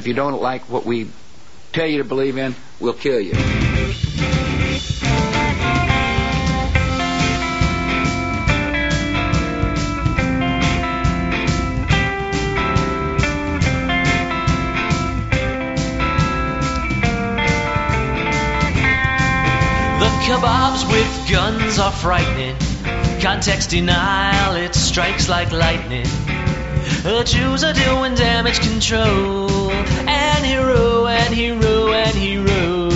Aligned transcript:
If 0.00 0.06
you 0.06 0.14
don't 0.14 0.40
like 0.40 0.62
what 0.70 0.86
we 0.86 1.10
tell 1.74 1.84
you 1.84 1.98
to 1.98 2.04
believe 2.04 2.38
in, 2.38 2.54
we'll 2.80 2.94
kill 2.94 3.20
you. 3.20 3.32
The 3.32 3.38
kebabs 20.24 20.90
with 20.90 21.30
guns 21.30 21.78
are 21.78 21.92
frightening. 21.92 22.56
Context 23.20 23.68
denial, 23.68 24.56
it 24.56 24.74
strikes 24.74 25.28
like 25.28 25.52
lightning. 25.52 26.06
The 27.02 27.22
Jews 27.26 27.64
are 27.64 27.74
doing 27.74 28.14
damage 28.14 28.60
control. 28.60 29.39
Hero, 30.50 31.06
and 31.06 31.32
hero, 31.32 31.92
and 31.92 32.16
hero. 32.16 32.88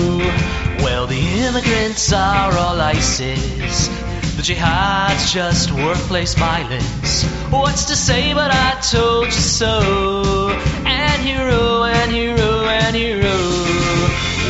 Well, 0.83 1.07
the 1.07 1.21
immigrants 1.47 2.13
are 2.13 2.53
all 2.53 2.81
ISIS. 2.81 3.87
The 4.35 4.43
jihad's 4.43 5.33
just 5.33 5.71
workplace 5.71 6.35
violence. 6.35 7.23
What's 7.53 7.85
to 7.85 7.95
say, 7.95 8.35
but 8.35 8.51
I 8.53 8.81
told 8.81 9.27
you 9.27 9.31
so. 9.31 10.51
And 10.85 11.23
hero, 11.23 11.85
and 11.85 12.11
hero, 12.11 12.65
and 12.65 12.97
hero. 12.97 13.39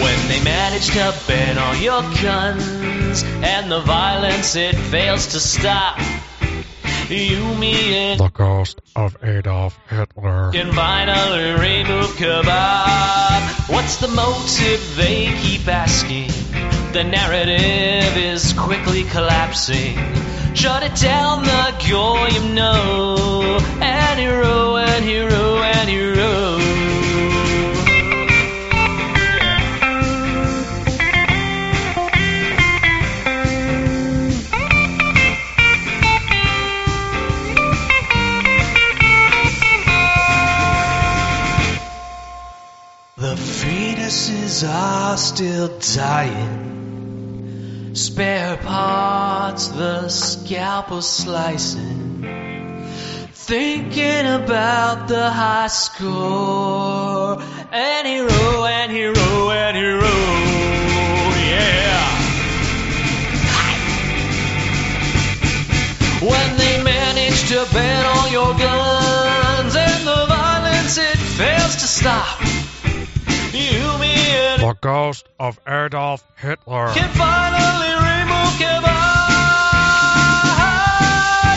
When 0.02 0.28
they 0.28 0.42
manage 0.42 0.86
to 0.86 1.14
ban 1.28 1.58
all 1.58 1.76
your 1.76 2.00
guns 2.22 3.22
and 3.22 3.70
the 3.70 3.80
violence 3.80 4.56
it 4.56 4.76
fails 4.76 5.26
to 5.32 5.40
stop, 5.40 5.98
you, 7.10 7.54
me, 7.56 7.94
and 7.96 8.20
The 8.20 8.28
ghost 8.28 8.80
of 8.96 9.16
Adolf 9.22 9.78
Hitler. 9.88 10.50
can 10.52 10.72
finally 10.72 11.52
remove 11.52 12.10
kebab. 12.16 13.70
What's 13.70 13.96
the 13.96 14.08
motive? 14.08 14.96
They 14.96 15.26
keep 15.40 15.66
asking. 15.68 16.28
The 16.92 17.04
narrative 17.04 18.16
is 18.16 18.52
quickly 18.52 19.04
collapsing. 19.04 19.96
Shut 20.54 20.82
it 20.84 20.94
down, 20.94 21.42
the 21.42 21.74
goyim 21.90 22.54
know. 22.54 23.58
And 23.80 24.20
hero, 24.20 24.76
and 24.76 25.04
hero, 25.04 25.58
and 25.58 25.88
hero. 25.88 26.23
Fetuses 44.14 44.68
are 44.68 45.16
still 45.16 45.78
dying. 45.96 46.70
Spare 47.94 48.56
parts, 48.58 49.68
the 49.68 50.08
scalpel 50.08 51.02
slicing. 51.02 52.22
Thinking 53.32 54.26
about 54.26 55.08
the 55.08 55.30
high 55.30 55.66
score. 55.68 57.42
And 57.72 58.06
hero, 58.06 58.64
and 58.64 58.92
hero, 58.92 59.50
and 59.50 59.76
hero. 59.76 60.16
Yeah. 61.50 62.20
When 66.20 66.56
they 66.56 66.82
manage 66.82 67.48
to 67.48 67.66
ban 67.72 68.06
all 68.06 68.28
your 68.30 68.54
guns 68.58 69.76
and 69.76 70.06
the 70.06 70.26
violence 70.26 70.98
it 70.98 71.18
fails 71.18 71.76
to 71.76 71.86
stop. 71.86 72.63
You, 73.54 73.98
The 74.58 74.76
ghost 74.80 75.28
of 75.38 75.60
Adolf 75.66 76.24
Hitler. 76.36 76.88
can 76.92 77.08
finally 77.10 77.92
remove 77.94 78.52
kebab. 78.58 78.90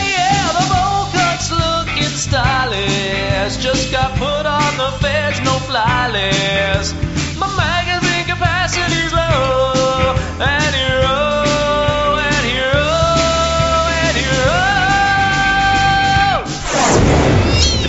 Yeah, 0.06 0.52
the 0.58 0.64
bowl 0.70 1.10
cuts 1.10 1.50
looking 1.50 2.14
stylish. 2.14 3.56
Just 3.56 3.90
got 3.90 4.14
put 4.16 4.46
on 4.46 4.76
the 4.76 4.90
feds, 5.00 5.40
no 5.40 5.58
fly 5.58 6.08
list. 6.12 6.94
My 7.36 7.48
magazine 7.56 8.26
capacity's 8.26 9.12
low. 9.12 10.14
And 10.38 10.74
hero, 10.74 11.02
oh, 11.02 12.18
and 12.22 12.46
hero, 12.46 12.78
oh, 12.78 13.90
and 14.06 14.16
hero. 14.22 14.54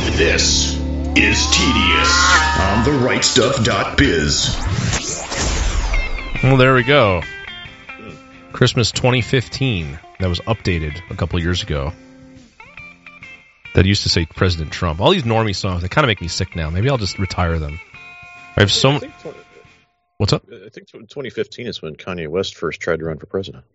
Oh. 0.01 0.17
This 0.17 0.68
is 1.21 1.47
Tedious 1.51 2.59
on 2.59 2.83
the 2.85 2.91
right 3.03 3.23
stuff.biz. 3.23 4.55
Well, 6.41 6.55
there 6.55 6.73
we 6.73 6.83
go. 6.83 7.21
Christmas 8.53 8.91
2015. 8.91 9.99
That 10.19 10.27
was 10.27 10.39
updated 10.41 11.01
a 11.09 11.15
couple 11.15 11.39
years 11.41 11.61
ago. 11.61 11.91
That 13.75 13.85
used 13.85 14.03
to 14.03 14.09
say 14.09 14.25
President 14.25 14.71
Trump. 14.71 15.01
All 15.01 15.11
these 15.11 15.23
normie 15.23 15.55
songs, 15.55 15.81
they 15.81 15.89
kind 15.89 16.05
of 16.05 16.07
make 16.07 16.21
me 16.21 16.29
sick 16.29 16.55
now. 16.55 16.69
Maybe 16.69 16.89
I'll 16.89 16.97
just 16.97 17.19
retire 17.19 17.59
them. 17.59 17.79
I 18.55 18.61
have 18.61 18.71
so. 18.71 18.91
I 18.91 18.93
m- 18.93 18.99
think, 19.01 19.13
tw- 19.19 19.35
What's 20.17 20.33
up? 20.33 20.43
I 20.49 20.69
think 20.69 20.87
2015 20.87 21.67
is 21.67 21.81
when 21.81 21.95
Kanye 21.95 22.27
West 22.29 22.55
first 22.55 22.79
tried 22.79 22.99
to 22.99 23.05
run 23.05 23.17
for 23.17 23.25
president. 23.25 23.65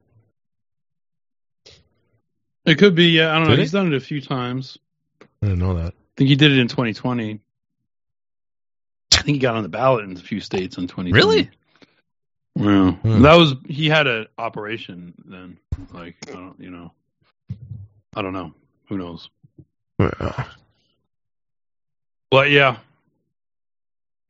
It 2.65 2.79
could 2.79 2.95
be. 2.95 3.11
Yeah, 3.11 3.33
I 3.33 3.39
don't 3.39 3.45
know. 3.45 3.51
Did 3.51 3.61
He's 3.61 3.73
done 3.73 3.93
it 3.93 3.97
a 3.97 4.01
few 4.01 4.21
times. 4.23 4.79
I 5.43 5.47
didn't 5.47 5.59
know 5.59 5.75
that. 5.75 5.95
I 6.15 6.19
think 6.19 6.29
he 6.29 6.37
did 6.37 6.53
it 6.53 6.59
in 6.59 6.69
2020. 6.69 7.41
I 9.15 9.17
think 9.17 9.27
he 9.35 9.39
got 9.39 9.57
on 9.57 9.63
the 9.65 9.69
ballot 9.69 10.05
in 10.05 10.13
a 10.13 10.21
few 10.21 10.41
states 10.41 10.77
in 10.77 10.87
2020. 10.87 11.13
Really? 11.13 11.51
Well, 12.57 12.93
Hmm. 12.93 13.23
that 13.23 13.35
was 13.35 13.55
he 13.67 13.89
had 13.89 14.07
an 14.07 14.27
operation 14.39 15.15
then. 15.25 15.59
Like, 15.93 16.17
I 16.29 16.33
don't, 16.35 16.61
you 16.61 16.71
know, 16.71 16.93
I 18.15 18.23
don't 18.23 18.33
know. 18.33 18.53
Who 18.89 18.99
knows? 18.99 19.29
But 22.31 22.51
yeah, 22.51 22.77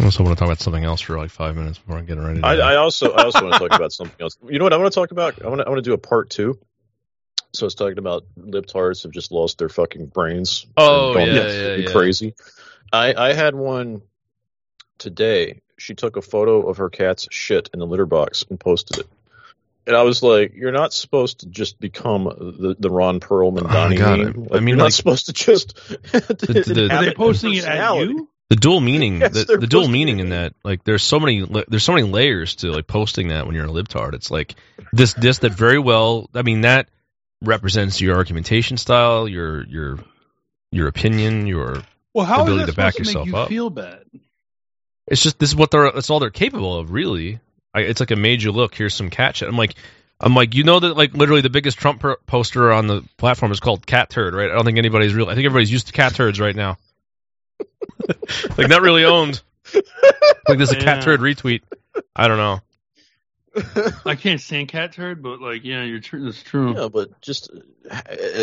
I 0.01 0.05
also 0.05 0.23
want 0.25 0.37
to 0.37 0.41
talk 0.41 0.49
about 0.49 0.61
something 0.61 0.85
else 0.85 1.01
for 1.01 1.17
like 1.19 1.31
five 1.31 1.57
minutes 1.57 1.79
before 1.79 1.99
I 1.99 2.03
get 2.03 2.19
ready. 2.19 2.41
To 2.41 2.47
I, 2.47 2.57
I 2.57 2.77
also 2.77 3.13
I 3.13 3.25
also 3.25 3.43
want 3.43 3.55
to 3.55 3.69
talk 3.69 3.79
about 3.79 3.93
something 3.93 4.17
else. 4.21 4.37
You 4.49 4.59
know 4.59 4.65
what 4.65 4.73
I 4.73 4.77
want 4.79 4.93
to 4.93 4.99
talk 4.99 5.11
about? 5.11 5.43
I 5.43 5.49
want 5.49 5.61
to 5.61 5.67
I 5.67 5.69
want 5.69 5.79
to 5.79 5.83
do 5.91 5.95
a 5.95 5.99
part 5.99 6.31
two. 6.31 6.59
So 7.55 7.67
it's 7.67 7.75
talking 7.75 7.99
about 7.99 8.25
libtards 8.39 9.05
have 9.05 9.13
just 9.13 9.31
lost 9.33 9.59
their 9.59 9.69
fucking 9.69 10.07
brains. 10.07 10.67
Oh, 10.77 11.15
and 11.15 11.27
gone 11.31 11.37
yeah, 11.37 11.53
yeah, 11.53 11.75
yeah. 11.77 11.93
crazy. 11.93 12.35
I 12.93 13.15
I 13.15 13.33
had 13.33 13.55
one 13.55 14.03
today. 14.99 15.61
She 15.79 15.95
took 15.95 16.17
a 16.17 16.23
photo 16.23 16.69
of 16.69 16.77
her 16.79 16.89
cat's 16.91 17.29
shit 17.31 17.71
in 17.73 17.81
the 17.81 17.87
litter 17.87 18.07
box 18.07 18.45
and 18.49 18.59
posted 18.59 18.99
it. 18.99 19.07
And 19.87 19.95
I 19.95 20.03
was 20.03 20.23
like, 20.23 20.55
"You're 20.55 20.73
not 20.73 20.93
supposed 20.93 21.41
to 21.41 21.47
just 21.47 21.79
become 21.79 22.25
the 22.25 22.75
the 22.79 22.91
Ron 22.91 23.21
Perlman 23.21 23.65
Oh, 23.69 23.73
Donnie 23.73 23.97
God. 23.97 24.19
meme. 24.19 24.49
I 24.53 24.61
mean, 24.61 24.69
you're 24.69 24.77
like- 24.79 24.85
not 24.87 24.93
supposed 24.93 25.27
to 25.27 25.33
just 25.33 25.75
the- 26.13 26.89
are 26.91 27.05
they 27.05 27.13
posting 27.15 27.55
it 27.55 27.65
at 27.65 27.97
you? 27.99 28.29
the 28.51 28.57
dual 28.57 28.81
meaning, 28.81 29.21
Yes, 29.21 29.33
the, 29.47 29.57
the 29.59 29.67
dual 29.67 29.89
meaning 29.89 30.21
in 30.21 30.29
that, 30.31 30.53
like, 30.65 30.85
there's 30.85 31.03
so 31.03 31.19
many, 31.19 31.47
there's 31.69 31.83
so 31.83 31.95
many 31.95 32.07
layers 32.07 32.57
to 32.57 32.71
like 32.71 32.87
posting 32.87 33.29
that 33.29 33.47
when 33.47 33.55
you're 33.55 33.65
a 33.65 33.69
libtard. 33.69 34.13
It's 34.15 34.31
like 34.31 34.55
this, 34.93 35.15
this, 35.15 35.39
that 35.39 35.53
very 35.53 35.79
well. 35.79 36.29
I 36.35 36.43
mean, 36.43 36.61
that 36.63 36.89
represents 37.43 38.01
your 38.01 38.17
argumentation 38.17 38.77
style, 38.77 39.29
your, 39.29 39.65
your, 39.67 39.99
your 40.71 40.89
opinion, 40.89 41.47
your. 41.47 41.83
Well, 42.13 42.25
how 42.27 42.43
Ability 42.43 42.61
is 42.63 42.67
that 42.67 42.73
to 42.73 42.77
back 42.77 42.93
supposed 42.95 43.13
to 43.13 43.19
make 43.19 43.27
yourself 43.27 43.29
you 43.29 43.37
up. 43.37 43.49
feel 43.49 43.71
bad? 43.71 44.05
It's 45.07 45.23
just 45.23 45.39
this 45.39 45.51
is 45.51 45.57
what 45.57 45.71
they're. 45.71 45.91
That's 45.93 46.09
all 46.11 46.21
they're 46.21 46.31
capable 46.31 46.79
of, 46.79 46.91
really. 46.91 47.41
I, 47.75 47.81
it's 47.81 48.01
like 48.01 48.11
a 48.13 48.17
major 48.17 48.51
look. 48.51 48.75
Here's 48.75 48.95
some 48.95 49.11
cat 49.11 49.37
shit. 49.37 49.49
I'm 49.49 49.57
like, 49.57 49.75
I'm 50.21 50.35
like, 50.35 50.55
you 50.55 50.65
know 50.65 50.81
that 50.81 50.97
like 50.97 51.13
literally 51.13 51.43
the 51.43 51.51
biggest 51.51 51.77
Trump 51.77 52.01
per- 52.01 52.17
poster 52.27 52.73
on 52.73 52.87
the 52.87 53.03
platform 53.19 53.53
is 53.53 53.61
called 53.61 53.87
cat 53.87 54.09
turd, 54.11 54.33
right? 54.33 54.51
I 54.51 54.55
don't 54.55 54.65
think 54.65 54.79
anybody's 54.79 55.13
real. 55.13 55.29
I 55.29 55.35
think 55.35 55.45
everybody's 55.45 55.71
used 55.73 55.89
to 55.89 55.93
cat 55.93 56.15
turds 56.15 56.41
right 56.41 56.55
now. 56.57 56.79
like 58.57 58.69
not 58.69 58.81
really 58.83 59.05
owned. 59.05 59.43
Like 59.75 60.59
there's 60.59 60.73
a 60.73 60.77
Yeah. 60.77 60.85
cat 60.85 61.03
turd 61.03 61.21
retweet. 61.21 61.63
I 62.15 62.29
don't 62.29 62.39
know. 62.39 62.61
I 64.07 64.15
can't 64.17 64.41
stand 64.41 64.69
cat 64.69 64.93
turd, 64.93 65.23
but 65.23 65.41
like, 65.41 65.65
yeah, 65.65 65.83
you're 65.85 66.01
true. 66.01 66.25
That's 66.25 66.43
true. 66.43 66.75
Yeah, 66.75 66.89
but 66.89 67.21
just 67.21 67.51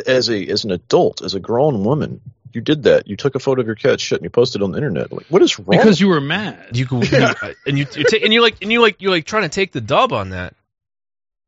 as 0.07 0.29
a 0.29 0.45
as 0.47 0.63
an 0.63 0.71
adult, 0.71 1.21
as 1.21 1.33
a 1.35 1.39
grown 1.39 1.83
woman, 1.83 2.21
you 2.53 2.61
did 2.61 2.83
that. 2.83 3.07
You 3.07 3.15
took 3.17 3.35
a 3.35 3.39
photo 3.39 3.61
of 3.61 3.67
your 3.67 3.75
cat 3.75 3.99
shit 3.99 4.17
and 4.19 4.23
you 4.23 4.29
posted 4.29 4.61
it 4.61 4.63
on 4.63 4.71
the 4.71 4.77
internet. 4.77 5.11
Like, 5.11 5.25
what 5.27 5.41
is 5.41 5.57
wrong? 5.59 5.77
Because 5.77 5.99
you 5.99 6.07
were 6.07 6.21
mad. 6.21 6.77
You 6.77 6.85
go 6.85 7.01
you- 7.01 7.17
and 7.65 7.77
you 7.77 7.85
you 7.95 8.03
ta- 8.03 8.17
and 8.23 8.33
you 8.33 8.41
like 8.41 8.57
and 8.61 8.71
you 8.71 8.81
like 8.81 9.01
you're 9.01 9.11
like 9.11 9.25
trying 9.25 9.43
to 9.43 9.49
take 9.49 9.71
the 9.71 9.81
dub 9.81 10.13
on 10.13 10.29
that. 10.31 10.55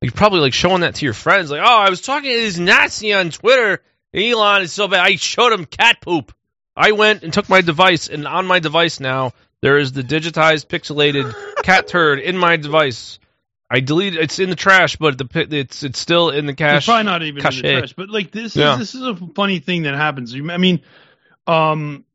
You're 0.02 0.12
probably 0.12 0.40
like 0.42 0.54
showing 0.54 0.82
that 0.82 0.96
to 0.96 1.06
your 1.06 1.14
friends, 1.14 1.50
like, 1.50 1.62
oh, 1.62 1.66
I 1.66 1.90
was 1.90 2.02
talking 2.02 2.30
to 2.30 2.36
this 2.42 2.58
Nazi 2.58 3.14
on 3.14 3.30
Twitter. 3.30 3.82
Elon 4.14 4.64
is 4.64 4.74
so 4.74 4.88
bad. 4.90 5.00
I 5.00 5.16
showed 5.16 5.54
him 5.54 5.66
cat 5.66 6.02
poop. 6.02 6.34
I 6.76 6.92
went 6.92 7.24
and 7.24 7.32
took 7.32 7.48
my 7.50 7.62
device, 7.62 8.10
and 8.10 8.28
on 8.28 8.46
my 8.46 8.60
device 8.60 9.00
now 9.00 9.32
there 9.62 9.78
is 9.78 9.94
the 9.94 10.04
digitized, 10.04 10.68
pixelated 10.68 11.34
cat 11.64 11.88
turd 11.88 12.20
in 12.20 12.38
my 12.38 12.58
device. 12.58 13.18
I 13.74 13.80
deleted. 13.80 14.20
It's 14.22 14.38
in 14.38 14.52
the 14.52 14.56
trash, 14.56 14.98
but 14.98 15.18
the 15.18 15.28
it's 15.50 15.82
it's 15.82 15.98
still 15.98 16.30
in 16.30 16.46
the 16.46 16.52
It's 16.52 16.60
cache. 16.60 16.86
probably 16.86 17.06
not 17.06 17.24
even 17.24 17.38
in 17.38 17.42
Cache. 17.42 17.62
the 17.64 17.74
trash. 17.80 17.94
But 17.94 18.12
like 18.12 18.30
this 18.30 18.56
Yeah. 18.56 18.74
is 18.74 18.78
this 18.78 18.94
is 18.94 19.02
a 19.02 19.16
funny 19.16 19.58
thing 19.58 19.84
that 19.84 19.96
happens. 19.96 20.36
I 20.36 20.58
mean, 20.58 20.82
um, 21.48 22.06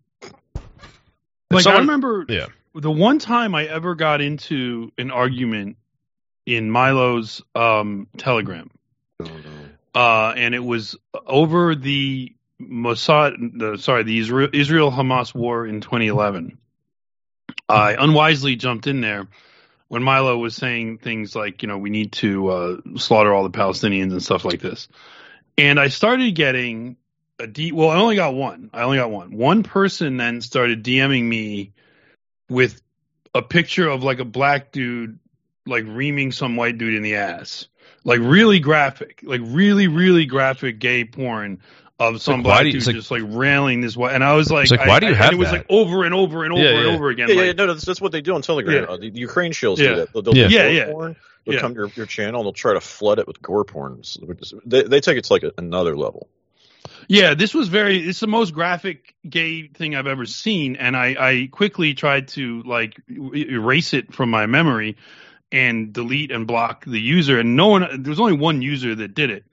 like 1.51 1.67
I 1.67 1.79
remember 1.79 2.25
Yeah. 2.29 2.47
the 2.77 2.93
one 2.93 3.19
time 3.19 3.57
I 3.57 3.65
ever 3.67 3.97
got 3.97 4.21
into 4.21 4.93
an 4.99 5.11
argument 5.11 5.79
in 6.47 6.71
Milo's 6.71 7.43
um, 7.57 8.07
Telegram, 8.17 8.71
uh, 9.97 10.33
and 10.37 10.55
it 10.55 10.63
was 10.65 10.97
over 11.27 11.75
the 11.75 12.33
Mossad, 12.63 13.35
the, 13.59 13.79
sorry, 13.79 14.05
the 14.05 14.17
Israel 14.21 14.49
Israel 14.53 14.93
Hamas 14.93 15.35
war 15.35 15.67
in 15.67 15.81
2011. 15.81 16.57
I 17.69 17.97
unwisely 17.99 18.55
jumped 18.55 18.87
in 18.87 19.01
there 19.01 19.27
when 19.89 20.03
Milo 20.03 20.37
was 20.39 20.55
saying 20.55 20.99
things 20.99 21.35
like, 21.35 21.63
you 21.63 21.69
know, 21.69 21.79
we 21.79 21.91
need 21.91 22.13
to 22.13 22.49
uh, 22.49 22.77
slaughter 22.97 23.33
all 23.33 23.43
the 23.43 23.51
Palestinians 23.51 24.13
and 24.13 24.23
stuff 24.23 24.45
like 24.45 24.61
this, 24.61 24.89
and 25.57 25.81
I 25.81 25.89
started 25.89 26.35
getting 26.35 26.97
a 27.39 27.47
D. 27.47 27.73
Well, 27.73 27.91
I 27.91 27.97
only 27.97 28.17
got 28.17 28.35
one. 28.35 28.71
I 28.73 28.83
only 28.83 28.99
got 28.99 29.11
one. 29.11 29.37
One 29.37 29.63
person 29.63 30.17
then 30.17 30.41
started 30.41 30.85
DMing 30.85 31.25
me 31.25 31.73
with 32.49 32.81
a 33.35 33.43
picture 33.43 33.89
of 33.89 34.03
like 34.03 34.19
a 34.21 34.25
black 34.25 34.73
dude 34.73 35.19
like 35.67 35.85
reaming 35.87 36.33
some 36.33 36.57
white 36.57 36.79
dude 36.79 36.95
in 36.95 37.03
the 37.03 37.17
ass. 37.17 37.69
Like 38.05 38.21
really 38.21 38.59
graphic, 38.59 39.21
like 39.23 39.41
really, 39.45 39.87
really 39.87 40.25
graphic 40.25 40.79
gay 40.79 41.05
porn 41.05 41.61
of 41.99 42.23
some 42.23 42.37
like, 42.37 42.45
black 42.45 42.65
you- 42.67 42.73
dude 42.73 42.87
like- 42.87 42.97
just 42.97 43.11
like 43.11 43.23
railing 43.27 43.81
this 43.81 43.97
white. 43.97 44.15
And 44.15 44.23
I 44.23 44.35
was 44.35 44.51
like, 44.51 44.65
It's 44.65 44.71
like, 44.71 44.81
I- 44.81 44.89
why 44.89 45.01
do 45.01 45.07
you 45.07 45.13
I- 45.13 45.17
have 45.17 45.27
and 45.27 45.35
it 45.35 45.39
was 45.39 45.51
that? 45.51 45.57
like 45.59 45.67
over 45.69 46.05
and 46.05 46.15
over 46.15 46.45
and 46.45 46.53
over 46.53 46.63
Yeah, 46.63 46.79
and 46.79 46.87
over 46.89 47.09
again. 47.11 47.29
Yeah, 47.29 47.35
like, 47.35 47.47
yeah, 47.47 47.53
no, 47.53 47.67
no, 47.67 47.75
that's, 47.75 47.85
that's 47.85 48.01
what 48.01 48.13
they 48.13 48.21
do 48.21 48.35
on 48.35 48.43
Telegram. 48.43 48.85
Yeah. 48.85 48.89
Uh, 48.89 48.97
the, 48.99 49.11
the 49.11 49.19
Ukraine 49.21 49.53
shields 49.53 49.81
Yeah. 49.81 49.89
do 49.89 49.97
that. 49.97 50.13
They'll, 50.13 50.23
they'll 50.23 50.37
Yeah. 50.37 50.49
do 50.49 50.55
Yeah, 50.55 50.63
gore 50.63 50.73
yeah. 50.75 50.93
porn. 50.93 51.17
They'll 51.45 51.55
Yeah. 51.55 51.61
come 51.61 51.75
to 51.75 51.81
your, 51.81 51.91
your 51.97 52.07
channel 52.07 52.41
and 52.41 52.47
they'll 52.47 52.53
try 52.53 52.75
to 52.75 52.81
flood 52.81 53.19
it 53.19 53.27
with 53.27 53.43
gore 53.43 53.65
porn. 53.65 54.03
They, 54.67 54.83
they 54.83 55.01
take 55.01 55.17
it 55.19 55.25
to 55.25 55.33
like 55.33 55.43
a, 55.43 55.53
another 55.59 55.97
level. 55.97 56.29
Yeah, 57.11 57.33
this 57.35 57.55
was 57.55 57.69
very. 57.69 57.99
It's 58.07 58.21
the 58.21 58.27
most 58.27 58.53
graphic 58.53 59.15
gay 59.29 59.67
thing 59.69 59.95
I've 59.97 60.07
ever 60.07 60.27
seen, 60.27 60.77
and 60.77 60.95
I, 60.95 61.17
I 61.19 61.49
quickly 61.51 61.95
tried 61.95 62.29
to 62.29 62.63
like 62.65 63.01
erase 63.09 63.95
it 63.95 64.13
from 64.13 64.31
my 64.31 64.45
memory 64.45 64.97
and 65.51 65.91
delete 65.93 66.31
and 66.31 66.47
block 66.47 66.85
the 66.85 67.01
user. 67.01 67.39
And 67.39 67.57
no 67.57 67.69
one, 67.69 68.03
there 68.03 68.11
was 68.11 68.21
only 68.21 68.35
one 68.35 68.61
user 68.61 68.95
that 68.95 69.15
did 69.15 69.31
it, 69.31 69.45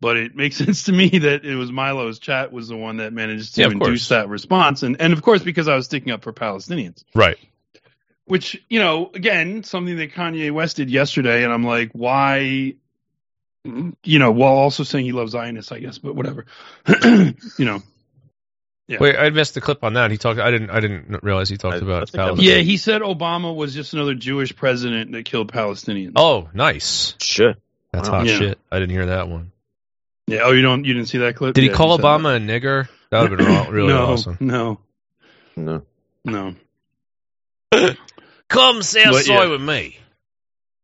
but 0.00 0.16
it 0.16 0.34
makes 0.36 0.56
sense 0.64 0.84
to 0.84 0.92
me 0.92 1.08
that 1.08 1.44
it 1.44 1.54
was 1.56 1.70
Milo's 1.72 2.18
chat 2.18 2.52
was 2.52 2.68
the 2.68 2.76
one 2.76 2.98
that 2.98 3.12
managed 3.12 3.54
to 3.56 3.62
Yeah, 3.62 3.66
induce 3.68 3.86
course. 3.86 4.08
that 4.08 4.28
response, 4.28 4.82
and 4.82 5.00
and 5.00 5.12
of 5.12 5.22
course 5.22 5.42
because 5.42 5.68
I 5.68 5.74
was 5.76 5.86
sticking 5.86 6.12
up 6.12 6.22
for 6.22 6.32
Palestinians, 6.32 7.04
Right. 7.14 7.38
which 8.26 8.62
you 8.68 8.78
know 8.80 9.10
again 9.14 9.62
something 9.64 9.96
that 9.96 10.12
Kanye 10.12 10.50
West 10.52 10.76
did 10.76 10.90
yesterday, 10.90 11.44
and 11.44 11.52
I'm 11.52 11.64
like, 11.64 11.90
why? 11.92 12.74
You 14.02 14.18
know, 14.18 14.30
while 14.30 14.54
also 14.54 14.82
saying 14.82 15.04
he 15.04 15.12
loves 15.12 15.32
Zionists, 15.32 15.72
I 15.72 15.80
guess, 15.80 15.98
but 15.98 16.14
whatever. 16.14 16.46
you 17.04 17.34
know. 17.58 17.82
Yeah. 18.86 18.96
Wait, 19.00 19.16
I 19.18 19.28
missed 19.28 19.52
the 19.52 19.60
clip 19.60 19.84
on 19.84 19.94
that. 19.94 20.10
He 20.10 20.16
talked. 20.16 20.40
I 20.40 20.50
didn't. 20.50 20.70
I 20.70 20.80
didn't 20.80 21.22
realize 21.22 21.50
he 21.50 21.58
talked 21.58 21.74
I- 21.74 21.78
I 21.78 21.82
about 21.82 22.08
think 22.08 22.24
that 22.24 22.32
was- 22.36 22.42
Yeah, 22.42 22.58
he 22.58 22.78
said 22.78 23.02
Obama 23.02 23.54
was 23.54 23.74
just 23.74 23.92
another 23.92 24.14
Jewish 24.14 24.56
president 24.56 25.12
that 25.12 25.26
killed 25.26 25.52
Palestinians. 25.52 26.12
Oh, 26.16 26.48
nice. 26.54 27.14
Shit. 27.20 27.58
That's 27.92 28.08
Wow. 28.08 28.18
hot 28.20 28.26
Yeah. 28.28 28.38
shit. 28.38 28.58
I 28.72 28.78
didn't 28.78 28.92
hear 28.92 29.06
that 29.06 29.28
one. 29.28 29.52
Yeah. 30.28 30.40
Oh, 30.44 30.52
you 30.52 30.62
don't, 30.62 30.84
you 30.84 30.94
didn't 30.94 31.08
see 31.08 31.18
that 31.18 31.36
clip? 31.36 31.54
Did 31.54 31.64
he 31.64 31.70
call 31.70 31.96
said 31.96 32.04
Obama 32.04 32.36
a 32.36 32.40
nigger? 32.40 32.88
That 33.10 33.22
would 33.22 33.30
have 33.30 33.38
been 33.38 33.48
that. 33.48 33.70
really 33.70 33.88
no, 33.92 34.06
awesome. 34.12 34.36
No, 34.40 34.80
No. 35.56 35.82
no. 36.24 36.54
Come 38.48 38.82
south 38.82 39.12
But, 39.12 39.24
side 39.24 39.34
yeah. 39.44 39.46
with 39.48 39.60
me. 39.62 39.98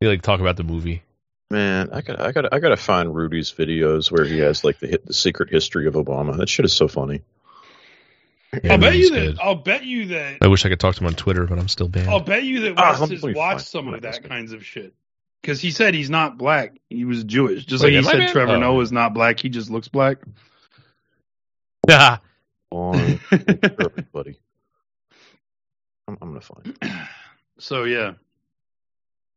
He 0.01 0.07
like 0.07 0.23
talk 0.23 0.41
about 0.41 0.57
the 0.57 0.65
movie. 0.65 1.03
Man, 1.51 1.91
I 1.93 2.01
got 2.01 2.21
I 2.21 2.33
got 2.33 2.53
I 2.53 2.59
got 2.59 2.71
to 2.71 2.77
find 2.77 3.15
Rudy's 3.15 3.53
videos 3.53 4.11
where 4.11 4.25
he 4.25 4.39
has 4.39 4.65
like 4.65 4.79
the 4.81 4.87
hit, 4.89 5.07
the 5.07 5.15
secret 5.15 5.51
history 5.51 5.87
of 5.87 5.95
Obama. 5.95 6.37
That 6.37 6.49
shit 6.49 6.65
is 6.65 6.73
so 6.73 6.89
funny. 6.89 7.23
Yeah, 8.63 8.73
I'll 8.73 8.79
bet 8.79 8.97
you 8.97 9.11
that. 9.11 9.17
good. 9.21 9.39
I'll 9.41 9.55
bet 9.55 9.85
you 9.85 10.07
that. 10.09 10.39
I 10.43 10.47
wish 10.49 10.65
I 10.65 10.69
could 10.69 10.81
talk 10.81 10.95
to 10.97 11.01
him 11.01 11.07
on 11.09 11.15
Twitter, 11.15 11.47
but 11.47 11.59
I'm 11.59 11.69
still 11.69 11.89
banned. 11.89 12.09
I'll 12.09 12.21
bet 12.21 12.45
you 12.45 12.61
that 12.63 12.75
Ah, 12.77 12.91
West 12.91 13.01
let 13.03 13.11
has 13.11 13.23
watched 13.23 13.37
find- 13.37 13.61
some 13.63 13.89
of 13.89 13.95
me 13.95 14.01
that 14.01 14.23
kinds 14.25 14.53
of 14.53 14.65
shit. 14.65 14.95
Because 15.45 15.61
he 15.61 15.73
said 15.73 15.93
he's 15.93 16.09
not 16.09 16.39
black. 16.39 16.81
He 16.89 17.05
was 17.05 17.23
Jewish. 17.23 17.67
Just 17.67 17.85
Wait, 17.85 17.93
like 17.93 18.03
he 18.03 18.09
I 18.09 18.13
said 18.13 18.19
banned? 18.19 18.33
Trevor 18.33 18.53
Oh. 18.53 18.61
Noah 18.61 18.81
is 18.81 18.93
not 18.93 19.13
black. 19.13 19.39
He 19.39 19.51
just 19.51 19.69
looks 19.69 19.89
black. 19.89 20.17
Yeah. 21.87 22.17
On 22.71 23.19
for 23.19 23.35
everybody. 23.79 24.39
I'm, 26.09 26.17
I'm 26.23 26.29
gonna 26.29 26.41
find. 26.41 26.79
It. 26.81 26.91
so 27.59 27.85
yeah. 27.85 28.15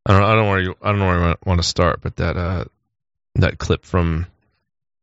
I 0.06 0.14
don't. 0.14 0.24
I 0.24 0.36
don't 0.36 0.46
know 0.46 0.50
where 0.50 0.62
you. 0.62 0.76
I 0.82 0.92
don't 0.92 1.00
know 1.00 1.08
where 1.08 1.24
I 1.24 1.36
want 1.46 1.62
to 1.62 1.68
start, 1.68 2.00
but 2.02 2.16
that 2.16 2.38
uh, 2.38 2.64
that 3.36 3.58
clip 3.58 3.84
from 3.84 4.28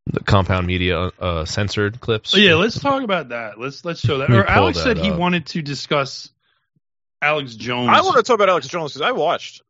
the 0.06 0.20
Compound 0.20 0.66
Media 0.66 0.98
uh, 0.98 1.44
censored 1.44 2.00
clips. 2.00 2.30
So 2.30 2.38
yeah, 2.38 2.54
let's 2.54 2.80
talk 2.80 3.02
about 3.02 3.28
that. 3.28 3.60
Let's 3.60 3.84
let's 3.84 4.00
show 4.00 4.18
that. 4.18 4.30
Let 4.30 4.38
Or 4.38 4.46
Alex 4.46 4.78
that 4.78 4.84
said 4.84 4.98
he 4.98 5.10
wanted 5.10 5.44
to 5.48 5.60
discuss 5.60 6.30
Alex 7.20 7.56
Jones. 7.56 7.90
I 7.92 8.00
want 8.00 8.16
to 8.16 8.22
talk 8.22 8.36
about 8.36 8.48
Alex 8.48 8.68
Jones 8.68 8.94
because 8.94 9.06
I 9.06 9.12
watched. 9.12 9.60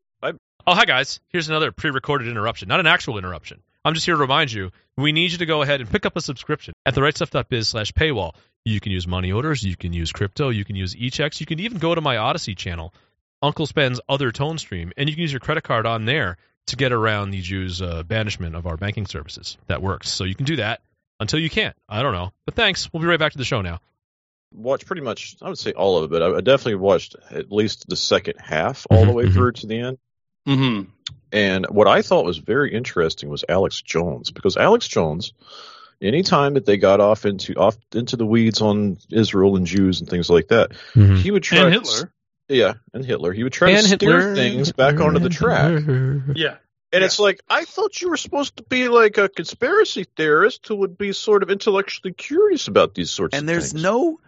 Oh, 0.67 0.75
hi 0.75 0.85
guys. 0.87 1.21
Here's 1.29 1.49
another 1.49 1.73
pre-recorded 1.73 2.29
interruption, 2.29 2.69
not 2.69 2.81
an 2.81 2.87
actual 2.87 3.19
interruption. 3.19 3.63
I'm 3.85 3.93
just 3.93 4.07
here 4.07 4.15
to 4.15 4.21
remind 4.21 4.51
you, 4.51 4.71
we 4.97 5.13
need 5.13 5.33
you 5.33 5.39
to 5.39 5.47
go 5.47 5.61
ahead 5.61 5.81
and 5.83 5.91
pick 5.91 6.07
up 6.07 6.17
a 6.17 6.23
subscription 6.23 6.73
at 6.87 6.95
therightstuff.biz 6.95 7.69
slash 7.69 7.93
paywall. 7.93 8.33
You 8.65 8.81
can 8.81 8.93
use 8.93 9.07
money 9.07 9.31
orders, 9.31 9.63
you 9.63 9.77
can 9.77 9.93
use 9.93 10.11
crypto, 10.11 10.49
you 10.49 10.65
can 10.65 10.75
use 10.75 10.97
e-checks, 10.97 11.39
you 11.41 11.47
can 11.47 11.61
even 11.61 11.79
go 11.79 11.95
to 11.95 12.01
my 12.01 12.17
Odysee 12.17 12.55
channel, 12.57 12.95
Uncle 13.43 13.67
Spen's 13.67 14.01
other 14.09 14.33
tone 14.33 14.57
stream, 14.57 14.91
and 14.97 15.07
you 15.07 15.15
can 15.15 15.21
use 15.21 15.33
your 15.33 15.41
credit 15.41 15.65
card 15.65 15.85
on 15.85 16.07
there 16.07 16.39
to 16.69 16.77
get 16.77 16.93
around 16.93 17.31
the 17.31 17.43
Jews' 17.43 17.83
uh, 17.83 18.03
banishment 18.03 18.57
of 18.57 18.67
our 18.67 18.79
banking 18.79 19.05
services. 19.05 19.59
That 19.67 19.83
works. 19.83 20.09
So 20.09 20.25
you 20.25 20.35
can 20.35 20.47
do 20.47 20.57
that 20.57 20.81
until 21.21 21.41
you 21.41 21.51
can't. 21.51 21.77
I 21.91 22.01
don't 22.01 22.15
know. 22.15 22.33
But 22.47 22.55
thanks. 22.55 22.91
We'll 22.91 23.03
be 23.03 23.07
right 23.09 23.19
back 23.19 23.33
to 23.33 23.39
the 23.39 23.45
show 23.45 23.61
now. 23.61 23.81
watched 24.51 24.87
pretty 24.87 25.03
much 25.03 25.37
I 25.43 25.49
would 25.51 25.59
say 25.59 25.73
all 25.73 25.99
of 25.99 26.05
it, 26.05 26.11
but 26.11 26.23
I, 26.23 26.37
I 26.39 26.41
definitely 26.41 26.77
watched 26.77 27.17
at 27.31 27.53
least 27.53 27.87
the 27.87 27.97
second 27.97 28.37
half 28.41 28.87
all 28.89 29.05
the 29.05 29.11
Mhm, 29.13 29.15
way 29.15 29.25
mhm. 29.25 29.33
through 29.35 29.53
to 29.53 29.67
the 29.67 29.79
end. 29.79 29.99
Hmm 30.47 30.83
And 31.33 31.67
what 31.69 31.89
I 31.89 32.03
thought 32.03 32.25
was 32.25 32.39
very 32.39 32.73
interesting 32.75 33.29
was 33.29 33.45
Alex 33.49 33.81
Jones 33.83 34.31
because 34.31 34.57
Alex 34.57 34.87
Jones, 34.89 35.33
anytime 36.03 36.55
that 36.55 36.67
they 36.67 36.77
got 36.77 37.01
off 37.01 37.25
into 37.27 37.55
off 37.55 37.77
into 37.95 38.17
the 38.17 38.27
weeds 38.27 38.61
on 38.61 38.99
Israel 39.11 39.57
and 39.57 39.67
Jews 39.67 40.01
and 40.01 40.09
things 40.09 40.29
like 40.31 40.49
that, 40.49 40.73
he 40.95 41.31
would 41.31 41.43
try 41.43 41.59
And 41.59 41.73
to- 41.73 41.81
Hitler. 41.81 42.13
yeah, 42.49 42.75
and 42.93 43.05
Hitler. 43.05 43.33
He 43.33 43.43
would 43.43 43.53
try 43.53 43.71
to 43.73 43.77
And 43.79 43.87
steer 43.87 44.19
Hitler. 44.21 44.35
things 44.35 44.73
back 44.73 45.01
onto 45.01 45.19
the 45.21 45.29
track. 45.31 45.83
Yeah. 46.37 46.57
And 46.93 47.03
it's 47.03 47.19
like 47.19 47.41
I 47.51 47.65
thought 47.65 48.01
you 48.01 48.09
were 48.11 48.17
supposed 48.17 48.57
to 48.59 48.63
be 48.63 48.87
like 48.89 49.19
a 49.19 49.29
conspiracy 49.29 50.05
theorist 50.17 50.69
who 50.69 50.77
would 50.77 50.97
be 50.97 51.13
sort 51.13 51.43
of 51.43 51.51
intellectually 51.51 52.13
curious 52.15 52.69
about 52.69 52.95
these 52.95 53.11
sorts 53.11 53.37
And 53.37 53.49
of 53.51 53.53
things. 53.57 53.73
And 53.75 53.83
there's 53.83 53.85
no 53.85 54.21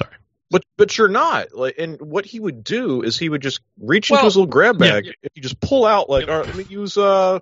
no 0.00 0.06
But 0.54 0.64
but 0.76 0.96
you're 0.96 1.08
not. 1.08 1.52
Like, 1.52 1.80
and 1.80 2.00
what 2.00 2.24
he 2.24 2.38
would 2.38 2.62
do 2.62 3.02
is 3.02 3.18
he 3.18 3.28
would 3.28 3.42
just 3.42 3.58
reach 3.76 4.12
into 4.12 4.22
his 4.22 4.36
little 4.36 4.46
grab 4.46 4.80
yeah, 4.80 4.92
bag. 4.92 5.06
and 5.06 5.30
you 5.34 5.42
just 5.42 5.58
pull 5.58 5.84
out 5.84 6.08
like, 6.08 6.28
all 6.28 6.36
right, 6.38 6.46
let 6.46 6.54
me 6.54 6.64
use 6.68 6.96
uh, 6.96 7.40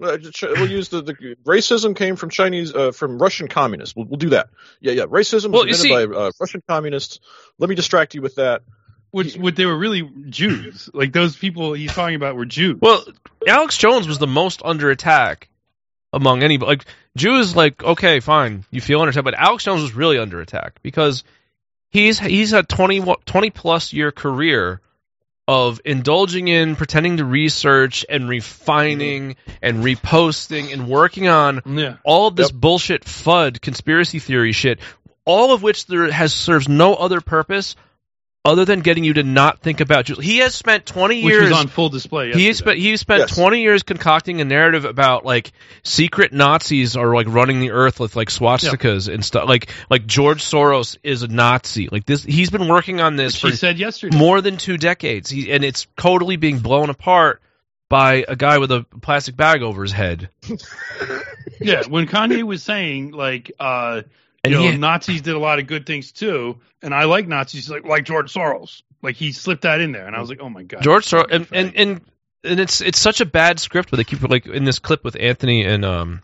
uh, 0.00 0.18
ch- 0.18 0.44
we'll 0.44 0.70
use 0.70 0.88
the, 0.88 1.02
the 1.02 1.36
racism 1.44 1.96
came 1.96 2.14
from 2.14 2.30
Chinese 2.30 2.72
uh, 2.72 2.92
from 2.92 3.18
Russian 3.18 3.48
communists. 3.48 3.96
We'll, 3.96 4.06
we'll 4.06 4.18
do 4.18 4.28
that. 4.28 4.50
Yeah, 4.80 4.92
yeah. 4.92 5.02
Racism 5.06 5.50
was 5.50 5.66
Well, 5.66 5.66
you 5.66 5.74
invented 5.74 6.12
by 6.12 6.16
uh, 6.16 6.30
Russian 6.38 6.62
communists. 6.68 7.18
Let 7.58 7.68
me 7.68 7.74
distract 7.74 8.14
you 8.14 8.22
with 8.22 8.36
that. 8.36 8.62
Which, 9.10 9.36
what 9.36 9.56
they 9.56 9.66
were 9.66 9.76
really 9.76 10.08
Jews. 10.28 10.88
Like 10.94 11.12
those 11.12 11.36
people 11.36 11.72
he's 11.72 11.92
talking 11.92 12.14
about 12.14 12.36
were 12.36 12.46
Jews. 12.46 12.78
Well, 12.80 13.04
Alex 13.44 13.76
Jones 13.76 14.06
was 14.06 14.18
the 14.18 14.28
most 14.28 14.62
under 14.64 14.88
attack 14.88 15.48
among 16.12 16.44
anybody. 16.44 16.68
Like 16.68 16.84
Jews, 17.16 17.56
like 17.56 17.82
okay, 17.82 18.20
fine, 18.20 18.64
you 18.70 18.80
feel 18.80 19.00
under 19.00 19.10
attack, 19.10 19.24
but 19.24 19.34
Alex 19.34 19.64
Jones 19.64 19.82
was 19.82 19.94
really 19.94 20.18
under 20.18 20.40
attack 20.40 20.78
because 20.84 21.24
he's 21.92 22.18
he's 22.18 22.52
a 22.52 22.62
20, 22.64 23.00
wa- 23.00 23.16
20 23.24 23.50
plus 23.50 23.92
year 23.92 24.10
career 24.10 24.80
of 25.46 25.80
indulging 25.84 26.48
in 26.48 26.76
pretending 26.76 27.18
to 27.18 27.24
research 27.24 28.04
and 28.08 28.28
refining 28.28 29.36
and 29.60 29.84
reposting 29.84 30.72
and 30.72 30.88
working 30.88 31.28
on 31.28 31.60
yeah. 31.66 31.96
all 32.04 32.28
of 32.28 32.36
this 32.36 32.50
Yep. 32.50 32.60
bullshit 32.60 33.04
FUD 33.04 33.60
conspiracy 33.60 34.18
theory 34.18 34.52
shit, 34.52 34.78
all 35.24 35.52
of 35.52 35.62
which 35.62 35.86
there 35.86 36.10
has 36.10 36.32
serves 36.32 36.68
no 36.68 36.94
other 36.94 37.20
purpose 37.20 37.76
other 38.44 38.64
than 38.64 38.80
getting 38.80 39.04
you 39.04 39.12
to 39.14 39.22
not 39.22 39.60
think 39.60 39.80
about 39.80 40.06
Jews. 40.06 40.18
He 40.18 40.38
has 40.38 40.54
spent 40.54 40.84
twenty 40.84 41.22
Which 41.22 41.32
years 41.32 41.50
was 41.50 41.58
on 41.60 41.68
full 41.68 41.88
display. 41.90 42.32
he 42.32 42.46
yesterday. 42.48 42.52
spent 42.52 42.78
he 42.78 42.90
has 42.90 43.00
spent 43.00 43.20
Yes. 43.20 43.36
20 43.36 43.60
years 43.62 43.82
concocting 43.84 44.40
a 44.40 44.44
narrative 44.44 44.84
about 44.84 45.24
like 45.24 45.52
secret 45.84 46.32
Nazis 46.32 46.96
are 46.96 47.14
like 47.14 47.28
running 47.28 47.60
the 47.60 47.70
earth 47.70 48.00
with 48.00 48.16
like 48.16 48.28
swastikas 48.30 49.12
and 49.12 49.24
stuff 49.24 49.48
like 49.48 49.70
like 49.90 50.06
George 50.06 50.42
Soros 50.42 50.96
is 51.04 51.22
a 51.22 51.28
Nazi 51.28 51.88
like 51.92 52.04
this 52.04 52.24
he's 52.24 52.50
been 52.50 52.66
working 52.66 53.00
on 53.00 53.14
this 53.16 53.34
Which 53.34 53.42
he 53.42 53.50
for 53.52 53.56
said 53.56 53.78
yesterday. 53.78 54.16
more 54.16 54.40
than 54.40 54.56
2 54.56 54.76
decades 54.76 55.30
he, 55.30 55.52
and 55.52 55.62
it's 55.64 55.86
totally 55.96 56.34
being 56.36 56.58
blown 56.58 56.90
apart 56.90 57.40
by 57.88 58.24
a 58.26 58.34
guy 58.34 58.58
with 58.58 58.72
a 58.72 58.84
plastic 59.02 59.36
bag 59.36 59.62
over 59.62 59.82
his 59.82 59.92
head 59.92 60.28
Yeah, 61.60 61.82
when 61.88 62.06
Kanye 62.08 62.42
was 62.42 62.60
saying 62.62 63.12
like, 63.12 63.52
uh, 63.60 64.02
And 64.44 64.52
you 64.52 64.58
know, 64.58 64.76
Nazis 64.76 65.22
did 65.22 65.34
a 65.34 65.38
lot 65.38 65.58
of 65.58 65.66
good 65.66 65.86
things 65.86 66.10
too, 66.10 66.58
and 66.82 66.92
I 66.94 67.04
like 67.04 67.28
Nazis 67.28 67.70
like 67.70 67.84
like 67.84 68.04
George 68.04 68.32
Soros. 68.32 68.82
Like 69.00 69.16
he 69.16 69.32
slipped 69.32 69.62
that 69.62 69.80
in 69.80 69.92
there, 69.92 70.06
and 70.06 70.16
I 70.16 70.20
was 70.20 70.28
like, 70.28 70.40
oh 70.40 70.48
my 70.48 70.64
god, 70.64 70.82
George 70.82 71.06
Soros 71.06 71.30
and, 71.30 71.46
and 71.52 71.76
and 71.76 72.00
and 72.44 72.60
it's 72.60 72.80
it's 72.80 72.98
such 72.98 73.20
a 73.20 73.26
bad 73.26 73.60
script 73.60 73.90
but 73.90 73.98
they 73.98 74.04
keep 74.04 74.22
like 74.22 74.46
in 74.46 74.64
this 74.64 74.78
clip 74.78 75.04
with 75.04 75.16
Anthony 75.18 75.64
and 75.64 75.84
um 75.84 76.22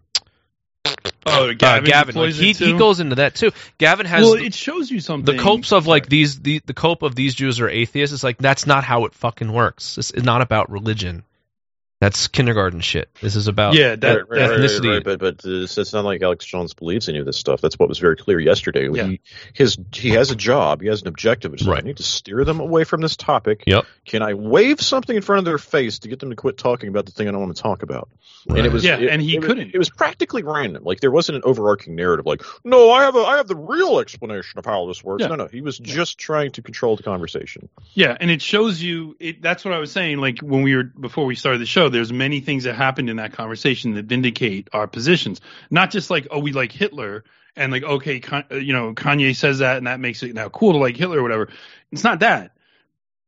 Oh, 1.27 1.51
uh, 1.51 1.53
Gavin, 1.53 1.91
Gavin. 1.91 2.15
Like, 2.15 2.35
he 2.35 2.53
he 2.53 2.73
goes 2.73 3.01
into 3.01 3.17
that 3.17 3.35
too. 3.35 3.53
Gavin 3.77 4.07
has 4.07 4.25
well, 4.25 4.35
it 4.35 4.55
shows 4.55 4.91
you 4.91 5.01
something. 5.01 5.37
the 5.37 5.43
copes 5.43 5.73
of 5.73 5.87
like 5.87 6.09
these 6.09 6.41
the 6.41 6.61
the 6.65 6.73
cope 6.73 7.03
of 7.03 7.15
these 7.15 7.35
Jews 7.35 7.61
are 7.61 7.69
atheists. 7.69 8.15
It's 8.15 8.25
like 8.25 8.39
that's 8.39 8.67
not 8.67 8.85
how 8.85 9.05
it 9.05 9.15
fucking 9.15 9.53
works. 9.53 9.99
It's 9.99 10.15
not 10.15 10.41
about 10.41 10.71
religion. 10.71 11.25
That's 12.01 12.29
kindergarten 12.29 12.79
shit. 12.81 13.09
This 13.21 13.35
is 13.35 13.49
about 13.49 13.75
Yeah, 13.75 13.97
that, 13.97 14.07
Right, 14.07 14.29
right, 14.31 14.39
that- 14.39 14.51
right, 14.51 14.51
right, 14.51 14.61
ethnicity. 14.71 14.93
right, 14.95 15.05
but 15.05 15.19
but 15.19 15.45
uh, 15.45 15.63
it's, 15.65 15.77
it's 15.79 15.93
not 15.93 16.05
like 16.05 16.23
Alex 16.23 16.45
Jones 16.45 16.73
believes 16.73 17.09
any 17.09 17.19
of 17.19 17.27
this 17.27 17.37
stuff. 17.37 17.61
That's 17.61 17.77
what 17.77 17.89
was 17.89 17.99
very 17.99 18.15
clear 18.17 18.39
yesterday. 18.39 18.89
Yeah. 18.93 19.09
He, 19.09 19.21
his 19.53 19.77
he 19.93 20.11
has 20.11 20.31
a 20.31 20.37
job. 20.37 20.81
He 20.81 20.87
has 20.87 21.03
an 21.03 21.09
objective. 21.09 21.55
It's 21.55 21.65
like, 21.65 21.75
Right. 21.75 21.83
I 21.85 21.87
need 21.89 21.97
to 21.97 22.05
steer 22.05 22.45
them 22.45 22.61
away 22.61 22.85
from 22.85 23.01
this 23.01 23.17
topic. 23.17 23.65
Yep. 23.67 23.85
Can 24.05 24.23
I 24.23 24.35
wave 24.35 24.81
something 24.81 25.17
in 25.17 25.23
front 25.23 25.41
of 25.41 25.45
their 25.45 25.59
face 25.59 25.99
to 26.01 26.09
get 26.09 26.21
them 26.21 26.31
to 26.31 26.37
quit 26.37 26.57
talking 26.57 26.89
about 26.89 27.07
the 27.07 27.13
thing 27.13 27.27
I 27.27 27.33
don't 27.33 27.41
want 27.41 27.57
to 27.57 27.63
talk 27.63 27.83
about? 27.83 28.09
And 28.49 28.59
it 28.65 28.73
was 28.73 28.85
Yeah, 28.85 28.99
it- 28.99 29.09
and 29.11 29.21
he 29.21 29.37
it 29.37 29.43
couldn't. 29.43 29.75
It 29.75 29.79
was 29.79 29.91
practically 29.91 30.45
random. 30.45 30.85
Like 30.85 31.01
there 31.01 31.11
wasn't 31.11 31.37
an 31.37 31.43
overarching 31.45 31.97
narrative. 31.97 32.27
Like 32.27 32.43
no, 32.63 32.93
I 32.93 33.03
have 33.03 33.17
a 33.17 33.21
I 33.21 33.37
have 33.39 33.49
the 33.49 33.57
real 33.57 33.99
explanation 33.99 34.59
of 34.61 34.65
how 34.65 34.87
this 34.87 35.03
works. 35.03 35.23
Yeah. 35.23 35.27
No, 35.29 35.35
no, 35.35 35.47
he 35.49 35.63
was 35.63 35.77
just 35.79 36.17
trying 36.17 36.53
to 36.53 36.63
control 36.63 36.95
the 36.97 37.03
conversation. 37.03 37.69
Yeah, 37.95 38.17
and 38.21 38.31
it 38.31 38.41
shows 38.41 38.81
you. 38.81 39.17
It, 39.19 39.43
that's 39.43 39.65
what 39.65 39.75
I 39.75 39.79
was 39.81 39.91
saying. 39.91 40.19
Like 40.19 40.39
when 40.39 40.63
we 40.63 40.77
were 40.77 40.85
before 40.85 41.27
we 41.27 41.35
started 41.35 41.61
the 41.61 41.67
show, 41.67 41.88
there's 41.89 42.13
many 42.13 42.41
things 42.41 42.65
that 42.65 42.75
happened 42.75 43.11
in 43.11 43.17
that 43.17 43.33
conversation 43.33 43.95
that 43.95 44.07
vindicate 44.07 44.69
our 44.73 44.87
positions. 44.87 45.41
Not 45.71 45.91
just 45.91 46.11
like 46.11 46.29
oh 46.31 46.39
we 46.39 46.53
like 46.53 46.73
Hitler 46.73 47.25
and 47.57 47.73
like 47.73 47.83
okay 47.83 48.23
you 48.51 48.73
know 48.73 48.95
Kanye 48.95 49.35
says 49.35 49.59
that 49.59 49.79
and 49.79 49.87
that 49.87 50.01
makes 50.01 50.23
it 50.23 50.35
now 50.35 50.49
cool 50.49 50.73
to 50.73 50.79
like 50.79 50.97
Hitler 50.97 51.19
or 51.19 51.23
whatever. 51.23 51.49
It's 51.93 52.05
not 52.05 52.21
that. 52.21 52.53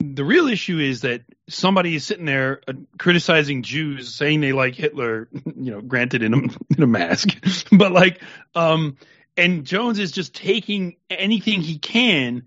The 0.00 0.25
real 0.25 0.49
issue 0.49 0.79
is 0.79 1.02
that 1.02 1.23
somebody 1.49 1.95
is 1.95 2.05
sitting 2.05 2.25
there 2.25 2.62
uh, 2.67 2.73
criticizing 2.99 3.62
Jews, 3.62 4.14
saying 4.14 4.40
they 4.40 4.52
like 4.52 4.75
Hitler. 4.75 5.29
You 5.61 5.73
know, 5.73 5.83
granted 5.83 6.23
in 6.23 6.33
a 6.33 6.38
in 6.76 6.83
a 6.83 6.87
mask, 6.87 7.29
but 7.73 7.93
like 7.93 8.23
um. 8.55 8.97
And 9.37 9.64
Jones 9.64 9.99
is 9.99 10.11
just 10.11 10.35
taking 10.35 10.97
anything 11.09 11.62
he 11.62 11.79
can 11.79 12.47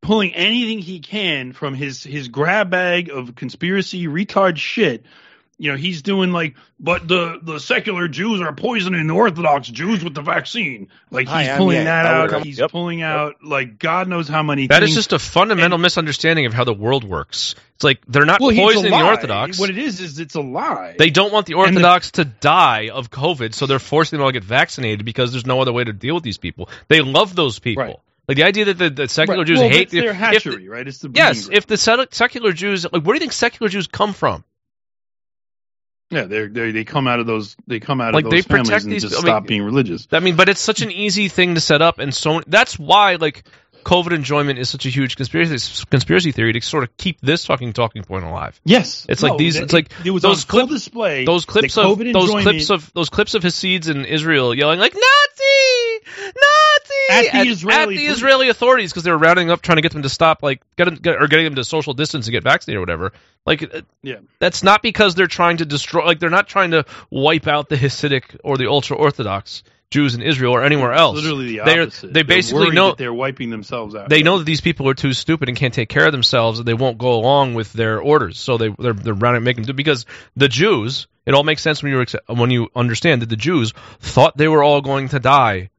pulling 0.00 0.34
anything 0.34 0.78
he 0.78 1.00
can 1.00 1.52
from 1.52 1.74
his 1.74 2.02
his 2.02 2.28
grab 2.28 2.70
bag 2.70 3.10
of 3.10 3.34
conspiracy 3.34 4.06
retard 4.06 4.56
shit. 4.56 5.04
You 5.62 5.70
know, 5.70 5.76
he's 5.76 6.00
doing 6.00 6.32
like, 6.32 6.54
but 6.78 7.06
the 7.06 7.38
the 7.42 7.58
secular 7.60 8.08
Jews 8.08 8.40
are 8.40 8.54
poisoning 8.54 9.06
the 9.06 9.12
Orthodox 9.12 9.68
Jews 9.68 10.02
with 10.02 10.14
the 10.14 10.22
vaccine. 10.22 10.88
Like 11.10 11.26
he's 11.28 11.34
Hi, 11.34 11.50
I'm 11.50 11.58
pulling 11.58 11.84
that 11.84 12.06
out. 12.06 12.32
would- 12.32 12.44
He's 12.46 12.58
Yep. 12.58 12.70
pulling 12.70 13.02
out 13.02 13.44
like 13.44 13.78
God 13.78 14.08
knows 14.08 14.26
how 14.26 14.42
many. 14.42 14.68
That 14.68 14.78
things. 14.80 14.92
is 14.92 14.96
just 14.96 15.12
a 15.12 15.18
fundamental 15.18 15.74
And- 15.74 15.82
misunderstanding 15.82 16.46
of 16.46 16.54
how 16.54 16.64
the 16.64 16.72
world 16.72 17.04
works. 17.04 17.56
It's 17.74 17.84
like 17.84 18.00
they're 18.08 18.24
not 18.24 18.40
well, 18.40 18.56
poisoning 18.56 18.90
the. 18.92 19.04
Orthodox. 19.04 19.58
What 19.58 19.68
it 19.68 19.76
is 19.76 20.00
is 20.00 20.18
it's 20.18 20.34
a 20.34 20.40
lie. 20.40 20.94
They 20.98 21.10
don't 21.10 21.30
want 21.30 21.44
the 21.44 21.52
And 21.58 21.76
the- 21.76 21.80
Orthodox 21.80 22.12
to 22.12 22.24
die 22.24 22.88
of 22.90 23.10
COVID, 23.10 23.52
so 23.54 23.66
they're 23.66 23.78
forcing 23.78 24.16
them 24.18 24.24
all 24.24 24.30
to 24.30 24.32
get 24.32 24.44
vaccinated 24.44 25.04
because 25.04 25.30
there's 25.30 25.44
no 25.44 25.60
other 25.60 25.74
way 25.74 25.84
to 25.84 25.92
deal 25.92 26.14
with 26.14 26.24
these 26.24 26.38
people. 26.38 26.70
They 26.88 27.02
love 27.02 27.36
those 27.36 27.58
people. 27.58 27.84
Right. 27.84 27.96
Like 28.28 28.36
the 28.38 28.44
idea 28.44 28.64
that 28.66 28.78
the, 28.78 28.88
the 28.88 29.08
secular 29.08 29.40
Right. 29.40 29.46
Jews 29.46 29.58
well, 29.58 29.68
hate 29.68 29.90
that's 29.90 29.92
their 29.92 30.10
if- 30.12 30.16
hatchery, 30.16 30.68
right? 30.70 30.88
It's 30.88 31.00
the 31.00 31.10
yes, 31.12 31.46
ground. 31.48 31.58
if 31.58 31.66
the 31.66 31.76
secular 31.76 32.52
Jews, 32.52 32.84
like, 32.90 33.02
where 33.02 33.12
do 33.12 33.16
you 33.16 33.20
think 33.20 33.32
secular 33.32 33.68
Jews 33.68 33.86
come 33.88 34.14
from? 34.14 34.42
Yeah, 36.10 36.24
they 36.24 36.46
they 36.46 36.70
they 36.72 36.84
come 36.84 37.06
out 37.06 37.20
of 37.20 37.26
those 37.26 37.56
they 37.66 37.80
come 37.80 38.00
out 38.00 38.14
Like, 38.14 38.24
of 38.24 38.30
they 38.30 38.38
those 38.38 38.46
families 38.46 38.68
protect 38.68 38.84
and 38.84 38.92
these- 38.92 39.02
just 39.02 39.14
I 39.14 39.18
mean- 39.18 39.26
stop 39.26 39.46
being 39.46 39.62
religious. 39.62 40.08
I 40.12 40.20
mean, 40.20 40.36
but 40.36 40.48
it's 40.48 40.60
such 40.60 40.82
an 40.82 40.90
easy 40.90 41.28
thing 41.28 41.54
to 41.54 41.60
set 41.60 41.82
up, 41.82 41.98
and 41.98 42.14
so 42.14 42.40
that's 42.46 42.78
why 42.78 43.14
like 43.16 43.44
COVID 43.84 44.12
enjoyment 44.12 44.58
is 44.58 44.68
such 44.68 44.84
a 44.84 44.90
huge 44.90 45.16
conspiracy 45.16 45.84
conspiracy 45.88 46.32
theory 46.32 46.52
to 46.52 46.60
sort 46.60 46.82
of 46.84 46.94
keep 46.98 47.18
this 47.22 47.46
fucking 47.46 47.72
talking 47.72 48.02
point 48.02 48.24
alive. 48.24 48.60
Yes, 48.64 49.06
It's 49.08 49.22
like 49.22 49.38
these- 49.38 49.54
that- 49.54 49.62
it's 49.64 49.72
like 49.72 49.90
it 50.04 50.10
was 50.10 50.22
those 50.22 50.44
on 50.44 50.48
full 50.48 50.60
clip- 50.66 50.70
display. 50.76 51.24
Those 51.24 51.46
clips 51.46 51.78
of 51.78 51.98
those 51.98 52.30
clips 52.42 52.70
of 52.70 52.92
those 52.92 53.08
clips 53.08 53.34
of 53.34 53.42
Hasids 53.42 53.88
in 53.88 54.04
Israel 54.04 54.54
yelling 54.54 54.80
like 54.80 54.92
Nazi, 54.94 56.00
Nazi 56.26 56.34
At 57.10 57.32
the 57.32 57.48
Israeli 57.50 57.94
at 57.96 57.98
the. 57.98 58.06
Israeli 58.06 58.48
authorities 58.48 58.90
because 58.92 59.02
they 59.04 59.10
were 59.10 59.18
rounding 59.18 59.50
up 59.50 59.62
trying 59.62 59.76
to 59.76 59.82
get 59.82 59.92
them 59.92 60.02
to 60.02 60.08
stop 60.08 60.42
like 60.42 60.60
get, 60.76 61.00
get 61.02 61.16
or 61.20 61.26
getting 61.28 61.44
them 61.44 61.54
to 61.56 61.64
social 61.64 61.94
distance 61.94 62.26
and 62.26 62.32
get 62.32 62.42
vaccinated 62.44 62.78
or 62.78 62.80
whatever. 62.80 63.12
Like 63.46 63.62
uh, 63.62 63.82
Yeah. 64.02 64.16
that's 64.38 64.62
not 64.62 64.82
because 64.82 65.14
they're 65.14 65.26
trying 65.26 65.58
to 65.58 65.64
destroy 65.64 66.04
like 66.04 66.18
they're 66.20 66.30
not 66.30 66.48
trying 66.48 66.72
to 66.72 66.84
wipe 67.10 67.46
out 67.48 67.68
the 67.68 67.76
Hasidic 67.76 68.36
or 68.44 68.56
the 68.58 68.68
ultra 68.68 68.96
orthodox 68.96 69.62
Jews 69.90 70.14
in 70.14 70.22
Israel 70.22 70.54
or 70.54 70.62
anywhere 70.62 70.92
else. 70.92 71.16
Literally 71.16 71.46
the 71.56 71.62
They're- 71.64 71.82
opposite. 71.82 72.06
they 72.08 72.12
They're 72.12 72.24
basically 72.24 72.70
know- 72.70 72.90
that 72.90 72.98
they're 72.98 73.12
wiping 73.12 73.50
themselves 73.50 73.96
out. 73.96 74.08
they 74.08 74.22
know 74.22 74.38
that 74.38 74.44
these 74.44 74.60
people 74.60 74.88
are 74.88 74.94
too 74.94 75.12
stupid 75.12 75.48
and 75.48 75.58
can't 75.58 75.74
take 75.74 75.88
care 75.88 76.06
of 76.06 76.12
themselves 76.12 76.60
and 76.60 76.68
they 76.68 76.74
won't 76.74 76.98
go 76.98 77.14
along 77.14 77.54
with 77.54 77.72
their 77.72 78.00
orders 78.00 78.38
so 78.38 78.56
they 78.56 78.68
they're, 78.78 78.92
they're 78.92 79.14
running 79.14 79.42
making 79.42 79.64
do 79.64 79.72
because 79.72 80.06
the 80.36 80.48
Jews 80.48 81.08
it 81.26 81.34
all 81.34 81.42
makes 81.42 81.62
sense 81.62 81.82
when 81.82 81.90
you 81.92 82.04
when 82.28 82.50
you 82.50 82.68
understand 82.76 83.22
that 83.22 83.28
the 83.28 83.36
Jews 83.36 83.72
thought 84.00 84.36
they 84.36 84.48
were 84.48 84.62
all 84.62 84.80
going 84.80 85.08
to 85.08 85.18
die 85.18 85.70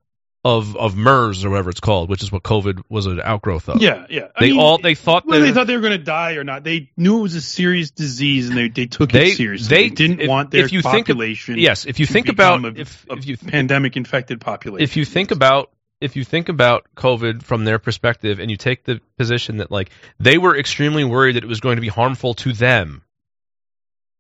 of 0.43 0.75
of 0.75 0.95
MERS 0.95 1.45
or 1.45 1.51
whatever 1.51 1.69
it's 1.69 1.79
called 1.79 2.09
which 2.09 2.23
is 2.23 2.31
what 2.31 2.41
COVID 2.41 2.81
was 2.89 3.05
an 3.05 3.21
outgrowth 3.23 3.69
of 3.69 3.81
Yeah, 3.81 4.07
yeah. 4.09 4.29
I 4.35 4.39
they 4.39 4.51
mean, 4.51 4.59
all 4.59 4.77
they 4.79 4.95
thought 4.95 5.25
whether 5.27 5.43
they 5.45 5.51
thought 5.51 5.67
they 5.67 5.75
were 5.75 5.81
going 5.81 5.91
to 5.99 6.03
die 6.03 6.33
or 6.33 6.43
not, 6.43 6.63
they 6.63 6.89
knew 6.97 7.19
it 7.19 7.21
was 7.21 7.35
a 7.35 7.41
serious 7.41 7.91
disease 7.91 8.49
and 8.49 8.57
they 8.57 8.69
they 8.69 8.87
took 8.87 9.11
They- 9.11 9.29
it 9.31 9.35
seriously. 9.37 9.67
they- 9.75 9.89
They, 9.89 9.95
didn't 9.95 10.21
if- 10.21 10.27
want 10.29 10.49
their 10.51 10.65
if 10.65 10.73
you 10.73 10.81
think 10.81 11.07
population. 11.07 11.57
yes 11.59 11.85
if 11.85 11.99
you 11.99 12.05
think 12.07 12.27
about 12.29 12.65
a, 12.65 12.73
if 12.79 13.05
if 13.09 13.25
you 13.27 13.37
pandemic 13.37 13.97
infected 13.97 14.41
population. 14.41 14.83
if 14.83 14.97
you 14.97 15.05
think 15.05 15.29
about 15.31 15.69
if 15.99 16.15
you 16.15 16.23
think 16.23 16.49
about 16.49 16.87
COVID 16.95 17.43
from 17.43 17.63
their 17.63 17.77
perspective 17.77 18.39
and 18.39 18.49
you 18.49 18.57
take 18.57 18.83
the 18.83 18.99
position 19.19 19.57
that 19.57 19.69
like 19.69 19.91
they 20.19 20.39
were 20.39 20.57
extremely 20.57 21.03
worried 21.03 21.35
that 21.35 21.43
it 21.43 21.47
was 21.47 21.59
going 21.59 21.75
to 21.75 21.81
be 21.81 21.87
harmful 21.89 22.33
to 22.33 22.51
them. 22.53 23.03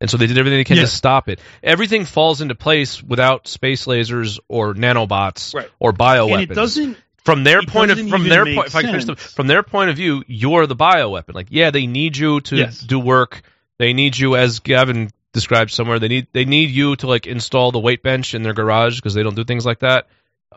And 0.01 0.09
so 0.09 0.17
they 0.17 0.27
did 0.27 0.37
everything 0.37 0.59
they 0.59 0.63
can 0.65 0.75
Yeah. 0.77 0.81
to 0.83 0.87
stop 0.89 1.29
it. 1.29 1.39
Everything 1.63 2.03
falls 2.05 2.41
into 2.41 2.55
place 2.55 3.01
without 3.01 3.47
space 3.47 3.85
lasers 3.85 4.39
or 4.49 4.73
nanobots 4.73 5.53
Right. 5.53 5.69
or 5.79 5.93
bioweapons. 5.93 6.33
and 6.41 6.51
it 6.51 6.55
doesn't. 6.55 6.97
from 7.23 7.43
their 7.43 7.59
it 7.59 7.67
point 7.69 7.91
of 7.91 8.09
from 8.09 8.27
their 8.27 8.43
point 8.45 8.67
if 8.67 8.75
I 8.75 8.81
finish 8.81 9.05
the- 9.05 9.15
from 9.15 9.45
their 9.47 9.61
point 9.63 9.91
of 9.91 9.95
view, 9.95 10.23
you're 10.27 10.65
the 10.67 10.75
bioweapon. 10.75 11.35
Like, 11.35 11.47
yeah, 11.51 11.69
they 11.69 11.85
need 11.85 12.17
you 12.17 12.41
to 12.41 12.55
Yes. 12.57 12.79
do 12.79 12.99
work. 12.99 13.43
They 13.77 13.93
need 13.93 14.17
you 14.17 14.35
as 14.35 14.59
Gavin 14.59 15.11
described 15.33 15.69
somewhere. 15.71 15.99
They 15.99 16.07
need 16.07 16.27
they 16.33 16.45
need 16.45 16.71
you 16.71 16.95
to 16.97 17.07
like 17.07 17.27
install 17.27 17.71
the 17.71 17.79
weight 17.79 18.01
bench 18.03 18.33
in 18.33 18.41
their 18.41 18.53
garage 18.53 18.95
because 18.97 19.13
they 19.13 19.23
don't 19.23 19.35
do 19.35 19.43
things 19.43 19.65
like 19.67 19.79
that. 19.79 20.07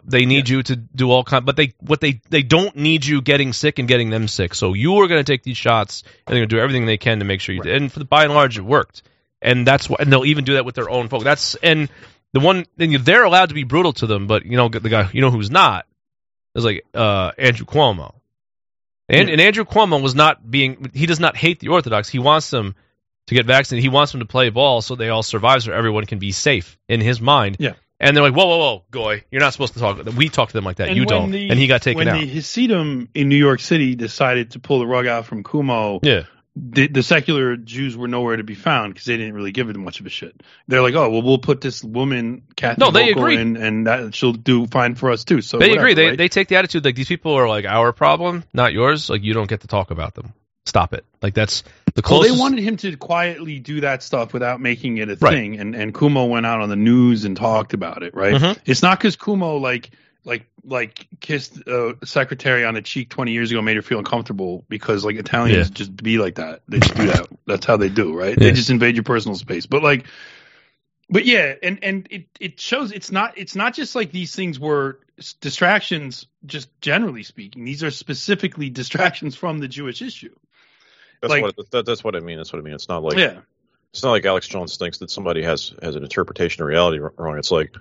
They 0.07 0.27
need 0.27 0.49
you 0.49 0.63
to 0.63 0.77
do 0.77 1.11
all 1.11 1.23
kind, 1.23 1.45
but 1.45 1.57
they 1.57 1.75
what 1.81 2.01
they 2.01 2.21
they 2.31 2.43
don't 2.43 2.75
need 2.77 3.05
you 3.07 3.21
getting 3.21 3.53
sick 3.53 3.79
and 3.79 3.87
getting 3.87 4.09
them 4.11 4.27
sick. 4.27 4.55
So 4.55 4.73
you 4.75 4.97
are 5.01 5.07
going 5.07 5.23
to 5.23 5.31
take 5.33 5.43
these 5.43 5.57
shots 5.57 6.03
and 6.27 6.33
they're 6.35 6.41
going 6.41 6.49
to 6.49 6.57
do 6.57 6.61
everything 6.61 6.87
they 6.87 6.97
can 6.99 7.19
to 7.21 7.25
make 7.27 7.41
sure 7.41 7.55
you. 7.55 7.63
did. 7.63 7.75
And 7.81 7.93
for 7.93 7.99
the 7.99 8.05
by 8.07 8.25
and 8.25 8.33
large, 8.35 8.57
it 8.59 8.63
worked. 8.65 9.03
And 9.45 9.67
that's 9.67 9.89
why, 9.89 9.99
and 10.01 10.11
they'll 10.11 10.25
even 10.25 10.45
do 10.45 10.55
that 10.55 10.65
with 10.65 10.75
their 10.75 10.89
own 10.91 11.09
folk. 11.09 11.23
That's 11.23 11.55
and 11.57 11.89
the 12.33 12.41
one 12.41 12.65
thing 12.79 12.97
they're 13.05 13.23
allowed 13.25 13.51
to 13.51 13.55
be 13.55 13.63
brutal 13.65 13.93
to 13.93 14.07
them, 14.07 14.27
but 14.27 14.45
you 14.45 14.57
know 14.57 14.69
the 14.69 14.89
guy 14.89 15.09
you 15.13 15.21
know 15.21 15.31
who's 15.31 15.51
not 15.51 15.87
is 16.57 16.65
like 16.65 16.85
uh, 16.95 17.31
Andrew 17.39 17.67
Cuomo. 17.67 18.15
And, 19.09 19.29
Yeah. 19.29 19.33
and 19.35 19.41
Andrew 19.41 19.65
Cuomo 19.65 20.03
was 20.03 20.15
not 20.15 20.51
being. 20.51 20.91
He 20.95 21.07
does 21.07 21.21
not 21.21 21.37
hate 21.37 21.61
the 21.61 21.69
Orthodox. 21.69 22.09
He 22.09 22.19
wants 22.19 22.51
them 22.51 22.75
to 23.27 23.35
get 23.35 23.45
vaccinated. 23.47 23.83
He 23.83 23.89
wants 23.91 24.13
them 24.13 24.21
to 24.21 24.27
play 24.27 24.49
ball 24.51 24.81
so 24.83 24.97
they 24.97 25.11
all 25.11 25.23
survive, 25.23 25.63
so 25.63 25.73
everyone 25.73 26.07
can 26.07 26.19
be 26.19 26.33
safe 26.33 26.79
in 26.89 27.01
his 27.01 27.21
mind. 27.21 27.57
Yeah. 27.61 27.75
And 28.01 28.17
they're 28.17 28.25
like, 28.25 28.35
whoa, 28.35 28.47
whoa, 28.47 28.59
whoa, 28.59 28.85
Goy, 28.91 29.25
you're 29.31 29.41
not 29.41 29.53
supposed 29.53 29.75
to 29.75 29.79
talk. 29.81 30.05
We 30.17 30.29
talk 30.29 30.49
to 30.49 30.53
them 30.53 30.65
like 30.65 30.77
that. 30.77 30.89
and 30.89 30.97
you 30.97 31.07
don't. 31.07 31.31
The, 31.31 31.49
and 31.49 31.59
he 31.59 31.67
got 31.67 31.81
taken 31.83 31.99
when 31.99 32.09
out. 32.09 32.21
the 32.21 32.27
Hasidim 32.27 33.09
in 33.15 33.29
New 33.29 33.37
York 33.37 33.61
City 33.61 33.95
decided 33.95 34.51
to 34.53 34.59
pull 34.59 34.81
the 34.81 34.87
rug 34.87 35.07
out 35.07 35.27
from 35.27 35.43
Cuomo. 35.45 36.01
yeah. 36.03 36.25
The, 36.57 36.87
the 36.87 37.03
secular 37.03 37.57
Jews 37.57 37.97
were 37.97 38.07
nowhere 38.07 38.37
to 38.37 38.45
be 38.45 38.55
found 38.55 38.95
because 38.95 39.07
they 39.07 39.17
didn't 39.17 39.35
really 39.35 39.51
give 39.51 39.71
it 39.71 39.77
much 39.77 39.99
of 39.99 40.07
a 40.07 40.09
shit. 40.09 40.41
They're 40.69 40.83
like, 40.83 40.95
oh 40.95 41.11
well, 41.11 41.23
we'll 41.23 41.39
put 41.39 41.61
this 41.61 41.83
woman 41.83 42.43
Kathy 42.55 42.77
No, 42.81 42.93
they 42.93 43.11
agree. 43.11 43.37
in, 43.37 43.57
and 43.57 43.89
that 43.89 44.15
she'll 44.15 44.33
do 44.33 44.67
fine 44.69 44.95
for 44.95 45.11
us 45.11 45.25
too. 45.25 45.41
So 45.41 45.59
They 45.59 45.71
whatever, 45.71 45.81
agree. 45.89 45.95
They 45.95 46.09
right? 46.11 46.19
they 46.19 46.29
take 46.29 46.47
the 46.47 46.57
attitude 46.57 46.85
like 46.85 46.95
these 46.95 47.09
people 47.09 47.35
are 47.35 47.49
like 47.49 47.65
our 47.65 47.93
problem, 47.93 48.45
not 48.53 48.73
yours. 48.73 49.11
Like 49.11 49.25
you 49.25 49.35
don't 49.35 49.49
get 49.49 49.63
to 49.63 49.67
talk 49.67 49.91
about 49.91 50.15
them. 50.15 50.33
Stop 50.65 50.95
it. 50.95 51.05
Like 51.21 51.35
that's 51.35 51.63
the 51.95 52.03
well, 52.05 52.21
closest. 52.21 52.35
they 52.35 52.41
wanted 52.41 52.61
him 52.61 52.77
to 52.79 52.97
quietly 52.97 53.59
do 53.59 53.81
that 53.81 54.05
stuff 54.05 54.33
without 54.33 54.61
making 54.61 54.99
it 54.99 55.11
a 55.11 55.17
Right. 55.17 55.33
thing, 55.35 55.59
and 55.59 55.75
and 55.75 55.93
Cuomo 55.93 56.29
went 56.29 56.47
out 56.47 56.61
on 56.61 56.69
the 56.69 56.77
news 56.77 57.25
and 57.25 57.37
talked 57.37 57.75
about 57.75 58.05
it. 58.05 58.15
Right? 58.15 58.35
Mhm. 58.35 58.57
It's 58.65 58.81
not 58.83 58.99
because 58.99 59.17
Cuomo 59.17 59.61
like 59.61 59.91
like 60.25 60.47
like 60.65 61.07
kissed 61.21 61.59
uh, 61.69 61.95
a 61.97 62.07
secretary 62.07 62.65
on 62.65 62.75
the 62.75 62.83
cheek 62.83 63.11
20 63.11 63.33
years 63.33 63.51
ago 63.51 63.61
made 63.63 63.77
her 63.77 63.83
feel 63.83 63.99
uncomfortable 63.99 64.65
because 64.69 65.05
like 65.05 65.17
Italians 65.17 65.69
Yeah. 65.69 65.75
just 65.75 65.95
be 65.97 66.19
like 66.19 66.37
that. 66.37 66.63
They 66.69 66.79
just 66.81 66.95
do 66.95 67.07
that. 67.07 67.29
That's 67.47 67.67
how 67.67 67.77
they 67.77 67.89
do, 67.91 68.15
right? 68.17 68.31
Yeah. 68.31 68.49
They 68.49 68.53
just 68.53 68.71
invade 68.71 68.97
your 68.97 69.05
personal 69.05 69.37
space. 69.37 69.67
But 69.67 69.83
like 69.83 70.07
but 71.11 71.27
yeah, 71.27 71.55
and 71.63 71.79
and 71.85 72.09
it 72.11 72.27
it 72.41 72.61
shows 72.61 72.91
it's 72.91 73.13
not 73.13 73.37
it's 73.37 73.55
not 73.55 73.75
just 73.75 73.95
like 73.95 74.11
these 74.11 74.35
things 74.35 74.59
were 74.59 75.01
distractions 75.41 76.27
just 76.47 76.69
generally 76.81 77.23
speaking. 77.23 77.65
These 77.65 77.85
are 77.85 77.91
specifically 77.91 78.71
distractions 78.71 79.37
from 79.37 79.59
the 79.59 79.69
Jewish 79.69 80.01
issue. 80.03 80.35
That's 81.21 81.31
Like- 81.31 81.43
what 81.43 81.71
that, 81.71 81.87
that's 81.87 82.03
what 82.03 82.17
I 82.17 82.21
mean. 82.21 82.39
That's 82.39 82.53
what 82.53 82.59
I 82.59 82.63
mean. 82.63 82.75
It's 82.75 82.89
not 82.89 83.03
like 83.03 83.19
yeah. 83.19 83.41
it's 83.93 84.03
not 84.03 84.13
like 84.13 84.25
Alex 84.25 84.49
Jones 84.49 84.77
thinks 84.79 84.99
that 84.99 85.11
somebody 85.11 85.43
has 85.43 85.75
has 85.83 85.95
an 85.95 86.03
interpretation 86.03 86.63
of 86.63 86.69
reality 86.69 86.99
wrong. 86.99 87.39
It's 87.39 87.51
like, 87.51 87.75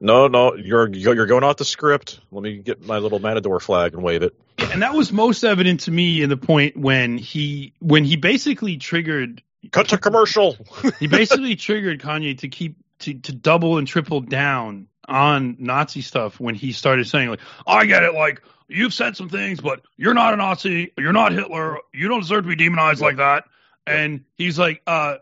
no, 0.00 0.28
no, 0.28 0.54
you're 0.56 0.88
you're 0.88 1.26
going 1.26 1.44
off 1.44 1.58
the 1.58 1.64
script. 1.64 2.20
Let 2.30 2.42
me 2.42 2.58
get 2.58 2.84
my 2.84 2.98
little 2.98 3.18
matador 3.18 3.60
flag 3.60 3.94
and 3.94 4.02
wave 4.02 4.22
it. 4.22 4.34
And 4.58 4.82
that 4.82 4.94
was 4.94 5.12
most 5.12 5.44
evident 5.44 5.80
to 5.80 5.90
me 5.90 6.22
in 6.22 6.30
the 6.30 6.36
point 6.36 6.76
when 6.76 7.18
he 7.18 7.74
when 7.80 8.04
he 8.04 8.16
basically 8.16 8.76
triggered 8.76 9.42
Cut 9.70 9.88
to 9.88 9.98
commercial. 9.98 10.56
he 10.98 11.06
basically 11.06 11.54
triggered 11.56 12.00
Kanye 12.00 12.38
to 12.38 12.48
keep 12.48 12.76
to 13.00 13.14
to 13.14 13.32
double 13.32 13.76
and 13.76 13.86
triple 13.86 14.20
down 14.20 14.88
on 15.06 15.56
Nazi 15.58 16.00
stuff 16.00 16.40
when 16.40 16.54
he 16.54 16.72
started 16.72 17.06
saying 17.06 17.28
like, 17.28 17.40
"I 17.66 17.84
get 17.84 18.02
it, 18.02 18.14
like 18.14 18.42
you've 18.68 18.94
said 18.94 19.16
some 19.16 19.28
things, 19.28 19.60
but 19.60 19.82
you're 19.96 20.14
not 20.14 20.32
a 20.32 20.36
Nazi, 20.36 20.92
you're 20.96 21.12
not 21.12 21.32
Hitler, 21.32 21.78
you 21.92 22.08
don't 22.08 22.20
deserve 22.20 22.44
to 22.44 22.48
be 22.48 22.56
demonized 22.56 23.02
like 23.02 23.16
that." 23.16 23.44
And 23.86 24.24
he's 24.36 24.58
like, 24.58 24.82
"Uh." 24.86 25.16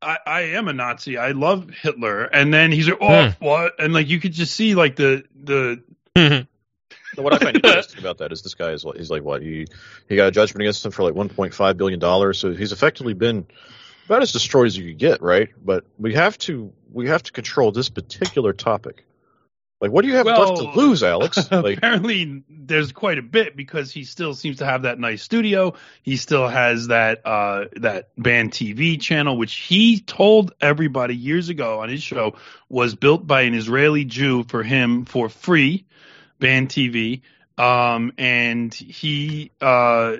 I, 0.00 0.18
I 0.26 0.40
am 0.42 0.68
a 0.68 0.72
Nazi. 0.72 1.18
I 1.18 1.32
love 1.32 1.70
Hitler, 1.70 2.24
and 2.24 2.52
then 2.52 2.72
he's 2.72 2.88
like, 2.88 2.98
"Oh, 3.00 3.28
hmm. 3.30 3.44
what?" 3.44 3.74
And 3.78 3.92
like 3.92 4.08
you 4.08 4.20
could 4.20 4.32
just 4.32 4.54
see 4.54 4.74
like 4.74 4.96
the 4.96 5.24
the 5.34 5.82
mm-hmm. 6.14 6.44
So 7.14 7.22
what 7.22 7.34
I 7.34 7.38
find 7.38 7.56
interesting 7.64 8.00
about 8.00 8.18
that 8.18 8.32
is 8.32 8.42
this 8.42 8.54
guy 8.54 8.70
is 8.72 8.84
like- 8.84 8.96
he's 8.96 9.10
like 9.10 9.22
what 9.22 9.42
he 9.42 9.66
he 10.08 10.16
got 10.16 10.28
a 10.28 10.30
judgment 10.30 10.62
against 10.62 10.84
him 10.84 10.92
for 10.92 11.02
like 11.02 11.14
1.5 11.14 11.76
billion 11.76 11.98
dollars. 11.98 12.38
So 12.38 12.54
he's 12.54 12.72
effectively 12.72 13.14
been 13.14 13.46
about 14.06 14.22
as 14.22 14.32
destroyed 14.32 14.66
as 14.66 14.76
you 14.76 14.90
could 14.92 14.98
get, 14.98 15.22
right? 15.22 15.48
But 15.62 15.84
we 15.98 16.14
have 16.14 16.38
to 16.38 16.72
we 16.92 17.08
have 17.08 17.22
to 17.24 17.32
control 17.32 17.72
this 17.72 17.88
particular 17.88 18.52
topic. 18.52 19.04
Like, 19.78 19.90
what 19.90 20.02
do 20.02 20.08
you 20.08 20.16
have 20.16 20.24
Well, 20.24 20.54
left 20.54 20.74
to 20.74 20.80
lose, 20.80 21.02
Alex? 21.02 21.50
Like, 21.50 21.78
apparently 21.78 22.42
there's 22.48 22.92
quite 22.92 23.18
a 23.18 23.22
bit 23.22 23.56
because 23.56 23.92
he 23.92 24.04
still 24.04 24.34
seems 24.34 24.58
to 24.58 24.64
have 24.64 24.82
that 24.82 24.98
nice 24.98 25.22
studio. 25.22 25.74
He 26.02 26.16
still 26.16 26.48
has 26.48 26.88
that 26.88 27.26
uh 27.26 27.66
that 27.76 28.10
band 28.16 28.52
TV 28.52 29.00
channel 29.00 29.36
which 29.36 29.54
he 29.54 30.00
told 30.00 30.54
everybody 30.60 31.14
years 31.14 31.48
ago 31.50 31.80
on 31.80 31.88
his 31.88 32.02
show 32.02 32.36
was 32.68 32.94
built 32.94 33.26
by 33.26 33.42
an 33.42 33.54
Israeli 33.54 34.04
Jew 34.04 34.44
for 34.44 34.62
him 34.62 35.04
for 35.04 35.28
free, 35.28 35.86
band 36.38 36.70
TV. 36.70 37.20
Um 37.58 38.12
and 38.16 38.72
he 38.72 39.50
uh 39.60 40.16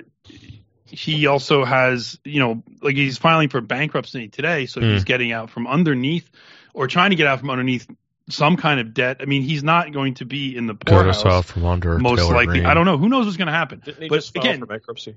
he 0.86 1.26
also 1.26 1.64
has, 1.64 2.18
you 2.24 2.40
know, 2.40 2.62
like 2.80 2.94
he's 2.94 3.18
filing 3.18 3.48
for 3.48 3.60
bankruptcy 3.60 4.28
today, 4.28 4.66
so 4.66 4.80
he's 4.80 5.04
getting 5.04 5.32
out 5.32 5.50
from 5.50 5.66
underneath 5.66 6.30
or 6.74 6.86
trying 6.86 7.10
to 7.10 7.16
get 7.16 7.26
out 7.26 7.40
from 7.40 7.50
underneath 7.50 7.86
some 8.28 8.56
kind 8.56 8.80
of 8.80 8.92
debt. 8.94 9.18
I 9.20 9.24
mean, 9.26 9.42
he's 9.42 9.62
not 9.62 9.92
going 9.92 10.14
to 10.14 10.24
be 10.24 10.56
in 10.56 10.66
the 10.66 10.74
Get 10.74 10.92
us 11.06 11.22
poorhouse 11.22 11.46
from 11.50 11.64
under. 11.64 11.98
most 11.98 12.18
Taylor 12.18 12.34
likely. 12.34 12.54
Green. 12.58 12.66
I 12.66 12.74
don't 12.74 12.84
know. 12.86 12.98
Who 12.98 13.08
knows 13.08 13.26
what's 13.26 13.36
going 13.36 13.46
to 13.46 13.52
happen? 13.52 13.80
didn't 13.84 14.02
he 14.02 14.08
But 14.08 14.16
just 14.16 14.34
file 14.34 14.42
again- 14.44 14.60
for 14.60 14.66
bankruptcy? 14.66 15.16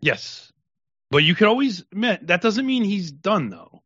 Yes, 0.00 0.50
but 1.10 1.18
you 1.18 1.34
could 1.34 1.48
always 1.48 1.80
admit 1.92 2.26
that 2.28 2.40
doesn't 2.40 2.64
mean 2.64 2.84
he's 2.84 3.10
done 3.12 3.50
though. 3.50 3.79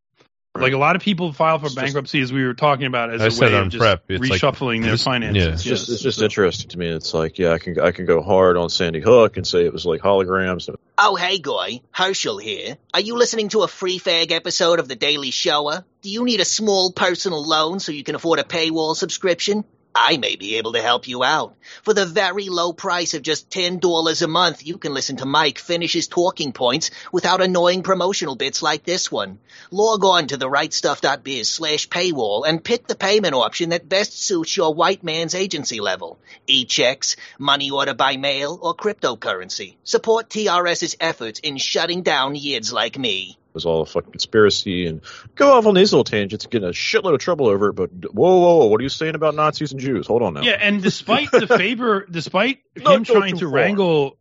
Like 0.57 0.73
a 0.73 0.77
lot 0.77 0.95
of 0.95 1.01
people 1.01 1.33
file 1.33 1.59
for 1.59 1.65
It's 1.65 1.75
just- 1.75 1.83
bankruptcy, 1.85 2.21
as 2.21 2.31
we 2.31 2.45
were 2.45 2.53
talking 2.53 2.85
about, 2.85 3.13
as 3.13 3.21
I 3.21 3.25
a 3.27 3.31
said 3.31 3.51
way 3.51 3.57
on 3.57 3.63
of 3.63 3.69
just 3.69 3.81
prep, 3.81 4.03
it's 4.09 4.29
like- 4.29 4.39
reshuffling 4.41 4.81
their 4.83 4.91
this- 4.91 5.03
finances. 5.03 5.45
yeah. 5.45 5.51
It's 5.53 5.63
just 5.63 5.89
it's 5.89 6.01
just 6.01 6.19
So- 6.19 6.25
interesting 6.25 6.69
to 6.69 6.79
me. 6.79 6.87
It's 6.87 7.13
like, 7.13 7.37
yeah, 7.37 7.51
I 7.51 7.59
can 7.59 7.79
I 7.79 7.91
can 7.91 8.05
go 8.05 8.21
hard 8.21 8.55
on 8.55 8.69
Sandy 8.69 9.01
Hook 9.01 9.35
and 9.37 9.45
say 9.45 9.65
it 9.65 9.73
was 9.73 9.85
like 9.85 10.01
holograms. 10.01 10.73
Oh, 10.97 11.15
hey, 11.15 11.39
guy, 11.39 11.81
Herschel 11.91 12.37
here. 12.37 12.77
Are 12.93 13.01
you 13.01 13.17
listening 13.17 13.49
to 13.49 13.63
a 13.63 13.67
free 13.67 13.99
fag 13.99 14.31
episode 14.31 14.79
of 14.79 14.87
The 14.87 14.95
Daily 14.95 15.31
Shoah? 15.31 15.83
Do 16.01 16.09
you 16.09 16.23
need 16.23 16.39
a 16.39 16.45
small 16.45 16.91
personal 16.93 17.45
loan 17.45 17.79
so 17.79 17.91
you 17.91 18.03
can 18.03 18.15
afford 18.15 18.39
a 18.39 18.43
paywall 18.43 18.95
subscription? 18.95 19.65
I 19.97 20.17
may 20.17 20.35
be 20.35 20.57
able 20.57 20.73
to 20.73 20.81
help 20.81 21.07
you 21.07 21.23
out. 21.23 21.55
For 21.81 21.93
the 21.93 22.05
very 22.05 22.49
low 22.49 22.73
price 22.73 23.13
of 23.13 23.21
just 23.21 23.49
$10 23.49 24.21
a 24.21 24.27
month, 24.27 24.67
you 24.67 24.77
can 24.77 24.93
listen 24.93 25.15
to 25.17 25.25
Mike 25.25 25.57
finish 25.57 25.93
his 25.93 26.09
talking 26.09 26.51
points 26.51 26.91
without 27.13 27.41
annoying 27.41 27.81
promotional 27.81 28.35
bits 28.35 28.61
like 28.61 28.83
this 28.83 29.09
one. 29.09 29.39
Log 29.71 30.03
on 30.03 30.27
to 30.27 30.37
therightstuff.biz 30.37 31.49
slash 31.49 31.87
paywall 31.87 32.45
and 32.45 32.61
pick 32.61 32.87
the 32.87 32.95
payment 32.95 33.35
option 33.35 33.69
that 33.69 33.87
best 33.87 34.21
suits 34.21 34.57
your 34.57 34.73
white 34.73 35.01
man's 35.01 35.33
agency 35.33 35.79
level. 35.79 36.19
E-checks, 36.45 37.15
money 37.39 37.71
order 37.71 37.93
by 37.93 38.17
mail, 38.17 38.59
or 38.61 38.75
cryptocurrency. 38.75 39.75
Support 39.85 40.29
TRS's 40.29 40.97
efforts 40.99 41.39
in 41.39 41.55
shutting 41.55 42.01
down 42.03 42.35
yids 42.35 42.73
like 42.73 42.99
me. 42.99 43.37
Was 43.55 43.65
all 43.65 43.81
a 43.81 43.85
fucking 43.85 44.11
conspiracy 44.11 44.85
and 44.85 45.01
go 45.35 45.53
off 45.53 45.65
on 45.65 45.73
these 45.73 45.91
little 45.93 46.03
tangents 46.03 46.45
get 46.45 46.61
in 46.61 46.69
a 46.69 46.73
shitload 46.73 47.13
of 47.13 47.19
trouble 47.21 47.47
over 47.47 47.69
it. 47.69 47.73
But 47.73 47.89
whoa, 48.13 48.39
whoa, 48.39 48.57
whoa, 48.57 48.65
what 48.65 48.79
are 48.81 48.83
you 48.83 48.89
saying 48.89 49.15
about 49.15 49.33
Nazis 49.33 49.71
and 49.71 49.79
Jews? 49.79 50.07
Hold 50.07 50.21
on 50.21 50.33
now. 50.33 50.41
Yeah, 50.41 50.57
and 50.59 50.83
despite 50.83 51.31
the 51.31 51.47
favor, 51.57 52.05
despite 52.11 52.59
Not 52.75 52.95
him 52.97 53.03
trying 53.05 53.37
to 53.37 53.45
far. 53.45 53.53
wrangle, 53.53 54.17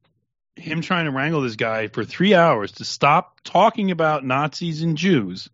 him 0.57 0.81
trying 0.81 1.07
to 1.07 1.11
wrangle 1.11 1.41
this 1.43 1.57
guy 1.57 1.89
for 1.89 2.05
three 2.05 2.33
hours 2.35 2.73
to 2.73 2.85
stop 2.85 3.41
talking 3.43 3.91
about 3.91 4.25
Nazis 4.25 4.83
and 4.83 4.97
Jews. 4.97 5.51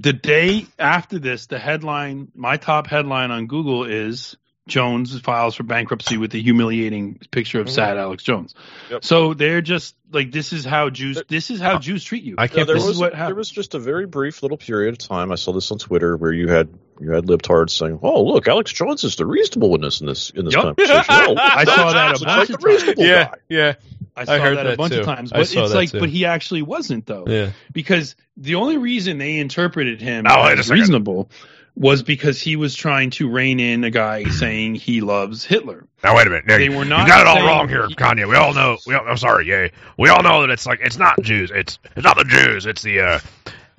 The 0.00 0.12
day 0.12 0.66
after 0.78 1.20
this, 1.20 1.46
the 1.46 1.60
headline, 1.60 2.32
my 2.34 2.56
top 2.56 2.88
headline 2.88 3.30
on 3.30 3.46
Google 3.46 3.84
is 3.84 4.36
Jones 4.68 5.18
files 5.20 5.56
for 5.56 5.64
bankruptcy 5.64 6.16
with 6.16 6.30
the 6.30 6.40
humiliating 6.40 7.18
picture 7.32 7.60
of 7.60 7.68
sad 7.68 7.98
Alex 7.98 8.22
Jones. 8.22 8.54
Mm-hmm. 8.54 8.92
Yep. 8.94 9.04
So 9.04 9.34
they're 9.34 9.60
just 9.60 9.96
like, 10.12 10.30
this 10.30 10.52
is 10.52 10.64
how 10.64 10.88
Jews, 10.88 11.20
this 11.28 11.50
is 11.50 11.60
how 11.60 11.78
Jews 11.78 12.04
treat 12.04 12.22
you. 12.22 12.36
I 12.38 12.46
can't. 12.46 12.66
there 12.68 12.76
this 12.76 12.84
was 12.86 12.94
is 12.96 13.00
what 13.00 13.12
there 13.12 13.34
was 13.34 13.50
just 13.50 13.74
a 13.74 13.80
very 13.80 14.06
brief 14.06 14.42
little 14.42 14.56
period 14.56 14.92
of 14.92 14.98
time. 14.98 15.32
I 15.32 15.34
saw 15.34 15.52
this 15.52 15.70
on 15.72 15.78
Twitter 15.78 16.16
where 16.16 16.32
you 16.32 16.46
had 16.48 16.68
you 17.00 17.10
had 17.10 17.24
libtards 17.26 17.70
saying, 17.70 17.98
"Oh, 18.02 18.22
look, 18.22 18.46
Alex 18.46 18.72
Jones 18.72 19.02
is 19.02 19.16
the 19.16 19.26
reasonable 19.26 19.70
witness 19.70 20.00
in 20.00 20.06
this 20.06 20.30
in 20.30 20.44
this 20.44 20.54
Yep. 20.54 20.62
conversation." 20.62 21.04
Oh, 21.08 21.34
I 21.36 21.64
saw 21.64 21.92
that 21.92 22.20
a 22.22 22.24
bunch 22.24 22.24
like 22.24 22.50
of 22.50 22.60
the 22.60 22.66
reasonable 22.68 23.04
yeah, 23.04 23.24
guy. 23.24 23.34
yeah, 23.48 23.74
I 24.16 24.24
saw 24.24 24.32
I 24.34 24.38
heard 24.38 24.58
that, 24.58 24.66
a 24.66 24.76
bunch 24.76 24.92
too. 24.92 25.00
of 25.00 25.06
times, 25.06 25.32
I 25.32 25.38
but 25.38 25.48
saw 25.48 25.62
it's 25.62 25.72
that 25.72 25.76
like, 25.76 25.90
too. 25.90 25.98
but 26.00 26.08
he 26.08 26.24
actually 26.24 26.62
wasn't 26.62 27.06
though. 27.06 27.24
yeah. 27.26 27.50
because 27.72 28.14
the 28.36 28.54
only 28.54 28.76
reason 28.78 29.18
they 29.18 29.38
interpreted 29.38 30.00
him 30.00 30.24
Now, 30.24 30.44
wait 30.44 30.58
as 30.58 30.70
reasonable 30.70 31.30
was 31.74 32.02
because 32.02 32.40
he 32.40 32.56
was 32.56 32.74
trying 32.74 33.10
to 33.10 33.28
rein 33.28 33.58
in 33.58 33.82
a 33.84 33.90
guy 33.90 34.24
saying 34.24 34.74
he 34.74 35.00
loves 35.00 35.44
Hitler. 35.44 35.86
Now 36.04 36.16
wait 36.16 36.26
a 36.26 36.30
minute. 36.30 36.46
They 36.46 36.68
were 36.68 36.84
not 36.84 37.02
you 37.02 37.06
got 37.06 37.20
it 37.22 37.26
all 37.26 37.46
wrong 37.46 37.68
here, 37.68 37.88
Kanye. 37.88 38.28
We 38.28 38.36
all 38.36 38.52
know. 38.52 38.78
We 38.86 38.94
all, 38.94 39.06
I'm 39.06 39.16
sorry. 39.16 39.46
Yeah, 39.46 39.68
we 39.96 40.08
all 40.08 40.22
know 40.22 40.42
that 40.42 40.50
it's 40.50 40.66
like 40.66 40.80
it's 40.82 40.98
not 40.98 41.20
Jews. 41.22 41.50
It's 41.50 41.78
it's 41.96 42.04
not 42.04 42.16
the 42.16 42.24
Jews. 42.24 42.66
It's 42.66 42.82
the 42.82 43.00
uh, 43.00 43.20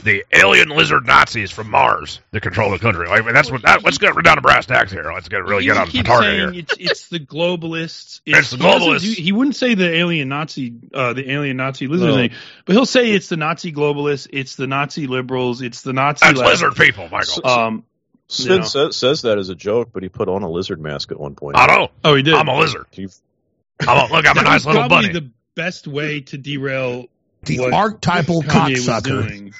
the 0.04 0.26
alien 0.34 0.70
lizard 0.70 1.06
Nazis 1.06 1.52
from 1.52 1.70
Mars 1.70 2.20
that 2.32 2.42
control 2.42 2.72
the 2.72 2.80
country. 2.80 3.08
Like 3.08 3.26
that's 3.26 3.52
what. 3.52 3.62
That, 3.64 3.84
let's 3.84 3.98
get 3.98 4.14
down 4.24 4.36
to 4.38 4.42
brass 4.42 4.66
tacks 4.66 4.92
here. 4.92 5.12
Let's 5.14 5.28
get 5.30 5.44
really 5.46 5.64
he 5.64 5.68
get 5.68 5.78
on 5.78 5.86
the 5.86 5.92
keeps 5.92 6.08
target 6.08 6.30
saying 6.30 6.54
here. 6.54 6.64
it's, 6.64 6.76
it's 6.80 7.08
the 7.10 7.20
globalists. 7.20 8.22
It's 8.26 8.50
the 8.52 8.58
he 8.58 8.64
globalists. 8.64 9.16
do- 9.16 9.22
he 9.22 9.32
wouldn't 9.32 9.56
say 9.56 9.76
the 9.76 9.90
alien 9.90 10.30
Nazi, 10.30 10.74
uh, 10.94 11.14
the 11.14 11.30
alien 11.32 11.58
Nazi 11.58 11.88
lizard 11.88 12.10
No. 12.10 12.16
thing, 12.16 12.32
but 12.66 12.74
he'll 12.74 12.86
say 12.86 13.12
it's 13.12 13.28
the 13.28 13.38
Nazi 13.38 13.72
globalists, 13.72 14.28
it's 14.32 14.56
the 14.56 14.68
Nazi 14.68 15.08
liberals, 15.08 15.62
it's 15.62 15.82
the 15.82 15.94
Nazi 15.94 16.26
That's 16.26 16.40
left. 16.40 16.50
lizard 16.50 16.76
people, 16.76 17.10
Michael. 17.10 17.48
Um, 17.48 17.84
Sid 18.30 18.62
know. 18.62 18.66
says, 18.66 18.96
says 18.96 19.22
that 19.24 19.38
as 19.38 19.50
a 19.50 19.56
joke, 19.56 19.90
but 19.94 20.02
he 20.02 20.10
put 20.10 20.28
on 20.30 20.42
a 20.44 20.50
lizard 20.50 20.80
mask 20.80 21.12
at 21.12 21.20
one 21.20 21.36
point. 21.36 21.58
I 21.58 21.68
know. 21.68 21.90
oh, 22.04 22.16
he 22.16 22.24
did. 22.24 22.34
I'm 22.34 22.48
a 22.48 22.58
lizard. 22.58 22.86
He- 22.92 23.08
I'm 23.82 24.10
a, 24.10 24.14
look, 24.14 24.26
I'm 24.28 24.38
a 24.38 24.42
nice 24.44 24.66
was 24.66 24.68
little 24.68 24.88
probably 24.88 25.08
bunny. 25.10 25.20
the 25.20 25.30
best 25.56 25.88
way 25.88 26.22
to 26.22 26.38
derail 26.38 27.08
The 27.46 27.60
what 27.60 27.74
archetypal 27.74 28.42
Kanye 28.44 28.72
was 28.76 28.88
cocksucker. 28.88 29.28
doing. 29.28 29.54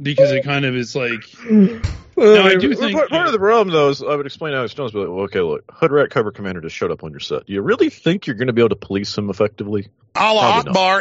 because 0.00 0.30
it 0.32 0.44
kind 0.44 0.64
of 0.64 0.74
is 0.76 0.94
like 0.96 1.22
uh, 1.50 1.78
Well, 2.16 2.46
I 2.46 2.56
do 2.56 2.68
part- 2.68 2.78
think- 2.78 2.96
part, 2.96 3.10
part 3.10 3.26
of 3.26 3.32
the 3.32 3.38
problem, 3.38 3.72
though, 3.72 3.88
is 3.90 4.02
I 4.02 4.14
would 4.14 4.26
explain 4.26 4.54
Alex 4.54 4.74
Jones, 4.74 4.92
but 4.92 5.00
like, 5.00 5.08
well, 5.08 5.24
okay, 5.24 5.40
look, 5.40 5.64
Hood 5.72 5.90
Rat 5.92 6.10
Cover 6.10 6.30
Commander 6.30 6.60
just 6.60 6.76
showed 6.76 6.90
up 6.90 7.04
on 7.04 7.10
your 7.10 7.20
set. 7.20 7.46
Do 7.46 7.52
you 7.52 7.62
really 7.62 7.88
think 7.90 8.26
you're 8.26 8.36
going 8.36 8.48
to 8.48 8.52
be 8.52 8.60
able 8.62 8.70
to 8.70 8.76
police 8.76 9.16
him 9.16 9.30
effectively? 9.30 9.88
Allah 10.14 10.62
Probably 10.62 10.72
not. 10.72 10.76
Akbar. 10.76 11.00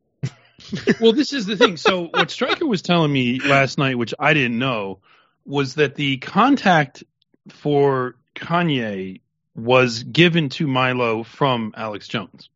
well, 1.01 1.13
this 1.13 1.33
is 1.33 1.45
the 1.45 1.57
thing. 1.57 1.77
So 1.77 2.05
what 2.05 2.31
Stryker 2.31 2.65
was 2.65 2.81
telling 2.81 3.11
me 3.11 3.39
last 3.39 3.77
night, 3.77 3.97
which 3.97 4.13
I 4.17 4.33
didn't 4.33 4.57
know, 4.59 4.99
was 5.45 5.75
that 5.75 5.95
the 5.95 6.17
contact 6.17 7.03
for 7.49 8.15
Kanye 8.35 9.21
was 9.55 10.03
given 10.03 10.49
to 10.49 10.65
Milo 10.67 11.23
from 11.23 11.73
Alex 11.75 12.07
Jones 12.07 12.49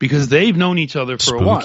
because 0.00 0.26
they've 0.26 0.56
known 0.56 0.78
each 0.78 0.96
other 0.96 1.16
for 1.16 1.36
a 1.36 1.42
while. 1.42 1.62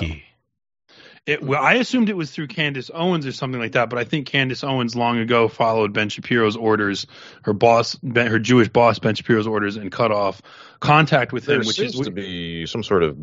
It, 1.26 1.41
well, 1.41 1.60
I 1.60 1.76
assumed 1.76 2.10
it 2.10 2.17
was 2.17 2.30
through 2.30 2.48
Candace 2.48 2.91
Owens 2.93 3.26
or 3.26 3.32
something 3.32 3.60
like 3.60 3.71
that, 3.71 3.89
but 3.89 3.98
I 3.98 4.04
think 4.04 4.28
Candace 4.28 4.63
Owens 4.63 4.95
long 4.95 5.17
ago 5.17 5.48
followed 5.48 5.91
Ben 5.91 6.10
Shapiro's 6.10 6.56
orders, 6.56 7.08
her 7.41 7.54
boss, 7.54 7.95
ben, 7.95 8.28
her 8.28 8.38
Jewish 8.38 8.69
boss, 8.69 9.00
Ben 9.00 9.15
Shapiro's 9.15 9.48
orders, 9.48 9.76
and 9.76 9.91
cut 9.91 10.12
off 10.12 10.43
contact 10.86 11.34
with 11.34 11.45
There 11.45 11.56
him, 11.60 11.65
which 11.67 11.76
seems 11.78 11.95
is 11.95 12.02
to 12.02 12.12
be 12.12 12.65
some 12.65 12.84
sort 12.84 13.04
of 13.04 13.17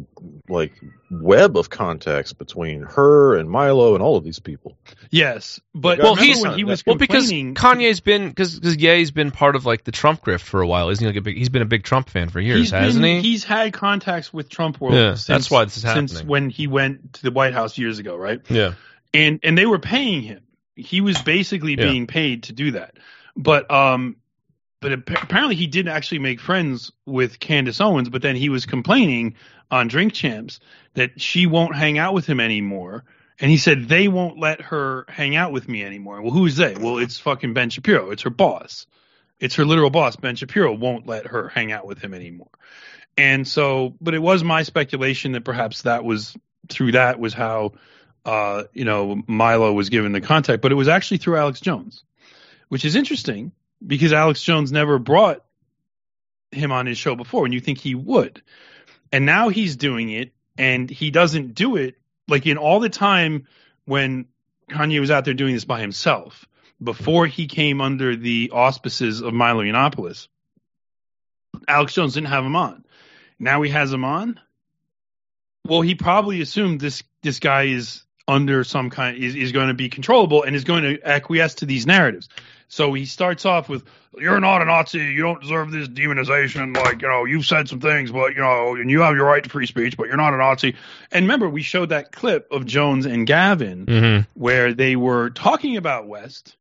like 0.48 0.72
web 1.10 1.56
of 1.56 1.70
contacts 1.70 2.32
between 2.32 2.82
her 2.82 3.36
and 3.36 3.48
Milo 3.50 3.94
and 3.94 4.02
all 4.02 4.16
of 4.16 4.24
these 4.24 4.38
people. 4.38 4.76
yes. 5.10 5.60
But 5.74 5.98
Well, 6.00 6.14
he's- 6.14 6.42
when 6.42 6.54
he 6.56 6.64
was 6.64 6.84
Well, 6.86 6.96
because 6.96 7.30
Kanye's 7.30 8.00
been 8.00 8.28
because 8.28 8.58
because 8.58 8.76
Ye's 8.76 9.10
been 9.10 9.30
part 9.30 9.56
of 9.56 9.64
like 9.66 9.84
the 9.84 9.92
Trump 9.92 10.24
grift 10.24 10.40
for 10.40 10.60
a 10.60 10.66
while, 10.66 10.88
isn't 10.90 11.02
he? 11.02 11.06
Like 11.08 11.16
a 11.16 11.20
big, 11.22 11.36
he's 11.36 11.48
been 11.48 11.62
a 11.62 11.66
big 11.66 11.84
Trump 11.84 12.08
fan 12.10 12.28
for 12.28 12.40
years, 12.40 12.60
he's 12.60 12.70
hasn't 12.70 13.02
been, 13.02 13.22
he? 13.22 13.30
He's 13.30 13.44
had 13.44 13.72
contacts 13.72 14.32
with 14.32 14.48
Trump 14.48 14.80
world. 14.80 14.94
Yeah, 14.94 15.10
since, 15.14 15.26
that's 15.26 15.50
why 15.50 15.64
this 15.64 15.76
is 15.76 15.82
happening. 15.82 16.08
Since 16.08 16.24
when 16.24 16.50
he 16.50 16.66
went 16.66 17.14
to 17.14 17.22
the 17.22 17.30
White 17.30 17.54
House 17.54 17.78
years 17.78 17.98
ago, 17.98 18.16
right? 18.16 18.40
yeah, 18.50 18.74
and 19.14 19.40
and 19.42 19.56
they 19.56 19.66
were 19.66 19.78
paying 19.78 20.22
him. 20.22 20.40
He 20.74 21.00
was 21.02 21.20
basically 21.20 21.72
Yeah. 21.78 21.84
being 21.90 22.06
paid 22.06 22.44
to 22.44 22.52
do 22.52 22.72
that. 22.72 22.96
But 23.36 23.70
um, 23.70 24.16
but 24.82 24.92
apparently 24.92 25.54
he 25.54 25.66
didn't 25.66 25.92
actually 25.92 26.18
make 26.18 26.40
friends 26.40 26.92
with 27.06 27.40
Candace 27.40 27.80
Owens. 27.80 28.10
But 28.10 28.20
then 28.20 28.36
he 28.36 28.50
was 28.50 28.66
complaining 28.66 29.36
on 29.70 29.88
Drink 29.88 30.12
Champs 30.12 30.60
that 30.94 31.20
she 31.20 31.46
won't 31.46 31.74
hang 31.74 31.98
out 31.98 32.12
with 32.12 32.26
him 32.26 32.40
anymore. 32.40 33.04
And 33.40 33.50
he 33.50 33.56
said 33.56 33.88
they 33.88 34.08
won't 34.08 34.38
let 34.38 34.60
her 34.60 35.06
hang 35.08 35.34
out 35.34 35.52
with 35.52 35.68
me 35.68 35.82
anymore. 35.82 36.20
Well, 36.20 36.32
who 36.32 36.44
is 36.44 36.56
they? 36.56 36.74
Well, 36.74 36.98
it's 36.98 37.18
fucking 37.18 37.54
Ben 37.54 37.70
Shapiro. 37.70 38.10
It's 38.10 38.22
her 38.22 38.30
boss. 38.30 38.86
It's 39.40 39.54
her 39.54 39.64
literal 39.64 39.90
boss. 39.90 40.16
Ben 40.16 40.36
Shapiro 40.36 40.74
won't 40.74 41.06
let 41.06 41.28
her 41.28 41.48
hang 41.48 41.72
out 41.72 41.86
with 41.86 41.98
him 41.98 42.12
anymore. 42.12 42.50
And 43.16 43.48
so, 43.48 43.94
but 44.00 44.14
it 44.14 44.20
was 44.20 44.44
my 44.44 44.62
speculation 44.62 45.32
that 45.32 45.44
perhaps 45.44 45.82
that 45.82 46.04
was 46.04 46.36
through 46.68 46.92
that 46.92 47.18
was 47.18 47.32
how 47.32 47.72
uh, 48.24 48.64
you 48.72 48.84
know, 48.84 49.20
Milo 49.26 49.72
was 49.72 49.88
given 49.88 50.12
the 50.12 50.20
contact, 50.20 50.62
but 50.62 50.70
it 50.70 50.76
was 50.76 50.88
actually 50.88 51.18
through 51.18 51.36
Alex 51.36 51.60
Jones. 51.60 52.04
which 52.68 52.86
is 52.86 52.96
interesting 52.96 53.52
because 53.84 54.12
Alex 54.12 54.42
Jones 54.42 54.72
never 54.72 54.98
brought 54.98 55.44
him 56.50 56.72
on 56.72 56.86
his 56.86 56.98
show 56.98 57.16
before, 57.16 57.44
and 57.44 57.54
you 57.54 57.60
think 57.60 57.78
he 57.78 57.94
would. 57.94 58.42
And 59.10 59.26
now 59.26 59.48
he's 59.48 59.76
doing 59.76 60.10
it, 60.10 60.32
and 60.56 60.88
he 60.88 61.10
doesn't 61.10 61.54
do 61.54 61.76
it 61.76 61.96
like 62.28 62.46
in 62.46 62.58
all 62.58 62.80
the 62.80 62.88
time 62.88 63.46
when 63.84 64.26
Kanye 64.70 65.00
was 65.00 65.10
out 65.10 65.24
there 65.24 65.34
doing 65.34 65.54
this 65.54 65.64
by 65.64 65.80
himself 65.80 66.46
before 66.82 67.26
he 67.26 67.46
came 67.46 67.80
under 67.80 68.16
the 68.16 68.50
auspices 68.52 69.20
of 69.20 69.34
Milo 69.34 69.62
Yiannopoulos. 69.62 70.28
Alex 71.68 71.94
Jones 71.94 72.14
didn't 72.14 72.28
have 72.28 72.44
him 72.44 72.56
on. 72.56 72.84
Now 73.38 73.62
he 73.62 73.70
has 73.70 73.92
him 73.92 74.04
on. 74.04 74.40
Well, 75.66 75.80
he 75.80 75.94
probably 75.94 76.40
assumed 76.40 76.80
this 76.80 77.02
this 77.22 77.38
guy 77.38 77.64
is 77.64 78.02
under 78.26 78.64
some 78.64 78.90
kind 78.90 79.16
is, 79.16 79.34
is 79.34 79.52
going 79.52 79.68
to 79.68 79.74
be 79.74 79.88
controllable 79.88 80.42
and 80.42 80.56
is 80.56 80.64
going 80.64 80.82
to 80.82 81.06
acquiesce 81.06 81.56
to 81.56 81.66
these 81.66 81.86
narratives. 81.86 82.28
So 82.72 82.94
he 82.94 83.04
starts 83.04 83.44
off 83.44 83.68
with, 83.68 83.84
"You're 84.16 84.40
not 84.40 84.62
a 84.62 84.64
Nazi. 84.64 85.00
You 85.00 85.20
don't 85.20 85.42
deserve 85.42 85.70
this 85.70 85.88
demonization. 85.88 86.74
Like 86.74 87.02
you 87.02 87.08
know, 87.08 87.26
you've 87.26 87.44
said 87.44 87.68
some 87.68 87.80
things, 87.80 88.10
but 88.10 88.34
you 88.34 88.40
know, 88.40 88.76
and 88.76 88.90
you 88.90 89.02
have 89.02 89.14
your 89.14 89.26
right 89.26 89.44
to 89.44 89.50
free 89.50 89.66
speech, 89.66 89.94
but 89.98 90.06
you're 90.06 90.16
not 90.16 90.32
a 90.32 90.38
Nazi." 90.38 90.74
And 91.10 91.24
remember, 91.24 91.50
we 91.50 91.60
showed 91.60 91.90
that 91.90 92.12
clip 92.12 92.50
of 92.50 92.64
Jones 92.64 93.04
and 93.04 93.26
Gavin 93.26 93.84
Mm-hmm. 93.84 94.40
where 94.40 94.72
they 94.72 94.96
were 94.96 95.28
talking 95.28 95.76
about 95.76 96.08
West 96.08 96.56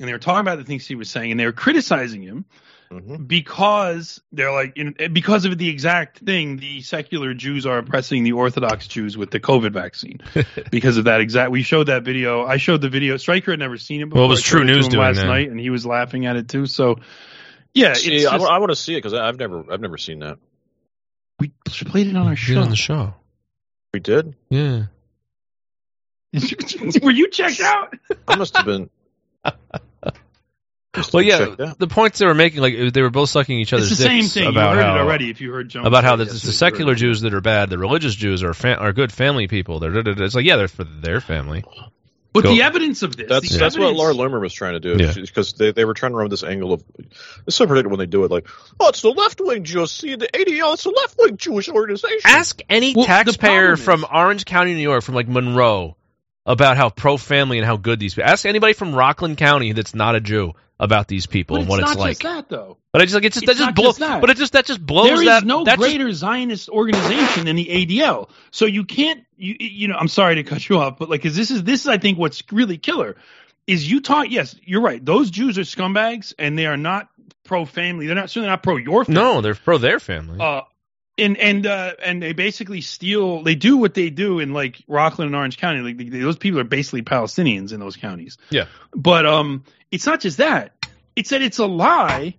and 0.00 0.08
they 0.08 0.12
were 0.12 0.18
talking 0.18 0.40
about 0.40 0.58
the 0.58 0.64
things 0.64 0.84
he 0.84 0.96
was 0.96 1.08
saying 1.08 1.30
and 1.30 1.38
they 1.38 1.46
were 1.46 1.52
criticizing 1.52 2.22
him 2.22 2.44
Mhm. 2.90 3.26
because 3.26 4.20
they're 4.30 4.52
like 4.52 4.76
you 4.76 4.84
know, 4.84 5.08
because 5.12 5.44
of 5.44 5.58
the 5.58 5.68
exact 5.68 6.20
thing 6.20 6.56
the 6.58 6.82
secular 6.82 7.34
Jews 7.34 7.66
are 7.66 7.78
oppressing 7.78 8.22
the 8.22 8.32
Orthodox 8.32 8.86
Jews 8.86 9.16
with 9.16 9.30
the 9.32 9.40
COVID 9.40 9.72
vaccine 9.72 10.20
because 10.70 10.96
of 10.96 11.04
that 11.04 11.20
exact 11.20 11.50
we 11.50 11.62
showed 11.62 11.88
that 11.88 12.04
video 12.04 12.44
I 12.46 12.58
showed 12.58 12.80
the 12.80 12.88
video 12.88 13.16
Stryker 13.16 13.50
had 13.50 13.58
never 13.58 13.76
seen 13.76 14.02
it 14.02 14.04
before 14.04 14.20
Well, 14.22 14.26
it 14.26 14.30
was 14.30 14.42
True 14.42 14.62
News 14.64 14.86
doing 14.88 15.00
last 15.02 15.16
that. 15.16 15.26
night 15.26 15.50
and 15.50 15.58
he 15.58 15.70
was 15.70 15.84
laughing 15.84 16.26
at 16.26 16.36
it 16.36 16.48
too 16.48 16.66
so 16.66 17.00
yeah 17.74 17.94
See, 17.94 18.14
it's 18.14 18.26
I, 18.26 18.38
just, 18.38 18.48
want 18.48 18.70
to 18.70 18.76
see 18.76 18.94
it 18.94 18.98
because 18.98 19.14
I've 19.14 19.38
never, 19.38 19.64
I've 19.72 19.80
never 19.80 19.98
seen 19.98 20.20
that. 20.20 20.38
we 21.40 21.50
played 21.64 22.06
it 22.06 22.14
on 22.16 22.26
our 22.26 22.30
Did 22.34 22.38
show 22.38 22.60
on 22.60 22.70
the 22.70 22.76
show. 22.76 23.14
We 23.94 24.00
did. 24.00 24.34
Yeah. 24.50 24.84
were 27.02 27.10
you 27.10 27.30
checked 27.30 27.60
out 27.60 27.94
I 28.28 28.36
must 28.36 28.56
have 28.56 28.66
been. 28.66 28.90
Must 30.96 31.12
have 31.12 31.14
Well, 31.14 31.22
yeah, 31.24 31.72
the 31.78 31.86
points 31.86 32.18
they 32.18 32.26
were 32.26 32.34
making, 32.34 32.60
like 32.60 32.92
they 32.92 33.02
were 33.02 33.10
both 33.10 33.28
sucking 33.30 33.58
each 33.58 33.72
other's 33.72 33.90
it's 33.90 33.98
the 34.00 34.04
same 34.06 34.20
dicks 34.22 34.34
thing. 34.34 34.44
You 34.44 34.50
about 34.50 34.76
heard 34.76 34.84
how 34.84 34.96
it 34.96 35.00
already 35.00 35.30
if 35.30 35.40
you 35.40 35.52
heard 35.52 35.68
Jones 35.68 35.86
about 35.86 36.04
how 36.04 36.14
it 36.14 36.20
it's 36.22 36.42
the 36.42 36.52
secular 36.52 36.94
Jews 36.94 37.20
that 37.22 37.34
are 37.34 37.40
bad, 37.40 37.70
the 37.70 37.78
religious 37.78 38.14
Jews 38.14 38.42
are 38.42 38.54
fa- 38.54 38.76
are 38.76 38.92
good 38.92 39.12
family 39.12 39.48
people. 39.48 39.78
They're, 39.80 40.02
they're- 40.02 40.22
it's 40.22 40.34
like 40.34 40.44
yeah, 40.46 40.56
they're 40.56 40.68
for 40.68 40.84
their 40.84 41.20
family. 41.20 41.64
but 42.32 42.44
Go- 42.44 42.50
the 42.54 42.62
evidence 42.62 43.02
of 43.02 43.16
this 43.16 43.28
That's 43.28 43.50
the 43.50 43.58
that's 43.58 43.78
what 43.78 43.94
Laura 43.94 44.12
Loomer 44.14 44.40
was 44.40 44.52
trying 44.52 44.74
to 44.74 44.80
do 44.80 45.02
Yeah. 45.02 45.12
because 45.14 45.54
they, 45.54 45.72
they 45.72 45.84
were 45.86 45.94
trying 45.94 46.12
to 46.12 46.18
run 46.18 46.28
this 46.28 46.42
angle 46.44 46.72
of 46.74 46.84
it's 47.46 47.56
so 47.56 47.66
predictable 47.66 47.96
when 47.96 48.06
they 48.06 48.10
do 48.10 48.24
it 48.24 48.30
like 48.30 48.46
oh 48.78 48.88
it's 48.88 49.00
the 49.02 49.08
left 49.10 49.40
wing 49.40 49.64
Jews. 49.64 49.90
See 49.92 50.16
the 50.16 50.26
ADL 50.28 50.74
it's 50.74 50.84
a 50.84 50.90
left 50.90 51.16
wing 51.18 51.36
Jewish 51.38 51.68
organization. 51.68 52.20
Ask 52.24 52.60
any 52.68 52.94
Well, 52.94 53.06
taxpayer 53.06 53.76
from 53.76 54.00
is- 54.04 54.10
Orange 54.12 54.44
County, 54.44 54.74
New 54.74 54.82
York, 54.82 55.02
from 55.02 55.14
like 55.14 55.28
Monroe, 55.28 55.96
about 56.46 56.76
how 56.76 56.88
pro 56.90 57.16
family 57.16 57.58
and 57.58 57.66
how 57.66 57.76
good 57.76 57.98
these 57.98 58.14
people. 58.14 58.30
Ask 58.30 58.46
anybody 58.46 58.72
from 58.72 58.94
Rockland 58.94 59.36
County 59.36 59.72
that's 59.72 59.94
not 59.94 60.14
a 60.14 60.20
Jew 60.20 60.52
about 60.78 61.08
these 61.08 61.26
people 61.26 61.56
but 61.56 61.62
and 61.62 61.68
it's 61.68 61.70
what 61.70 61.80
not 61.80 61.90
it's 61.90 61.98
like. 61.98 62.18
just 62.18 62.22
that 62.22 62.48
though 62.54 62.76
But 62.92 63.00
I 63.00 63.04
just 63.06 63.14
like 63.14 63.24
it's 63.24 63.34
just 63.36 63.48
It's 63.48 63.58
that 63.58 63.64
just 63.64 63.74
blows. 63.74 63.86
just 63.96 64.00
that. 64.00 64.20
But 64.20 64.28
it 64.30 64.36
just 64.36 64.52
that 64.52 64.66
just 64.66 64.84
blows 64.84 65.06
There 65.06 65.14
is 65.22 65.24
that. 65.26 65.44
no 65.44 65.64
that 65.64 65.78
just- 65.78 65.80
greater 65.80 66.12
Zionist 66.12 66.68
organization 66.68 67.46
than 67.46 67.56
the 67.56 67.64
ADL. 67.66 68.28
So 68.50 68.66
you 68.66 68.84
can't, 68.84 69.24
you, 69.38 69.56
you 69.58 69.88
know, 69.88 69.96
I'm 69.96 70.08
sorry 70.08 70.34
to 70.36 70.42
cut 70.44 70.68
you 70.68 70.78
off, 70.78 70.98
but 70.98 71.08
like, 71.08 71.22
cause 71.22 71.34
this 71.34 71.50
is, 71.50 71.62
this 71.64 71.80
is, 71.80 71.88
I 71.88 71.96
think 71.98 72.18
what's 72.18 72.42
really 72.52 72.76
killer 72.78 73.16
is 73.66 73.90
you 73.90 74.00
talk, 74.02 74.26
yes, 74.30 74.54
you're 74.62 74.82
right. 74.82 75.02
Those 75.04 75.30
Jews 75.30 75.56
are 75.58 75.62
scumbags 75.62 76.34
and 76.38 76.58
they 76.58 76.66
are 76.66 76.76
not 76.76 77.08
pro 77.42 77.64
family. 77.64 78.06
They're 78.06 78.14
not, 78.14 78.28
certainly 78.28 78.48
not 78.50 78.62
pro 78.62 78.76
your 78.76 79.04
family. 79.06 79.20
no, 79.20 79.40
they're 79.40 79.54
pro 79.54 79.78
their 79.78 79.98
family. 79.98 80.38
Uh, 80.40 80.60
and 81.18 81.36
and 81.38 81.66
uh, 81.66 81.92
and 82.02 82.22
they 82.22 82.32
basically 82.32 82.80
steal. 82.80 83.42
They 83.42 83.54
do 83.54 83.76
what 83.76 83.94
they 83.94 84.10
do 84.10 84.38
in 84.38 84.52
like 84.52 84.82
Rockland 84.86 85.28
and 85.28 85.36
Orange 85.36 85.58
County. 85.58 85.80
Like 85.80 85.96
they, 85.96 86.18
those 86.18 86.36
people 86.36 86.60
are 86.60 86.64
basically 86.64 87.02
Palestinians 87.02 87.72
in 87.72 87.80
those 87.80 87.96
counties. 87.96 88.38
Yeah. 88.50 88.66
But 88.94 89.26
um, 89.26 89.64
it's 89.90 90.06
not 90.06 90.20
just 90.20 90.38
that. 90.38 90.72
It's 91.14 91.30
that 91.30 91.42
it's 91.42 91.58
a 91.58 91.66
lie 91.66 92.36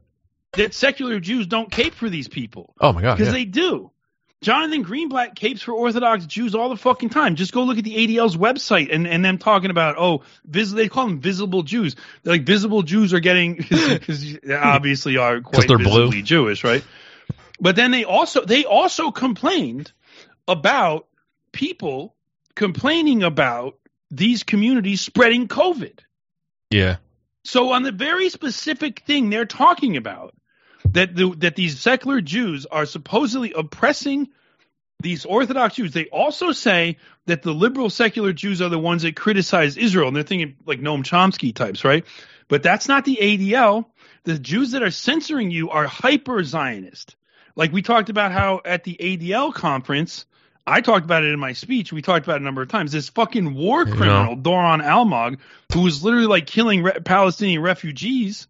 that 0.53 0.73
secular 0.73 1.19
Jews 1.19 1.47
don't 1.47 1.69
cape 1.71 1.93
for 1.93 2.09
these 2.09 2.27
people 2.27 2.73
oh 2.79 2.93
my 2.93 3.01
god! 3.01 3.17
because 3.17 3.27
yeah. 3.27 3.39
they 3.39 3.45
do. 3.45 3.91
Jonathan 4.41 4.85
Greenblatt 4.85 5.33
capes 5.35 5.63
for 5.63 5.73
Orthodox 5.73 6.27
Jews 6.27 6.53
all 6.53 6.69
the 6.69 6.77
fucking 6.77 7.09
time. 7.09 7.35
Just 7.35 7.53
go 7.53 7.63
look 7.63 7.79
at 7.79 7.83
the 7.83 7.95
ADL's 7.95 8.37
website 8.37 8.93
and, 8.93 9.07
and 9.07 9.25
them 9.25 9.39
talking 9.39 9.71
about 9.71 9.95
oh, 9.97 10.21
vis- 10.45 10.71
they 10.71 10.87
call 10.89 11.07
them 11.07 11.19
visible 11.19 11.63
Jews. 11.63 11.95
They're 12.21 12.33
like 12.33 12.43
visible 12.43 12.83
Jews 12.83 13.15
are 13.15 13.19
getting 13.19 13.55
because 13.69 14.37
they 14.39 14.53
obviously 14.53 15.17
are 15.17 15.41
quite 15.41 15.67
they're 15.67 15.79
blue. 15.79 16.05
visibly 16.05 16.21
Jewish, 16.21 16.63
right? 16.63 16.83
But 17.59 17.75
then 17.75 17.91
they 17.91 18.03
also 18.03 18.45
they 18.45 18.65
also 18.65 19.11
complained 19.11 19.91
about 20.47 21.07
people 21.51 22.15
complaining 22.55 23.23
about 23.23 23.77
these 24.09 24.43
communities 24.43 25.01
spreading 25.01 25.47
COVID. 25.47 25.99
yeah. 26.69 26.97
So 27.43 27.71
on 27.71 27.83
the 27.83 27.93
very 27.93 28.29
specific 28.29 29.01
thing 29.01 29.29
they're 29.29 29.45
talking 29.45 29.95
about, 29.95 30.35
that 30.91 31.15
the, 31.15 31.33
that 31.37 31.55
these 31.55 31.79
secular 31.79 32.19
Jews 32.19 32.65
are 32.65 32.85
supposedly 32.85 33.53
oppressing 33.53 34.29
these 34.99 35.25
Orthodox 35.25 35.75
Jews, 35.75 35.93
they 35.93 36.07
also 36.07 36.51
say 36.51 36.97
that 37.25 37.43
the 37.43 37.53
liberal 37.53 37.89
secular 37.89 38.33
Jews 38.33 38.61
are 38.61 38.69
the 38.69 38.79
ones 38.79 39.03
that 39.03 39.15
criticize 39.15 39.77
Israel, 39.77 40.07
and 40.07 40.15
they're 40.15 40.23
thinking 40.23 40.55
like 40.65 40.81
Noam 40.81 41.03
Chomsky 41.03 41.53
types, 41.53 41.85
right? 41.85 42.05
But 42.47 42.63
that's 42.63 42.87
not 42.87 43.05
the 43.05 43.17
ADL. 43.21 43.85
The 44.23 44.39
Jews 44.39 44.71
that 44.71 44.83
are 44.83 44.91
censoring 44.91 45.51
you 45.51 45.69
are 45.69 45.85
hyper 45.85 46.43
Zionist. 46.43 47.15
Like 47.57 47.73
we 47.73 47.81
talked 47.81 48.09
about 48.09 48.31
how 48.31 48.61
at 48.63 48.83
the 48.85 48.95
ADL 48.97 49.53
conference, 49.53 50.25
I 50.65 50.79
talked 50.81 51.03
about 51.05 51.23
it 51.23 51.33
in 51.33 51.39
my 51.39 51.53
speech. 51.53 51.91
We 51.91 52.01
talked 52.01 52.25
about 52.25 52.35
it 52.37 52.41
a 52.41 52.45
number 52.45 52.61
of 52.61 52.69
times. 52.69 52.91
This 52.93 53.09
fucking 53.09 53.53
war 53.55 53.79
You 53.79 53.85
know. 53.85 53.95
criminal, 53.97 54.37
Doron 54.37 54.81
Almog, 54.83 55.39
who 55.73 55.81
was 55.81 56.03
literally 56.03 56.27
like 56.27 56.45
killing 56.45 56.83
re- 56.83 56.99
Palestinian 57.03 57.61
refugees 57.61 58.47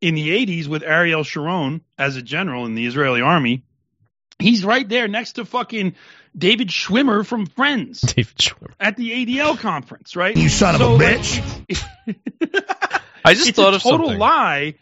in 0.00 0.14
the 0.14 0.30
80s 0.46 0.66
with 0.66 0.82
Ariel 0.82 1.24
Sharon 1.24 1.82
as 1.98 2.16
a 2.16 2.22
general 2.22 2.64
in 2.64 2.74
the 2.74 2.86
Israeli 2.86 3.20
army. 3.20 3.64
He's 4.38 4.64
right 4.64 4.88
there 4.88 5.08
next 5.08 5.32
to 5.32 5.44
fucking 5.44 5.96
David 6.36 6.68
Schwimmer 6.68 7.26
from 7.26 7.46
Friends 7.46 8.00
David 8.14 8.36
Schwimmer. 8.38 8.72
at 8.78 8.96
the 8.96 9.26
ADL 9.26 9.58
conference, 9.58 10.14
right? 10.16 10.36
You 10.36 10.48
son 10.48 10.76
of 10.76 10.80
a 10.80 10.86
like, 10.86 11.18
bitch. 11.18 11.84
I 13.24 13.34
just 13.34 13.54
thought 13.56 13.68
of 13.68 13.72
it. 13.72 13.72
it's 13.72 13.72
thought 13.72 13.72
a 13.72 13.76
of 13.76 13.82
total 13.82 14.06
something. 14.06 14.18
lie 14.18 14.74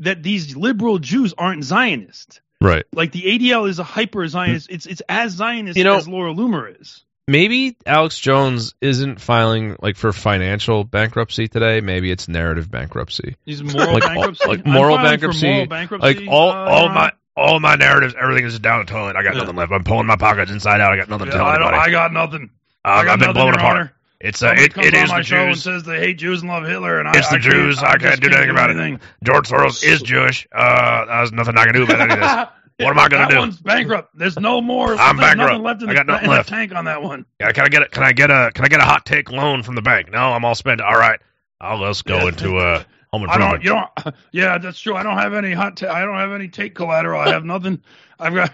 that 0.00 0.22
these 0.22 0.56
liberal 0.56 0.98
Jews 0.98 1.32
aren't 1.38 1.64
Zionist. 1.64 2.40
Right. 2.60 2.84
Like 2.94 3.12
the 3.12 3.22
ADL 3.22 3.68
is 3.68 3.78
a 3.78 3.84
hyper 3.84 4.26
Zionist. 4.26 4.70
It's 4.70 4.86
it's 4.86 5.02
as 5.08 5.32
Zionist 5.32 5.76
You 5.76 5.84
know- 5.84 5.96
as 5.96 6.08
Laura 6.08 6.32
Loomer 6.32 6.80
is. 6.80 7.02
Maybe 7.28 7.76
Alex 7.84 8.16
Jones 8.20 8.76
isn't 8.80 9.20
filing 9.20 9.74
like 9.82 9.96
for 9.96 10.12
financial 10.12 10.84
bankruptcy 10.84 11.48
today. 11.48 11.80
Maybe 11.80 12.12
it's 12.12 12.28
narrative 12.28 12.70
bankruptcy. 12.70 13.34
He's 13.44 13.64
moral 13.64 13.94
Like, 13.94 14.04
bankruptcy. 14.04 14.48
like 14.48 14.64
moral 14.64 14.96
bankruptcy, 14.96 15.48
moral 15.50 15.66
bankruptcy. 15.66 16.20
Like 16.20 16.28
all, 16.30 16.50
uh, 16.52 16.54
all 16.54 16.88
my 16.88 17.10
all 17.36 17.58
my 17.58 17.74
narratives, 17.74 18.14
everything 18.20 18.44
is 18.44 18.56
down 18.60 18.86
the 18.86 18.92
toilet. 18.92 19.16
I 19.16 19.24
got 19.24 19.34
Yeah. 19.34 19.40
nothing 19.40 19.56
left. 19.56 19.72
I'm 19.72 19.82
pulling 19.82 20.06
my 20.06 20.14
pockets 20.16 20.52
inside 20.52 20.80
out. 20.80 20.92
I 20.92 20.96
got 20.96 21.08
nothing 21.08 21.26
to 21.26 21.32
tell 21.32 21.44
I, 21.44 21.58
don't, 21.58 21.66
anybody. 21.66 21.88
I 21.88 21.90
got 21.90 22.12
nothing. 22.12 22.50
Uh, 22.84 22.88
I 22.88 23.04
got 23.04 23.12
I've 23.14 23.18
been 23.18 23.26
nothing, 23.28 23.42
blown 23.42 23.54
apart. 23.54 23.76
Honor. 23.76 23.92
It's 24.20 24.38
Somebody 24.38 24.64
it, 24.64 24.94
on 24.94 25.08
my 25.08 25.18
the 25.18 25.24
Jews. 25.24 25.62
says 25.62 25.82
they 25.84 25.98
hate 25.98 26.18
Jews 26.18 26.40
and 26.40 26.50
love 26.50 26.64
Hitler, 26.64 27.00
and 27.00 27.14
It's 27.14 27.26
I, 27.28 27.32
the 27.32 27.36
I 27.36 27.40
can't- 27.40 27.42
Jews. 27.42 27.78
I 27.82 27.96
can't 27.98 28.20
do 28.20 28.28
anything 28.30 28.50
about 28.50 28.70
it. 28.70 29.00
George 29.22 29.48
Soros 29.48 29.84
is 29.84 30.00
Jewish. 30.02 30.46
Uh, 30.52 31.04
there's 31.04 31.32
nothing 31.32 31.56
I 31.58 31.64
can 31.64 31.74
do 31.74 31.84
about 31.84 32.00
any 32.00 32.14
of 32.14 32.20
this. 32.20 32.46
What 32.78 32.90
am 32.90 32.98
I 32.98 33.08
gonna 33.08 33.22
that 33.24 33.30
do? 33.30 33.38
one's 33.38 33.58
bankrupt. 33.58 34.10
There's 34.18 34.38
no 34.38 34.60
more. 34.60 34.94
I'm 34.96 35.16
bankrupt. 35.16 35.48
Nothing 35.50 35.62
left 35.62 35.82
in 35.82 35.88
I 35.88 35.92
the, 35.92 35.96
got 35.96 36.06
nothing 36.06 36.24
in 36.24 36.30
the 36.30 36.36
left. 36.36 36.48
tank 36.50 36.74
on 36.74 36.84
that 36.84 37.02
one. 37.02 37.24
Yeah, 37.40 37.50
can 37.52 37.64
I 37.64 37.68
get 37.70 37.82
a 37.84 37.88
can 37.88 38.02
I 38.02 38.12
get 38.12 38.30
a 38.30 38.50
can 38.54 38.66
I 38.66 38.68
get 38.68 38.80
a 38.80 38.84
hot 38.84 39.06
take 39.06 39.30
loan 39.32 39.62
from 39.62 39.76
the 39.76 39.80
bank? 39.80 40.10
No, 40.12 40.18
I'm 40.18 40.44
all 40.44 40.54
spent. 40.54 40.82
All 40.82 40.92
right, 40.98 41.18
I'll 41.58 41.78
let's 41.80 42.02
go 42.02 42.18
Yeah. 42.18 42.28
into 42.28 42.56
uh 42.58 42.82
home 43.10 43.30
I 43.30 43.38
don't. 43.38 43.62
You 43.64 43.70
don't. 43.70 44.14
Yeah, 44.30 44.58
that's 44.58 44.78
true. 44.78 44.94
I 44.94 45.02
don't 45.04 45.16
have 45.16 45.32
any 45.32 45.52
hot. 45.54 45.78
Ta- 45.78 45.90
I 45.90 46.04
don't 46.04 46.16
have 46.18 46.32
any 46.32 46.48
take 46.48 46.74
collateral. 46.74 47.18
I 47.18 47.30
have 47.30 47.46
nothing. 47.46 47.80
I've 48.20 48.34
got. 48.34 48.52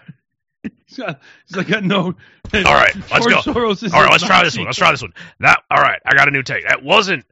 He's 0.87 0.97
got. 0.99 1.21
He's 1.47 1.57
like 1.57 1.69
got 1.69 1.85
no. 1.85 1.99
All 2.05 2.15
right, 2.53 2.95
let's 2.95 3.09
George 3.27 3.45
go. 3.45 3.53
Soros 3.53 3.93
All 3.93 4.03
right, 4.03 4.11
let's 4.11 4.25
try 4.25 4.45
this 4.45 4.57
one. 4.57 4.67
Let's 4.67 4.79
try 4.79 4.91
this 4.91 5.03
one. 5.03 5.13
That 5.41 5.63
all 5.71 5.81
right? 5.83 6.01
I 6.05 6.15
got 6.15 6.29
a 6.29 6.31
new 6.31 6.43
take. 6.43 6.67
That 6.69 6.83
wasn't. 6.83 7.25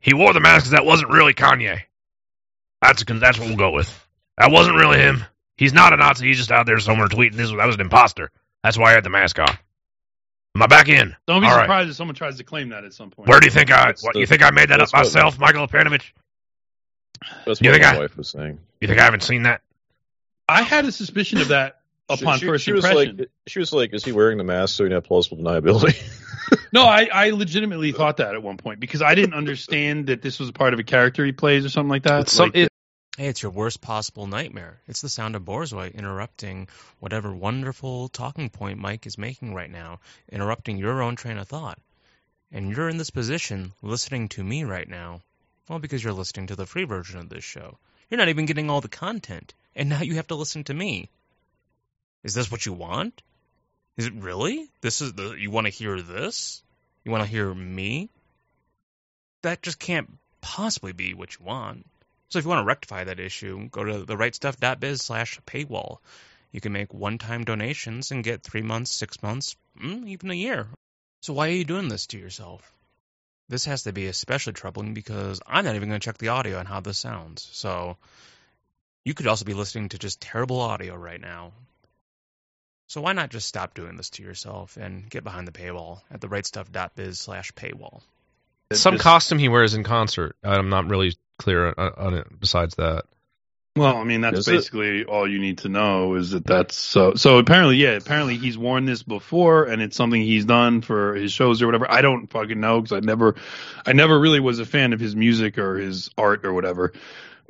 He 0.00 0.14
wore 0.14 0.32
the 0.32 0.40
mask 0.40 0.64
because 0.64 0.72
that 0.72 0.84
wasn't 0.84 1.10
really 1.10 1.34
Kanye. 1.34 1.80
That's 2.80 3.04
that's 3.04 3.38
what 3.38 3.48
we'll 3.48 3.56
go 3.56 3.70
with. 3.70 3.88
That 4.38 4.50
wasn't 4.50 4.76
really 4.76 4.98
him. 4.98 5.24
He's 5.56 5.72
not 5.72 5.92
a 5.92 5.96
Nazi. 5.96 6.26
He's 6.26 6.38
just 6.38 6.50
out 6.50 6.66
there 6.66 6.78
somewhere 6.80 7.06
tweeting 7.06 7.34
this. 7.36 7.50
That 7.50 7.66
was 7.66 7.76
an 7.76 7.82
imposter. 7.82 8.30
That's 8.64 8.76
why 8.78 8.90
I 8.90 8.94
had 8.94 9.04
the 9.04 9.10
mask 9.10 9.38
on. 9.38 9.48
Am 10.56 10.62
I 10.62 10.66
back 10.66 10.88
in? 10.88 11.14
Don't 11.26 11.40
be 11.40 11.46
All 11.46 11.54
right. 11.54 11.62
surprised 11.64 11.90
if 11.90 11.96
someone 11.96 12.14
tries 12.14 12.38
to 12.38 12.44
claim 12.44 12.70
that 12.70 12.84
at 12.84 12.92
some 12.92 13.10
point. 13.10 13.28
Where 13.28 13.38
do 13.40 13.46
you 13.46 13.50
think 13.52 13.70
I? 13.70 13.86
That's 13.86 14.02
What 14.02 14.14
the- 14.14 14.20
you 14.20 14.26
think 14.26 14.42
I 14.42 14.50
made 14.50 14.70
that 14.70 14.80
up 14.80 14.90
that's 14.90 14.92
what- 14.92 15.04
myself, 15.04 15.38
Michael 15.38 15.68
Panovich? 15.68 16.10
That's 17.46 17.60
You 17.60 17.70
what 17.70 17.80
think 17.80 17.82
my 17.84 17.94
I- 17.94 17.98
wife 17.98 18.16
was 18.16 18.28
saying. 18.28 18.58
You 18.80 18.88
think 18.88 18.98
I 19.00 19.04
haven't 19.04 19.22
seen 19.22 19.44
that? 19.44 19.62
I 20.48 20.62
had 20.62 20.84
a 20.84 20.92
suspicion 20.92 21.40
of 21.40 21.48
that 21.48 21.80
upon 22.20 22.38
she, 22.38 22.46
first 22.46 22.64
she 22.64 22.72
was 22.72 22.84
impression. 22.84 23.16
like, 23.18 23.30
she 23.46 23.58
was 23.58 23.72
like, 23.72 23.92
"Is 23.94 24.04
he 24.04 24.12
wearing 24.12 24.38
the 24.38 24.44
mask 24.44 24.76
so 24.76 24.84
he 24.84 24.88
can 24.88 24.94
have 24.94 25.04
plausible 25.04 25.38
deniability?" 25.38 25.96
No, 26.72 26.84
I, 26.84 27.08
I 27.12 27.30
legitimately 27.30 27.92
thought 27.92 28.18
that 28.18 28.34
at 28.34 28.42
one 28.42 28.56
point 28.58 28.78
because 28.80 29.00
I 29.00 29.14
didn't 29.14 29.34
understand 29.34 30.06
that 30.08 30.20
this 30.20 30.38
was 30.38 30.48
a 30.50 30.52
part 30.52 30.74
of 30.74 30.80
a 30.80 30.82
character 30.82 31.24
he 31.24 31.32
plays 31.32 31.64
or 31.64 31.68
something 31.70 31.88
like 31.88 32.02
that. 32.04 32.22
It's 32.22 32.32
some- 32.32 32.48
Like, 32.48 32.56
it- 32.56 32.68
Hey, 33.18 33.26
it's 33.28 33.42
your 33.42 33.52
worst 33.52 33.82
possible 33.82 34.26
nightmare. 34.26 34.80
It's 34.88 35.02
the 35.02 35.08
sound 35.10 35.36
of 35.36 35.42
Borzoi 35.42 35.94
interrupting 35.94 36.68
whatever 36.98 37.30
wonderful 37.32 38.08
talking 38.08 38.48
point 38.48 38.78
Mike 38.78 39.06
is 39.06 39.18
making 39.18 39.52
right 39.54 39.70
now, 39.70 40.00
interrupting 40.30 40.78
your 40.78 41.02
own 41.02 41.14
train 41.16 41.36
of 41.36 41.46
thought. 41.46 41.78
And 42.50 42.70
you're 42.74 42.88
in 42.88 42.96
this 42.96 43.10
position 43.10 43.72
listening 43.82 44.28
to 44.30 44.42
me 44.42 44.64
right 44.64 44.88
now. 44.88 45.20
Well, 45.68 45.78
because 45.78 46.02
you're 46.02 46.14
listening 46.14 46.46
to 46.48 46.56
the 46.56 46.64
free 46.66 46.84
version 46.84 47.18
of 47.18 47.28
this 47.28 47.44
show. 47.44 47.76
You're 48.08 48.18
not 48.18 48.28
even 48.30 48.46
getting 48.46 48.70
all 48.70 48.80
the 48.80 48.88
content, 48.88 49.52
and 49.76 49.88
now 49.90 50.00
you 50.02 50.14
have 50.14 50.28
to 50.28 50.34
listen 50.34 50.64
to 50.64 50.74
me. 50.74 51.08
Is 52.24 52.34
this 52.34 52.50
what 52.50 52.66
you 52.66 52.72
want? 52.72 53.22
Is 53.96 54.06
it 54.06 54.14
really? 54.14 54.70
This 54.80 55.00
is 55.00 55.12
the 55.12 55.32
you 55.32 55.50
want 55.50 55.66
to 55.66 55.72
hear 55.72 56.00
this? 56.00 56.62
You 57.04 57.10
want 57.10 57.24
to 57.24 57.30
hear 57.30 57.52
me? 57.52 58.10
That 59.42 59.62
just 59.62 59.78
can't 59.78 60.18
possibly 60.40 60.92
be 60.92 61.14
what 61.14 61.38
you 61.38 61.44
want. 61.44 61.86
So 62.28 62.38
if 62.38 62.44
you 62.44 62.48
want 62.48 62.60
to 62.60 62.66
rectify 62.66 63.04
that 63.04 63.20
issue, 63.20 63.68
go 63.68 63.84
to 63.84 64.06
therightstuff.biz 64.06 65.02
slash 65.02 65.40
paywall. 65.46 65.98
You 66.50 66.60
can 66.60 66.72
make 66.72 66.94
one-time 66.94 67.44
donations 67.44 68.10
and 68.10 68.24
get 68.24 68.42
three 68.42 68.62
months, 68.62 68.90
six 68.92 69.22
months, 69.22 69.56
mm, 69.78 70.06
even 70.08 70.30
a 70.30 70.34
year. 70.34 70.68
So 71.20 71.32
why 71.32 71.48
are 71.48 71.52
you 71.52 71.64
doing 71.64 71.88
this 71.88 72.06
to 72.08 72.18
yourself? 72.18 72.72
This 73.48 73.64
has 73.66 73.82
to 73.82 73.92
be 73.92 74.06
especially 74.06 74.54
troubling 74.54 74.94
because 74.94 75.40
I'm 75.46 75.64
not 75.64 75.74
even 75.76 75.88
going 75.88 76.00
to 76.00 76.04
check 76.04 76.18
the 76.18 76.28
audio 76.28 76.58
and 76.58 76.68
how 76.68 76.80
this 76.80 76.98
sounds. 76.98 77.48
So 77.52 77.96
you 79.04 79.14
could 79.14 79.26
also 79.26 79.44
be 79.44 79.54
listening 79.54 79.90
to 79.90 79.98
just 79.98 80.20
terrible 80.20 80.60
audio 80.60 80.94
right 80.94 81.20
now. 81.20 81.52
So 82.92 83.00
why 83.00 83.14
not 83.14 83.30
just 83.30 83.48
stop 83.48 83.72
doing 83.72 83.96
this 83.96 84.10
to 84.10 84.22
yourself 84.22 84.76
and 84.76 85.08
get 85.08 85.24
behind 85.24 85.48
the 85.48 85.52
paywall 85.52 86.02
at 86.10 86.20
therightstuff.biz 86.20 87.18
slash 87.18 87.50
paywall? 87.52 88.02
some 88.70 88.96
this- 88.96 89.02
costume 89.02 89.38
he 89.38 89.48
wears 89.48 89.72
in 89.72 89.82
concert. 89.82 90.36
I'm 90.44 90.68
not 90.68 90.90
really 90.90 91.16
clear 91.38 91.68
on, 91.68 91.92
on 91.96 92.14
it. 92.14 92.26
Besides 92.38 92.74
that, 92.74 93.04
Well, 93.76 93.96
I 93.96 94.04
mean, 94.04 94.20
that's 94.20 94.40
Is 94.40 94.48
it? 94.48 94.50
basically 94.52 95.04
all 95.06 95.26
you 95.26 95.38
need 95.38 95.56
to 95.58 95.70
know 95.70 96.16
is 96.16 96.32
that 96.32 96.44
that's 96.44 96.76
so. 96.76 97.14
So 97.14 97.38
apparently, 97.38 97.76
yeah, 97.76 97.92
apparently 97.92 98.36
he's 98.36 98.58
worn 98.58 98.84
this 98.84 99.02
before, 99.02 99.64
and 99.64 99.80
it's 99.80 99.96
something 99.96 100.20
he's 100.20 100.44
done 100.44 100.82
for 100.82 101.14
his 101.14 101.32
shows 101.32 101.62
or 101.62 101.66
whatever. 101.66 101.90
I 101.90 102.02
don't 102.02 102.26
fucking 102.26 102.60
know 102.60 102.82
because 102.82 102.94
I 102.94 103.00
never, 103.00 103.36
I 103.86 103.94
never 103.94 104.20
really 104.20 104.40
was 104.40 104.58
a 104.58 104.66
fan 104.66 104.92
of 104.92 105.00
his 105.00 105.16
music 105.16 105.56
or 105.56 105.78
his 105.78 106.10
art 106.18 106.44
or 106.44 106.52
whatever. 106.52 106.92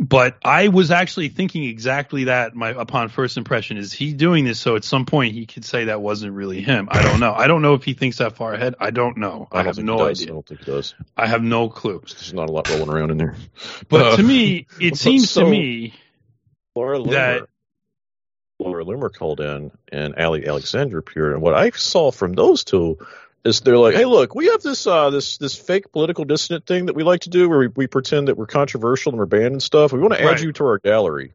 But 0.02 0.36
I 0.44 0.66
was 0.66 0.90
actually 0.90 1.28
thinking 1.28 1.62
exactly 1.62 2.24
that. 2.24 2.56
My 2.56 2.70
upon 2.70 3.08
first 3.08 3.36
impression 3.36 3.76
is 3.76 3.92
he 3.92 4.12
doing 4.12 4.44
this 4.44 4.58
so 4.58 4.74
at 4.74 4.82
some 4.82 5.06
point 5.06 5.32
he 5.32 5.46
could 5.46 5.64
say 5.64 5.84
that 5.84 6.02
wasn't 6.02 6.32
really 6.32 6.60
him. 6.60 6.88
I 6.90 7.02
don't 7.02 7.20
know. 7.20 7.32
I 7.32 7.46
don't 7.46 7.62
know 7.62 7.74
if 7.74 7.84
he 7.84 7.94
thinks 7.94 8.18
that 8.18 8.34
far 8.34 8.52
ahead. 8.52 8.74
I 8.80 8.90
don't 8.90 9.16
know. 9.18 9.46
I, 9.52 9.60
I 9.60 9.62
don't 9.62 9.76
have 9.76 9.84
no 9.84 9.98
does. 9.98 10.20
I 10.24 10.26
don't 10.26 10.44
think 10.44 10.64
he 10.64 10.72
does. 10.72 10.96
I 11.16 11.28
have 11.28 11.44
no 11.44 11.68
clue. 11.68 12.00
There's 12.04 12.34
not 12.34 12.48
a 12.48 12.52
lot 12.52 12.68
rolling 12.68 12.88
around 12.90 13.12
in 13.12 13.18
there. 13.18 13.36
But 13.88 14.00
Uh, 14.00 14.16
to 14.16 14.22
me, 14.24 14.66
it 14.80 14.96
seems 14.96 15.30
so- 15.30 15.44
to 15.44 15.50
me 15.50 15.94
Laura 16.74 16.98
Loomer, 16.98 17.10
that- 17.12 17.48
Laura 18.58 18.84
Loomer 18.84 19.12
called 19.12 19.40
in, 19.40 19.70
and 19.92 20.16
Ali 20.16 20.44
Alexander 20.48 20.98
appeared. 20.98 21.34
And 21.34 21.42
what 21.42 21.54
I 21.54 21.70
saw 21.70 22.10
from 22.10 22.32
those 22.32 22.64
two 22.64 22.98
is 23.44 23.60
they're 23.60 23.78
like, 23.78 23.94
"Hey, 23.94 24.04
look, 24.04 24.34
we 24.34 24.46
have 24.46 24.62
this 24.62 24.86
uh, 24.86 25.10
this 25.10 25.38
this 25.38 25.56
fake 25.56 25.90
political 25.92 26.24
dissident 26.24 26.66
thing 26.66 26.86
that 26.86 26.94
we 26.94 27.02
like 27.02 27.22
to 27.22 27.30
do, 27.30 27.48
where 27.48 27.58
we, 27.58 27.66
we 27.68 27.86
pretend 27.86 28.28
that 28.28 28.36
we're 28.36 28.46
controversial 28.46 29.10
and 29.12 29.18
we're 29.18 29.26
banned 29.26 29.52
and 29.52 29.62
stuff. 29.62 29.92
We 29.92 29.98
want 30.00 30.14
to 30.14 30.20
add 30.22 30.26
Right. 30.26 30.42
you 30.42 30.52
to 30.52 30.64
our 30.64 30.78
gallery. 30.78 31.32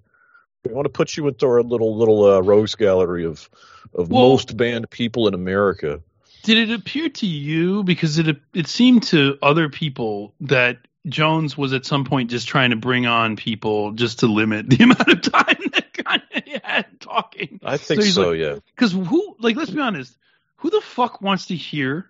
We 0.65 0.73
want 0.73 0.85
to 0.85 0.89
put 0.89 1.15
you 1.17 1.27
into 1.27 1.45
our 1.47 1.61
little 1.63 1.97
little 1.97 2.23
uh, 2.25 2.39
rose 2.41 2.75
gallery 2.75 3.25
of 3.25 3.49
of 3.93 4.09
Well- 4.09 4.29
most 4.29 4.55
banned 4.57 4.89
people 4.89 5.27
in 5.27 5.33
America." 5.33 6.01
Did 6.43 6.69
it 6.69 6.73
appear 6.73 7.09
to 7.09 7.25
you 7.25 7.83
because 7.83 8.17
it 8.19 8.37
it 8.53 8.67
seemed 8.67 9.03
to 9.03 9.37
other 9.41 9.67
people 9.67 10.33
that 10.41 10.77
Jones 11.05 11.57
was 11.57 11.73
at 11.73 11.85
some 11.85 12.05
point 12.05 12.29
just 12.29 12.47
trying 12.47 12.69
to 12.69 12.75
bring 12.77 13.05
on 13.05 13.35
people 13.35 13.91
just 13.91 14.19
to 14.19 14.27
limit 14.27 14.69
the 14.69 14.77
amount 14.83 15.07
of 15.09 15.21
time 15.23 15.57
that 15.73 15.93
Kanye 15.93 16.61
had 16.63 16.85
talking? 17.01 17.59
I 17.63 17.75
think 17.77 18.01
So 18.03 18.09
so. 18.11 18.29
like- 18.29 18.39
yeah. 18.39 18.55
Because 18.75 18.93
who, 18.93 19.35
like, 19.39 19.57
let's 19.57 19.71
be 19.71 19.79
honest, 19.81 20.17
who 20.57 20.69
the 20.69 20.81
fuck 20.81 21.21
wants 21.21 21.47
to 21.47 21.55
hear 21.55 22.09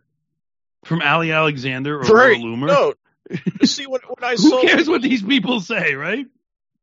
from 0.85 1.01
Ali 1.01 1.31
Alexander 1.31 1.97
or 1.99 2.01
Right. 2.01 2.39
Laura 2.39 2.57
Loomer? 2.57 2.67
No. 2.67 2.93
You 3.59 3.67
see, 3.67 3.87
when, 3.87 3.99
when 4.07 4.23
I 4.23 4.31
who 4.31 4.37
saw 4.49 4.61
cares 4.61 4.87
what 4.87 5.01
these 5.01 5.21
people 5.21 5.59
say, 5.59 5.95
right? 5.95 6.27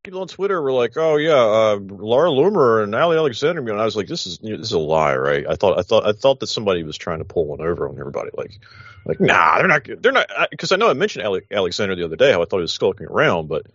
people 0.04 0.20
on 0.20 0.28
Twitter 0.28 0.60
were 0.60 0.72
like, 0.72 0.96
"Oh 0.96 1.16
yeah, 1.16 1.32
uh, 1.32 1.78
Laura 1.80 2.28
Loomer 2.28 2.84
and 2.84 2.94
Ali 2.94 3.16
Alexander," 3.16 3.60
and 3.72 3.80
I 3.80 3.84
was 3.84 3.96
like, 3.96 4.06
"This 4.06 4.26
is 4.26 4.38
this 4.38 4.60
is 4.60 4.72
a 4.72 4.78
lie, 4.78 5.16
right?" 5.16 5.44
I 5.48 5.56
thought 5.56 5.78
I 5.78 5.82
thought 5.82 6.06
I 6.06 6.12
thought 6.12 6.40
that 6.40 6.46
somebody 6.46 6.84
was 6.84 6.96
trying 6.96 7.18
to 7.18 7.24
pull 7.24 7.46
one 7.46 7.60
over 7.60 7.88
on 7.88 7.98
everybody, 7.98 8.30
like, 8.34 8.60
like 9.04 9.20
nah, 9.20 9.58
they're 9.58 9.66
not 9.66 9.88
they're 10.00 10.12
not 10.12 10.28
because 10.50 10.70
I 10.70 10.76
know 10.76 10.88
I 10.88 10.92
mentioned 10.92 11.24
Ale- 11.24 11.40
Alexander 11.50 11.96
the 11.96 12.04
other 12.04 12.16
day 12.16 12.30
how 12.30 12.42
I 12.42 12.44
thought 12.44 12.58
he 12.58 12.62
was 12.62 12.72
skulking 12.72 13.06
around, 13.06 13.48
but 13.48 13.66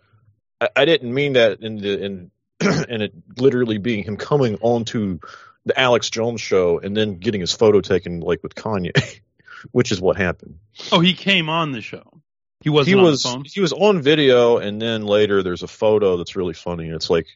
I, 0.62 0.70
I 0.76 0.86
didn't 0.86 1.14
mean 1.14 1.34
that 1.34 1.62
in 1.62 1.78
the 1.78 2.04
in 2.04 2.32
in 2.62 3.02
it 3.02 3.14
literally 3.38 3.80
being 3.80 4.04
him 4.04 4.16
coming 4.16 4.58
onto 4.62 5.20
the 5.66 5.80
Alex 5.80 6.10
Jones 6.10 6.42
show 6.42 6.80
and 6.80 6.96
then 6.96 7.18
getting 7.20 7.42
his 7.42 7.54
photo 7.54 7.82
taken 7.82 8.20
like 8.22 8.42
with 8.44 8.56
Kanye, 8.56 9.20
which 9.72 9.92
is 9.92 10.00
what 10.02 10.18
happened 10.18 10.60
Oh, 10.92 11.00
he 11.00 11.14
came 11.14 11.50
on 11.50 11.72
the 11.72 11.82
show. 11.82 12.22
He 12.62 12.70
wasn't 12.70 12.96
he 12.96 13.00
on 13.00 13.04
was 13.04 13.24
the 13.24 13.30
phone. 13.30 13.46
he 13.46 13.62
was 13.62 13.74
on 13.74 14.02
video 14.02 14.58
and 14.58 14.82
then 14.82 15.06
later 15.06 15.44
there's 15.44 15.64
a 15.64 15.68
photo 15.68 16.18
that's 16.18 16.36
really 16.36 16.54
funny 16.54 16.88
and 16.88 16.96
it's 16.96 17.10
like 17.10 17.28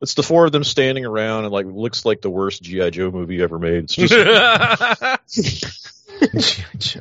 it's 0.00 0.14
the 0.14 0.22
four 0.22 0.46
of 0.46 0.52
them 0.52 0.62
standing 0.64 1.04
around 1.06 1.44
and 1.44 1.52
like 1.52 1.66
looks 1.66 2.04
like 2.04 2.20
the 2.20 2.30
worst 2.30 2.62
gi 2.62 2.90
joe 2.90 3.10
movie 3.10 3.42
ever 3.42 3.58
made 3.58 3.84
it's 3.84 3.94
just 3.96 4.12
G.I. 6.38 6.64
Joe. 6.78 7.00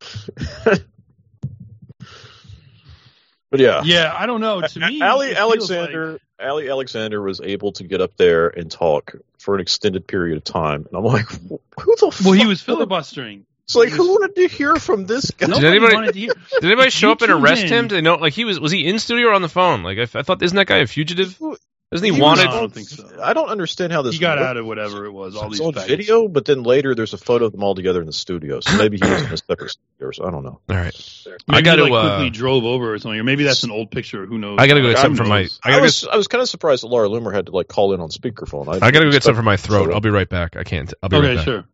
but 3.50 3.60
yeah 3.60 3.82
Yeah, 3.84 4.12
I 4.16 4.26
don't 4.26 4.40
know. 4.40 4.60
To 4.62 4.80
me, 4.80 5.00
ali 5.02 5.28
it 5.28 5.36
feels 5.36 5.70
alexander 5.70 6.18
ali 6.40 6.68
alexander 6.68 7.20
was 7.22 7.40
able 7.40 7.72
to 7.72 7.84
get 7.84 8.00
up 8.00 8.16
there 8.16 8.48
and 8.48 8.70
talk 8.70 9.14
for 9.38 9.54
an 9.54 9.60
extended 9.60 10.06
period 10.06 10.36
of 10.36 10.44
time 10.44 10.86
and 10.88 10.96
i'm 10.96 11.04
like 11.04 11.26
who 11.28 11.96
the 11.96 12.06
like- 12.06 12.20
well, 12.24 12.32
he 12.32 12.46
was 12.46 12.60
filibustering. 12.62 13.44
it's 13.64 13.74
like 13.74 13.88
he 13.88 13.94
who 13.96 14.08
wanted 14.08 14.34
to 14.36 14.48
hear 14.48 14.76
from 14.76 15.06
this 15.06 15.30
guy 15.32 15.46
Nobody 15.46 15.66
anybody- 15.66 15.94
wanted 15.94 16.12
to 16.14 16.18
hear. 16.20 16.32
Did 16.60 16.64
anybody 16.64 16.90
show 16.90 17.10
up 17.12 17.22
and 17.22 17.30
arrest 17.32 17.64
in. 17.64 17.68
him? 17.68 17.88
Did 17.88 17.96
they 17.96 18.00
know? 18.00 18.14
Like 18.16 18.32
he 18.32 18.44
was 18.44 18.58
was 18.60 18.72
he 18.72 18.86
in 18.86 18.98
studio 18.98 19.28
or 19.28 19.32
on 19.34 19.42
the 19.42 19.48
phone? 19.48 19.82
Like 19.82 19.98
I, 19.98 20.02
I 20.18 20.22
thought, 20.22 20.42
isn't 20.42 20.56
that 20.56 20.66
guy 20.66 20.78
a 20.78 20.86
fugitive? 20.86 21.38
Isn't 21.90 22.04
he, 22.06 22.12
He 22.12 22.20
wanted? 22.20 22.44
No, 22.44 22.50
I 22.50 22.60
don't 22.60 22.74
think 22.74 22.88
so. 22.88 23.08
i 23.22 23.32
don't 23.32 23.48
understand 23.48 23.94
how 23.94 24.02
this 24.02 24.12
He 24.14 24.20
got 24.20 24.36
works. 24.36 24.46
out 24.48 24.56
of 24.58 24.66
whatever 24.66 25.06
it 25.06 25.10
was. 25.10 25.34
All 25.34 25.46
it's 25.46 25.52
these 25.58 25.66
on 25.66 25.72
faggots. 25.72 25.86
video, 25.88 26.28
but 26.28 26.44
then 26.44 26.62
later 26.62 26.94
there's 26.94 27.14
a 27.14 27.16
photo 27.18 27.46
of 27.46 27.52
them 27.52 27.62
all 27.62 27.74
together 27.74 28.00
in 28.00 28.06
the 28.06 28.12
studio. 28.12 28.60
So 28.60 28.76
maybe 28.76 28.98
he 29.02 29.10
was 29.10 29.22
in 29.22 29.32
a 29.32 29.36
separate 29.48 29.70
studio. 29.70 30.10
So 30.12 30.26
I 30.26 30.30
don't 30.30 30.44
know. 30.44 30.60
All 30.68 30.76
right, 30.76 31.22
Maybe 31.46 31.58
I 31.58 31.62
got 31.62 31.76
to 31.76 31.84
like, 31.84 31.92
uh, 31.92 32.16
quickly 32.16 32.30
drove 32.30 32.64
over 32.64 32.92
or 32.92 32.98
something, 32.98 33.18
or 33.18 33.24
maybe 33.24 33.44
that's 33.44 33.62
an 33.64 33.70
old 33.70 33.90
picture. 33.90 34.26
Who 34.26 34.36
knows? 34.36 34.58
I 34.60 34.66
got 34.66 34.74
to 34.74 34.82
go 34.82 34.88
get 34.88 34.96
God 34.96 35.00
something 35.02 35.16
from 35.16 35.28
my. 35.28 35.38
I 35.38 35.48
I, 35.64 35.70
got 35.70 35.76
to 35.76 35.82
was 35.82 36.06
I 36.06 36.16
was 36.16 36.28
kind 36.28 36.42
of 36.42 36.48
surprised 36.50 36.82
that 36.82 36.88
Laura 36.88 37.08
Loomer 37.08 37.32
had 37.32 37.46
to 37.46 37.52
like 37.52 37.68
call 37.68 37.94
in 37.94 38.00
on 38.00 38.10
speakerphone. 38.10 38.68
I 38.68 38.90
got 38.90 39.00
to 39.00 39.06
go 39.06 39.10
get 39.10 39.22
something 39.22 39.36
from 39.36 39.46
my 39.46 39.54
expect- 39.54 39.72
throat. 39.72 39.94
I'll 39.94 40.00
be 40.00 40.10
right 40.10 40.28
back. 40.28 40.56
I 40.56 40.64
can't. 40.64 40.92
I'll 41.02 41.08
be 41.08 41.16
Okay, 41.16 41.28
right 41.28 41.36
back. 41.36 41.44
sure. 41.46 41.64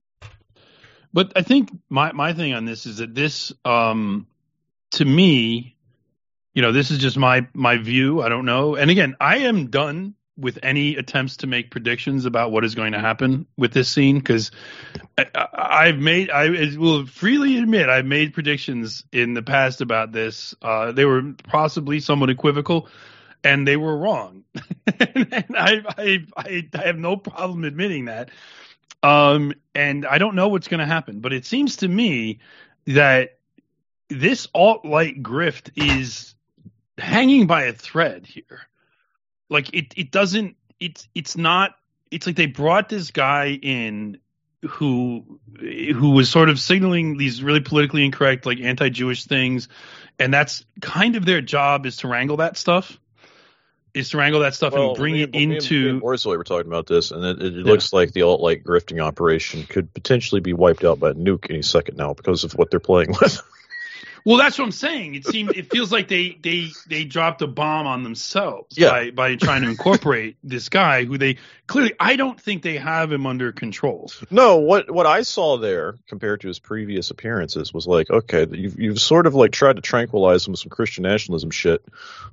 But 1.12 1.32
I 1.34 1.42
think 1.42 1.70
my 1.88 2.12
my 2.12 2.34
thing 2.34 2.52
on 2.54 2.64
this 2.66 2.86
is 2.86 2.98
that 2.98 3.14
this, 3.14 3.52
um, 3.64 4.26
to 4.92 5.04
me, 5.04 5.73
you 6.54 6.62
know, 6.62 6.72
this 6.72 6.90
is 6.90 6.98
just 6.98 7.16
my 7.16 7.46
my 7.52 7.76
view. 7.76 8.22
I 8.22 8.28
don't 8.28 8.46
know. 8.46 8.76
And 8.76 8.90
again, 8.90 9.16
I 9.20 9.38
am 9.38 9.66
done 9.66 10.14
with 10.36 10.58
any 10.62 10.96
attempts 10.96 11.38
to 11.38 11.46
make 11.46 11.70
predictions 11.70 12.24
about 12.24 12.50
what 12.50 12.64
is 12.64 12.74
going 12.74 12.92
to 12.92 12.98
happen 12.98 13.46
with 13.56 13.72
this 13.72 13.88
scene 13.88 14.18
because 14.18 14.50
I've 15.36 15.98
made 15.98 16.30
I 16.30 16.76
will 16.76 17.06
freely 17.06 17.58
admit 17.58 17.88
I've 17.88 18.06
made 18.06 18.34
predictions 18.34 19.04
in 19.12 19.34
the 19.34 19.42
past 19.42 19.80
about 19.80 20.12
this. 20.12 20.54
Uh, 20.62 20.92
they 20.92 21.04
were 21.04 21.34
possibly 21.44 22.00
somewhat 22.00 22.30
equivocal, 22.30 22.88
and 23.42 23.66
they 23.66 23.76
were 23.76 23.96
wrong. 23.96 24.44
and 24.98 25.56
I, 25.56 25.82
I 25.98 26.26
I 26.36 26.68
I 26.74 26.86
have 26.86 26.98
no 26.98 27.16
problem 27.16 27.64
admitting 27.64 28.06
that. 28.06 28.30
Um, 29.02 29.52
and 29.74 30.06
I 30.06 30.18
don't 30.18 30.34
know 30.34 30.48
what's 30.48 30.68
going 30.68 30.80
to 30.80 30.86
happen, 30.86 31.20
but 31.20 31.32
it 31.32 31.44
seems 31.44 31.76
to 31.76 31.88
me 31.88 32.40
that 32.86 33.38
this 34.08 34.48
alt 34.54 34.84
light 34.84 35.22
grift 35.22 35.70
is 35.76 36.33
hanging 36.98 37.46
by 37.46 37.64
a 37.64 37.72
thread 37.72 38.26
here. 38.26 38.60
Like 39.48 39.74
it, 39.74 39.94
it 39.96 40.10
doesn't. 40.10 40.56
It's 40.80 41.08
it's 41.14 41.36
not. 41.36 41.74
It's 42.10 42.26
like 42.26 42.36
they 42.36 42.46
brought 42.46 42.88
this 42.88 43.10
guy 43.10 43.58
in 43.60 44.18
who 44.62 45.38
who 45.58 46.10
was 46.10 46.28
sort 46.28 46.48
of 46.48 46.58
signaling 46.58 47.16
these 47.16 47.42
really 47.42 47.60
politically 47.60 48.04
incorrect, 48.04 48.46
like 48.46 48.60
anti-Jewish 48.60 49.24
things, 49.24 49.68
and 50.18 50.32
that's 50.32 50.64
kind 50.80 51.16
of 51.16 51.24
their 51.24 51.40
job 51.40 51.86
is 51.86 51.98
to 51.98 52.08
wrangle 52.08 52.38
that 52.38 52.56
stuff. 52.56 52.98
Is 53.92 54.10
to 54.10 54.16
wrangle 54.16 54.40
that 54.40 54.54
stuff 54.54 54.74
and 54.74 54.96
bring 54.96 55.14
me 55.14 55.22
it 55.22 55.34
into 55.36 55.94
me 55.94 56.00
Borzoi 56.00 56.36
were 56.36 56.42
talking 56.42 56.66
about 56.66 56.88
this, 56.88 57.12
and 57.12 57.24
it, 57.24 57.40
it 57.40 57.52
looks 57.64 57.92
like 57.92 58.12
the 58.12 58.22
alt 58.22 58.40
light 58.40 58.64
grifting 58.64 59.00
operation 59.00 59.62
could 59.64 59.94
potentially 59.94 60.40
be 60.40 60.52
wiped 60.52 60.82
out 60.82 60.98
by 60.98 61.10
a 61.10 61.14
nuke 61.14 61.48
any 61.48 61.62
second 61.62 61.96
now 61.96 62.12
because 62.12 62.42
of 62.42 62.52
what 62.54 62.70
they're 62.70 62.80
playing 62.80 63.14
with. 63.20 63.40
Well, 64.26 64.38
that's 64.38 64.58
what 64.58 64.64
I'm 64.64 64.72
saying. 64.72 65.16
It 65.16 65.26
seems 65.26 65.52
it 65.54 65.70
feels 65.70 65.92
like 65.92 66.08
they 66.08 66.38
they 66.42 66.68
they 66.88 67.04
dropped 67.04 67.42
a 67.42 67.46
bomb 67.46 67.86
on 67.86 68.02
themselves 68.04 68.76
Yeah. 68.78 68.88
by 68.90 69.10
by 69.10 69.36
trying 69.36 69.62
to 69.62 69.68
incorporate 69.68 70.36
this 70.44 70.70
guy 70.70 71.04
who 71.04 71.18
they 71.18 71.36
clearly 71.66 71.92
I 72.00 72.16
don't 72.16 72.40
think 72.40 72.62
they 72.62 72.78
have 72.78 73.12
him 73.12 73.26
under 73.26 73.52
control. 73.52 74.10
No, 74.30 74.56
what 74.56 74.90
what 74.90 75.04
I 75.04 75.22
saw 75.22 75.58
there 75.58 75.96
compared 76.08 76.40
to 76.40 76.48
his 76.48 76.58
previous 76.58 77.10
appearances 77.10 77.74
was 77.74 77.86
like, 77.86 78.08
okay, 78.10 78.46
you've 78.50 78.80
you've 78.80 79.00
sort 79.00 79.26
of 79.26 79.34
like 79.34 79.52
tried 79.52 79.76
to 79.76 79.82
tranquilize 79.82 80.46
him 80.46 80.52
with 80.52 80.60
some 80.60 80.70
Christian 80.70 81.02
nationalism 81.02 81.50
shit, 81.50 81.84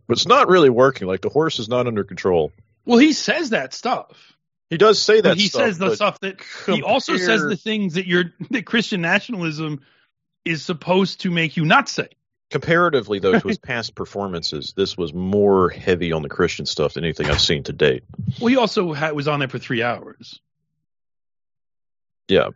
but 0.07 0.13
it's 0.17 0.27
not 0.27 0.47
really 0.47 0.69
working. 0.69 1.07
Like 1.07 1.21
the 1.21 1.29
horse 1.29 1.59
is 1.59 1.67
not 1.67 1.87
under 1.87 2.05
control. 2.05 2.53
Well, 2.85 2.99
he 2.99 3.11
says 3.13 3.49
that 3.49 3.73
stuff. 3.73 4.33
He 4.69 4.77
does 4.77 5.01
say 5.01 5.19
that 5.19 5.31
But 5.31 5.37
he 5.37 5.49
stuff, 5.49 5.63
says 5.63 5.77
the 5.77 5.95
stuff 5.95 6.19
that 6.21 6.41
he 6.65 6.81
also 6.81 7.17
says 7.17 7.41
the 7.43 7.57
things 7.57 7.95
that 7.95 8.07
you're 8.07 8.33
that 8.51 8.65
Christian 8.65 9.01
nationalism 9.01 9.81
is 10.45 10.63
supposed 10.63 11.21
to 11.21 11.31
make 11.31 11.57
you 11.57 11.65
not 11.65 11.89
say. 11.89 12.09
comparatively 12.49 13.19
though 13.19 13.39
to 13.39 13.47
his 13.47 13.57
past 13.71 13.95
performances, 13.95 14.73
this 14.75 14.97
was 14.97 15.13
more 15.13 15.69
heavy 15.69 16.11
on 16.11 16.21
the 16.21 16.29
Christian 16.29 16.65
stuff 16.65 16.93
than 16.93 17.03
anything 17.03 17.27
I've 17.27 17.41
seen 17.41 17.63
to 17.63 17.73
date. 17.73 18.03
Well, 18.39 18.47
he 18.47 18.57
also 18.57 18.93
had, 18.93 19.13
was 19.13 19.27
on 19.27 19.39
there 19.39 19.47
for 19.47 19.59
three 19.59 19.83
hours. 19.83 20.39
Yeah, 22.27 22.49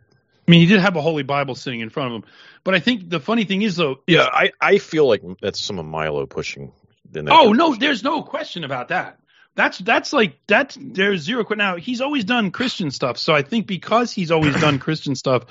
I 0.46 0.50
mean, 0.50 0.60
he 0.60 0.66
did 0.66 0.80
have 0.80 0.96
a 0.96 1.00
Holy 1.00 1.24
Bible 1.24 1.54
sitting 1.54 1.80
in 1.80 1.90
front 1.90 2.12
of 2.12 2.22
him. 2.22 2.30
But 2.62 2.74
I 2.74 2.78
think 2.78 3.08
the 3.10 3.20
funny 3.20 3.44
thing 3.44 3.62
is, 3.62 3.76
though, 3.76 4.00
yeah, 4.06 4.28
I 4.32 4.52
I 4.60 4.78
feel 4.78 5.06
like 5.06 5.22
that's 5.40 5.60
some 5.60 5.78
of 5.78 5.86
Milo 5.86 6.26
pushing. 6.26 6.72
In 7.14 7.24
that 7.24 7.34
Oh 7.34 7.52
no, 7.52 7.74
there's 7.74 8.02
no 8.02 8.22
question 8.22 8.64
about 8.64 8.88
that. 8.88 9.18
That's 9.56 9.78
that's 9.78 10.12
like 10.12 10.38
that's 10.46 10.78
there's 10.80 11.22
zero. 11.22 11.42
que- 11.44 11.56
Now 11.56 11.76
he's 11.76 12.02
always 12.02 12.24
done 12.24 12.50
Christian 12.50 12.90
stuff, 12.90 13.16
so 13.18 13.34
I 13.34 13.42
think 13.42 13.66
because 13.66 14.12
he's 14.12 14.30
always 14.30 14.54
done 14.60 14.78
Christian 14.78 15.14
stuff, 15.14 15.44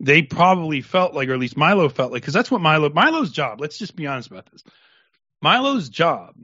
they 0.00 0.22
probably 0.22 0.80
felt 0.80 1.14
like, 1.14 1.28
or 1.28 1.34
at 1.34 1.38
least 1.38 1.58
Milo 1.58 1.88
felt 1.90 2.10
like, 2.10 2.22
because 2.22 2.34
that's 2.34 2.50
what 2.50 2.62
Milo 2.62 2.88
Milo's 2.88 3.30
job. 3.30 3.60
Let's 3.60 3.78
just 3.78 3.94
be 3.94 4.06
honest 4.06 4.30
about 4.30 4.50
this. 4.50 4.64
Milo's 5.42 5.88
job 5.90 6.34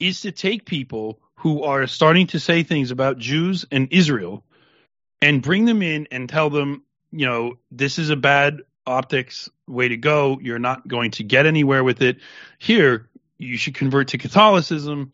is 0.00 0.22
to 0.22 0.32
take 0.32 0.64
people 0.66 1.20
who 1.36 1.62
are 1.62 1.86
starting 1.86 2.26
to 2.28 2.40
say 2.40 2.64
things 2.64 2.90
about 2.90 3.18
Jews 3.18 3.64
and 3.70 3.88
Israel, 3.92 4.44
and 5.22 5.42
bring 5.42 5.66
them 5.66 5.80
in 5.82 6.08
and 6.10 6.28
tell 6.28 6.50
them, 6.50 6.82
you 7.12 7.26
know, 7.26 7.54
this 7.70 7.98
is 7.98 8.10
a 8.10 8.16
bad 8.16 8.62
optics 8.86 9.48
way 9.68 9.88
to 9.88 9.96
go. 9.96 10.38
You're 10.42 10.58
not 10.58 10.86
going 10.88 11.12
to 11.12 11.22
get 11.24 11.46
anywhere 11.46 11.84
with 11.84 12.02
it. 12.02 12.18
Here, 12.58 13.08
you 13.38 13.56
should 13.56 13.74
convert 13.74 14.08
to 14.08 14.18
Catholicism, 14.18 15.12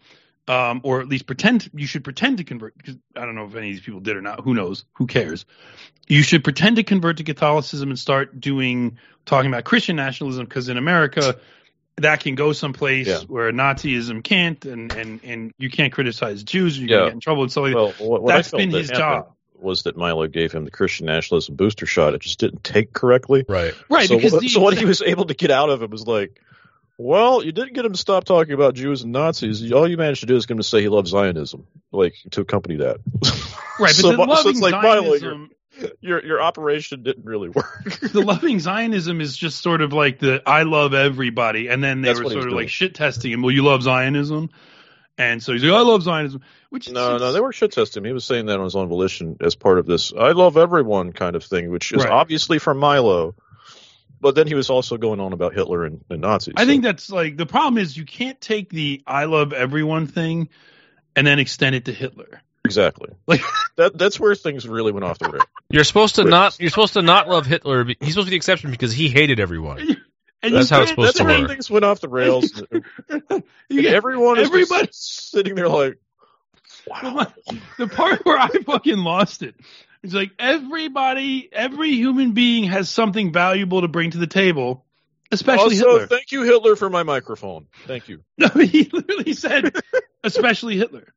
um, 0.51 0.81
or 0.83 1.01
at 1.01 1.09
least 1.09 1.27
pretend 1.27 1.71
you 1.75 1.87
should 1.87 2.05
pretend 2.05 2.39
to 2.39 2.45
convert. 2.45 2.77
Because 2.77 2.97
I 3.17 3.21
don't 3.25 3.35
know 3.35 3.45
if 3.45 3.55
any 3.55 3.69
of 3.71 3.75
these 3.77 3.81
people 3.85 4.01
did 4.01 4.17
or 4.17 4.23
not. 4.23 4.41
Who 4.41 4.55
knows? 4.55 4.85
Who 4.95 5.07
cares? 5.07 5.47
You 6.09 6.23
should 6.23 6.43
pretend 6.43 6.77
to 6.77 6.83
convert 6.83 7.19
to 7.19 7.25
Catholicism 7.25 7.91
and 7.91 7.99
start 7.99 8.41
doing 8.41 8.99
talking 9.27 9.51
about 9.51 9.65
Christian 9.65 9.97
nationalism 9.97 10.45
because 10.45 10.69
in 10.69 10.77
America 10.77 11.39
that 11.97 12.21
can 12.21 12.35
go 12.35 12.53
someplace 12.53 13.07
Yeah. 13.07 13.19
where 13.29 13.53
Nazism 13.53 14.25
can't, 14.25 14.65
and, 14.65 14.91
and, 14.91 15.21
and 15.23 15.53
you 15.59 15.69
can't 15.69 15.93
criticize 15.93 16.43
Jews. 16.43 16.79
You're 16.79 16.89
Yeah. 16.89 16.97
gonna 16.97 17.07
get 17.11 17.15
in 17.15 17.21
trouble 17.21 17.43
and 17.43 17.53
stuff 17.53 17.63
like 17.65 17.73
that. 17.73 17.77
Well, 17.77 17.93
what, 18.11 18.23
what 18.23 18.29
That's 18.35 18.49
I 18.49 18.51
felt 18.51 18.59
been 18.61 18.71
that 18.71 18.79
his 18.79 18.91
happened 18.91 19.25
job. 19.27 19.33
Was 19.63 19.83
that 19.83 19.97
Milo 19.99 20.27
gave 20.27 20.51
him 20.53 20.65
the 20.65 20.71
Christian 20.71 21.05
nationalism 21.07 21.55
booster 21.57 21.85
shot? 21.85 22.15
It 22.15 22.23
just 22.23 22.39
didn't 22.41 22.65
take 22.65 22.95
correctly. 22.95 23.45
Right. 23.47 23.75
Right, 23.91 24.09
So, 24.09 24.17
because 24.17 24.33
what- 24.33 24.41
the- 24.43 24.49
so 24.49 24.61
what 24.61 24.79
he 24.79 24.85
was 24.95 25.03
able 25.03 25.27
to 25.27 25.35
get 25.35 25.51
out 25.51 25.69
of 25.69 25.83
it 25.83 25.91
was 25.91 26.07
like, 26.07 26.41
well, 27.01 27.43
you 27.43 27.51
didn't 27.51 27.73
get 27.73 27.87
him 27.87 27.93
to 27.93 27.99
stop 27.99 28.25
talking 28.25 28.53
about 28.53 28.75
Jews 28.75 29.03
and 29.03 29.13
Nazis. 29.13 29.73
All 29.73 29.89
you 29.89 29.97
managed 29.97 30.21
to 30.21 30.27
do 30.27 30.37
is 30.37 30.45
get 30.45 30.53
him 30.53 30.59
to 30.59 30.65
say 30.65 30.83
he 30.83 30.89
loves 30.89 31.11
Zionism, 31.11 31.67
like 31.93 32.15
to 32.33 32.43
accompany 32.43 32.77
that. 32.77 32.99
Right, 33.79 33.79
but 33.79 33.91
so, 33.95 34.15
the 34.15 34.37
so 34.37 34.49
it's 34.51 34.61
like 34.61 34.83
Milo, 34.83 35.03
your, 35.15 35.19
Zionism, 35.19 35.51
your 36.01 36.25
your 36.25 36.43
operation 36.43 37.03
didn't 37.03 37.25
really 37.25 37.49
work. 37.49 37.85
the 38.13 38.21
loving 38.21 38.61
Zionism 38.61 39.23
is 39.23 39.35
just 39.35 39.63
sort 39.63 39.81
of 39.81 39.95
like 39.95 40.19
the 40.19 40.43
I 40.45 40.65
love 40.65 40.93
everybody, 40.93 41.69
and 41.69 41.83
then 41.83 42.03
they 42.03 42.09
That's 42.09 42.19
were 42.21 42.25
sort 42.27 42.37
of 42.37 42.45
doing. 42.45 42.57
like 42.57 42.69
shit 42.69 42.95
testing 42.95 43.33
him. 43.33 43.41
Well, 43.41 43.53
you 43.53 43.63
love 43.63 43.83
Zionism, 43.83 44.51
and 45.17 45.43
so 45.43 45.55
he's 45.55 45.65
like, 45.65 45.73
I 45.73 45.81
love 45.81 46.03
Zionism, 46.03 46.43
which 46.69 46.87
is 46.87 46.93
no, 46.93 47.17
no, 47.17 47.33
they 47.33 47.41
were 47.41 47.55
shit 47.55 47.73
testing 47.73 48.03
him. 48.03 48.09
He 48.09 48.13
was 48.13 48.27
saying 48.27 48.45
that 48.47 48.59
on 48.59 48.65
his 48.65 48.77
own 48.77 48.89
volition 48.89 49.39
as 49.41 49.55
part 49.55 49.79
of 49.79 49.87
this 49.87 50.13
"I 50.13 50.33
love 50.33 50.59
everyone" 50.59 51.15
kind 51.15 51.35
of 51.35 51.45
thing, 51.45 51.71
which 51.71 51.93
is 51.93 52.05
Right. 52.05 52.13
obviously 52.13 52.59
from 52.59 52.77
Milo. 52.77 53.35
But 54.21 54.35
then 54.35 54.47
he 54.47 54.55
was 54.55 54.69
also 54.69 54.97
going 54.99 55.19
on 55.21 55.33
about 55.33 55.55
Hitler 55.55 55.85
and, 55.85 56.05
and 56.11 56.21
Nazis. 56.21 56.55
I 56.57 56.63
so- 56.63 56.67
think 56.67 56.83
that's 56.83 57.11
like 57.11 57.37
the 57.37 57.47
problem 57.47 57.79
is 57.79 57.97
you 57.97 58.05
can't 58.05 58.41
take 58.41 58.69
the 58.71 59.03
I 59.07 59.25
love 59.25 59.53
everyone 59.53 60.07
thing 60.07 60.49
and 61.17 61.27
then 61.27 61.39
extend 61.39 61.75
it 61.75 61.87
to 61.87 61.93
Hitler. 61.93 62.43
exactly 62.65 63.11
Like 63.27 63.41
that. 63.77 63.97
That's 63.97 64.21
where 64.21 64.35
things 64.35 64.69
really 64.69 64.93
went 64.93 65.05
off 65.05 65.19
the 65.19 65.31
rails. 65.31 65.45
You're 65.71 65.85
supposed 65.85 66.17
to 66.17 66.25
not. 66.25 66.59
You're 66.61 66.71
supposed 66.71 66.93
to 66.95 67.03
not 67.03 67.29
love 67.29 67.47
Hitler. 67.47 67.85
He's 67.85 67.97
supposed 68.11 68.17
to 68.17 68.25
be 68.25 68.31
the 68.31 68.37
exception 68.37 68.71
because 68.71 68.93
he 68.93 69.09
hated 69.09 69.41
everyone. 69.41 69.79
and 70.43 70.55
That's 70.55 70.71
you 70.71 70.77
how 70.77 70.83
it's 70.83 70.89
can't- 70.89 70.89
supposed 70.91 71.09
That's 71.09 71.19
to 71.19 71.25
where 71.25 71.41
work. 71.41 71.49
things 71.51 71.71
went 71.71 71.85
off 71.85 72.01
the 72.01 72.09
rails. 72.09 72.63
You 73.71 73.83
get- 73.83 73.95
everyone 73.95 74.39
is 74.39 74.51
just 74.51 74.53
everybody- 74.53 74.89
sitting 74.93 75.55
there 75.55 75.69
like, 75.69 75.99
wow. 76.87 77.27
the 77.79 77.87
part 77.89 78.25
where 78.25 78.39
I 78.39 78.49
fucking 78.49 78.99
lost 78.99 79.43
it. 79.43 79.55
It's 80.03 80.15
like 80.15 80.33
everybody, 80.39 81.49
every 81.53 81.93
human 81.93 82.33
being 82.33 82.65
has 82.65 82.89
something 82.89 83.33
valuable 83.33 83.83
to 83.83 83.89
bring 83.89 84.13
to 84.13 84.19
the 84.19 84.27
table, 84.27 84.87
especially 85.31 85.77
also, 85.77 85.93
Hitler. 85.93 86.07
thank 86.07 86.33
you, 86.33 86.43
Hitler, 86.43 86.75
for 86.75 86.89
my 86.89 87.03
microphone. 87.03 87.67
Thank 87.87 88.09
you. 88.09 88.23
No, 88.39 88.49
he 88.49 88.85
literally 88.91 89.35
said, 89.35 89.75
especially 90.25 90.79
Hitler. 90.79 91.13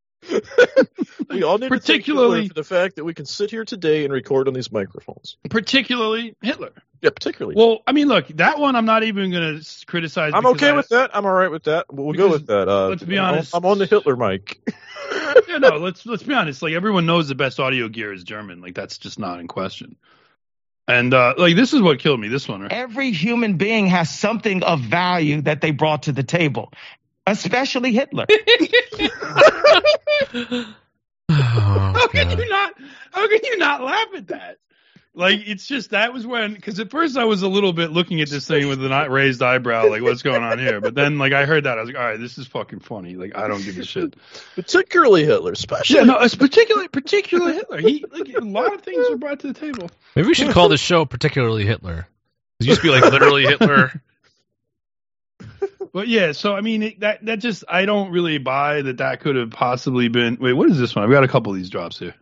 We 1.30 1.44
all 1.44 1.58
need 1.58 1.70
particularly, 1.70 2.44
Hitler 2.44 2.48
for 2.50 2.54
the 2.54 2.64
fact 2.64 2.96
that 2.98 3.04
we 3.04 3.14
can 3.14 3.26
sit 3.26 3.50
here 3.50 3.66
today 3.66 4.04
and 4.04 4.14
record 4.14 4.48
on 4.48 4.54
these 4.54 4.72
microphones. 4.72 5.38
particularly 5.50 6.36
Hitler. 6.42 6.72
Yeah, 7.02 7.10
particularly. 7.10 7.56
Well, 7.56 7.82
I 7.86 7.92
mean, 7.92 8.08
look, 8.08 8.28
that 8.30 8.60
one 8.60 8.76
I'm 8.76 8.86
not 8.86 9.04
even 9.04 9.32
going 9.32 9.60
to 9.62 9.86
criticize. 9.86 10.32
I'm 10.34 10.46
okay 10.48 10.70
I- 10.70 10.74
with 10.74 10.90
that. 10.90 11.16
I'm 11.16 11.26
all 11.26 11.34
right 11.34 11.52
with 11.52 11.64
that. 11.64 11.92
We'll 11.92 12.08
we'll 12.08 12.16
go 12.16 12.30
with 12.30 12.48
that. 12.48 12.70
Uh, 12.70 12.90
let's 12.90 13.04
be 13.04 13.18
honest- 13.18 13.56
I'm 13.56 13.66
on 13.66 13.78
the 13.78 13.86
Hitler 13.86 14.16
mic. 14.16 14.60
Yeah, 15.48 15.58
no, 15.58 15.78
let's 15.78 16.06
let's 16.06 16.24
be 16.24 16.34
honest. 16.34 16.62
Like 16.62 16.74
everyone 16.74 17.06
knows 17.06 17.28
the 17.28 17.36
best 17.36 17.60
audio 17.60 17.88
gear 17.88 18.14
is 18.14 18.24
German. 18.24 18.62
Like 18.62 18.74
that's 18.74 18.98
just 18.98 19.20
not 19.20 19.40
in 19.40 19.48
question. 19.48 19.96
And 20.88 21.14
uh 21.14 21.36
like 21.38 21.56
this 21.56 21.74
is 21.74 21.82
what 21.82 22.00
killed 22.00 22.20
me. 22.20 22.28
This 22.28 22.48
one, 22.48 22.62
right? 22.62 22.72
Every 22.72 23.12
human 23.12 23.58
being 23.58 23.88
has 23.88 24.10
something 24.10 24.64
of 24.64 24.80
value 24.80 25.42
that 25.42 25.62
they 25.62 25.72
brought 25.72 26.04
to 26.04 26.12
the 26.12 26.24
table, 26.24 26.72
especially 27.28 27.94
Hitler. 27.94 28.26
Oh, 31.30 31.94
How 31.96 32.08
can 32.10 32.30
you 32.38 32.50
not? 32.50 32.74
How 33.12 33.28
can 33.28 33.40
you 33.44 33.58
not 33.58 33.82
laugh 33.82 34.08
at 34.16 34.28
that? 34.28 34.58
Like 35.16 35.42
it's 35.46 35.66
just 35.68 35.92
that 35.92 36.12
was 36.12 36.28
when 36.28 36.54
because 36.54 36.80
at 36.80 36.90
first 36.92 37.18
I 37.18 37.24
was 37.26 37.44
a 37.44 37.48
little 37.48 37.72
bit 37.72 37.92
looking 37.92 38.20
at 38.22 38.30
this 38.30 38.48
thing 38.48 38.68
with 38.68 38.84
an 38.84 38.92
eye- 38.92 39.06
raised 39.06 39.42
eyebrow, 39.42 39.88
like 39.90 40.02
what's 40.02 40.22
going 40.22 40.44
on 40.44 40.60
here. 40.60 40.82
But 40.82 40.96
then 40.96 41.18
like 41.20 41.32
I 41.32 41.46
heard 41.46 41.64
that 41.64 41.78
I 41.78 41.82
was 41.82 41.90
like, 41.90 41.98
all 41.98 42.04
right, 42.06 42.20
this 42.20 42.38
is 42.38 42.48
fucking 42.48 42.80
funny. 42.80 43.16
Like 43.16 43.38
I 43.38 43.48
don't 43.48 43.64
give 43.64 43.78
a 43.78 43.86
shit. 43.86 44.16
particularly 44.56 45.24
Hitler, 45.24 45.52
especially. 45.54 45.98
Yeah, 45.98 46.04
no, 46.04 46.20
it's 46.20 46.36
particularly 46.36 46.88
particularly 46.90 47.54
Hitler. 47.54 47.78
He 47.80 48.04
like 48.12 48.34
a 48.36 48.42
lot 48.42 48.74
of 48.74 48.82
things 48.82 49.08
were 49.10 49.18
brought 49.18 49.40
to 49.42 49.48
the 49.54 49.60
table. 49.60 49.90
Maybe 50.16 50.28
we 50.28 50.34
should 50.34 50.52
call 50.52 50.68
this 50.68 50.82
show 50.82 51.06
particularly 51.06 51.66
Hitler. 51.66 52.08
It 52.60 52.66
used 52.68 52.82
to 52.82 52.88
be 52.88 52.92
like 52.92 53.04
literally 53.10 53.44
Hitler. 53.44 53.92
But 55.94 56.08
yeah, 56.08 56.32
so 56.32 56.56
I 56.56 56.62
mean 56.62 56.84
it, 56.84 57.00
that 57.02 57.24
that 57.26 57.40
just 57.40 57.64
I 57.70 57.86
don't 57.86 58.12
really 58.12 58.40
buy 58.40 58.82
that 58.82 58.98
that 58.98 59.20
could 59.20 59.36
have 59.36 59.52
possibly 59.52 60.08
been. 60.08 60.38
Wait, 60.42 60.54
what 60.54 60.70
is 60.70 60.80
this 60.80 60.96
one? 60.96 61.06
I've 61.06 61.12
got 61.12 61.24
a 61.24 61.28
couple 61.28 61.52
of 61.52 61.58
these 61.58 61.70
drops 61.70 62.00
here. 62.00 62.16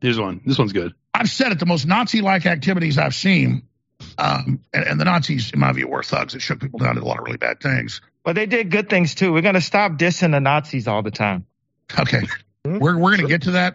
Here's 0.00 0.18
one. 0.18 0.40
This 0.44 0.58
one's 0.58 0.72
good. 0.72 0.94
I've 1.14 1.28
said 1.28 1.52
it, 1.52 1.58
the 1.58 1.66
most 1.66 1.86
Nazi-like 1.86 2.46
activities 2.46 2.96
I've 2.96 3.14
seen, 3.14 3.68
um, 4.16 4.60
and, 4.72 4.84
and 4.84 5.00
the 5.00 5.04
Nazis, 5.04 5.52
in 5.52 5.60
my 5.60 5.70
view, 5.72 5.86
were 5.86 6.02
thugs 6.02 6.32
that 6.32 6.40
shook 6.40 6.58
people 6.58 6.78
down 6.78 6.96
to 6.96 7.02
a 7.02 7.04
lot 7.04 7.18
of 7.18 7.24
really 7.24 7.36
bad 7.36 7.60
things. 7.60 8.00
But 8.24 8.34
they 8.34 8.46
did 8.46 8.70
good 8.70 8.88
things 8.88 9.14
too. 9.14 9.32
We're 9.32 9.42
going 9.42 9.54
to 9.54 9.60
stop 9.60 9.92
dissing 9.92 10.32
the 10.32 10.40
Nazis 10.40 10.88
all 10.88 11.02
the 11.02 11.10
time. 11.10 11.46
Okay, 12.00 12.22
we're 12.64 12.96
we're 12.96 13.16
gonna 13.16 13.28
get 13.28 13.42
to 13.42 13.50
that. 13.52 13.74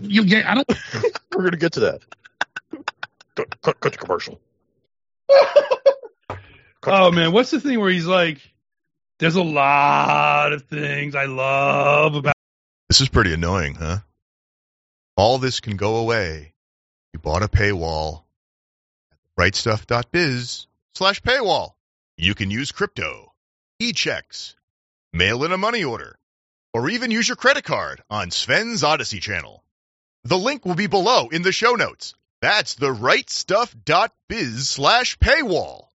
You 0.00 0.24
get, 0.24 0.46
I 0.46 0.54
don't. 0.54 0.68
We're 1.34 1.44
gonna 1.44 1.56
get 1.56 1.72
to 1.72 1.80
that. 1.80 2.02
Cut, 3.34 3.60
cut, 3.62 3.80
cut 3.80 3.92
the 3.92 3.98
commercial. 3.98 4.40
Oh 6.84 7.10
man, 7.10 7.32
what's 7.32 7.50
the 7.50 7.60
thing 7.60 7.80
where 7.80 7.90
he's 7.90 8.06
like, 8.06 8.38
"There's 9.18 9.34
a 9.34 9.42
lot 9.42 10.52
of 10.52 10.64
things 10.64 11.14
I 11.14 11.24
love 11.26 12.14
about." 12.14 12.34
This 12.88 13.00
is 13.00 13.08
pretty 13.08 13.34
annoying, 13.34 13.74
huh? 13.74 13.98
All 15.16 15.38
this 15.38 15.60
can 15.60 15.76
go 15.76 15.96
away. 15.96 16.54
You 17.12 17.20
bought 17.20 17.42
a 17.42 17.48
paywall. 17.48 18.22
At 19.10 19.18
RightStuff.biz 19.36 20.66
slash 20.94 21.20
paywall. 21.22 21.72
You 22.16 22.34
can 22.34 22.50
use 22.50 22.72
crypto, 22.72 23.32
e-checks, 23.78 24.56
mail 25.12 25.44
in 25.44 25.52
a 25.52 25.58
money 25.58 25.84
order, 25.84 26.18
or 26.72 26.88
even 26.88 27.10
use 27.10 27.28
your 27.28 27.36
credit 27.36 27.64
card 27.64 28.02
on 28.10 28.30
Sven's 28.30 28.82
Odysee 28.82 29.20
channel. 29.20 29.64
The 30.24 30.38
link 30.38 30.64
will 30.64 30.74
be 30.74 30.86
below 30.86 31.28
in 31.28 31.42
the 31.42 31.52
show 31.52 31.74
notes. 31.74 32.14
That's 32.40 32.74
the 32.74 32.94
rightstuff.biz 32.94 34.68
slash 34.68 35.18
paywall. 35.18 35.88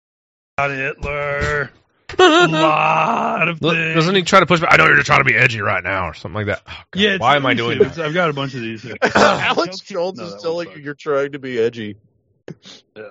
Got 0.58 0.70
Hitler. 0.70 1.70
A 2.18 2.48
lot 2.48 3.48
of 3.48 3.58
things. 3.60 3.94
Doesn't 3.94 4.14
he 4.14 4.22
try 4.22 4.40
to 4.40 4.46
push 4.46 4.60
back? 4.60 4.72
I 4.72 4.76
know 4.76 4.86
you're 4.86 4.96
just 4.96 5.06
trying 5.06 5.20
to 5.20 5.24
be 5.24 5.34
edgy 5.34 5.60
right 5.60 5.82
now 5.82 6.08
or 6.08 6.14
something 6.14 6.34
like 6.34 6.46
that. 6.46 6.62
Oh, 6.66 6.82
God, 6.90 7.00
Yeah. 7.00 7.16
Why 7.18 7.36
am 7.36 7.46
I 7.46 7.54
doing 7.54 7.78
see. 7.78 7.84
that? 7.84 7.98
I've 7.98 8.14
got 8.14 8.30
a 8.30 8.32
bunch 8.32 8.54
of 8.54 8.60
these. 8.60 8.84
Alex 9.14 9.80
Jones 9.80 10.18
No, 10.18 10.24
is 10.24 10.32
that 10.32 10.40
telling 10.40 10.70
you 10.72 10.78
you're 10.78 10.94
trying 10.94 11.32
to 11.32 11.38
be 11.38 11.58
edgy. 11.58 11.96
Yeah. 12.96 13.02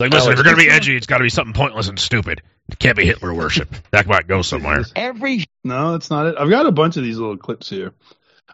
Like, 0.00 0.12
listen, 0.12 0.28
Alex, 0.28 0.28
if 0.28 0.36
you're 0.36 0.44
gonna 0.44 0.56
be 0.56 0.70
edgy, 0.70 0.96
it's 0.96 1.06
got 1.06 1.18
to 1.18 1.24
be 1.24 1.28
something 1.28 1.52
pointless 1.54 1.88
and 1.88 1.98
stupid. 1.98 2.42
It 2.68 2.78
can't 2.78 2.96
be 2.96 3.04
Hitler 3.04 3.34
worship. 3.34 3.74
That 3.90 4.06
might 4.06 4.26
go 4.28 4.42
somewhere. 4.42 4.84
Every 4.94 5.44
No, 5.64 5.92
that's 5.92 6.10
not 6.10 6.26
it. 6.26 6.34
I've 6.38 6.50
got 6.50 6.66
a 6.66 6.72
bunch 6.72 6.96
of 6.96 7.02
these 7.02 7.18
little 7.18 7.36
clips 7.36 7.68
here. 7.68 7.92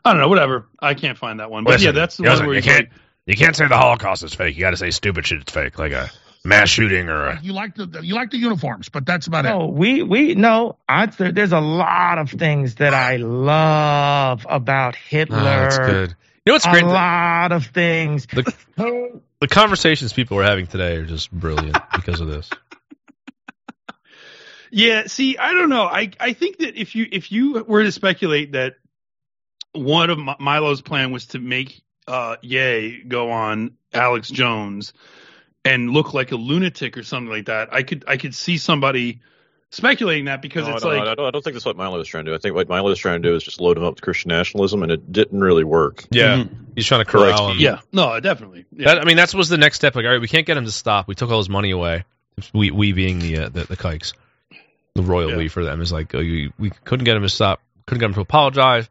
I 0.05 0.13
don't 0.13 0.21
know, 0.21 0.29
whatever. 0.29 0.67
I 0.81 0.95
can't 0.95 1.19
find 1.19 1.41
that 1.41 1.51
one. 1.51 1.65
But 1.65 1.73
Listen, 1.73 1.87
yeah, 1.87 1.93
that's 1.93 2.17
the 2.17 2.23
listen, 2.25 2.39
one 2.41 2.47
where 2.49 2.57
you 2.57 2.63
can't 2.63 2.89
like, 2.89 3.01
you 3.27 3.37
can't 3.37 3.57
say 3.57 3.67
the 3.67 3.77
Holocaust 3.77 4.23
is 4.23 4.35
fake. 4.35 4.55
You 4.55 4.61
got 4.61 4.71
to 4.71 4.77
say 4.77 4.91
stupid 4.91 5.27
shit 5.27 5.39
is 5.39 5.45
fake, 5.53 5.79
like 5.79 5.93
a 5.93 6.11
mass 6.45 6.69
shooting 6.69 7.09
or 7.09 7.27
a. 7.27 7.41
You 7.43 7.53
like 7.53 7.75
the 7.75 8.01
you 8.03 8.15
like 8.15 8.31
the 8.31 8.39
uniforms, 8.39 8.89
but 8.89 9.07
that's 9.07 9.27
about 9.27 9.45
no, 9.45 9.65
it. 9.65 9.73
we 9.73 10.03
we 10.03 10.35
no. 10.35 10.79
I 10.89 11.07
there- 11.07 11.33
there's 11.33 11.53
a 11.53 11.61
lot 11.61 12.19
of 12.19 12.31
things 12.31 12.77
that 12.77 12.95
I 12.95 13.17
love 13.17 14.47
about 14.49 14.95
Hitler. 14.97 15.39
Oh, 15.39 15.43
that's 15.43 15.79
good. 15.79 16.11
You 16.47 16.51
know 16.51 16.55
what's 16.55 16.67
great? 16.67 16.85
a 16.85 16.87
lot 16.87 17.53
of 17.53 17.67
things. 17.67 18.27
The, 18.27 19.21
the 19.41 19.49
conversations 19.49 20.13
people 20.13 20.39
are 20.39 20.43
having 20.45 20.67
today 20.67 20.97
are 20.97 21.07
just 21.07 21.33
brilliant 21.33 21.79
because 21.95 22.21
of 22.21 22.29
this. 22.29 22.51
Yeah, 24.71 25.07
see, 25.07 25.39
I 25.39 25.55
don't 25.55 25.71
know. 25.71 25.85
I 25.85 26.11
I 26.21 26.33
think 26.35 26.59
that 26.59 26.77
if 26.79 26.95
you 26.95 27.07
if 27.11 27.33
you 27.33 27.65
were 27.65 27.85
to 27.85 27.93
speculate 27.93 28.53
that 28.53 28.75
one 29.73 30.11
of 30.11 30.19
Mi- 30.19 30.37
Milo's 30.39 30.83
plan 30.83 31.13
was 31.13 31.27
to 31.27 31.39
make 31.39 31.81
uh 32.07 32.37
Ye 32.43 33.03
go 33.07 33.31
on 33.31 33.77
Alex 33.93 34.29
Jones 34.29 34.93
and 35.65 35.91
look 35.91 36.15
like 36.15 36.33
a 36.33 36.37
lunatic 36.37 36.97
or 36.97 37.03
something 37.03 37.31
like 37.31 37.47
that, 37.47 37.73
I 37.73 37.83
could 37.83 38.05
I 38.07 38.17
could 38.17 38.35
see 38.35 38.59
somebody 38.59 39.21
speculating 39.71 40.27
that 40.27 40.41
because 40.41 40.69
No, 40.69 40.75
it's 40.75 40.85
no, 40.85 40.91
like 40.91 41.01
I, 41.03 41.15
don't, 41.15 41.27
I 41.27 41.31
don't 41.31 41.43
think 41.43 41.55
that's 41.55 41.65
what 41.65 41.77
Milo 41.77 41.99
was 41.99 42.07
trying 42.07 42.27
to 42.27 42.31
do. 42.31 42.35
I 42.35 42.39
think 42.39 42.55
what 42.55 42.69
Milo 42.69 42.89
was 42.91 42.99
trying 42.99 43.23
to 43.23 43.29
do 43.29 43.35
is 43.35 43.43
just 43.43 43.61
load 43.61 43.77
him 43.77 43.85
up 43.85 43.95
with 43.95 44.03
Christian 44.03 44.29
nationalism, 44.29 44.83
and 44.83 44.93
it 44.93 45.11
didn't 45.11 45.41
really 45.41 45.65
work. 45.65 46.05
Yeah, 46.11 46.45
he's 46.75 46.87
trying 46.87 47.05
to 47.05 47.11
corral 47.11 47.51
him. 47.51 47.59
yeah, 47.59 47.81
no, 47.93 48.21
definitely. 48.21 48.67
Yeah. 48.73 48.95
That, 48.95 48.99
I 49.01 49.05
mean, 49.05 49.17
that's 49.17 49.35
was 49.35 49.49
the 49.49 49.59
next 49.59 49.77
step. 49.77 49.95
Like, 49.97 50.05
all 50.05 50.13
right, 50.13 50.21
we 50.21 50.29
can't 50.29 50.47
get 50.47 50.57
him 50.57 50.65
to 50.65 50.71
stop. 50.71 51.09
We 51.09 51.15
took 51.15 51.31
all 51.31 51.39
his 51.39 51.49
money 51.49 51.71
away. 51.71 52.05
We, 52.53 52.71
we 52.71 52.93
being 52.93 53.19
the 53.21 53.39
uh, 53.39 53.49
the, 53.49 53.65
the 53.65 53.77
kikes, 53.77 54.13
the 54.95 55.03
royal 55.03 55.31
Yeah. 55.31 55.37
we 55.39 55.49
for 55.49 55.65
them 55.65 55.81
is 55.81 55.93
like 55.93 56.15
uh, 56.15 56.19
you, 56.19 56.53
we 56.59 56.71
couldn't 56.71 57.05
get 57.05 57.17
him 57.17 57.23
to 57.23 57.29
stop. 57.29 57.61
Couldn't 57.87 58.01
get 58.01 58.07
him 58.07 58.15
to 58.15 58.21
apologize. 58.21 58.89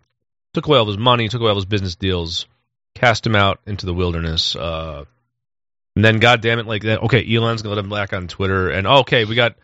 Took 0.54 0.68
away 0.68 0.78
all 0.78 0.86
his 0.86 0.98
money. 0.98 1.28
Took 1.30 1.42
away 1.42 1.50
all 1.50 1.56
his 1.56 1.66
business 1.66 1.96
deals. 1.96 2.46
Cast 2.94 3.26
him 3.26 3.36
out 3.36 3.60
into 3.66 3.86
the 3.86 3.94
wilderness. 3.94 4.56
Uh, 4.56 5.06
and 5.96 6.04
then, 6.04 6.20
God 6.20 6.42
damn 6.42 6.60
it, 6.60 6.68
like 6.68 6.84
that. 6.84 7.04
Okay, 7.04 7.26
Elon's 7.36 7.62
gonna 7.62 7.76
let 7.76 7.84
him 7.84 7.90
back 7.90 8.14
on 8.14 8.28
Twitter, 8.28 8.70
and 8.70 8.88
oh, 8.88 9.00
okay, 9.00 9.26
we 9.26 9.36
got 9.36 9.56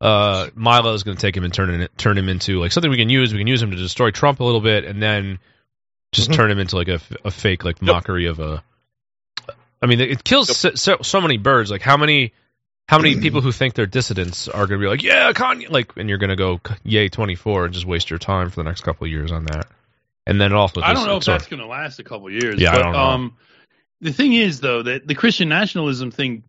uh, 0.00 0.48
Milo's 0.54 1.02
gonna 1.02 1.16
take 1.16 1.36
him 1.36 1.44
and 1.44 1.52
turn 1.52 1.80
it 1.80 1.96
turn 1.98 2.18
him 2.18 2.28
into 2.28 2.60
like 2.60 2.72
something 2.72 2.90
we 2.90 2.96
can 2.96 3.08
use. 3.08 3.32
We 3.32 3.38
can 3.38 3.46
use 3.46 3.62
him 3.62 3.70
to 3.70 3.76
destroy 3.76 4.10
Trump 4.10 4.40
a 4.40 4.44
little 4.44 4.60
bit, 4.60 4.84
and 4.84 5.02
then 5.02 5.38
just 6.12 6.32
turn 6.32 6.50
him 6.50 6.58
into 6.58 6.76
like 6.76 6.88
a, 6.88 7.00
a 7.24 7.30
fake 7.30 7.64
like 7.64 7.82
mockery 7.82 8.26
of 8.26 8.40
a. 8.40 8.62
I 9.82 9.86
mean, 9.86 10.00
it 10.00 10.24
kills 10.24 10.56
so, 10.56 10.74
so, 10.74 10.96
so 11.02 11.20
many 11.20 11.36
birds. 11.36 11.70
Like 11.70 11.82
how 11.82 11.98
many, 11.98 12.32
how 12.88 12.98
many 12.98 13.20
people 13.20 13.42
who 13.42 13.52
think 13.52 13.74
they're 13.74 13.84
dissidents 13.84 14.48
are 14.48 14.66
going 14.66 14.80
to 14.80 14.84
be 14.84 14.88
like, 14.88 15.02
yeah, 15.02 15.32
Kanye, 15.32 15.68
like, 15.68 15.92
and 15.96 16.08
you're 16.08 16.18
going 16.18 16.30
to 16.30 16.36
go 16.36 16.60
yay 16.82 17.10
twenty 17.10 17.34
four 17.34 17.66
and 17.66 17.74
just 17.74 17.84
waste 17.84 18.08
your 18.08 18.18
time 18.18 18.48
for 18.48 18.56
the 18.56 18.64
next 18.64 18.80
couple 18.80 19.04
of 19.04 19.10
years 19.10 19.32
on 19.32 19.44
that. 19.44 19.66
And 20.26 20.40
then 20.40 20.52
it 20.52 20.56
also, 20.56 20.80
I 20.80 20.94
don't 20.94 21.06
know 21.06 21.18
if 21.18 21.24
that's 21.24 21.46
going 21.46 21.60
to 21.60 21.66
last 21.66 21.98
a 21.98 22.04
couple 22.04 22.28
of 22.28 22.32
years. 22.32 22.58
Yeah, 22.58 22.74
I 22.74 22.78
don't 22.78 22.92
know. 22.92 22.98
Um, 22.98 23.36
the 24.00 24.12
thing 24.12 24.32
is, 24.32 24.60
though, 24.60 24.82
that 24.82 25.06
the 25.06 25.14
Christian 25.14 25.48
nationalism 25.48 26.10
thing, 26.10 26.42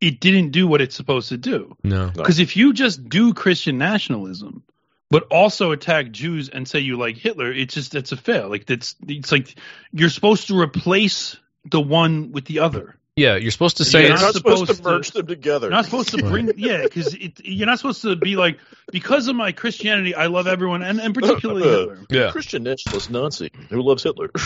it 0.00 0.20
didn't 0.20 0.50
do 0.50 0.66
what 0.66 0.80
it's 0.80 0.94
supposed 0.94 1.30
to 1.30 1.36
do. 1.36 1.76
no, 1.82 2.10
Because 2.14 2.38
if 2.38 2.56
you 2.56 2.72
just 2.72 3.08
do 3.08 3.32
Christian 3.34 3.78
nationalism, 3.78 4.62
but 5.10 5.24
also 5.30 5.70
attack 5.72 6.10
Jews 6.10 6.48
and 6.48 6.66
say 6.68 6.80
you 6.80 6.96
like 6.98 7.16
Hitler, 7.16 7.52
it's 7.52 7.74
just 7.74 7.94
it's 7.94 8.12
a 8.12 8.16
fail. 8.16 8.48
Like 8.48 8.66
that's 8.66 8.96
it's 9.08 9.30
like 9.32 9.54
you're 9.92 10.08
supposed 10.10 10.48
to 10.48 10.58
replace 10.60 11.36
the 11.64 11.80
one 11.80 12.32
with 12.32 12.44
the 12.46 12.58
other. 12.60 12.96
yeah, 13.16 13.36
you're 13.36 13.52
supposed 13.52 13.76
to 13.78 13.84
say 13.84 14.02
You're 14.08 14.16
not 14.16 14.22
not 14.22 14.34
supposed, 14.34 14.58
supposed 14.66 14.78
to 14.78 14.82
to- 14.82 14.90
merge 14.90 15.10
them 15.12 15.26
together. 15.26 15.66
You're 15.68 15.76
not 15.76 15.84
supposed 15.84 16.08
to 16.10 16.22
bring 16.22 16.50
yeah, 16.56 16.82
because 16.82 17.16
you're 17.44 17.66
not 17.66 17.78
supposed 17.78 18.02
to 18.02 18.16
be 18.16 18.34
like 18.36 18.58
because 18.90 19.28
of 19.28 19.36
my 19.36 19.52
Christianity, 19.52 20.14
I 20.16 20.26
love 20.26 20.46
everyone, 20.48 20.82
and, 20.82 21.00
and 21.00 21.14
particularly 21.14 21.62
uh, 21.68 21.78
Hitler. 21.94 21.98
yeah. 22.10 22.30
Christian 22.32 22.64
nationalist 22.64 23.10
Nazi 23.10 23.50
who 23.70 23.82
loves 23.82 24.02
Hitler. 24.02 24.30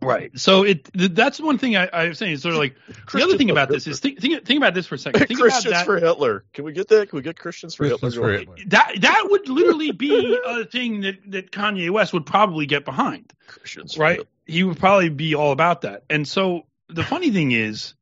Right. 0.00 0.38
So 0.38 0.62
it 0.62 0.84
th- 0.92 1.12
that's 1.12 1.40
one 1.40 1.58
thing 1.58 1.76
I, 1.76 1.88
I 1.92 2.08
was 2.08 2.18
saying. 2.18 2.32
It's 2.32 2.42
sort 2.42 2.54
of 2.54 2.60
like 2.60 2.76
the 3.12 3.22
other 3.22 3.36
thing 3.36 3.50
about 3.50 3.68
this 3.68 3.86
is 3.86 4.00
think, 4.00 4.20
think 4.20 4.44
think 4.44 4.56
about 4.56 4.72
this 4.72 4.86
for 4.86 4.94
a 4.94 4.98
second. 4.98 5.26
Think 5.26 5.40
about 5.40 5.50
Christians 5.50 5.74
that. 5.74 5.84
for 5.86 5.98
Hitler. 5.98 6.44
Can 6.52 6.64
we 6.64 6.72
get 6.72 6.88
that? 6.88 7.10
Can 7.10 7.16
we 7.16 7.22
get 7.22 7.38
Christians 7.38 7.74
for 7.74 7.86
Christians 7.88 8.14
for 8.14 8.30
Hitler? 8.30 8.56
Hitler. 8.56 8.70
that 8.70 8.92
that 9.00 9.26
would 9.28 9.48
literally 9.48 9.92
be 9.92 10.38
a 10.46 10.64
thing 10.64 11.02
that, 11.02 11.18
that 11.30 11.50
Kanye 11.50 11.90
West 11.90 12.12
would 12.12 12.26
probably 12.26 12.66
get 12.66 12.84
behind, 12.84 13.32
Christians 13.46 13.98
right? 13.98 14.18
Hitler. 14.18 14.26
He 14.46 14.62
would 14.62 14.78
probably 14.78 15.10
be 15.10 15.34
all 15.34 15.52
about 15.52 15.82
that. 15.82 16.04
And 16.08 16.26
so 16.26 16.66
the 16.88 17.04
funny 17.04 17.30
thing 17.30 17.52
is 17.52 17.94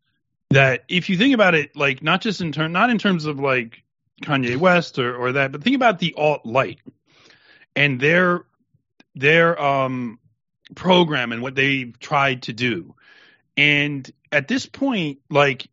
that 0.51 0.85
if 0.89 1.09
you 1.09 1.17
think 1.17 1.35
about 1.35 1.55
it, 1.55 1.77
like 1.77 2.03
not 2.03 2.21
just 2.21 2.41
in 2.41 2.53
term, 2.53 2.73
not 2.73 2.91
in 2.91 2.99
terms 2.99 3.27
of 3.27 3.41
like 3.41 3.83
Kanye 4.23 4.57
West 4.57 4.99
or, 4.99 5.17
or 5.17 5.33
that, 5.33 5.51
but 5.51 5.65
think 5.65 5.77
about 5.77 5.99
the 5.99 6.15
alt 6.17 6.47
light 6.47 6.79
and 7.75 8.01
their 8.01 8.45
their 9.15 9.61
um 9.61 10.19
program 10.75 11.33
and 11.33 11.43
what 11.43 11.55
they 11.55 11.85
tried 11.85 12.43
to 12.43 12.53
do. 12.53 12.95
And 13.57 14.11
at 14.33 14.49
this 14.49 14.67
point, 14.67 15.19
like 15.31 15.69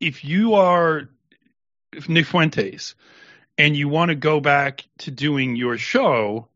if 0.00 0.24
you 0.24 0.54
are 0.54 1.08
if 1.92 2.08
Nick 2.08 2.26
Fuentes 2.26 2.94
and 3.58 3.76
you 3.76 3.88
want 3.88 4.10
to 4.10 4.14
go 4.14 4.40
back 4.40 4.84
to 4.98 5.10
doing 5.10 5.56
your 5.56 5.78
show 5.78 6.48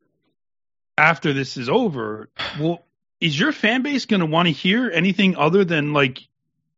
after 0.99 1.33
this 1.33 1.57
is 1.57 1.69
over, 1.69 2.29
well, 2.59 2.85
is 3.21 3.39
your 3.39 3.53
fan 3.53 3.83
base 3.83 4.07
going 4.07 4.21
to 4.21 4.27
want 4.27 4.49
to 4.49 4.53
hear 4.53 4.91
anything 4.91 5.37
other 5.37 5.65
than 5.65 5.93
like 5.93 6.27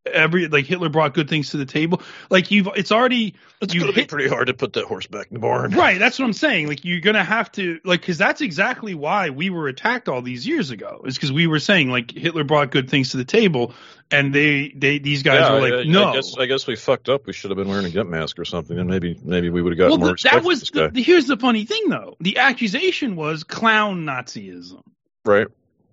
every 0.05 0.47
like 0.47 0.65
Hitler 0.65 0.89
brought 0.89 1.13
good 1.13 1.29
things 1.29 1.51
to 1.51 1.57
the 1.57 1.65
table? 1.65 2.01
Like 2.29 2.51
you've 2.51 2.67
it's 2.75 2.91
already 2.91 3.35
It's 3.61 3.73
going 3.73 3.87
to 3.87 3.93
be 3.93 4.05
pretty 4.05 4.27
hard 4.27 4.47
to 4.47 4.53
put 4.53 4.73
that 4.73 4.85
horse 4.85 5.07
back 5.07 5.27
in 5.27 5.35
the 5.35 5.39
barn. 5.39 5.71
Right, 5.71 5.99
that's 5.99 6.19
what 6.19 6.25
I'm 6.25 6.33
saying. 6.33 6.67
Like 6.67 6.83
you're 6.85 6.99
gonna 6.99 7.23
have 7.23 7.51
to 7.53 7.79
like 7.83 8.01
because 8.01 8.17
that's 8.17 8.41
exactly 8.41 8.93
why 8.95 9.29
we 9.29 9.49
were 9.49 9.67
attacked 9.67 10.09
all 10.09 10.21
these 10.21 10.45
years 10.47 10.71
ago. 10.71 11.01
Is 11.05 11.15
because 11.15 11.31
we 11.31 11.47
were 11.47 11.59
saying 11.59 11.89
like 11.89 12.11
Hitler 12.11 12.43
brought 12.43 12.71
good 12.71 12.89
things 12.89 13.11
to 13.11 13.17
the 13.17 13.25
table, 13.25 13.73
and 14.11 14.33
they 14.33 14.73
they 14.75 14.99
these 14.99 15.23
guys 15.23 15.41
Yeah, 15.47 15.53
were 15.53 15.61
like 15.61 15.73
I, 15.73 15.83
no. 15.83 16.09
I 16.09 16.13
guess, 16.15 16.37
I 16.37 16.45
guess 16.45 16.67
we 16.67 16.75
fucked 16.75 17.09
up. 17.09 17.25
We 17.25 17.33
should 17.33 17.51
have 17.51 17.57
been 17.57 17.69
wearing 17.69 17.85
a 17.85 17.89
gut 17.89 18.07
mask 18.07 18.39
or 18.39 18.45
something, 18.45 18.77
and 18.77 18.89
maybe 18.89 19.19
maybe 19.23 19.49
we 19.49 19.61
would 19.61 19.71
have 19.73 19.77
gotten 19.77 19.91
well, 19.91 19.97
more 19.99 20.07
th- 20.09 20.13
respect 20.13 20.35
that 20.35 20.43
was 20.43 20.61
the, 20.69 20.89
the- 20.89 21.01
here's 21.03 21.27
the 21.27 21.37
funny 21.37 21.65
thing 21.65 21.89
though. 21.89 22.15
The 22.19 22.37
accusation 22.37 23.15
was 23.15 23.43
clown 23.43 24.05
Nazism, 24.05 24.81
right? 25.25 25.47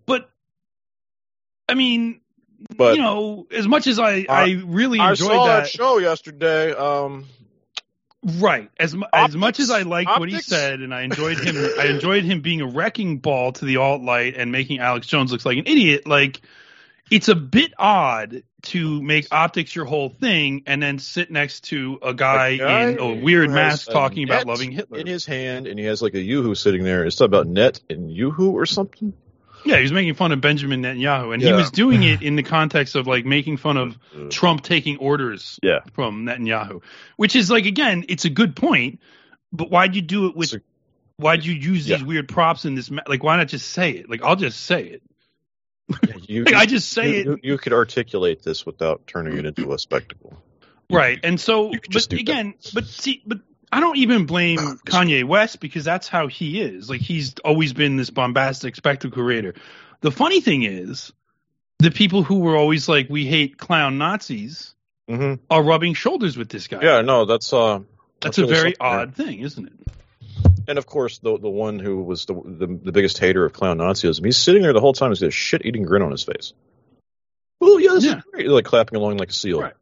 but 0.06 0.28
I 1.68 1.74
mean, 1.74 2.20
But 2.76 2.96
you 2.96 3.02
know, 3.02 3.46
as 3.50 3.66
much 3.66 3.86
as 3.86 3.98
I 3.98 4.26
I 4.28 4.62
really 4.64 4.98
I 4.98 5.11
enjoyed 5.11 5.28
saw 5.28 5.46
that, 5.46 5.62
that 5.62 5.68
show 5.70 5.98
yesterday. 5.98 6.72
Um, 6.72 7.26
Right. 8.22 8.70
As 8.78 8.94
mu- 8.94 9.06
as 9.14 9.34
much 9.34 9.61
as 9.61 9.70
I 9.70 9.76
Optics- 9.80 9.88
liked 9.90 10.20
what 10.20 10.28
he 10.28 10.40
said, 10.40 10.80
and 10.80 10.94
I 10.94 11.02
enjoyed 11.02 11.38
him, 11.38 11.56
I 11.78 11.86
enjoyed 11.86 12.22
him 12.22 12.42
being 12.42 12.61
a 12.61 12.66
wrecking 12.66 13.16
ball 13.16 13.52
to 13.52 13.64
the 13.64 13.78
alt 13.78 14.02
light 14.02 14.34
and 14.36 14.52
making 14.52 14.78
Alex 14.78 15.06
Jones 15.06 15.32
look 15.32 15.42
like 15.46 15.56
an 15.56 15.64
idiot. 15.66 16.06
Like, 16.06 16.42
it's 17.11 17.28
a 17.28 17.34
bit 17.34 17.72
odd 17.78 18.42
to 18.64 19.02
make 19.02 19.26
optics 19.30 19.74
your 19.74 19.86
whole 19.86 20.11
thing 20.11 20.64
and 20.66 20.82
then 20.82 20.98
sit 20.98 21.30
next 21.30 21.64
to 21.70 21.98
a 22.02 22.12
guy, 22.12 22.48
in 22.90 22.98
a 22.98 23.14
weird 23.14 23.48
mask 23.50 23.90
talking 23.90 24.24
about 24.24 24.46
loving 24.46 24.70
Hitler. 24.70 24.98
in 24.98 25.06
his 25.06 25.24
hand, 25.24 25.66
and 25.66 25.78
he 25.78 25.86
has 25.86 26.02
like 26.02 26.12
a 26.12 26.20
yoo-hoo 26.20 26.54
sitting 26.54 26.84
there. 26.84 27.06
It's 27.06 27.22
about 27.22 27.46
net 27.46 27.80
and 27.88 28.12
yoo-hoo 28.12 28.50
or 28.50 28.66
something. 28.66 29.14
Yeah, 29.64 29.76
he 29.76 29.82
was 29.82 29.92
making 29.92 30.14
fun 30.14 30.32
of 30.32 30.40
Benjamin 30.40 30.82
Netanyahu, 30.82 31.34
and 31.34 31.42
he 31.42 31.52
was 31.52 31.70
doing 31.70 32.02
it 32.02 32.22
in 32.30 32.36
the 32.36 32.42
context 32.42 32.94
of 32.96 33.06
like 33.06 33.24
making 33.24 33.56
fun 33.56 33.76
of 33.76 33.98
mm-hmm. 34.14 34.28
Trump 34.28 34.62
taking 34.62 34.98
orders 34.98 35.58
Yeah. 35.62 35.80
from 35.92 36.26
Netanyahu, 36.26 36.82
which 37.16 37.36
is 37.36 37.50
like 37.50 37.66
again, 37.66 38.04
it's 38.08 38.24
a 38.24 38.30
good 38.30 38.56
point, 38.56 39.00
but 39.52 39.70
why'd 39.70 39.94
you 39.94 40.02
do 40.02 40.26
it 40.26 40.36
with? 40.36 40.54
Why'd 41.16 41.44
you 41.44 41.52
use 41.52 41.84
these 41.84 42.02
weird 42.02 42.28
props 42.28 42.64
in 42.64 42.74
this? 42.74 42.90
Like, 43.06 43.22
why 43.22 43.36
not 43.36 43.48
just 43.48 43.70
say 43.72 43.90
it? 43.90 44.08
Like, 44.08 44.22
I'll 44.22 44.36
just 44.36 44.61
say 44.62 44.84
it. 44.84 45.02
You, 46.26 46.44
Like, 46.46 46.54
I 46.54 46.64
just 46.64 46.90
say 46.90 47.11
you, 47.11 47.20
it. 47.20 47.26
You, 47.26 47.38
you 47.42 47.58
could 47.58 47.74
articulate 47.74 48.42
this 48.42 48.64
without 48.64 49.06
turning 49.06 49.36
it 49.36 49.44
into 49.44 49.74
a 49.74 49.78
spectacle. 49.78 50.42
Right. 50.90 51.20
And 51.22 51.38
so, 51.38 51.70
but 51.70 51.82
do 51.90 51.98
that. 51.98 52.20
again, 52.20 52.54
but 52.72 52.86
see, 52.86 53.22
but 53.26 53.40
I 53.72 53.80
don't 53.80 53.96
even 53.98 54.26
blame 54.26 54.58
Kanye 54.58 55.24
West 55.24 55.60
because 55.60 55.84
that's 55.84 56.08
how 56.08 56.26
he 56.26 56.60
is. 56.60 56.90
Like 56.90 57.00
he's 57.00 57.34
always 57.44 57.72
been 57.72 57.96
this 57.96 58.10
bombastic 58.10 58.74
spectacle 58.76 59.22
creator. 59.22 59.54
The 60.00 60.10
funny 60.10 60.40
thing 60.40 60.62
is, 60.64 61.12
the 61.78 61.90
people 61.90 62.22
who 62.22 62.40
were 62.40 62.56
always 62.56 62.88
like, 62.88 63.08
we 63.08 63.26
hate 63.26 63.58
clown 63.58 63.98
Nazis 63.98 64.74
Mm-hmm. 65.08 65.42
are 65.50 65.60
rubbing 65.62 65.94
shoulders 65.94 66.36
with 66.36 66.48
this 66.50 66.68
guy. 66.68 66.78
Yeah, 66.82 67.00
no, 67.00 67.24
that's 67.24 67.52
uh, 67.52 67.80
That's 68.20 68.38
a 68.38 68.42
really 68.42 68.54
very 68.54 68.74
something 68.78 68.90
there. 68.90 69.00
odd 69.00 69.14
thing, 69.16 69.40
isn't 69.40 69.66
it? 69.66 69.72
And 70.68 70.78
of 70.78 70.86
course, 70.86 71.18
the 71.18 71.36
the 71.36 71.48
one 71.50 71.80
who 71.80 72.00
was 72.04 72.26
the 72.26 72.34
the, 72.34 72.66
the 72.68 72.92
biggest 72.92 73.18
hater 73.18 73.44
of 73.44 73.52
clown 73.52 73.78
Nazism, 73.78 74.24
he's 74.24 74.36
sitting 74.36 74.62
there 74.62 74.72
the 74.72 74.80
whole 74.80 74.92
time. 74.92 75.10
He's 75.10 75.18
got 75.18 75.26
a 75.26 75.30
shit 75.32 75.66
eating 75.66 75.82
grin 75.82 76.02
on 76.02 76.12
his 76.12 76.22
face. 76.22 76.52
Well, 77.58 77.80
yeah, 77.80 77.94
this 77.94 78.04
is 78.04 78.14
great. 78.30 78.48
Like 78.48 78.64
clapping 78.64 78.96
along 78.98 79.16
like 79.16 79.30
a 79.30 79.32
seal. 79.32 79.60
Right. 79.60 79.72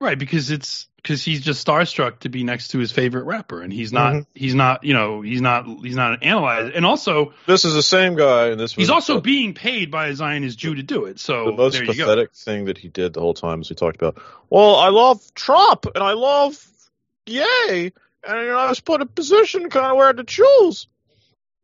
Right, 0.00 0.18
because 0.18 0.50
it's 0.52 0.86
because 0.96 1.24
he's 1.24 1.40
just 1.40 1.66
starstruck 1.66 2.20
to 2.20 2.28
be 2.28 2.44
next 2.44 2.68
to 2.68 2.78
his 2.78 2.92
favorite 2.92 3.24
rapper, 3.24 3.62
and 3.62 3.72
he's 3.72 3.92
not. 3.92 4.12
Mhm. 4.14 4.26
He's 4.34 4.54
not. 4.54 4.84
You 4.84 4.94
know, 4.94 5.22
he's 5.22 5.40
not. 5.40 5.66
He's 5.82 5.96
not 5.96 6.12
an 6.14 6.22
analyzer, 6.22 6.70
and 6.72 6.86
also 6.86 7.32
This 7.46 7.64
is 7.64 7.74
the 7.74 7.82
same 7.82 8.14
guy, 8.14 8.48
and 8.48 8.60
this 8.60 8.72
he's 8.74 8.82
was 8.88 8.90
also 8.90 9.20
being 9.20 9.54
paid 9.54 9.90
by 9.90 10.08
a 10.08 10.14
Zionist 10.14 10.56
Jew 10.56 10.76
to 10.76 10.82
do 10.84 11.06
it. 11.06 11.18
So 11.18 11.46
the 11.46 11.52
most 11.52 11.72
there 11.72 11.84
you 11.84 11.94
go. 11.94 12.04
pathetic 12.04 12.32
thing 12.32 12.66
that 12.66 12.78
he 12.78 12.86
did 12.88 13.12
the 13.12 13.20
whole 13.20 13.34
time 13.34 13.60
is 13.60 13.70
we 13.70 13.76
talked 13.76 13.96
about. 13.96 14.22
Well, 14.50 14.76
I 14.76 14.90
love 14.90 15.20
Trump 15.34 15.86
and 15.94 16.04
I 16.04 16.12
love 16.12 16.64
Ye, 17.26 17.92
and 18.26 18.40
you 18.40 18.46
know, 18.48 18.56
I 18.56 18.68
was 18.68 18.78
put 18.80 19.00
in 19.00 19.02
a 19.02 19.06
position 19.10 19.68
kind 19.70 19.86
of 19.86 19.96
where 19.96 20.04
I 20.06 20.08
had 20.10 20.18
to 20.18 20.24
choose. 20.24 20.86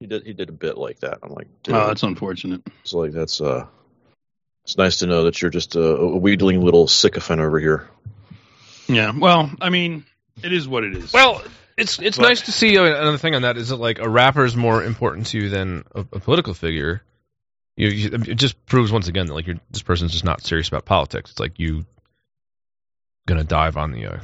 He 0.01 0.07
did. 0.09 0.25
He 0.27 0.33
did 0.33 0.49
a 0.49 0.53
bit 0.53 0.77
like 0.77 1.01
that. 1.01 1.19
I'm 1.23 1.31
like, 1.33 1.47
dude, 1.63 1.77
Oh, 1.77 1.87
that's 1.87 2.03
unfortunate. 2.03 2.63
it's 2.83 2.93
like 2.93 3.13
that's 3.13 3.41
uh, 3.41 3.67
it's 4.65 4.77
nice 4.77 4.99
to 4.99 5.07
know 5.07 5.25
that 5.25 5.41
you're 5.41 5.51
just 5.53 5.77
a, 5.77 5.83
a 5.83 6.17
wheedling 6.17 6.63
little 6.63 6.89
sycophant 6.89 7.41
over 7.41 7.61
here. 7.61 7.89
Yeah. 8.89 9.13
Well, 9.17 9.51
I 9.61 9.71
mean, 9.71 10.05
it 10.43 10.53
is 10.53 10.69
what 10.69 10.85
it 10.85 10.97
is. 10.97 11.13
Well, 11.13 11.43
it's 11.77 11.99
it's 11.99 12.17
But- 12.17 12.25
nice 12.29 12.43
to 12.43 12.53
see 12.53 12.77
another 12.77 13.19
thing 13.19 13.35
on 13.35 13.43
that 13.43 13.57
is 13.57 13.69
that 13.71 13.77
like 13.77 13.99
a 13.99 14.09
rapper 14.09 14.45
is 14.45 14.57
more 14.57 14.83
important 14.85 15.27
to 15.29 15.39
you 15.39 15.49
than 15.49 15.85
a, 15.95 16.01
a 16.01 16.21
political 16.21 16.55
figure. 16.55 17.03
You, 17.77 17.89
you, 17.89 18.11
it 18.13 18.35
just 18.37 18.65
proves 18.67 18.93
once 18.93 19.09
again 19.09 19.27
that 19.27 19.35
like 19.35 19.47
you're, 19.49 19.57
this 19.71 19.83
person's 19.83 20.13
just 20.13 20.25
not 20.25 20.43
serious 20.45 20.69
about 20.69 20.85
politics. 20.85 21.33
It's 21.33 21.41
like 21.41 21.59
you 21.59 21.85
gonna 23.27 23.43
dive 23.45 23.77
on 23.77 23.91
the 23.91 24.07
uh, 24.07 24.19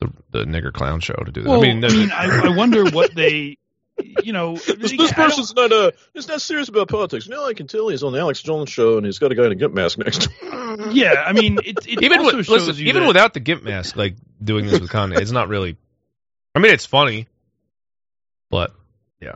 the, 0.00 0.12
the 0.30 0.44
nigger 0.44 0.72
clown 0.72 1.00
show 1.00 1.14
to 1.14 1.30
do 1.30 1.42
that. 1.42 1.50
Well, 1.50 1.58
I 1.60 1.62
mean, 1.62 1.84
I, 1.84 1.88
mean, 1.88 2.10
I, 2.12 2.46
I 2.46 2.56
wonder 2.56 2.84
what 2.84 3.14
they, 3.14 3.58
you 4.22 4.32
know, 4.32 4.56
This, 4.78 4.96
this 4.96 5.12
person's 5.12 5.54
not 5.54 5.72
uh, 5.72 5.90
is 6.14 6.28
not 6.28 6.40
serious 6.40 6.68
about 6.68 6.88
politics. 6.88 7.26
You 7.26 7.34
know, 7.34 7.46
I 7.46 7.54
can 7.54 7.66
tell 7.66 7.88
he's 7.88 8.02
on 8.02 8.12
the 8.12 8.20
Alex 8.20 8.42
Jones 8.42 8.70
show 8.70 8.96
and 8.96 9.06
he's 9.06 9.18
got 9.18 9.32
a 9.32 9.34
guy 9.34 9.46
in 9.46 9.52
a 9.52 9.54
gimp 9.54 9.74
mask 9.74 9.98
next. 9.98 10.28
Yeah, 10.90 11.24
I 11.26 11.32
mean, 11.32 11.58
it, 11.64 11.86
it 11.88 12.02
even 12.02 12.20
also 12.20 12.36
with, 12.36 12.46
shows 12.46 12.68
listen, 12.68 12.82
you 12.82 12.90
even 12.90 13.02
that- 13.02 13.08
without 13.08 13.34
the 13.34 13.40
gimp 13.40 13.64
mask, 13.64 13.96
like 13.96 14.14
doing 14.42 14.66
this 14.66 14.78
with 14.80 14.90
Kanye, 14.90 15.18
it's 15.18 15.32
not 15.32 15.48
really. 15.48 15.76
I 16.54 16.60
mean, 16.60 16.72
it's 16.72 16.86
funny, 16.86 17.26
but 18.48 18.72
yeah. 19.20 19.34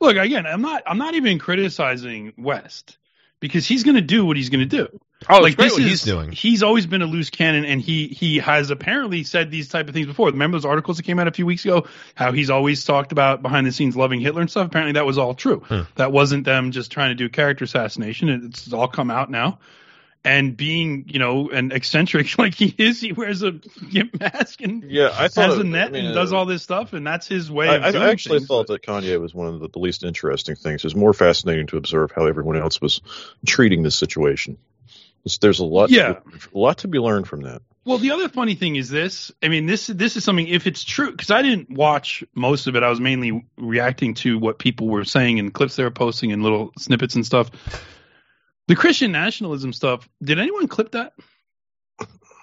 Look, 0.00 0.16
again, 0.16 0.46
I'm 0.46 0.60
not. 0.60 0.82
I'm 0.86 0.98
not 0.98 1.14
even 1.14 1.38
criticizing 1.38 2.34
West 2.36 2.98
because 3.40 3.66
he's 3.66 3.84
going 3.84 3.94
to 3.96 4.02
do 4.02 4.26
what 4.26 4.36
he's 4.36 4.50
going 4.50 4.68
to 4.68 4.76
do. 4.76 5.00
Oh, 5.28 5.40
like 5.40 5.56
this 5.56 5.72
what 5.72 5.82
is, 5.82 5.88
he's 5.88 6.02
doing. 6.02 6.30
He's 6.30 6.62
always 6.62 6.86
been 6.86 7.02
a 7.02 7.06
loose 7.06 7.30
cannon, 7.30 7.64
and 7.64 7.80
he 7.80 8.06
he 8.06 8.38
has 8.38 8.70
apparently 8.70 9.24
said 9.24 9.50
these 9.50 9.68
type 9.68 9.88
of 9.88 9.94
things 9.94 10.06
before. 10.06 10.28
Remember 10.30 10.56
those 10.56 10.64
articles 10.64 10.96
that 10.98 11.02
came 11.02 11.18
out 11.18 11.26
a 11.26 11.32
few 11.32 11.44
weeks 11.44 11.64
ago? 11.64 11.86
How 12.14 12.30
he's 12.30 12.50
always 12.50 12.84
talked 12.84 13.10
about 13.10 13.42
behind 13.42 13.66
the 13.66 13.72
scenes 13.72 13.96
loving 13.96 14.20
Hitler 14.20 14.42
and 14.42 14.50
stuff. 14.50 14.66
Apparently, 14.66 14.92
that 14.92 15.06
was 15.06 15.18
all 15.18 15.34
true. 15.34 15.60
Hmm. 15.60 15.82
That 15.96 16.12
wasn't 16.12 16.44
them 16.44 16.70
just 16.70 16.92
trying 16.92 17.10
to 17.10 17.14
do 17.16 17.28
character 17.28 17.64
assassination. 17.64 18.28
It's 18.46 18.72
all 18.72 18.86
come 18.88 19.10
out 19.10 19.28
now. 19.30 19.58
And 20.24 20.56
being, 20.56 21.04
you 21.08 21.20
know, 21.20 21.48
an 21.50 21.70
eccentric 21.72 22.38
like 22.38 22.54
he 22.54 22.74
is, 22.76 23.00
he 23.00 23.12
wears 23.12 23.42
a 23.42 23.52
gimp 23.52 24.18
mask 24.20 24.60
and 24.60 24.82
Yeah, 24.82 25.10
I 25.16 25.28
thought 25.28 25.50
has 25.50 25.58
it- 25.58 25.64
a 25.64 25.68
net 25.68 25.88
I 25.88 25.90
mean, 25.92 26.06
and 26.06 26.14
does 26.14 26.32
all 26.32 26.44
this 26.44 26.62
stuff, 26.62 26.92
and 26.92 27.06
that's 27.06 27.26
his 27.28 27.50
way 27.50 27.68
I, 27.68 27.88
of 27.88 27.96
I 27.96 28.10
actually 28.10 28.38
things. 28.40 28.48
thought 28.48 28.66
that 28.66 28.82
Kanye 28.82 29.20
was 29.20 29.32
one 29.32 29.46
of 29.46 29.60
the, 29.60 29.68
the 29.68 29.78
least 29.78 30.02
interesting 30.04 30.56
things. 30.56 30.82
It 30.82 30.84
was 30.84 30.96
more 30.96 31.12
fascinating 31.14 31.68
to 31.68 31.76
observe 31.76 32.10
how 32.14 32.26
everyone 32.26 32.56
else 32.56 32.80
was 32.80 33.00
treating 33.46 33.82
this 33.84 33.94
situation. 33.96 34.58
It's- 35.28 35.38
there's 35.38 35.60
a 35.60 35.64
lot, 35.64 35.90
Yeah. 35.90 36.14
a 36.54 36.58
lot 36.58 36.78
to 36.78 36.88
be 36.88 36.98
learned 36.98 37.28
from 37.28 37.42
that. 37.42 37.62
Well, 37.84 37.98
the 37.98 38.10
other 38.10 38.28
funny 38.28 38.54
thing 38.54 38.76
is 38.76 38.90
this. 38.90 39.32
I 39.42 39.48
mean, 39.48 39.64
this 39.64 39.86
this 39.86 40.16
is 40.16 40.24
something. 40.24 40.46
If 40.46 40.66
it's 40.66 40.84
true, 40.84 41.10
because 41.10 41.30
I 41.30 41.40
didn't 41.40 41.70
watch 41.70 42.22
most 42.34 42.66
of 42.66 42.76
it, 42.76 42.82
I 42.82 42.90
was 42.90 43.00
mainly 43.00 43.46
reacting 43.56 44.12
to 44.14 44.38
what 44.38 44.58
people 44.58 44.88
were 44.88 45.04
saying 45.04 45.38
and 45.38 45.54
clips 45.54 45.76
they 45.76 45.84
were 45.84 45.90
posting 45.90 46.32
and 46.32 46.42
little 46.42 46.72
snippets 46.78 47.14
and 47.14 47.24
stuff. 47.24 47.50
The 48.66 48.76
Christian 48.76 49.10
nationalism 49.12 49.72
stuff. 49.72 50.06
Did 50.22 50.38
anyone 50.38 50.68
clip 50.68 50.90
that? 50.92 51.14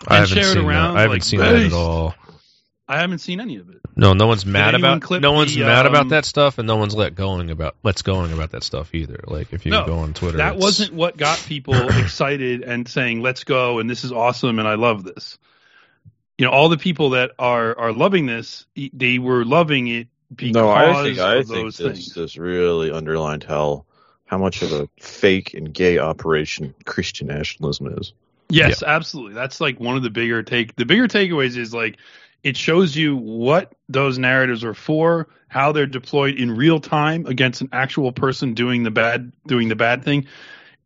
I 0.08 0.16
haven't 0.16 0.30
share 0.30 0.44
it 0.50 0.54
seen 0.54 0.66
around, 0.66 0.94
that. 0.94 0.98
I 0.98 1.02
haven't 1.02 1.16
like, 1.18 1.24
seen 1.24 1.40
that 1.42 1.56
at 1.56 1.74
all. 1.74 2.16
I 2.88 3.00
haven't 3.00 3.18
seen 3.20 3.40
any 3.40 3.58
of 3.58 3.70
it. 3.70 3.82
No, 3.96 4.14
no 4.14 4.28
one's 4.28 4.46
mad 4.46 4.76
about 4.76 5.10
no 5.22 5.32
one's 5.32 5.56
the, 5.56 5.62
mad 5.62 5.86
about 5.88 6.04
um, 6.04 6.10
that 6.10 6.24
stuff, 6.26 6.60
and 6.60 6.68
no 6.68 6.76
one's 6.76 6.94
let 6.96 7.16
going 7.16 7.50
about 7.50 7.76
let's 7.82 8.04
going 8.04 8.32
about 8.32 8.52
that 8.52 8.64
stuff 8.64 8.94
either. 8.94 9.24
Like 9.26 9.54
if 9.54 9.66
you 9.66 9.72
No, 9.72 9.86
go 9.86 9.98
on 10.00 10.14
Twitter, 10.14 10.38
That 10.38 10.50
it's- 10.54 10.62
wasn't 10.62 10.94
what 10.94 11.18
got 11.18 11.40
people 11.48 11.74
excited 12.00 12.62
and 12.62 12.88
saying, 12.88 13.22
"Let's 13.22 13.44
go!" 13.44 13.80
and 13.80 13.90
this 13.90 14.04
is 14.04 14.12
awesome, 14.12 14.60
and 14.60 14.68
I 14.68 14.76
love 14.76 15.04
this. 15.04 15.38
You 16.38 16.46
know, 16.46 16.52
all 16.52 16.70
the 16.70 16.78
people 16.78 17.12
that 17.12 17.32
are 17.40 17.76
are 17.78 17.94
loving 17.94 18.26
this, 18.28 18.66
e- 18.76 18.92
they 18.94 19.18
were 19.18 19.46
loving 19.46 19.88
it 19.88 20.08
because 20.36 20.54
no, 20.54 20.70
I 20.70 21.04
think 21.04 21.18
I 21.20 21.36
of 21.38 21.48
think 21.48 21.64
those 21.64 21.78
this 21.78 21.94
things. 21.94 22.14
this 22.14 22.38
really 22.38 22.92
underlined 22.92 23.44
how 23.46 23.86
how 24.26 24.38
much 24.38 24.62
of 24.62 24.74
a 24.74 24.90
fake 25.00 25.54
and 25.54 25.74
gay 25.74 25.98
operation 25.98 26.76
Christian 26.86 27.28
nationalism 27.28 27.98
is. 27.98 28.14
Yes, 28.50 28.84
absolutely. 28.84 29.34
That's 29.34 29.60
like 29.60 29.80
one 29.80 29.98
of 29.98 30.04
the 30.04 30.10
bigger 30.12 30.44
take. 30.44 30.76
The 30.76 30.86
bigger 30.86 31.08
takeaways 31.08 31.58
is 31.58 31.74
like 31.74 31.98
it 32.46 32.56
shows 32.56 32.96
you 32.96 33.18
what 33.18 33.74
those 33.90 34.20
narratives 34.20 34.64
are 34.64 34.76
for, 34.76 35.30
how 35.48 35.72
they're 35.72 35.88
deployed 35.88 36.36
in 36.36 36.56
real 36.56 36.80
time 36.80 37.26
against 37.26 37.62
an 37.62 37.70
actual 37.72 38.12
person 38.12 38.54
doing 38.54 38.84
the 38.84 38.92
bad 38.92 39.34
doing 39.48 39.68
the 39.68 39.76
bad 39.76 40.04
thing, 40.04 40.28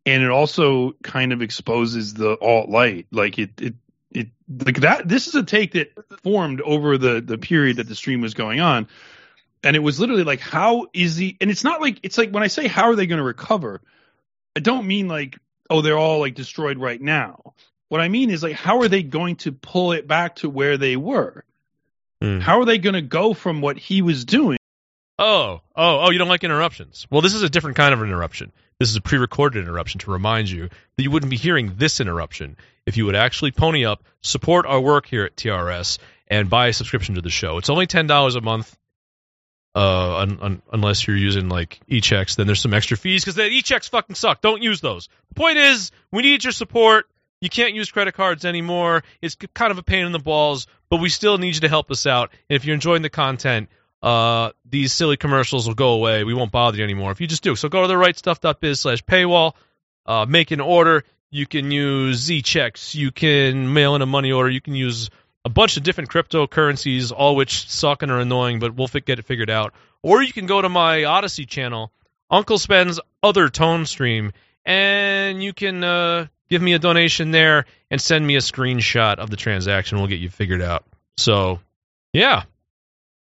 and 0.05 0.23
it 0.23 0.29
also 0.29 0.93
kind 1.03 1.33
of 1.33 1.41
exposes 1.41 2.13
the 2.13 2.39
alt 2.39 2.69
light. 2.69 3.07
Like 3.11 3.37
it 3.37 3.61
it 3.61 3.75
it 4.09 4.29
like 4.47 4.79
that. 4.79 5.09
This 5.09 5.27
is 5.27 5.35
a 5.35 5.43
take 5.43 5.73
that 5.73 5.91
formed 6.23 6.61
over 6.61 6.97
the 6.97 7.19
the 7.19 7.37
period 7.37 7.75
that 7.75 7.89
the 7.89 7.95
stream 7.95 8.21
was 8.21 8.33
going 8.33 8.61
on. 8.61 8.87
And 9.61 9.75
it 9.75 9.79
was 9.79 9.99
literally 9.99 10.23
like, 10.23 10.39
how 10.39 10.87
is 10.93 11.17
the? 11.17 11.35
And 11.41 11.51
it's 11.51 11.65
not 11.65 11.81
like 11.81 11.99
it's 12.03 12.17
like 12.17 12.31
when 12.31 12.41
I 12.41 12.47
say 12.47 12.67
how 12.67 12.83
are 12.83 12.95
they 12.95 13.05
going 13.05 13.17
to 13.17 13.23
recover, 13.25 13.81
I 14.55 14.61
don't 14.61 14.87
mean 14.87 15.09
like 15.09 15.37
oh 15.69 15.81
they're 15.81 15.97
all 15.97 16.21
like 16.21 16.35
destroyed 16.35 16.77
right 16.77 17.01
now. 17.01 17.53
What 17.89 17.99
I 17.99 18.07
mean 18.07 18.29
is 18.29 18.43
like 18.43 18.55
how 18.55 18.79
are 18.79 18.87
they 18.87 19.03
going 19.03 19.35
to 19.37 19.51
pull 19.51 19.91
it 19.91 20.07
back 20.07 20.37
to 20.37 20.49
where 20.49 20.77
they 20.77 20.95
were? 20.95 21.43
Hmm. 22.21 22.39
How 22.39 22.59
are 22.59 22.65
they 22.65 22.77
going 22.77 22.95
to 22.95 23.01
go 23.01 23.33
from 23.33 23.61
what 23.61 23.77
he 23.77 24.01
was 24.01 24.25
doing? 24.25 24.57
Oh, 25.17 25.61
oh, 25.75 25.99
oh! 26.01 26.11
You 26.11 26.17
don't 26.17 26.29
like 26.29 26.43
interruptions? 26.43 27.05
Well, 27.09 27.21
this 27.21 27.33
is 27.33 27.43
a 27.43 27.49
different 27.49 27.75
kind 27.75 27.93
of 27.93 28.01
interruption. 28.01 28.51
This 28.79 28.89
is 28.89 28.95
a 28.95 29.01
pre-recorded 29.01 29.61
interruption 29.61 29.99
to 29.99 30.11
remind 30.11 30.49
you 30.49 30.69
that 30.69 31.03
you 31.03 31.11
wouldn't 31.11 31.29
be 31.29 31.35
hearing 31.35 31.73
this 31.75 31.99
interruption 31.99 32.55
if 32.85 32.95
you 32.95 33.05
would 33.05 33.15
actually 33.15 33.51
pony 33.51 33.83
up, 33.83 34.01
support 34.21 34.65
our 34.65 34.79
work 34.79 35.05
here 35.05 35.25
at 35.25 35.35
TRS, 35.35 35.99
and 36.29 36.49
buy 36.49 36.67
a 36.67 36.73
subscription 36.73 37.15
to 37.15 37.21
the 37.21 37.29
show. 37.29 37.57
It's 37.57 37.69
only 37.69 37.85
ten 37.85 38.07
dollars 38.07 38.35
a 38.35 38.41
month. 38.41 38.75
Uh, 39.75 40.17
un, 40.17 40.39
un, 40.41 40.61
unless 40.71 41.05
you're 41.05 41.15
using 41.15 41.47
like 41.47 41.79
e-checks, 41.87 42.35
then 42.35 42.47
there's 42.47 42.61
some 42.61 42.73
extra 42.73 42.97
fees 42.97 43.23
because 43.23 43.35
the 43.35 43.45
e-checks 43.45 43.87
fucking 43.87 44.15
suck. 44.15 44.41
Don't 44.41 44.63
use 44.63 44.81
those. 44.81 45.09
The 45.29 45.35
point 45.35 45.57
is, 45.57 45.91
we 46.11 46.23
need 46.23 46.43
your 46.43 46.53
support. 46.53 47.07
You 47.41 47.49
can't 47.49 47.73
use 47.73 47.91
credit 47.91 48.13
cards 48.13 48.45
anymore. 48.45 49.03
It's 49.21 49.35
kind 49.53 49.71
of 49.71 49.77
a 49.77 49.83
pain 49.83 50.05
in 50.05 50.11
the 50.11 50.19
balls, 50.19 50.67
but 50.89 50.97
we 50.97 51.09
still 51.09 51.37
need 51.37 51.55
you 51.55 51.61
to 51.61 51.69
help 51.69 51.91
us 51.91 52.05
out. 52.05 52.31
And 52.49 52.55
if 52.55 52.65
you're 52.65 52.75
enjoying 52.75 53.01
the 53.01 53.09
content, 53.09 53.69
uh, 54.01 54.51
these 54.65 54.93
silly 54.93 55.17
commercials 55.17 55.67
will 55.67 55.75
go 55.75 55.89
away. 55.91 56.23
We 56.23 56.33
won't 56.33 56.51
bother 56.51 56.77
you 56.77 56.83
anymore 56.83 57.11
if 57.11 57.21
you 57.21 57.27
just 57.27 57.43
do. 57.43 57.55
So 57.55 57.69
go 57.69 57.81
to 57.81 57.87
the 57.87 57.95
rightstuff.biz 57.95 58.79
slash 58.79 59.03
paywall, 59.03 59.53
uh, 60.05 60.25
make 60.27 60.51
an 60.51 60.61
order. 60.61 61.03
You 61.31 61.45
can 61.45 61.69
use 61.69 62.17
Z 62.17 62.41
checks. 62.41 62.95
You 62.95 63.11
can 63.11 63.73
mail 63.73 63.95
in 63.95 64.01
a 64.01 64.07
money 64.07 64.31
order. 64.31 64.49
You 64.49 64.61
can 64.61 64.75
use 64.75 65.09
a 65.45 65.49
bunch 65.49 65.77
of 65.77 65.83
different 65.83 66.09
cryptocurrencies, 66.09 67.11
all 67.15 67.35
which 67.35 67.69
suck 67.69 68.01
and 68.01 68.11
are 68.11 68.19
annoying, 68.19 68.59
but 68.59 68.75
we'll 68.75 68.87
get 68.87 69.19
it 69.19 69.25
figured 69.25 69.49
out. 69.49 69.73
Or 70.01 70.23
you 70.23 70.33
can 70.33 70.45
go 70.45 70.61
to 70.61 70.69
my 70.69 71.03
Odysee 71.03 71.45
channel, 71.45 71.91
Uncle 72.29 72.57
Sven's 72.57 72.99
other 73.21 73.49
tone 73.49 73.85
stream, 73.85 74.31
and 74.65 75.43
you 75.43 75.53
can 75.53 75.83
uh, 75.83 76.27
give 76.49 76.61
me 76.61 76.73
a 76.73 76.79
donation 76.79 77.31
there 77.31 77.65
and 77.91 78.01
send 78.01 78.25
me 78.25 78.35
a 78.35 78.39
screenshot 78.39 79.15
of 79.15 79.29
the 79.29 79.37
transaction. 79.37 79.97
We'll 79.97 80.07
get 80.07 80.19
you 80.19 80.29
figured 80.29 80.61
out. 80.61 80.85
So, 81.17 81.59
yeah. 82.13 82.43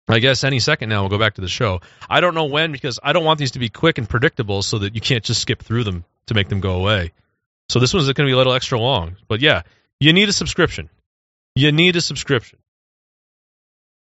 I 0.09 0.19
guess 0.19 0.43
any 0.43 0.59
second 0.59 0.89
now 0.89 1.03
we'll 1.03 1.11
go 1.11 1.19
back 1.19 1.35
to 1.35 1.41
the 1.41 1.49
show. 1.49 1.81
I 2.09 2.21
don't 2.21 2.35
know 2.35 2.47
when 2.47 2.73
because 2.73 2.99
I 3.03 3.13
don't 3.13 3.25
want 3.25 3.39
these 3.39 3.53
to 3.53 3.61
be 3.61 3.69
quick 3.69 3.99
and 3.99 4.09
predictable 4.09 4.63
so 4.63 4.79
that 4.79 4.95
you 4.95 5.01
can't 5.01 5.23
just 5.23 5.41
skip 5.41 5.63
through 5.63 5.85
them 5.85 6.05
to 6.27 6.35
make 6.35 6.49
them 6.49 6.61
go 6.61 6.81
away. 6.81 7.13
So 7.69 7.79
this 7.79 7.95
one's 7.95 8.07
going 8.07 8.15
to 8.15 8.25
be 8.25 8.33
a 8.33 8.37
little 8.37 8.53
extra 8.53 8.81
long. 8.81 9.17
But 9.29 9.41
yeah, 9.41 9.63
you 10.01 10.13
need 10.13 10.29
a 10.29 10.33
subscription. 10.33 10.91
You 11.55 11.71
need 11.71 11.95
a 11.95 12.01
subscription. 12.01 12.59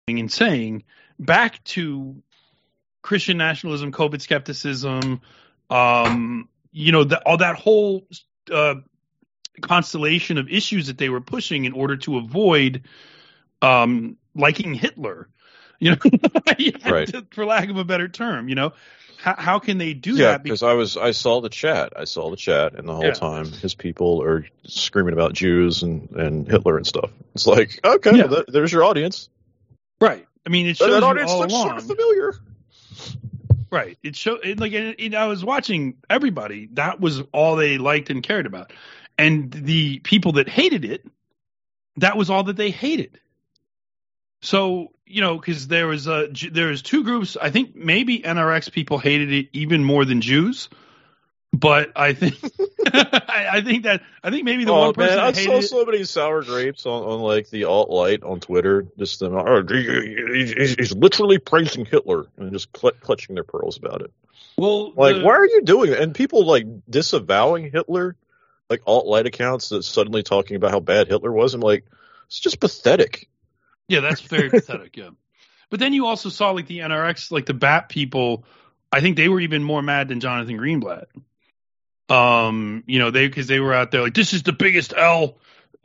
and 0.07 0.31
saying 0.31 0.83
back 1.19 1.63
to 1.65 2.23
Christian 3.03 3.37
nationalism, 3.37 3.91
COVID 3.91 4.21
skepticism, 4.21 5.21
um, 5.69 6.49
you 6.71 6.91
know, 6.91 7.03
the, 7.03 7.19
all 7.19 7.37
that 7.37 7.55
whole 7.55 8.07
uh, 8.51 8.75
constellation 9.61 10.37
of 10.37 10.49
issues 10.49 10.87
that 10.87 10.97
they 10.97 11.09
were 11.09 11.21
pushing 11.21 11.65
in 11.65 11.73
order 11.73 11.97
to 11.97 12.17
avoid 12.17 12.83
um, 13.61 14.17
liking 14.35 14.73
Hitler. 14.73 15.27
You 15.79 15.91
know, 15.91 15.97
Right. 16.85 17.13
for 17.33 17.45
lack 17.45 17.69
of 17.69 17.77
a 17.77 17.83
better 17.83 18.07
term, 18.07 18.47
you 18.47 18.55
know, 18.55 18.71
how, 19.17 19.35
how 19.37 19.59
can 19.59 19.77
they 19.77 19.93
do 19.93 20.15
yeah, 20.15 20.31
that? 20.31 20.43
because 20.43 20.63
I 20.63 20.73
was 20.73 20.95
I 20.97 21.11
saw 21.11 21.41
the 21.41 21.49
chat. 21.49 21.93
I 21.95 22.05
saw 22.05 22.29
the 22.29 22.35
chat, 22.37 22.75
and 22.75 22.87
the 22.87 22.93
whole 22.93 23.05
Yeah. 23.05 23.11
time 23.13 23.45
his 23.51 23.73
people 23.73 24.21
are 24.23 24.45
screaming 24.65 25.13
about 25.13 25.33
Jews 25.33 25.83
and, 25.83 26.09
and 26.11 26.47
Hitler 26.47 26.77
and 26.77 26.87
stuff. 26.87 27.09
It's 27.35 27.47
like 27.47 27.79
okay, 27.83 28.11
Yeah. 28.15 28.25
well, 28.25 28.35
that, 28.45 28.51
there's 28.51 28.71
your 28.71 28.83
audience. 28.83 29.29
Right. 29.99 30.25
I 30.45 30.49
mean, 30.49 30.67
it 30.67 30.77
That- 30.79 30.85
shows 30.85 30.91
that 30.93 30.99
you 31.01 31.05
audience 31.07 31.31
looks 31.33 31.53
sort 31.53 31.77
of 31.77 31.85
familiar. 31.87 32.33
Right. 33.73 33.97
It 34.03 34.15
showed 34.15 34.45
it, 34.45 34.59
like 34.59 34.73
and, 34.73 34.93
and 34.99 35.15
I 35.15 35.25
was 35.25 35.43
watching 35.43 35.95
everybody. 36.07 36.69
That 36.73 37.01
was 37.01 37.21
all 37.31 37.55
they 37.55 37.79
liked 37.79 38.11
and 38.11 38.21
cared 38.21 38.45
about. 38.45 38.71
And 39.17 39.51
the 39.51 39.97
people 39.97 40.33
that 40.33 40.47
hated 40.47 40.85
it 40.85 41.03
that 41.97 42.15
was 42.15 42.29
all 42.29 42.43
that 42.43 42.55
they 42.55 42.69
hated. 42.69 43.19
So 44.43 44.91
you 45.07 45.21
know, 45.21 45.39
because 45.39 45.67
there 45.67 45.87
was 45.87 46.05
a 46.05 46.29
there 46.51 46.67
was 46.67 46.83
two 46.83 47.03
groups. 47.03 47.35
I 47.35 47.49
think 47.49 47.75
maybe 47.75 48.19
NRX 48.19 48.71
people 48.71 48.99
hated 48.99 49.31
it 49.31 49.49
even 49.53 49.83
more 49.83 50.05
than 50.05 50.21
Jews. 50.21 50.69
But 51.53 51.91
I 51.95 52.13
think 52.13 52.35
I, 52.93 53.47
I 53.53 53.61
think 53.61 53.83
that 53.83 54.01
I 54.23 54.31
think 54.31 54.43
maybe 54.43 54.65
the 54.65 54.71
oh 54.73 54.79
one 54.87 54.93
person 54.95 55.17
man, 55.17 55.25
I 55.27 55.31
saw 55.33 55.57
it, 55.57 55.61
so 55.63 55.85
many 55.85 56.03
sour 56.03 56.41
grapes 56.43 56.85
on, 56.87 57.03
on 57.03 57.19
like 57.19 57.49
the 57.51 57.65
alt 57.65 57.91
light 57.91 58.23
on 58.23 58.39
Twitter. 58.39 58.87
Just 58.97 59.19
them, 59.19 59.35
oh, 59.35 59.63
he- 59.69 59.83
he- 59.83 60.53
he's, 60.55 60.73
he's 60.75 60.91
literally 60.95 61.37
praising 61.37 61.85
Hitler 61.85 62.25
and 62.37 62.51
just 62.51 62.75
cl- 62.75 62.93
clutching 62.99 63.35
their 63.35 63.43
pearls 63.43 63.77
about 63.77 64.01
it. 64.01 64.11
well, 64.57 64.93
Like, 64.95 65.17
the- 65.17 65.23
why 65.23 65.33
are 65.35 65.45
you 65.45 65.61
doing 65.61 65.91
that? 65.91 66.01
And 66.01 66.15
people 66.15 66.43
like 66.45 66.65
disavowing 66.89 67.69
Hitler, 67.71 68.15
like 68.67 68.81
alt 68.87 69.05
light 69.05 69.27
accounts 69.27 69.69
that 69.69 69.83
suddenly 69.83 70.23
talking 70.23 70.55
about 70.55 70.71
how 70.71 70.79
bad 70.79 71.07
Hitler 71.07 71.31
was. 71.31 71.53
I'm 71.53 71.61
like, 71.61 71.85
it's 72.25 72.39
just 72.39 72.59
pathetic. 72.59 73.29
Yeah, 73.87 73.99
that's 73.99 74.21
very 74.21 74.49
pathetic. 74.49 74.97
Yeah, 74.97 75.09
but 75.69 75.79
then 75.79 75.93
you 75.93 76.07
also 76.07 76.29
saw 76.29 76.49
like 76.49 76.65
the 76.65 76.79
NRX, 76.79 77.31
like 77.31 77.45
the 77.45 77.53
BAP 77.53 77.89
people. 77.89 78.43
I 78.91 79.01
think 79.01 79.17
they 79.17 79.29
were 79.29 79.39
even 79.39 79.63
more 79.63 79.81
mad 79.83 80.07
than 80.07 80.19
Jonathan 80.19 80.57
Greenblatt. 80.57 81.05
Um, 82.13 82.83
you 82.85 82.99
know, 82.99 83.11
they 83.11 83.27
because 83.27 83.47
they 83.47 83.59
were 83.59 83.73
out 83.73 83.91
there 83.91 84.01
like 84.01 84.13
this 84.13 84.33
is 84.33 84.43
the 84.43 84.53
biggest 84.53 84.93
L 84.95 85.37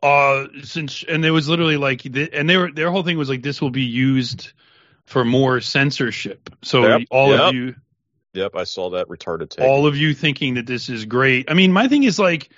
uh 0.02 0.46
since, 0.62 1.04
and 1.08 1.24
there 1.24 1.32
was 1.32 1.48
literally 1.48 1.76
like, 1.76 2.04
and 2.04 2.48
they 2.48 2.56
were 2.56 2.70
their 2.70 2.90
whole 2.90 3.02
thing 3.02 3.16
was 3.16 3.28
like 3.28 3.42
this 3.42 3.60
will 3.60 3.70
be 3.70 3.84
used 3.84 4.52
for 5.06 5.24
more 5.24 5.60
censorship. 5.60 6.50
So 6.62 6.82
Yep, 6.82 7.00
all 7.10 7.30
yep. 7.32 7.48
of 7.48 7.54
you, 7.54 7.74
Yep, 8.34 8.56
I 8.56 8.64
saw 8.64 8.90
that 8.90 9.08
retarded 9.08 9.50
take. 9.50 9.64
all 9.64 9.86
of 9.86 9.96
you 9.96 10.14
thinking 10.14 10.54
that 10.54 10.66
this 10.66 10.88
is 10.88 11.06
great. 11.06 11.50
I 11.50 11.54
mean, 11.54 11.72
my 11.72 11.88
thing 11.88 12.04
is 12.04 12.18
like, 12.18 12.50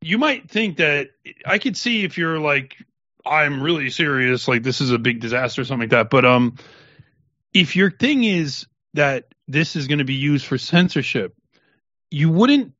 you 0.00 0.18
might 0.18 0.50
think 0.50 0.76
that 0.76 1.10
I 1.46 1.58
could 1.58 1.76
see 1.76 2.04
if 2.04 2.18
you're 2.18 2.38
like, 2.38 2.76
I'm 3.24 3.62
really 3.62 3.90
serious, 3.90 4.46
like 4.46 4.62
this 4.62 4.80
is 4.80 4.90
a 4.90 4.98
big 4.98 5.20
disaster 5.20 5.62
or 5.62 5.64
something 5.64 5.88
like 5.88 5.90
that. 5.90 6.10
But 6.10 6.24
um, 6.24 6.56
if 7.54 7.76
your 7.76 7.90
thing 7.90 8.24
is 8.24 8.66
that 8.94 9.28
this 9.48 9.74
is 9.74 9.88
going 9.88 9.98
to 10.00 10.04
be 10.04 10.14
used 10.14 10.44
for 10.44 10.58
censorship, 10.58 11.34
you 12.12 12.30
wouldn't. 12.30 12.72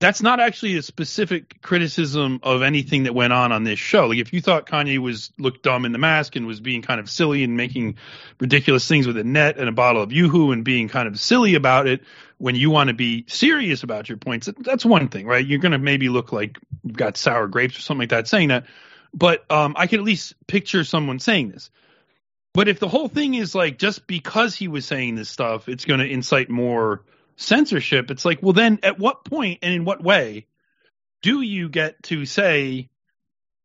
That's 0.00 0.22
not 0.22 0.38
actually 0.38 0.76
a 0.76 0.82
specific 0.82 1.60
criticism 1.60 2.38
of 2.44 2.62
anything 2.62 3.02
that 3.02 3.16
went 3.16 3.32
on 3.32 3.50
on 3.50 3.64
this 3.64 3.80
show. 3.80 4.06
Like 4.06 4.18
if 4.18 4.32
you 4.32 4.40
thought 4.40 4.68
Kanye 4.68 4.98
was 4.98 5.32
looked 5.40 5.64
dumb 5.64 5.84
in 5.84 5.90
the 5.90 5.98
mask 5.98 6.36
and 6.36 6.46
was 6.46 6.60
being 6.60 6.82
kind 6.82 7.00
of 7.00 7.10
silly 7.10 7.42
and 7.42 7.56
making 7.56 7.96
ridiculous 8.38 8.86
things 8.86 9.08
with 9.08 9.16
a 9.16 9.24
net 9.24 9.58
and 9.58 9.68
a 9.68 9.72
bottle 9.72 10.00
of 10.00 10.10
YooHoo 10.10 10.52
and 10.52 10.64
being 10.64 10.88
kind 10.88 11.08
of 11.08 11.18
silly 11.18 11.56
about 11.56 11.88
it 11.88 12.02
when 12.38 12.54
you 12.54 12.70
want 12.70 12.88
to 12.88 12.94
be 12.94 13.24
serious 13.26 13.82
about 13.82 14.08
your 14.08 14.18
points, 14.18 14.48
that's 14.60 14.84
one 14.84 15.08
thing, 15.08 15.26
right? 15.26 15.44
You're 15.44 15.58
going 15.58 15.72
to 15.72 15.78
maybe 15.78 16.08
look 16.08 16.32
like 16.32 16.58
you've 16.84 16.96
got 16.96 17.16
sour 17.16 17.48
grapes 17.48 17.76
or 17.76 17.80
something 17.80 18.02
like 18.02 18.10
that 18.10 18.28
saying 18.28 18.48
that. 18.48 18.66
But 19.12 19.50
um, 19.50 19.74
I 19.76 19.88
can 19.88 19.98
at 19.98 20.04
least 20.04 20.34
picture 20.46 20.84
someone 20.84 21.18
saying 21.18 21.50
this. 21.50 21.70
But 22.54 22.68
if 22.68 22.78
the 22.78 22.88
whole 22.88 23.08
thing 23.08 23.34
is 23.34 23.54
like 23.54 23.78
just 23.78 24.06
because 24.06 24.54
he 24.54 24.68
was 24.68 24.86
saying 24.86 25.16
this 25.16 25.28
stuff, 25.28 25.68
it's 25.68 25.84
going 25.84 26.00
to 26.00 26.06
incite 26.06 26.48
more 26.48 27.02
censorship, 27.38 28.10
it's 28.10 28.24
like, 28.24 28.42
well, 28.42 28.52
then 28.52 28.80
at 28.82 28.98
what 28.98 29.24
point 29.24 29.60
and 29.62 29.72
in 29.72 29.84
what 29.84 30.02
way 30.02 30.46
do 31.22 31.40
you 31.40 31.68
get 31.68 32.02
to 32.04 32.26
say 32.26 32.90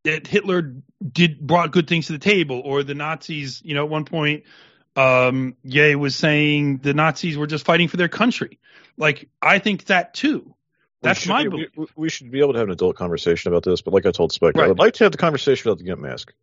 that 0.03 0.27
Hitler 0.27 0.75
did 1.11 1.39
brought 1.39 1.71
good 1.71 1.87
things 1.87 2.07
to 2.07 2.13
the 2.13 2.19
table 2.19 2.61
or 2.63 2.83
the 2.83 2.95
Nazis, 2.95 3.61
you 3.63 3.75
know, 3.75 3.83
at 3.83 3.89
one 3.89 4.05
point, 4.05 4.43
um, 4.95 5.55
Ye 5.63 5.95
was 5.95 6.15
saying 6.15 6.77
the 6.77 6.93
Nazis 6.93 7.37
were 7.37 7.47
just 7.47 7.65
fighting 7.65 7.87
for 7.87 7.97
their 7.97 8.09
country. 8.09 8.59
Like, 8.95 9.29
I 9.41 9.59
think 9.59 9.85
that 9.85 10.13
too. 10.13 10.55
That's 11.01 11.19
should 11.19 11.29
my 11.29 11.43
belief. 11.43 11.69
we, 11.75 11.87
we 11.95 12.09
should 12.09 12.31
be 12.31 12.39
able 12.39 12.53
to 12.53 12.59
have 12.59 12.67
an 12.67 12.73
adult 12.73 12.95
conversation 12.95 13.51
about 13.51 13.63
this, 13.63 13.81
but 13.81 13.93
like 13.93 14.05
I 14.05 14.11
told 14.11 14.31
Spectre, 14.31 14.61
Right. 14.61 14.69
I'd 14.69 14.79
like 14.79 14.93
to 14.95 15.03
have 15.03 15.11
the 15.11 15.17
conversation 15.17 15.69
about 15.69 15.79
the 15.79 15.83
Gimp 15.83 15.99
mask. 15.99 16.33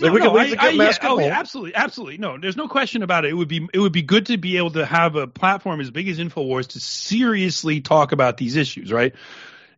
No, 0.00 0.12
we 0.12 0.20
no, 0.20 0.30
can 0.30 0.42
leave 0.42 0.50
the 0.52 0.62
I- 0.62 0.66
I- 0.66 0.70
yeah, 0.70 0.92
oh, 1.02 1.18
yeah, 1.18 1.38
absolutely, 1.38 1.74
absolutely. 1.74 2.18
No, 2.18 2.38
there's 2.38 2.56
no 2.56 2.68
question 2.68 3.02
about 3.02 3.24
it. 3.24 3.30
It 3.30 3.34
would 3.34 3.48
be 3.48 3.66
it 3.72 3.78
would 3.78 3.92
be 3.92 4.02
good 4.02 4.26
to 4.26 4.36
be 4.36 4.56
able 4.56 4.70
to 4.72 4.86
have 4.86 5.16
a 5.16 5.26
platform 5.26 5.80
as 5.80 5.90
big 5.90 6.08
as 6.08 6.18
Infowars 6.18 6.68
to 6.68 6.80
seriously 6.80 7.80
talk 7.80 8.12
about 8.12 8.36
these 8.36 8.56
issues, 8.56 8.92
right? 8.92 9.14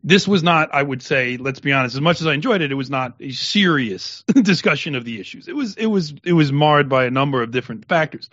This 0.03 0.27
was 0.27 0.41
not, 0.41 0.73
I 0.73 0.81
would 0.81 1.03
say, 1.03 1.37
let's 1.37 1.59
be 1.59 1.73
honest. 1.73 1.95
As 1.95 2.01
much 2.01 2.21
as 2.21 2.27
I 2.27 2.33
enjoyed 2.33 2.61
it, 2.61 2.71
it 2.71 2.75
was 2.75 2.89
not 2.89 3.15
a 3.19 3.31
serious 3.31 4.23
discussion 4.41 4.95
of 4.95 5.05
the 5.05 5.19
issues. 5.19 5.47
It 5.47 5.55
was 5.55 5.75
it 5.75 5.85
was 5.85 6.13
it 6.23 6.33
was 6.33 6.51
marred 6.51 6.89
by 6.89 7.05
a 7.05 7.11
number 7.11 7.41
of 7.41 7.51
different 7.51 7.87
factors. 7.87 8.29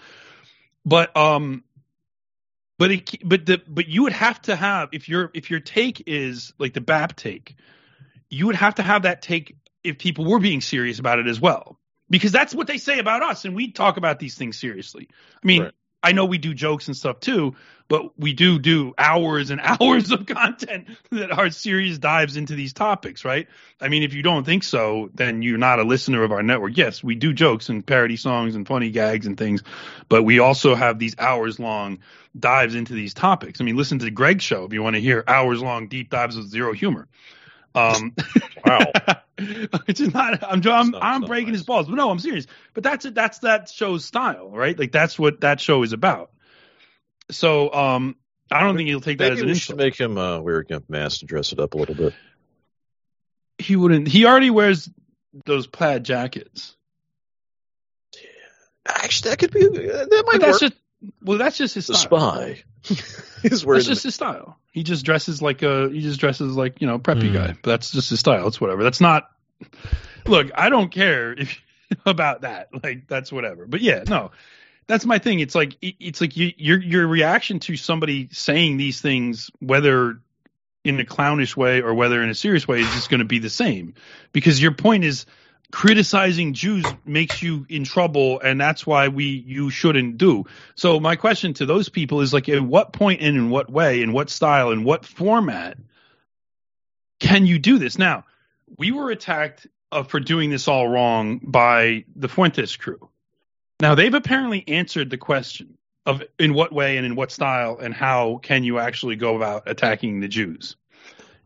But 0.84 1.14
um, 1.16 1.64
but 2.78 2.90
it 2.90 3.28
but 3.28 3.44
the 3.44 3.60
but 3.68 3.88
you 3.88 4.04
would 4.04 4.12
have 4.12 4.40
to 4.42 4.56
have 4.56 4.90
if 4.92 5.08
your 5.08 5.30
if 5.34 5.50
your 5.50 5.60
take 5.60 6.04
is 6.06 6.52
like 6.58 6.72
the 6.72 6.80
BAP 6.80 7.16
take, 7.16 7.56
you 8.30 8.46
would 8.46 8.56
have 8.56 8.76
to 8.76 8.82
have 8.82 9.02
that 9.02 9.20
take 9.20 9.56
if 9.84 9.98
people 9.98 10.24
were 10.24 10.38
being 10.38 10.60
serious 10.60 10.98
about 10.98 11.18
it 11.18 11.26
as 11.26 11.40
well. 11.40 11.78
Because 12.10 12.32
that's 12.32 12.54
what 12.54 12.66
they 12.66 12.78
say 12.78 12.98
about 12.98 13.22
us, 13.22 13.44
and 13.44 13.54
we 13.54 13.70
talk 13.70 13.98
about 13.98 14.18
these 14.18 14.34
things 14.34 14.58
seriously. 14.58 15.08
I 15.12 15.46
mean, 15.46 15.62
Right. 15.64 15.72
I 16.02 16.12
know 16.12 16.26
we 16.26 16.38
do 16.38 16.54
jokes 16.54 16.86
and 16.86 16.96
stuff 16.96 17.18
too, 17.18 17.56
but 17.88 18.18
we 18.18 18.32
do 18.32 18.58
do 18.58 18.94
hours 18.96 19.50
and 19.50 19.60
hours 19.80 20.12
of 20.12 20.26
content 20.26 20.88
that 21.10 21.32
are 21.32 21.50
serious 21.50 21.98
dives 21.98 22.36
into 22.36 22.54
these 22.54 22.72
topics, 22.72 23.24
right? 23.24 23.48
I 23.80 23.88
mean, 23.88 24.02
if 24.02 24.14
you 24.14 24.22
don't 24.22 24.44
think 24.44 24.62
so, 24.62 25.10
then 25.14 25.42
you're 25.42 25.58
not 25.58 25.80
a 25.80 25.84
listener 25.84 26.22
of 26.22 26.30
our 26.30 26.42
network. 26.42 26.76
Yes, 26.76 27.02
we 27.02 27.16
do 27.16 27.32
jokes 27.32 27.68
and 27.68 27.84
parody 27.84 28.16
songs 28.16 28.54
and 28.54 28.66
funny 28.66 28.90
gags 28.90 29.26
and 29.26 29.36
things, 29.36 29.62
but 30.08 30.22
we 30.22 30.38
also 30.38 30.74
have 30.74 30.98
these 30.98 31.16
hours 31.18 31.58
long 31.58 31.98
dives 32.38 32.76
into 32.76 32.92
these 32.92 33.14
topics. 33.14 33.60
I 33.60 33.64
mean, 33.64 33.76
listen 33.76 33.98
to 33.98 34.10
Greg's 34.10 34.44
show 34.44 34.64
if 34.64 34.72
you 34.72 34.82
want 34.82 34.94
to 34.94 35.02
hear 35.02 35.24
hours 35.26 35.60
long 35.60 35.88
deep 35.88 36.10
dives 36.10 36.36
with 36.36 36.48
zero 36.48 36.72
humor. 36.72 37.08
Um, 37.78 38.14
Wow. 38.64 38.90
it's 39.38 40.00
not. 40.00 40.42
I'm 40.42 40.60
I'm, 40.66 40.90
not- 40.90 41.02
I'm 41.02 41.20
not 41.20 41.26
breaking 41.28 41.48
nice. 41.50 41.58
his 41.60 41.62
balls, 41.66 41.86
but 41.86 41.94
no, 41.94 42.10
I'm 42.10 42.18
serious. 42.18 42.46
But 42.74 42.82
that's 42.82 43.04
it. 43.04 43.14
That's 43.14 43.38
that 43.40 43.68
show's 43.70 44.04
style, 44.04 44.50
right? 44.50 44.76
Like 44.78 44.92
that's 44.92 45.18
what 45.18 45.40
that 45.42 45.60
show 45.60 45.82
is 45.84 45.92
about. 45.92 46.30
So 47.30 47.72
um, 47.72 48.16
I 48.50 48.62
don't 48.64 48.76
think 48.76 48.88
he'll 48.88 49.00
take 49.00 49.18
that 49.18 49.24
Maybe 49.30 49.34
as 49.34 49.40
an 49.40 49.46
we 49.46 49.52
insult. 49.52 49.62
should 49.64 49.76
make 49.76 49.96
him 49.98 50.18
uh, 50.18 50.40
wear 50.40 50.58
a 50.58 50.64
Gimp 50.64 50.90
mask 50.90 51.20
to 51.20 51.26
dress 51.26 51.52
it 51.52 51.60
up 51.60 51.74
a 51.74 51.78
little 51.78 51.94
bit. 51.94 52.14
he 53.58 53.76
wouldn't. 53.76 54.08
He 54.08 54.26
already 54.26 54.50
wears 54.50 54.90
those 55.46 55.66
plaid 55.66 56.04
jackets. 56.04 56.74
Actually, 58.86 59.30
that 59.30 59.38
could 59.38 59.50
be 59.52 59.66
uh, 59.66 60.06
that 60.06 60.22
might 60.26 60.32
But 60.32 60.40
that's 60.40 60.62
work. 60.62 60.72
just 60.72 60.74
well, 61.22 61.38
that's 61.38 61.58
just 61.58 61.74
his 61.74 61.86
the 61.86 61.94
style. 61.94 62.18
spy. 62.20 62.62
He's 63.42 63.64
wearing 63.64 63.78
That's 63.78 63.88
just 63.88 64.02
his 64.04 64.14
style. 64.14 64.58
He 64.78 64.84
just 64.84 65.04
dresses 65.04 65.42
like 65.42 65.62
a 65.62 65.88
he 65.90 66.00
just 66.00 66.20
dresses 66.20 66.56
like, 66.56 66.80
you 66.80 66.86
know, 66.86 67.00
preppy 67.00 67.28
Hmm. 67.28 67.34
guy. 67.34 67.46
But 67.48 67.70
that's 67.70 67.90
just 67.90 68.10
his 68.10 68.20
style. 68.20 68.46
It's 68.46 68.60
whatever. 68.60 68.84
That's 68.84 69.00
not 69.00 69.28
Look, 70.24 70.50
I 70.54 70.68
don't 70.70 70.90
care 70.90 71.32
if 71.32 71.58
about 72.06 72.42
that. 72.42 72.68
Like 72.84 73.08
that's 73.08 73.32
whatever. 73.32 73.66
But 73.66 73.80
yeah, 73.80 74.04
no. 74.06 74.30
That's 74.86 75.04
my 75.04 75.18
thing. 75.18 75.40
It's 75.40 75.54
like 75.56 75.76
it- 75.82 75.96
it's 75.98 76.20
like 76.20 76.36
you, 76.36 76.52
your 76.56 76.80
your 76.80 77.06
reaction 77.08 77.58
to 77.60 77.76
somebody 77.76 78.28
saying 78.30 78.76
these 78.76 79.00
things 79.00 79.50
whether 79.58 80.20
in 80.84 81.00
a 81.00 81.04
clownish 81.04 81.56
way 81.56 81.82
or 81.82 81.92
whether 81.92 82.22
in 82.22 82.30
a 82.30 82.34
serious 82.36 82.68
way 82.68 82.80
is 82.80 82.90
just 82.94 83.10
going 83.10 83.18
to 83.18 83.26
be 83.26 83.40
the 83.40 83.50
same 83.50 83.94
because 84.32 84.62
your 84.62 84.70
point 84.72 85.02
is 85.04 85.26
criticizing 85.70 86.54
Jews 86.54 86.84
makes 87.04 87.42
you 87.42 87.66
in 87.68 87.84
trouble 87.84 88.40
and 88.40 88.60
that's 88.60 88.86
why 88.86 89.08
we 89.08 89.24
you 89.24 89.70
shouldn't 89.70 90.16
do. 90.16 90.44
So 90.74 90.98
my 90.98 91.16
question 91.16 91.54
to 91.54 91.66
those 91.66 91.88
people 91.88 92.20
is 92.20 92.32
like 92.32 92.48
at 92.48 92.62
what 92.62 92.92
point 92.92 93.20
and 93.20 93.36
in 93.36 93.50
what 93.50 93.70
way, 93.70 94.02
in 94.02 94.12
what 94.12 94.30
style, 94.30 94.70
in 94.70 94.84
what 94.84 95.04
format 95.04 95.76
can 97.20 97.46
you 97.46 97.58
do 97.58 97.78
this? 97.78 97.98
Now, 97.98 98.24
we 98.78 98.92
were 98.92 99.10
attacked 99.10 99.66
uh, 99.92 100.02
for 100.02 100.20
doing 100.20 100.50
this 100.50 100.68
all 100.68 100.88
wrong 100.88 101.40
by 101.42 102.04
the 102.14 102.28
Fuentes 102.28 102.76
crew. 102.76 103.08
Now, 103.80 103.94
they've 103.94 104.14
apparently 104.14 104.64
answered 104.66 105.10
the 105.10 105.18
question 105.18 105.78
of 106.06 106.22
in 106.38 106.54
what 106.54 106.72
way 106.72 106.96
and 106.96 107.04
in 107.04 107.14
what 107.14 107.30
style 107.30 107.78
and 107.78 107.92
how 107.92 108.38
can 108.42 108.64
you 108.64 108.78
actually 108.78 109.16
go 109.16 109.36
about 109.36 109.64
attacking 109.66 110.20
the 110.20 110.28
Jews 110.28 110.76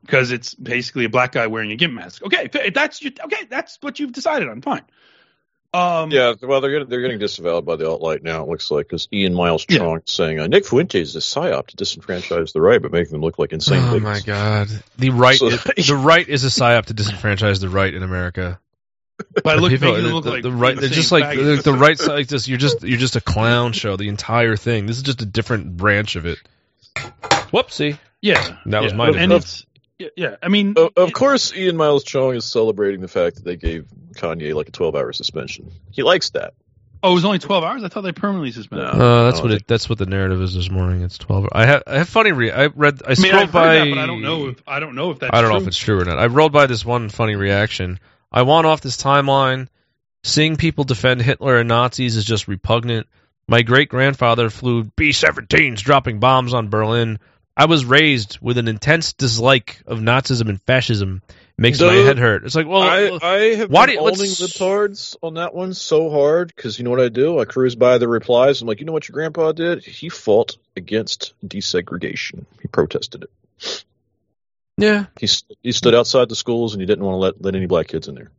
because 0.03 0.33
it's 0.33 0.55
basically 0.55 1.05
a 1.05 1.09
black 1.09 1.33
guy 1.33 1.47
wearing 1.47 1.73
a 1.73 1.77
gimp 1.77 1.95
mask. 1.95 2.23
Okay, 2.25 2.49
that's 2.75 3.01
you, 3.03 3.13
okay, 3.25 3.47
that's 3.49 3.79
what 3.81 3.99
you've 3.99 4.13
decided 4.13 4.49
on. 4.49 4.61
Fine. 4.63 4.83
Um, 5.75 6.11
Yeah, 6.11 6.35
well, 6.43 6.61
they're 6.61 6.71
getting, 6.71 6.89
they're 6.89 7.01
getting 7.01 7.19
disavowed 7.19 7.65
by 7.65 7.77
the 7.77 7.89
alt 7.89 8.03
right 8.03 8.23
now. 8.23 8.43
It 8.43 8.49
looks 8.51 8.71
like 8.71 8.87
because 8.89 9.09
Ian 9.11 9.33
Miles 9.33 9.65
Yeah. 9.71 9.79
Chong 9.79 10.03
saying 10.05 10.39
uh, 10.39 10.47
Nick 10.47 10.67
Fuentes 10.67 11.09
is 11.09 11.17
a 11.17 11.21
psyop 11.21 11.69
to 11.69 11.77
disenfranchise 11.77 12.53
the 12.53 12.61
right, 12.61 12.83
but 12.83 12.93
making 12.93 13.13
them 13.13 13.23
look 13.23 13.39
like 13.39 13.53
insane. 13.55 13.83
Oh 13.83 13.95
bigots. 13.95 14.03
my 14.03 14.21
god. 14.21 14.69
The 14.99 15.11
right 15.11 15.39
So- 15.39 15.47
is, 15.49 15.63
the 15.89 15.97
right 15.97 16.29
is 16.29 16.45
a 16.45 16.49
psyop 16.49 16.87
to 16.87 16.95
disenfranchise 16.95 17.61
the 17.61 17.71
right 17.71 17.95
in 17.95 18.03
America. 18.03 18.61
by 19.43 19.55
look, 19.55 19.71
People- 19.71 19.93
making 19.93 20.05
them 20.05 20.13
look 20.15 20.25
the- 20.25 20.31
like 20.31 20.43
the 20.43 20.53
right 20.53 20.77
they're 20.79 20.91
just 20.91 21.11
like 21.13 21.25
faggots. 21.25 21.63
the, 21.63 21.71
the 21.73 21.79
right 21.79 21.99
side 21.99 22.15
like 22.17 22.27
this 22.29 22.49
you're 22.49 22.59
just 22.59 22.83
you're 22.83 22.99
just 22.99 23.17
a 23.17 23.21
clown 23.23 23.73
show 23.73 23.97
the 23.97 24.09
entire 24.09 24.57
thing. 24.57 24.85
This 24.85 24.99
is 24.99 25.03
just 25.05 25.23
a 25.23 25.27
different 25.27 25.75
branch 25.79 26.17
of 26.17 26.27
it. 26.27 26.39
Whoopsie. 27.53 27.99
Yeah, 28.21 28.57
That 28.67 28.83
was 28.83 28.95
my 28.95 29.07
and 29.09 29.15
defense. 29.31 29.45
it's 29.45 29.67
yeah, 30.03 30.09
yeah. 30.17 30.37
I 30.43 30.49
mean, 30.49 30.75
Of, 30.77 30.93
of 30.97 31.13
course, 31.13 31.55
Ian 31.55 31.77
Miles 31.77 32.05
Chong 32.05 32.35
is 32.35 32.45
celebrating 32.45 33.01
the 33.01 33.09
fact 33.09 33.37
that 33.37 33.45
they 33.45 33.57
gave 33.57 33.87
Kanye 34.15 34.55
like 34.55 34.69
a 34.69 34.73
12 34.73 34.95
hour 34.97 35.13
suspension. 35.13 35.71
He 35.91 36.03
likes 36.03 36.31
that. 36.31 36.55
oh, 37.03 37.11
it 37.11 37.15
was 37.15 37.25
only 37.25 37.39
twelve 37.41 37.65
hours. 37.65 37.83
I 37.83 37.89
thought 37.89 38.03
they 38.03 38.13
permanently 38.13 38.53
suspended. 38.53 38.95
No. 38.97 39.05
Uh, 39.05 39.25
that's 39.25 39.41
I 39.41 39.43
what 39.43 39.53
it. 39.53 39.67
That's 39.67 39.89
what 39.89 39.99
the 39.99 40.07
narrative 40.07 40.41
is 40.41 40.55
this 40.55 40.71
morning. 40.71 41.03
It's 41.03 41.19
twelve. 41.19 41.49
I 41.53 41.67
have. 41.67 41.83
I 41.87 41.99
have 41.99 42.09
funny. 42.09 42.33
Re- 42.33 42.53
I 42.53 42.67
read. 42.67 43.03
I 43.03 43.07
I 43.07 43.09
mean, 43.11 43.17
scrolled 43.17 43.35
I've 43.45 43.53
by. 43.53 43.75
that, 43.79 43.91
but 43.91 43.99
I 43.99 44.07
don't 44.07 44.23
know 44.23 44.49
if 44.49 44.63
I 44.67 44.79
don't 44.81 44.95
know 44.95 45.11
if 45.11 45.19
that's. 45.19 45.37
I 45.37 45.41
don't 45.41 45.51
know 45.51 45.57
if 45.59 45.67
it's 45.67 45.77
true 45.77 46.01
or 46.01 46.05
not. 46.05 46.19
I 46.19 46.27
rolled 46.27 46.53
by 46.53 46.67
this 46.67 46.85
one 46.85 47.09
funny 47.09 47.35
reaction 47.37 47.99
I 48.31 48.43
want 48.43 48.67
off 48.67 48.81
this 48.81 48.97
timeline. 48.97 49.69
Seeing 50.25 50.57
people 50.57 50.85
defend 50.85 51.21
Hitler 51.21 51.59
and 51.59 51.69
Nazis 51.69 52.15
is 52.17 52.25
just 52.25 52.47
repugnant. 52.47 53.09
My 53.49 53.63
great 53.63 53.89
grandfather 53.89 54.51
flew 54.51 54.85
B 54.85 55.11
17s 55.11 55.79
dropping 55.81 56.21
bombs 56.21 56.55
on 56.55 56.69
Berlin. 56.69 57.19
I 57.57 57.67
was 57.67 57.85
raised 57.85 58.39
with 58.41 58.59
an 58.59 58.69
intense 58.69 59.13
dislike 59.13 59.83
of 59.87 59.99
Nazism 59.99 60.49
and 60.49 60.61
fascism. 60.63 61.23
It 61.29 61.37
makes 61.59 61.81
my 61.81 61.93
head 61.93 62.19
hurt. 62.19 62.45
It's 62.45 62.55
like, 62.55 62.67
well, 62.67 62.83
I, 62.83 63.19
I 63.23 63.55
have 63.57 63.71
why 63.71 63.87
been 63.87 63.97
do 63.97 64.01
owning 64.01 64.19
let's, 64.19 64.41
libtards 64.41 65.17
on 65.23 65.35
that 65.35 65.55
one 65.55 65.75
so 65.75 66.11
hard 66.11 66.53
because 66.55 66.79
you 66.79 66.85
know 66.85 66.91
what 66.91 67.01
I 67.01 67.09
do? 67.09 67.39
I 67.39 67.45
cruise 67.45 67.75
by 67.75 67.99
the 67.99 68.09
replies. 68.09 68.63
I'm 68.63 68.69
like, 68.69 68.81
you 68.81 68.87
know 68.87 68.93
what 68.93 69.09
your 69.09 69.15
grandpa 69.15 69.53
did? 69.53 69.85
He 69.85 70.09
fought 70.09 70.57
against 70.77 71.35
desegregation. 71.47 72.47
He 72.63 72.69
protested 72.69 73.25
it. 73.25 73.85
yeah, 74.79 75.07
He 75.21 75.29
he 75.63 75.73
stood 75.73 75.95
outside 75.95 76.31
the 76.31 76.37
schools 76.37 76.73
and 76.73 76.81
he 76.81 76.87
didn't 76.87 77.05
want 77.05 77.15
to 77.15 77.19
let 77.19 77.43
let 77.43 77.55
any 77.55 77.67
black 77.67 77.89
kids 77.89 78.09
in 78.09 78.15
there. 78.15 78.31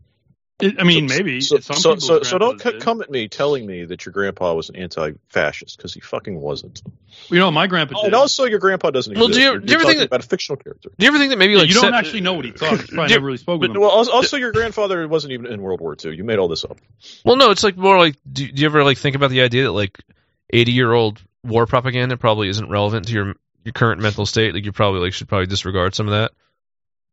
It, 0.64 0.76
I 0.80 0.84
mean, 0.84 1.10
So- 1.10 1.16
maybe 1.16 1.42
So 1.42 1.60
some 1.60 1.76
so 1.78 1.96
so, 1.98 2.24
so 2.24 2.38
don't 2.38 2.62
c- 2.62 2.72
did. 2.72 2.82
come 2.82 3.02
at 3.02 3.12
me 3.12 3.28
telling 3.28 3.66
me 3.66 3.86
that 3.86 4.06
your 4.06 4.14
grandpa 4.14 4.54
was 4.54 4.70
an 4.70 4.76
anti-fascist 4.78 5.78
because 5.78 5.94
he 5.94 6.00
fucking 6.00 6.40
wasn't. 6.40 6.82
You 7.30 7.40
know, 7.40 7.52
my 7.52 7.68
grandpa 7.68 8.00
Oh, 8.02 8.06
and 8.06 8.16
also, 8.16 8.46
your 8.46 8.60
grandpa 8.60 8.90
doesn't 8.92 9.14
Well, 9.16 9.28
exist. 9.28 9.40
do 9.40 9.44
you- 9.44 9.52
You're- 9.52 9.66
do 9.66 9.72
you 9.74 9.80
ever 9.80 9.86
think 9.86 9.98
that- 10.00 10.06
about 10.08 10.24
a 10.24 10.28
fictional 10.28 10.58
character? 10.58 10.90
do 10.98 11.06
you 11.06 11.08
ever 11.10 11.18
think 11.18 11.30
that 11.32 11.38
maybe 11.38 11.56
like 11.56 11.68
you 11.68 11.74
don't 11.76 11.92
se- 11.92 11.98
actually 11.98 12.22
know 12.22 12.34
what 12.34 12.46
he 12.46 12.52
thought. 12.52 12.72
You 12.72 12.78
probably 12.88 13.08
Do- 13.10 13.14
never 13.16 13.26
really 13.26 13.38
spoke 13.38 13.62
with 13.62 13.70
But 13.72 13.76
him. 13.76 13.82
well, 13.82 13.92
also, 13.92 14.12
also 14.12 14.38
your 14.38 14.52
grandfather 14.52 15.08
wasn't 15.08 15.34
even 15.34 15.46
in 15.48 15.62
World 15.62 15.82
War 15.82 15.96
II. 16.04 16.16
You 16.16 16.24
made 16.24 16.40
all 16.40 16.48
this 16.48 16.64
up. 16.66 16.78
Well, 17.26 17.36
no, 17.36 17.52
it's 17.52 17.64
like 17.64 17.78
more 17.78 17.98
like, 17.98 18.16
do, 18.32 18.50
do 18.52 18.62
you 18.62 18.66
ever 18.68 18.84
like 18.84 18.98
think 18.98 19.16
about 19.16 19.30
the 19.30 19.42
idea 19.42 19.64
that 19.64 19.72
like 19.72 19.98
eighty 20.52 20.72
year 20.72 20.92
old 20.94 21.22
war 21.44 21.66
propaganda 21.66 22.16
probably 22.18 22.48
isn't 22.50 22.70
relevant 22.70 23.08
to 23.08 23.14
your 23.14 23.36
your 23.66 23.74
current 23.74 24.02
mental 24.02 24.26
state? 24.26 24.54
Like 24.54 24.66
you 24.66 24.72
probably 24.72 25.02
like 25.02 25.14
should 25.14 25.28
probably 25.28 25.48
disregard 25.48 25.94
some 25.96 26.08
of 26.08 26.12
that. 26.14 26.32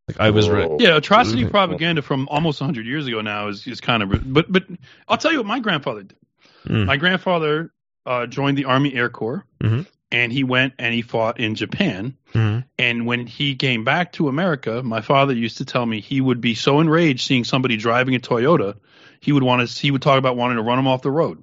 Like 0.09 0.19
I 0.21 0.31
was, 0.31 0.49
re- 0.49 0.69
Yeah, 0.81 0.97
atrocity 0.97 1.45
propaganda 1.47 2.03
from 2.03 2.27
almost 2.29 2.61
100 2.61 2.85
years 2.87 3.07
ago 3.07 3.21
now 3.21 3.49
is, 3.49 3.67
is 3.67 3.81
kind 3.81 4.03
of. 4.03 4.33
But 4.33 4.51
but 4.51 4.65
I'll 5.09 5.19
tell 5.19 5.31
you 5.33 5.39
what 5.39 5.47
my 5.47 5.61
grandfather 5.61 6.03
did. 6.03 6.17
Mm. 6.67 6.87
My 6.87 6.97
grandfather 6.97 7.73
uh, 8.07 8.27
joined 8.27 8.59
the 8.59 8.65
Army 8.65 8.93
Air 8.95 9.09
Corps, 9.09 9.45
Mhm. 9.63 9.87
and 10.11 10.33
he 10.33 10.43
went 10.43 10.75
and 10.79 10.93
he 10.93 11.03
fought 11.03 11.39
in 11.39 11.55
Japan. 11.55 12.17
Mhm. 12.35 12.65
And 12.79 13.07
when 13.07 13.27
he 13.27 13.55
came 13.55 13.85
back 13.85 14.13
to 14.15 14.29
America, 14.29 14.83
my 14.83 15.01
father 15.01 15.33
used 15.35 15.59
to 15.59 15.65
tell 15.65 15.87
me 15.87 16.01
he 16.01 16.21
would 16.21 16.41
be 16.41 16.55
so 16.55 16.81
enraged 16.81 17.27
seeing 17.27 17.45
somebody 17.45 17.77
driving 17.77 18.15
a 18.15 18.19
Toyota, 18.19 18.75
he 19.21 19.33
would 19.33 19.43
want 19.43 19.67
to. 19.69 19.81
He 19.81 19.91
would 19.91 20.03
talk 20.03 20.19
about 20.19 20.37
wanting 20.37 20.57
to 20.57 20.63
run 20.63 20.79
him 20.79 20.87
off 20.89 21.03
the 21.03 21.11
road. 21.11 21.43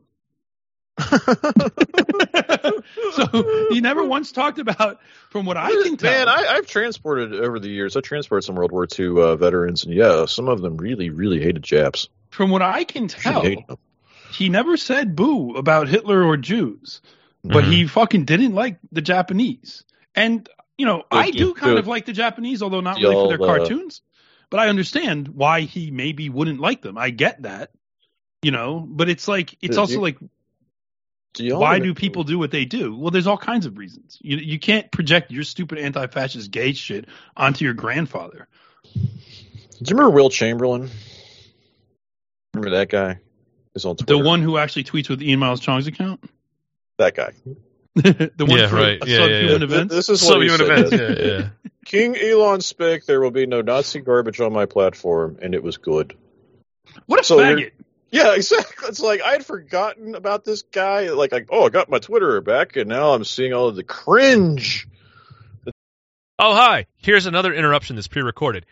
so 3.14 3.68
he 3.70 3.82
never 3.82 4.04
once 4.04 4.32
talked 4.32 4.60
about, 4.60 5.00
from 5.30 5.46
what 5.46 5.58
I 5.58 5.70
can 5.70 5.98
tell. 5.98 6.12
Man, 6.12 6.28
I, 6.30 6.46
I've 6.50 6.68
transported 6.68 7.34
over 7.34 7.60
the 7.60 7.70
years. 7.70 7.96
I 7.98 8.02
transported 8.02 8.44
some 8.46 8.56
World 8.56 8.72
War 8.72 8.88
II 8.98 9.22
uh, 9.22 9.36
veterans, 9.36 9.84
and 9.86 9.94
yeah, 9.94 10.26
some 10.26 10.48
of 10.48 10.62
them 10.62 10.78
really, 10.78 11.10
really 11.10 11.40
hated 11.42 11.64
Japs. 11.64 12.10
from 12.32 12.50
what 12.52 12.62
I 12.62 12.84
can 12.84 13.08
tell, 13.08 13.44
he 14.30 14.50
never 14.50 14.78
said 14.78 15.16
boo 15.16 15.56
about 15.56 15.88
Hitler 15.88 16.24
or 16.24 16.38
Jews, 16.38 17.02
but 17.44 17.64
Mm-hmm. 17.64 17.72
he 17.72 17.88
fucking 17.88 18.26
didn't 18.26 18.54
like 18.54 18.80
the 18.92 19.02
Japanese. 19.02 19.84
And 20.16 20.50
you 20.78 20.86
know, 20.86 21.04
I 21.12 21.32
do 21.32 21.54
kind 21.54 21.78
of 21.80 21.88
like 21.88 22.06
the 22.06 22.14
Japanese, 22.14 22.62
although 22.62 22.82
not 22.82 22.98
really 23.00 23.16
for 23.16 23.28
their 23.28 23.42
uh, 23.42 23.46
cartoons. 23.46 24.02
But 24.50 24.60
I 24.62 24.70
understand 24.70 25.28
why 25.30 25.62
he 25.62 25.92
maybe 25.92 26.30
wouldn't 26.30 26.60
like 26.60 26.82
them. 26.82 26.98
I 26.98 27.10
get 27.10 27.42
that, 27.42 27.72
you 28.42 28.52
know. 28.52 28.80
But 28.80 29.10
it's 29.10 29.28
like 29.28 29.58
it's 29.62 29.78
also 29.78 29.96
you- 29.96 30.02
like 30.02 30.18
why 31.40 31.80
do 31.80 31.94
people 31.94 32.24
do 32.24 32.38
what 32.40 32.52
they 32.52 32.66
do? 32.66 32.96
Well, 32.96 33.12
there's 33.12 33.28
all 33.28 33.38
kinds 33.38 33.66
of 33.66 33.78
reasons. 33.78 34.18
You 34.22 34.38
you 34.38 34.60
can't 34.60 34.92
project 34.92 35.32
your 35.32 35.44
stupid 35.44 35.78
anti-fascist 35.80 36.52
gay 36.52 36.74
shit 36.74 37.06
onto 37.36 37.66
your 37.66 37.74
grandfather. 37.74 38.48
Do 38.94 39.00
you 39.02 39.96
remember 39.96 40.12
Will 40.12 40.30
Chamberlain? 40.30 40.90
Remember 42.54 42.78
that 42.78 42.90
guy? 42.90 43.20
Is 43.76 43.86
on 43.86 43.96
Twitter. 43.96 44.14
The 44.18 44.24
one 44.28 44.42
who 44.42 44.58
actually 44.58 44.86
tweets 44.86 45.10
with 45.10 45.22
Ian 45.22 45.40
Miles 45.40 45.60
Chong's 45.60 45.86
account, 45.88 46.24
that 46.98 47.16
guy. 47.16 47.32
the 47.96 48.32
one 48.40 48.58
Yeah, 48.58 48.74
right. 48.74 49.00
Yeah, 49.06 49.18
yeah, 49.18 49.26
subhuman 49.26 49.50
yeah. 49.62 49.64
events. 49.76 49.96
This 49.96 50.10
is 50.10 50.24
what 50.24 50.42
he 50.42 50.50
Subhuman 50.50 50.88
said. 50.90 50.94
events. 50.94 51.20
Yeah, 51.22 51.26
yeah. 51.40 51.50
King 51.86 52.16
Elon 52.18 52.62
spake, 52.62 53.06
there 53.06 53.22
will 53.22 53.32
be 53.32 53.46
no 53.46 53.62
Nazi 53.62 54.00
garbage 54.02 54.42
on 54.42 54.52
my 54.52 54.66
platform, 54.66 55.38
and 55.42 55.54
it 55.56 55.64
was 55.64 55.78
good. 55.78 56.16
What 57.06 57.20
a 57.20 57.24
So 57.24 57.40
you're- 57.42 57.66
faggot! 57.66 57.72
Yeah, 58.10 58.36
exactly. 58.36 58.88
It's 58.88 59.00
like 59.00 59.22
I 59.22 59.32
had 59.32 59.46
forgotten 59.46 60.16
about 60.16 60.46
this 60.46 60.62
guy. 60.62 61.10
Like, 61.10 61.32
like, 61.32 61.48
oh, 61.52 61.66
I 61.66 61.70
got 61.70 61.90
my 61.90 62.00
Twitter 62.00 62.40
back, 62.42 62.76
and 62.78 62.88
now 62.88 63.14
I'm 63.14 63.24
seeing 63.24 63.54
all 63.54 63.68
of 63.68 63.76
the 63.76 63.84
cringe. 63.84 64.88
Oh, 66.40 66.54
hi. 66.54 66.86
Here's 66.98 67.26
another 67.26 67.54
interruption 67.54 67.96
that's 67.96 68.08
pre-recorded. 68.08 68.66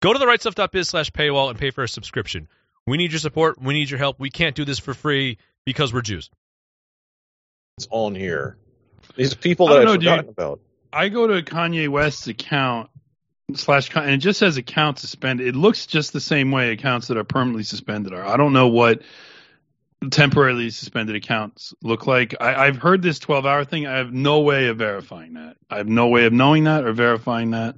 Go 0.00 0.12
to 0.12 0.18
the 0.18 0.24
rightstuff.biz 0.24 0.88
slash 0.88 1.10
paywall 1.10 1.50
and 1.50 1.58
pay 1.58 1.70
for 1.70 1.84
a 1.84 1.88
subscription. 1.88 2.48
We 2.86 2.96
need 2.96 3.12
your 3.12 3.18
support. 3.20 3.60
We 3.60 3.74
need 3.74 3.90
your 3.90 3.98
help. 3.98 4.18
We 4.18 4.30
can't 4.30 4.56
do 4.56 4.64
this 4.64 4.78
for 4.78 4.94
free 4.94 5.38
because 5.64 5.92
we're 5.92 6.00
Jews. 6.00 6.30
It's 7.76 7.86
on 7.90 8.14
here. 8.14 8.56
These 9.16 9.34
people 9.34 9.68
I 9.68 9.80
that 9.80 9.84
don't 9.84 9.96
I've 9.96 10.02
know, 10.02 10.16
dude. 10.16 10.28
about. 10.30 10.60
I 10.92 11.08
go 11.08 11.26
to 11.26 11.42
Kanye 11.42 11.88
West's 11.88 12.26
account 12.26 12.90
slash 13.56 13.88
con- 13.88 14.04
and 14.04 14.12
it 14.12 14.18
just 14.18 14.38
says 14.38 14.56
account 14.56 14.98
suspended. 14.98 15.46
It 15.46 15.56
looks 15.56 15.86
just 15.86 16.12
the 16.12 16.20
same 16.20 16.50
way 16.50 16.72
accounts 16.72 17.08
that 17.08 17.16
are 17.16 17.24
permanently 17.24 17.64
suspended 17.64 18.12
are. 18.12 18.24
I 18.24 18.36
don't 18.36 18.52
know 18.52 18.68
what 18.68 19.02
temporarily 20.10 20.70
suspended 20.70 21.16
accounts 21.16 21.74
look 21.82 22.06
like. 22.06 22.34
I, 22.40 22.54
I've 22.66 22.76
heard 22.76 23.02
this 23.02 23.18
12 23.18 23.44
hour 23.46 23.64
thing. 23.64 23.86
I 23.86 23.98
have 23.98 24.12
no 24.12 24.40
way 24.40 24.68
of 24.68 24.78
verifying 24.78 25.34
that. 25.34 25.56
I 25.68 25.76
have 25.78 25.88
no 25.88 26.08
way 26.08 26.24
of 26.24 26.32
knowing 26.32 26.64
that 26.64 26.84
or 26.84 26.92
verifying 26.92 27.50
that. 27.50 27.76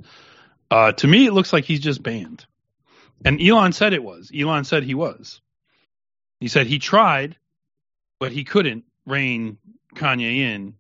Uh, 0.71 0.93
to 0.93 1.07
me, 1.07 1.27
it 1.27 1.33
looks 1.33 1.53
like 1.53 1.65
he's 1.65 1.81
just 1.81 2.03
banned. 2.03 2.47
And 3.25 3.41
Elon 3.41 3.73
said 3.73 3.93
it 3.93 4.03
was. 4.03 4.31
Elon 4.35 4.65
said 4.65 4.85
he 4.85 4.95
was. 4.95 5.41
He 6.41 6.49
said 6.49 6.67
he 6.67 6.79
tried, 6.79 7.37
but 8.19 8.33
he 8.33 8.45
couldn't 8.45 8.85
rein 9.07 9.59
Kanye 9.95 10.39
in 10.39 10.75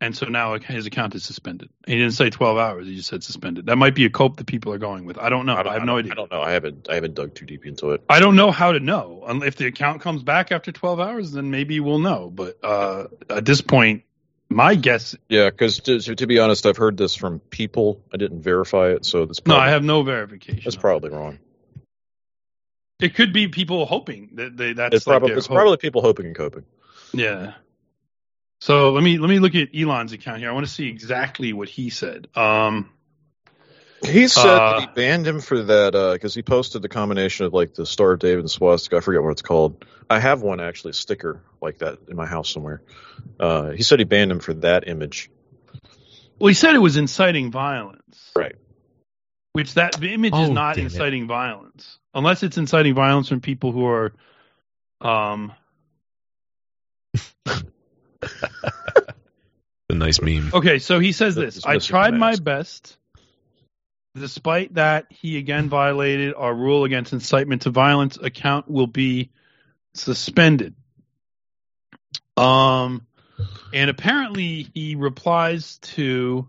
and 0.00 0.16
so 0.16 0.26
now 0.26 0.58
his 0.58 0.86
account 0.86 1.14
is 1.14 1.24
suspended. 1.24 1.68
He 1.86 1.96
didn't 1.96 2.12
say 2.12 2.30
12 2.30 2.56
hours; 2.58 2.86
he 2.86 2.96
just 2.96 3.08
said 3.08 3.22
suspended. 3.22 3.66
That 3.66 3.76
might 3.76 3.94
be 3.94 4.04
a 4.06 4.10
cope 4.10 4.36
that 4.38 4.46
people 4.46 4.72
are 4.72 4.78
going 4.78 5.04
with. 5.04 5.18
I 5.18 5.28
don't 5.28 5.46
know. 5.46 5.54
I, 5.56 5.62
don't- 5.62 5.72
have 5.74 5.84
no 5.84 5.98
idea. 5.98 6.12
I 6.12 6.14
don't 6.14 6.30
know. 6.30 6.40
I 6.40 6.52
haven't. 6.52 6.88
I 6.90 6.94
haven't 6.94 7.14
dug 7.14 7.34
too 7.34 7.46
deep 7.46 7.66
into 7.66 7.90
it. 7.92 8.02
I 8.08 8.20
don't 8.20 8.36
know 8.36 8.50
how 8.50 8.72
to 8.72 8.80
know. 8.80 9.24
If 9.44 9.56
the 9.56 9.66
account 9.66 10.00
comes 10.00 10.22
back 10.22 10.52
after 10.52 10.72
12 10.72 11.00
hours, 11.00 11.32
then 11.32 11.50
maybe 11.50 11.80
we'll 11.80 11.98
know. 11.98 12.30
But 12.30 12.58
uh, 12.64 13.08
at 13.28 13.44
this 13.44 13.60
point, 13.60 14.04
my 14.48 14.74
guess. 14.74 15.14
Yeah, 15.28 15.50
because 15.50 15.78
to, 15.80 16.00
to 16.00 16.26
be 16.26 16.38
honest, 16.38 16.66
I've 16.66 16.76
heard 16.76 16.96
this 16.96 17.14
from 17.14 17.38
people. 17.38 18.02
I 18.12 18.16
didn't 18.16 18.42
verify 18.42 18.88
it, 18.92 19.04
so 19.04 19.26
that's 19.26 19.44
No, 19.46 19.56
I 19.56 19.68
have 19.70 19.84
no 19.84 20.02
verification. 20.02 20.62
that's 20.64 20.76
probably 20.76 21.10
wrong. 21.10 21.38
It 23.00 23.14
could 23.14 23.32
be 23.32 23.48
people 23.48 23.86
hoping 23.86 24.30
that 24.34 24.56
they. 24.56 24.72
That's 24.74 24.94
It's 24.94 25.06
like 25.06 25.20
probably 25.20 25.36
it's 25.36 25.46
hope. 25.46 25.54
probably 25.56 25.76
people 25.78 26.02
hoping 26.02 26.26
and 26.26 26.34
coping. 26.34 26.64
Yeah. 27.12 27.54
So 28.60 28.92
let 28.92 29.02
me 29.02 29.18
let 29.18 29.30
me 29.30 29.38
look 29.38 29.54
at 29.54 29.68
Elon's 29.74 30.12
account 30.12 30.38
here. 30.40 30.50
I 30.50 30.52
want 30.52 30.66
to 30.66 30.72
see 30.72 30.88
exactly 30.88 31.52
what 31.52 31.68
he 31.68 31.88
said. 31.90 32.28
Um, 32.34 32.90
He 34.04 34.28
said 34.28 34.46
Uh, 34.46 34.72
that 34.72 34.80
he 34.80 34.86
banned 34.94 35.26
him 35.26 35.40
for 35.40 35.62
that 35.62 35.92
because 36.14 36.34
he 36.34 36.42
posted 36.42 36.82
the 36.82 36.88
combination 36.88 37.46
of 37.46 37.52
like 37.54 37.74
the 37.74 37.86
Star 37.86 38.12
of 38.12 38.18
David 38.18 38.40
and 38.40 38.50
swastika. 38.50 38.96
I 38.98 39.00
forget 39.00 39.22
what 39.22 39.30
it's 39.30 39.42
called. 39.42 39.84
I 40.08 40.18
have 40.18 40.42
one 40.42 40.60
actually, 40.60 40.90
a 40.90 40.94
sticker 40.94 41.42
like 41.62 41.78
that 41.78 41.98
in 42.08 42.16
my 42.16 42.26
house 42.26 42.50
somewhere. 42.50 42.82
Uh, 43.38 43.70
he 43.70 43.82
said 43.82 43.98
he 43.98 44.04
banned 44.04 44.30
him 44.30 44.40
for 44.40 44.54
that 44.54 44.88
image. 44.88 45.30
well, 46.38 46.48
he 46.48 46.54
said 46.54 46.74
it 46.74 46.78
was 46.78 46.96
inciting 46.96 47.50
violence. 47.50 48.30
Right. 48.36 48.56
Which 49.52 49.74
that 49.74 49.98
the 50.00 50.12
image 50.12 50.34
is 50.34 50.48
Oh, 50.48 50.52
not 50.52 50.76
damn 50.76 50.86
it. 50.86 50.92
inciting 50.92 51.26
violence, 51.26 51.98
unless 52.14 52.42
it's 52.42 52.56
inciting 52.58 52.94
violence 52.94 53.28
from 53.28 53.40
people 53.40 53.72
who 53.72 53.86
are, 53.86 54.12
um, 55.00 55.52
A 59.90 59.94
nice 59.94 60.20
meme. 60.20 60.50
Okay, 60.54 60.78
so 60.78 61.00
he 61.00 61.12
says 61.12 61.34
This 61.34 61.56
this. 61.56 61.66
I 61.66 61.78
tried 61.78 62.14
my 62.14 62.36
best. 62.36 62.96
Despite 64.14 64.74
that, 64.74 65.06
he 65.10 65.36
again 65.38 65.68
violated 65.68 66.34
our 66.36 66.54
rule 66.54 66.84
against 66.84 67.12
incitement 67.12 67.62
to 67.62 67.70
violence. 67.70 68.16
Account 68.16 68.70
will 68.70 68.86
be 68.86 69.30
suspended. 69.94 70.74
Um, 72.36 73.06
and 73.72 73.90
apparently 73.90 74.68
he 74.74 74.94
replies 74.94 75.78
to. 75.78 76.48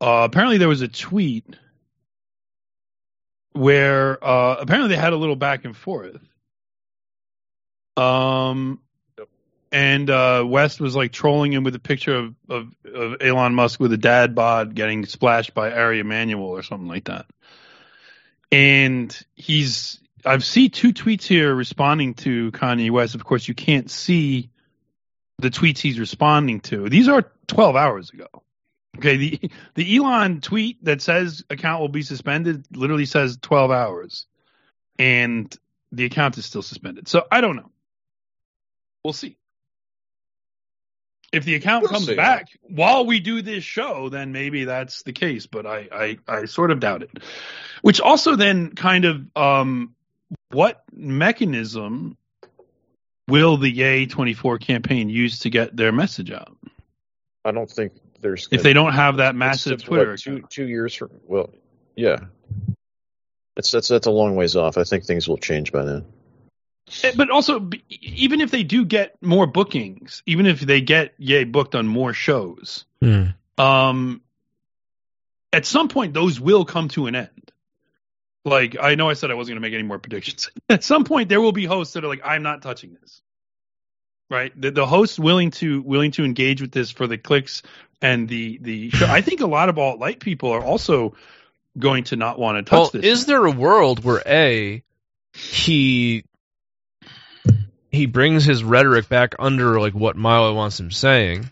Uh, 0.00 0.28
apparently 0.30 0.58
there 0.58 0.68
was 0.68 0.82
a 0.82 0.88
tweet 0.88 1.46
where 3.52 4.22
uh, 4.22 4.56
apparently 4.60 4.94
they 4.94 5.00
had 5.00 5.12
a 5.12 5.16
little 5.16 5.36
back 5.36 5.64
and 5.64 5.76
forth. 5.76 6.20
Um, 7.96 8.80
and 9.72 10.08
uh, 10.10 10.44
West 10.46 10.80
was 10.80 10.94
like 10.96 11.12
trolling 11.12 11.52
him 11.52 11.64
with 11.64 11.74
a 11.74 11.80
picture 11.80 12.14
of, 12.14 12.34
of, 12.48 12.68
of 12.92 13.16
Elon 13.20 13.54
Musk 13.54 13.80
with 13.80 13.92
a 13.92 13.98
dad 13.98 14.34
bod 14.34 14.74
getting 14.74 15.04
splashed 15.06 15.54
by 15.54 15.72
Ari 15.72 16.00
Emanuel 16.00 16.44
or 16.48 16.62
something 16.62 16.88
like 16.88 17.04
that. 17.04 17.26
And 18.52 19.16
he's 19.34 20.00
I've 20.24 20.44
seen 20.44 20.70
two 20.70 20.92
tweets 20.92 21.24
here 21.24 21.54
responding 21.54 22.14
to 22.14 22.50
Kanye 22.52 22.90
West. 22.90 23.14
Of 23.14 23.24
course, 23.24 23.46
you 23.46 23.54
can't 23.54 23.90
see 23.90 24.50
the 25.38 25.50
tweets 25.50 25.78
he's 25.78 25.98
responding 25.98 26.60
to. 26.60 26.88
These 26.88 27.08
are 27.08 27.30
12 27.48 27.76
hours 27.76 28.10
ago. 28.10 28.28
Okay, 28.98 29.16
the 29.16 29.50
the 29.74 29.96
Elon 29.96 30.40
tweet 30.40 30.82
that 30.84 31.02
says 31.02 31.44
account 31.50 31.80
will 31.80 31.88
be 31.88 32.02
suspended 32.02 32.66
literally 32.74 33.04
says 33.06 33.38
12 33.42 33.70
hours. 33.70 34.26
and 34.98 35.54
the 35.92 36.04
account 36.04 36.38
is 36.38 36.46
still 36.46 36.62
suspended. 36.62 37.08
So 37.08 37.24
I 37.30 37.40
don't 37.40 37.56
know. 37.56 37.70
We'll 39.04 39.12
see. 39.12 39.36
If 41.36 41.44
the 41.44 41.54
account 41.54 41.82
We'll 41.82 41.92
comes 41.92 42.06
back 42.14 42.48
while 42.62 43.04
we 43.04 43.20
do 43.20 43.42
this 43.42 43.62
show, 43.62 44.08
then 44.08 44.32
maybe 44.32 44.64
that's 44.64 45.02
the 45.02 45.12
case. 45.12 45.46
But 45.46 45.66
I, 45.66 45.88
I, 45.92 46.18
I 46.26 46.44
sort 46.46 46.70
of 46.70 46.80
doubt 46.80 47.02
it. 47.02 47.10
Which 47.82 48.00
also 48.00 48.36
then 48.36 48.74
kind 48.74 49.04
of 49.04 49.26
um, 49.36 49.94
what 50.50 50.82
mechanism 50.92 52.16
will 53.28 53.58
the 53.58 53.70
Ye 53.70 54.06
24 54.06 54.58
campaign 54.58 55.10
use 55.10 55.40
to 55.40 55.50
get 55.50 55.76
their 55.76 55.92
message 55.92 56.30
out? 56.30 56.56
I 57.44 57.52
don't 57.52 57.70
think 57.70 57.92
there's 58.22 58.48
If 58.50 58.62
they 58.62 58.72
don't 58.72 58.94
have 58.94 59.18
that 59.18 59.34
massive 59.36 59.84
Twitter 59.84 60.16
two 60.16 60.42
two 60.48 60.66
years 60.66 60.94
from 60.94 61.10
well, 61.26 61.50
yeah. 61.94 62.16
It's 63.58 63.70
that's 63.70 63.88
that's 63.88 64.06
a 64.06 64.10
long 64.10 64.36
ways 64.36 64.56
off. 64.56 64.78
I 64.78 64.84
think 64.84 65.04
things 65.04 65.28
will 65.28 65.36
change 65.36 65.70
by 65.70 65.84
then. 65.84 66.06
Eh, 67.02 67.12
But 67.16 67.30
also, 67.30 67.68
even 68.00 68.40
if 68.40 68.50
they 68.50 68.62
do 68.62 68.84
get 68.84 69.20
more 69.22 69.46
bookings, 69.46 70.22
even 70.26 70.46
if 70.46 70.60
they 70.60 70.80
get 70.80 71.14
Ye 71.18 71.44
booked 71.44 71.74
on 71.74 71.86
more 71.88 72.12
shows, 72.12 72.84
Hmm. 73.00 73.24
um, 73.58 74.20
at 75.52 75.66
some 75.66 75.88
point 75.88 76.14
those 76.14 76.40
will 76.40 76.64
come 76.64 76.88
to 76.90 77.06
an 77.06 77.14
end. 77.14 77.52
Like 78.44 78.76
I 78.80 78.94
know 78.94 79.10
I 79.10 79.14
said 79.14 79.30
I 79.30 79.34
wasn't 79.34 79.54
going 79.54 79.62
to 79.62 79.68
make 79.68 79.74
any 79.74 79.82
more 79.82 79.98
predictions. 79.98 80.50
at 80.68 80.84
some 80.84 81.04
point 81.04 81.28
there 81.28 81.40
will 81.40 81.52
be 81.52 81.64
hosts 81.64 81.94
that 81.94 82.04
are 82.04 82.08
like, 82.08 82.22
I'm 82.24 82.42
not 82.42 82.62
touching 82.62 82.96
this. 83.00 83.20
Right, 84.28 84.52
the, 84.60 84.72
the 84.72 84.86
hosts 84.86 85.20
willing 85.20 85.52
to 85.52 85.82
willing 85.82 86.10
to 86.12 86.24
engage 86.24 86.60
with 86.60 86.72
this 86.72 86.90
for 86.90 87.06
the 87.06 87.16
clicks 87.16 87.62
and 88.02 88.28
the 88.28 88.58
the 88.60 88.90
show. 88.90 89.06
I 89.06 89.20
think 89.20 89.40
a 89.40 89.46
lot 89.46 89.68
of 89.68 89.78
alt 89.78 90.00
light 90.00 90.18
people 90.18 90.50
are 90.50 90.62
also 90.64 91.14
going 91.78 92.04
to 92.04 92.16
not 92.16 92.36
want 92.36 92.58
to 92.58 92.62
touch 92.68 92.78
Well, 92.78 92.90
this. 93.02 93.04
is 93.04 93.26
there 93.26 93.44
a 93.46 93.52
world 93.52 94.02
where 94.02 94.22
a 94.26 94.82
he 95.32 96.24
he 97.96 98.06
brings 98.06 98.44
his 98.44 98.62
rhetoric 98.62 99.08
back 99.08 99.34
under 99.38 99.80
like 99.80 99.94
what 99.94 100.16
Milo 100.16 100.54
wants 100.54 100.78
him 100.78 100.90
saying, 100.90 101.50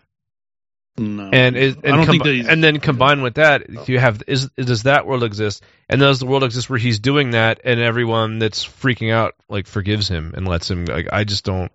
no, 0.96 1.28
and 1.32 1.56
is, 1.56 1.74
and, 1.82 1.86
I 1.86 1.96
don't 1.96 2.06
think 2.06 2.22
that 2.22 2.46
and 2.48 2.62
then 2.62 2.78
combined 2.78 3.24
with 3.24 3.34
that, 3.34 3.88
you 3.88 3.98
have 3.98 4.22
is 4.28 4.48
does 4.50 4.84
that 4.84 5.06
world 5.06 5.24
exist? 5.24 5.64
And 5.88 6.00
does 6.00 6.20
the 6.20 6.26
world 6.26 6.44
exist 6.44 6.70
where 6.70 6.78
he's 6.78 7.00
doing 7.00 7.32
that 7.32 7.60
and 7.64 7.80
everyone 7.80 8.38
that's 8.38 8.64
freaking 8.64 9.12
out 9.12 9.34
like 9.48 9.66
forgives 9.66 10.06
him 10.06 10.34
and 10.36 10.46
lets 10.46 10.70
him? 10.70 10.84
Like 10.84 11.08
I 11.12 11.24
just 11.24 11.44
don't. 11.44 11.72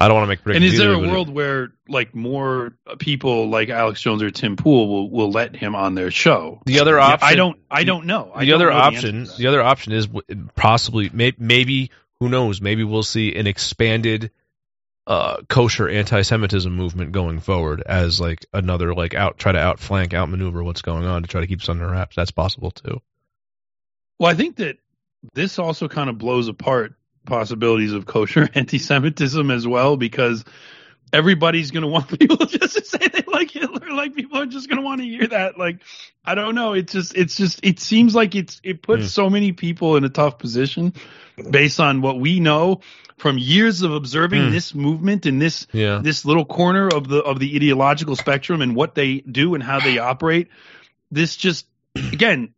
I 0.00 0.06
don't 0.06 0.16
want 0.16 0.30
to 0.30 0.46
make 0.46 0.56
And 0.56 0.64
is 0.64 0.78
there 0.78 0.92
a 0.92 0.98
world 0.98 1.28
where 1.28 1.72
like 1.88 2.14
more 2.14 2.76
people 2.98 3.48
like 3.48 3.68
Alex 3.68 4.00
Jones 4.00 4.22
or 4.22 4.30
Tim 4.30 4.54
Pool 4.54 4.88
will, 4.88 5.10
will 5.10 5.30
let 5.32 5.56
him 5.56 5.74
on 5.74 5.96
their 5.96 6.12
show? 6.12 6.60
The 6.66 6.78
other 6.78 7.00
option, 7.00 7.26
I 7.26 7.34
don't. 7.34 7.58
I 7.68 7.82
don't 7.82 8.06
know. 8.06 8.30
I 8.32 8.44
the 8.44 8.50
don't 8.50 8.60
other 8.60 8.70
know 8.70 8.76
option, 8.76 9.24
to 9.24 9.36
the, 9.36 9.46
other 9.48 9.60
option 9.60 9.94
is 9.94 10.06
possibly 10.54 11.10
may, 11.12 11.32
maybe 11.36 11.90
who 12.20 12.28
knows? 12.28 12.60
Maybe 12.60 12.84
we'll 12.84 13.02
see 13.02 13.34
an 13.36 13.46
expanded 13.46 14.30
uh, 15.06 15.38
kosher 15.48 15.88
anti-Semitism 15.88 16.70
movement 16.74 17.12
going 17.12 17.40
forward 17.40 17.82
as 17.84 18.20
like 18.20 18.44
another 18.52 18.94
like 18.94 19.14
out 19.14 19.38
try 19.38 19.52
to 19.52 19.58
outflank, 19.58 20.12
outmaneuver 20.14 20.62
what's 20.62 20.82
going 20.82 21.06
on 21.06 21.22
to 21.22 21.28
try 21.28 21.40
to 21.40 21.46
keep 21.46 21.60
us 21.60 21.68
under 21.68 21.88
wraps. 21.88 22.16
That's 22.16 22.30
possible 22.30 22.70
too. 22.70 23.00
Well, 24.18 24.30
I 24.30 24.34
think 24.34 24.56
that 24.56 24.78
this 25.34 25.58
also 25.58 25.88
kind 25.88 26.10
of 26.10 26.18
blows 26.18 26.48
apart 26.48 26.94
possibilities 27.24 27.92
of 27.92 28.06
kosher 28.06 28.48
anti-Semitism 28.54 29.50
as 29.50 29.66
well 29.66 29.96
because 29.96 30.44
everybody's 31.12 31.70
going 31.70 31.82
to 31.82 31.88
want 31.88 32.08
people 32.18 32.44
just 32.44 32.76
to 32.76 32.84
say 32.84 32.98
they 32.98 33.24
like 33.26 33.50
Hitler. 33.50 33.90
Like 33.92 34.14
people 34.14 34.38
are 34.38 34.46
just 34.46 34.68
going 34.68 34.78
to 34.78 34.84
want 34.84 35.00
to 35.00 35.06
hear 35.06 35.26
that. 35.28 35.58
Like 35.58 35.80
I 36.24 36.34
don't 36.34 36.54
know. 36.54 36.74
It's 36.74 36.92
just 36.92 37.16
it's 37.16 37.36
just 37.36 37.60
it 37.62 37.80
seems 37.80 38.14
like 38.14 38.34
it's 38.34 38.60
it 38.62 38.82
puts 38.82 39.04
Hmm. 39.04 39.08
so 39.08 39.30
many 39.30 39.52
people 39.52 39.96
in 39.96 40.04
a 40.04 40.10
tough 40.10 40.38
position 40.38 40.92
based 41.50 41.80
on 41.80 42.00
what 42.00 42.18
we 42.18 42.40
know 42.40 42.80
from 43.16 43.36
years 43.38 43.82
of 43.82 43.92
observing 43.92 44.46
Hmm. 44.46 44.50
this 44.52 44.74
movement 44.74 45.26
and 45.26 45.40
this 45.42 45.66
Yeah. 45.72 46.00
this 46.02 46.24
little 46.24 46.44
corner 46.44 46.88
of 46.88 47.08
the 47.08 47.18
of 47.22 47.38
the 47.40 47.56
ideological 47.56 48.16
spectrum 48.16 48.62
and 48.62 48.74
what 48.76 48.94
they 48.94 49.18
do 49.20 49.54
and 49.54 49.62
how 49.62 49.80
they 49.80 49.98
operate. 49.98 50.48
This 51.10 51.36
just 51.36 51.66
again, 51.94 52.54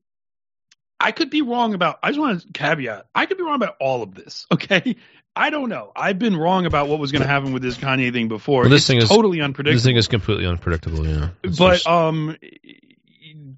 I 0.98 1.12
could 1.12 1.30
be 1.30 1.40
wrong 1.42 1.72
about. 1.74 1.98
I 2.02 2.08
just 2.10 2.20
want 2.20 2.42
to 2.42 2.52
caveat. 2.52 3.06
I 3.14 3.26
could 3.26 3.38
be 3.38 3.42
wrong 3.44 3.54
about 3.56 3.76
all 3.80 4.02
of 4.02 4.14
this. 4.14 4.46
Okay, 4.52 4.96
I 5.34 5.48
don't 5.50 5.68
know. 5.70 5.92
I've 5.96 6.18
been 6.18 6.36
wrong 6.36 6.66
about 6.66 6.88
what 6.88 6.98
was 6.98 7.12
going 7.12 7.22
to 7.22 7.28
happen 7.28 7.52
with 7.52 7.62
this 7.62 7.78
Kanye 7.78 8.12
thing 8.12 8.28
before. 8.28 8.62
Well, 8.62 8.70
this 8.70 8.82
it's 8.82 8.86
thing 8.88 8.98
is 8.98 9.08
totally 9.08 9.40
unpredictable. 9.40 9.76
This 9.76 9.84
thing 9.84 9.96
is 9.96 10.08
completely 10.08 10.44
unpredictable. 10.46 11.06
Yeah, 11.06 11.28
It's 11.42 11.56
but 11.58 11.74
just- 11.74 11.86
um, 11.86 12.36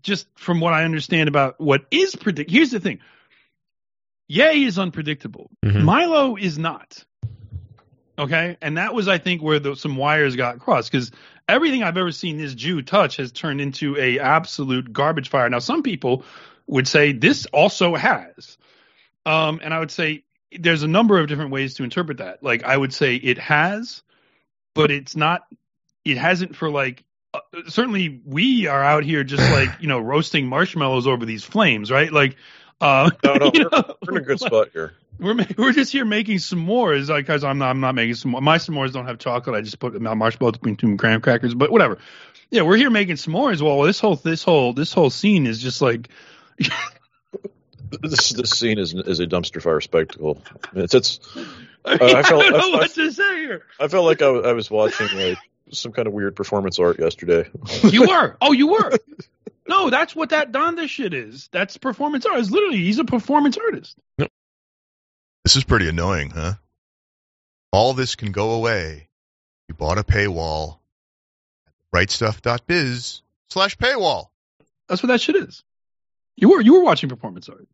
just 0.03 0.27
from 0.37 0.61
what 0.61 0.73
I 0.73 0.85
understand 0.85 1.29
about 1.29 1.61
what 1.61 1.87
is 1.91 2.15
predict. 2.15 2.51
Here's 2.51 2.71
the 2.71 2.81
thing. 2.81 3.01
Ye 4.33 4.65
is 4.65 4.79
unpredictable. 4.79 5.51
Mhm. 5.63 5.83
Milo 5.83 6.37
is 6.37 6.59
not. 6.59 7.05
Okay, 8.19 8.57
and 8.63 8.79
that 8.79 8.95
was 8.95 9.07
I 9.07 9.19
think 9.19 9.43
where 9.43 9.59
the, 9.59 9.77
some 9.77 9.97
wires 9.97 10.37
got 10.37 10.59
crossed 10.59 10.91
because 10.91 11.11
everything 11.47 11.83
I've 11.83 11.99
ever 11.99 12.13
seen 12.13 12.39
this 12.39 12.55
Jew 12.55 12.81
touch 12.81 13.17
has 13.17 13.31
turned 13.31 13.61
into 13.61 13.95
a 13.99 14.21
absolute 14.21 14.91
garbage 14.91 15.29
fire. 15.29 15.51
Now 15.51 15.59
some 15.59 15.83
people 15.83 16.25
would 16.67 16.89
say 16.89 17.13
this 17.13 17.45
also 17.53 17.95
has, 17.95 18.57
um, 19.27 19.61
and 19.63 19.75
I 19.75 19.79
would 19.81 19.91
say 19.91 20.25
there's 20.59 20.83
a 20.83 20.89
number 20.89 21.19
of 21.19 21.29
different 21.29 21.51
ways 21.51 21.75
to 21.75 21.85
interpret 21.85 22.19
that. 22.19 22.43
Like 22.43 22.65
I 22.65 22.75
would 22.75 22.95
say 22.95 23.17
it 23.17 23.37
has, 23.37 24.03
but 24.75 24.91
it's 24.91 25.15
not. 25.15 25.43
It 26.07 26.17
hasn't 26.17 26.57
for 26.57 26.71
like. 26.71 27.05
Uh, 27.35 27.41
certainly, 27.69 28.23
we 28.25 28.67
are 28.67 28.83
out 28.83 29.05
here 29.05 29.25
just 29.25 29.43
like 29.53 29.69
you 29.81 29.89
know 29.89 29.99
roasting 29.99 30.47
marshmallows 30.47 31.07
over 31.07 31.27
these 31.27 31.45
flames, 31.45 31.91
right? 31.91 32.11
Like, 32.11 32.37
uh, 32.83 33.11
No, 33.25 33.35
no, 33.35 33.51
we're, 33.55 33.69
know, 33.71 33.97
we're 34.07 34.17
in 34.17 34.23
a 34.23 34.27
good 34.27 34.41
spot 34.41 34.69
here. 34.73 34.93
we're 35.19 35.37
we're 35.57 35.73
just 35.73 35.93
here 35.93 36.05
making 36.05 36.37
s'mores, 36.39 37.09
like 37.09 37.27
because 37.27 37.45
I'm 37.45 37.59
not 37.59 37.71
I'm 37.71 37.81
not 37.81 37.95
making 37.95 38.15
s'mores. 38.15 38.43
My 38.43 38.59
s'mores 38.59 38.93
don't 38.93 39.07
have 39.07 39.19
chocolate. 39.19 39.57
I 39.57 39.61
just 39.63 39.79
put 39.79 39.99
marshmallows 40.01 40.55
between 40.59 40.77
two 40.77 40.97
graham 40.97 41.21
crackers, 41.21 41.55
but 41.55 41.71
whatever. 41.71 41.99
Yeah, 42.51 42.63
we're 42.63 42.77
here 42.77 42.91
making 42.91 43.17
s'mores. 43.17 43.63
Well, 43.63 43.81
this 43.83 43.99
whole 44.01 44.17
this 44.17 44.43
whole 44.43 44.73
this 44.75 44.93
whole 44.93 45.09
scene 45.11 45.47
is 45.47 45.63
just 45.63 45.81
like 45.81 46.09
This 48.03 48.31
this 48.31 48.51
scene 48.51 48.79
is 48.79 48.95
is 48.95 49.21
a 49.21 49.27
dumpster 49.27 49.61
fire 49.63 49.81
spectacle. 49.81 50.43
It's 50.75 50.95
it's. 50.95 51.21
I, 51.85 51.95
Uh, 51.95 51.97
I 52.19 52.23
felt- 52.23 52.43
don't 52.45 52.53
know 52.53 52.59
I- 52.59 52.63
I- 52.77 52.79
what 52.79 52.91
to 52.95 53.11
say 53.13 53.37
here. 53.41 53.63
I 53.81 53.89
felt 53.89 54.07
like 54.07 54.23
I, 54.23 54.27
I 54.29 54.53
was 54.53 54.71
watching 54.71 55.09
like 55.19 55.37
some 55.73 55.93
kind 55.93 56.07
of 56.07 56.15
weird 56.15 56.37
performance 56.37 56.79
art 56.79 56.99
yesterday. 56.99 57.49
You 57.85 58.07
were. 58.09 58.37
Oh, 58.41 58.53
you 58.53 58.69
were. 58.69 58.93
No, 59.65 59.91
that's 59.91 60.15
what 60.15 60.31
that 60.31 60.51
Donda 60.51 60.89
shit 60.89 61.15
is. 61.15 61.49
That's 61.53 61.77
performance 61.79 62.27
art. 62.27 62.41
It's 62.41 62.51
literally 62.51 62.79
he's 62.79 62.99
a 62.99 63.05
performance 63.05 63.57
artist. 63.57 63.97
This 64.19 65.55
is 65.57 65.63
pretty 65.63 65.89
annoying, 65.89 66.31
huh? 66.31 66.55
All 67.71 67.95
this 67.95 68.17
can 68.17 68.33
go 68.33 68.51
away. 68.51 69.09
You 69.69 69.77
bought 69.77 69.99
a 69.99 70.03
paywall. 70.03 70.79
Rightstuff.biz 71.95 73.23
slash 73.51 73.79
paywall. 73.79 74.27
That's 74.89 75.03
what 75.03 75.09
that 75.09 75.21
shit 75.21 75.37
is. 75.37 75.63
You 76.37 76.51
were 76.51 76.61
you 76.61 76.75
were 76.75 76.83
watching 76.83 77.09
performance 77.09 77.49
art. 77.49 77.69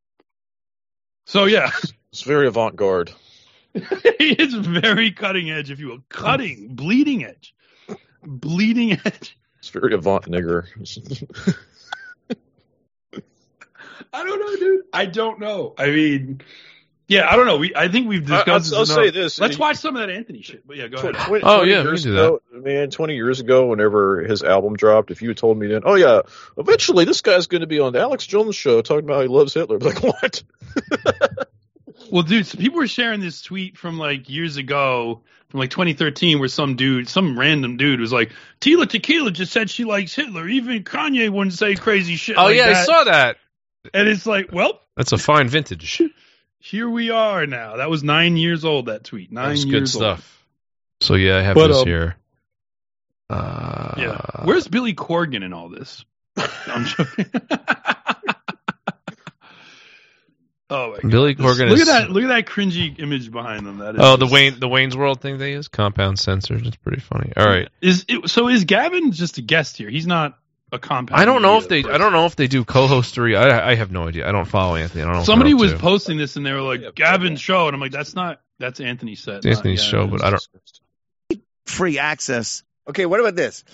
So 1.25 1.47
yeah, 1.47 1.71
It's 2.13 2.23
very 2.23 2.47
avant 2.47 2.77
garde. 2.77 3.13
it's 3.75 4.55
very 4.55 5.11
cutting 5.11 5.51
edge, 5.51 5.71
if 5.71 5.79
you 5.79 5.89
will, 5.89 6.03
cutting, 6.09 6.75
bleeding 6.75 7.25
edge, 7.25 7.55
bleeding 8.23 8.93
edge. 8.93 9.39
It's 9.59 9.71
very 9.71 9.95
avant 9.95 10.25
nigger. 10.27 10.67
I 14.13 14.25
don't 14.25 14.41
know, 14.41 14.57
dude. 14.57 14.85
I 14.93 15.07
don't 15.07 15.41
know. 15.41 15.75
I 15.77 15.87
mean, 15.91 16.41
yeah, 17.09 17.29
I 17.31 17.37
don't 17.37 17.47
know. 17.47 17.59
We 17.59 17.75
I 17.75 17.89
think 17.89 18.09
we've 18.09 18.25
discussed. 18.25 18.49
I'll- 18.49 18.59
this 18.61 18.73
I'll 18.73 18.87
say 18.87 19.11
this. 19.11 19.41
Let's 19.41 19.59
watch 19.59 19.77
some 19.77 19.97
of 19.97 20.01
that 20.07 20.11
Anthony 20.11 20.43
shit. 20.43 20.67
But 20.67 20.77
yeah, 20.77 20.89
go 20.89 20.99
ahead. 20.99 21.15
Tw- 21.15 21.19
tw- 21.19 21.43
Oh, 21.43 21.57
20 21.59 21.71
yeah, 21.71 21.83
we 21.83 21.89
years 21.89 22.03
can 22.05 22.13
do 22.13 22.19
ago, 22.19 22.41
man. 22.53 22.91
Twenty 22.91 23.15
years 23.17 23.41
ago, 23.41 23.67
whenever 23.67 24.21
his 24.23 24.43
album 24.43 24.77
dropped, 24.77 25.11
if 25.11 25.21
you 25.21 25.29
had 25.29 25.37
told 25.37 25.59
me 25.59 25.67
then, 25.67 25.83
oh 25.85 25.95
yeah, 25.97 26.21
eventually 26.57 27.05
this 27.05 27.21
guy's 27.21 27.47
going 27.49 27.61
to 27.63 27.67
be 27.67 27.81
on 27.81 27.93
the 27.93 28.01
Alex 28.01 28.27
Jones 28.27 28.57
show 28.57 28.81
talking 28.83 29.05
about 29.05 29.17
how 29.17 29.23
he 29.23 29.29
loves 29.29 29.53
Hitler, 29.55 29.77
I'd 29.81 29.81
be 29.81 29.87
like 29.87 30.03
what? 30.03 30.43
Well, 32.11 32.23
dude, 32.23 32.47
so 32.47 32.57
people 32.57 32.79
were 32.79 32.87
sharing 32.87 33.21
this 33.21 33.43
tweet 33.43 33.77
from 33.77 33.99
like 33.99 34.31
years 34.31 34.57
ago, 34.57 35.25
from 35.51 35.61
like 35.61 35.71
2013, 35.71 36.39
where 36.39 36.49
some 36.49 36.77
dude, 36.77 37.09
some 37.09 37.39
random 37.39 37.77
dude, 37.77 38.01
was 38.01 38.13
like, 38.13 38.33
"Tila 38.61 38.89
Tequila 38.89 39.31
just 39.31 39.53
said 39.53 39.71
she 39.71 39.85
likes 39.85 40.15
Hitler. 40.15 40.47
Even 40.49 40.85
Kanye 40.85 41.31
wouldn't 41.31 41.55
say 41.55 41.75
crazy 41.75 42.17
shit." 42.17 42.37
oh 42.37 42.45
like 42.45 42.57
yeah, 42.57 42.69
I 42.69 42.85
saw 42.85 43.05
that. 43.05 43.37
And 43.95 44.09
it's 44.09 44.27
like, 44.27 44.53
well, 44.53 44.81
That's 44.97 45.13
a 45.13 45.19
fine 45.19 45.49
vintage. 45.49 46.03
here 46.59 46.89
we 46.91 47.11
are 47.11 47.47
now. 47.47 47.77
That 47.77 47.89
was 47.89 48.03
nine 48.03 48.37
years 48.37 48.65
old. 48.65 48.87
That 48.87 49.05
tweet, 49.05 49.33
nine 49.33 49.51
That's 49.51 49.65
years 49.65 49.95
good 49.95 50.03
old. 50.05 50.19
stuff. 50.19 50.45
So 51.01 51.15
yeah, 51.15 51.39
I 51.39 51.43
have 51.43 51.55
But, 51.55 51.69
this 51.69 51.79
um, 51.79 51.87
here. 51.87 52.17
Uh, 53.31 53.95
Yeah, 53.97 54.21
where's 54.45 54.69
Billy 54.69 54.95
Corgan 54.95 55.45
in 55.45 55.53
all 55.53 55.69
this? 55.69 56.05
I'm 56.67 56.85
joking. 56.85 57.27
oh 60.71 60.91
my 60.93 60.99
god, 61.01 61.11
Billy 61.11 61.35
Corgan 61.35 61.69
Look 61.71 61.79
is- 61.79 61.89
at 61.89 62.07
that! 62.07 62.11
Look 62.11 62.23
at 62.25 62.29
that 62.29 62.47
cringy 62.47 62.99
image 63.01 63.31
behind 63.31 63.67
them. 63.67 63.79
That 63.79 63.95
is 63.95 64.01
Oh, 64.03 64.17
the 64.17 64.25
just- 64.27 64.33
Wayne, 64.33 64.61
the 64.61 64.69
Wayne's 64.69 64.97
World 64.97 65.21
thing 65.21 65.39
they 65.39 65.53
use, 65.53 65.69
compound 65.69 66.19
censored. 66.19 66.67
It's 66.67 66.77
pretty 66.77 67.01
funny. 67.01 67.33
All 67.37 67.47
right, 67.47 67.69
Is 67.81 68.05
it, 68.09 68.29
so? 68.31 68.49
Is 68.49 68.65
Gavin 68.65 69.13
just 69.13 69.39
a 69.39 69.43
guest 69.43 69.77
here? 69.77 69.89
He's 69.91 70.07
not 70.07 70.39
a 70.71 70.79
compound. 70.79 71.21
I 71.21 71.25
don't 71.25 71.43
know 71.43 71.57
if 71.59 71.71
media 71.71 71.85
they. 71.89 71.95
I 71.95 71.99
don't 71.99 72.13
know 72.13 72.27
if 72.27 72.37
they 72.37 72.47
do 72.47 72.65
co-hostery. 72.65 73.37
I 73.37 73.71
I 73.71 73.75
have 73.75 73.91
no 73.91 74.07
idea. 74.09 74.29
I 74.29 74.33
don't 74.33 74.45
follow 74.47 74.77
Anthony. 74.77 75.03
I 75.03 75.07
don't 75.07 75.15
know. 75.17 75.23
Somebody 75.25 75.55
was 75.55 75.73
to. 75.73 75.79
posting 75.79 76.19
this 76.19 76.37
and 76.37 76.45
they 76.45 76.53
were 76.53 76.61
like 76.61 76.95
Gavin's 76.95 77.41
show, 77.41 77.67
and 77.69 77.75
I'm 77.75 77.81
like, 77.81 77.93
that's 77.93 78.15
not 78.15 78.41
that's 78.59 78.81
Anthony's 78.81 79.21
set. 79.23 79.47
Anthony's 79.47 79.83
show, 79.83 80.07
but 80.07 80.23
I 80.25 80.31
don't. 80.31 80.49
Free 81.67 81.99
access. 81.99 82.63
Okay, 82.89 83.07
what 83.07 83.21
about 83.21 83.37
this? 83.37 83.65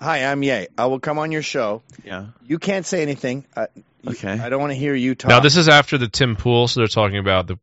Hi, 0.00 0.24
I'm 0.24 0.42
Ye. 0.42 0.66
I 0.76 0.86
will 0.86 1.00
come 1.00 1.18
on 1.18 1.30
your 1.32 1.42
show. 1.42 1.82
Yeah. 2.04 2.26
You 2.46 2.58
can't 2.58 2.84
say 2.86 3.02
anything. 3.02 3.44
Uh, 3.56 3.66
you- 3.74 3.82
Okay. 4.06 4.32
I 4.32 4.48
don't 4.48 4.60
want 4.60 4.72
to 4.72 4.78
hear 4.78 4.94
you 4.94 5.14
talk. 5.14 5.28
Now 5.28 5.40
this 5.40 5.56
is 5.56 5.68
after 5.68 5.98
the 5.98 6.08
Tim 6.08 6.36
Pool, 6.36 6.68
so 6.68 6.80
they're 6.80 6.88
talking 6.88 7.18
about 7.18 7.46
the 7.46 7.58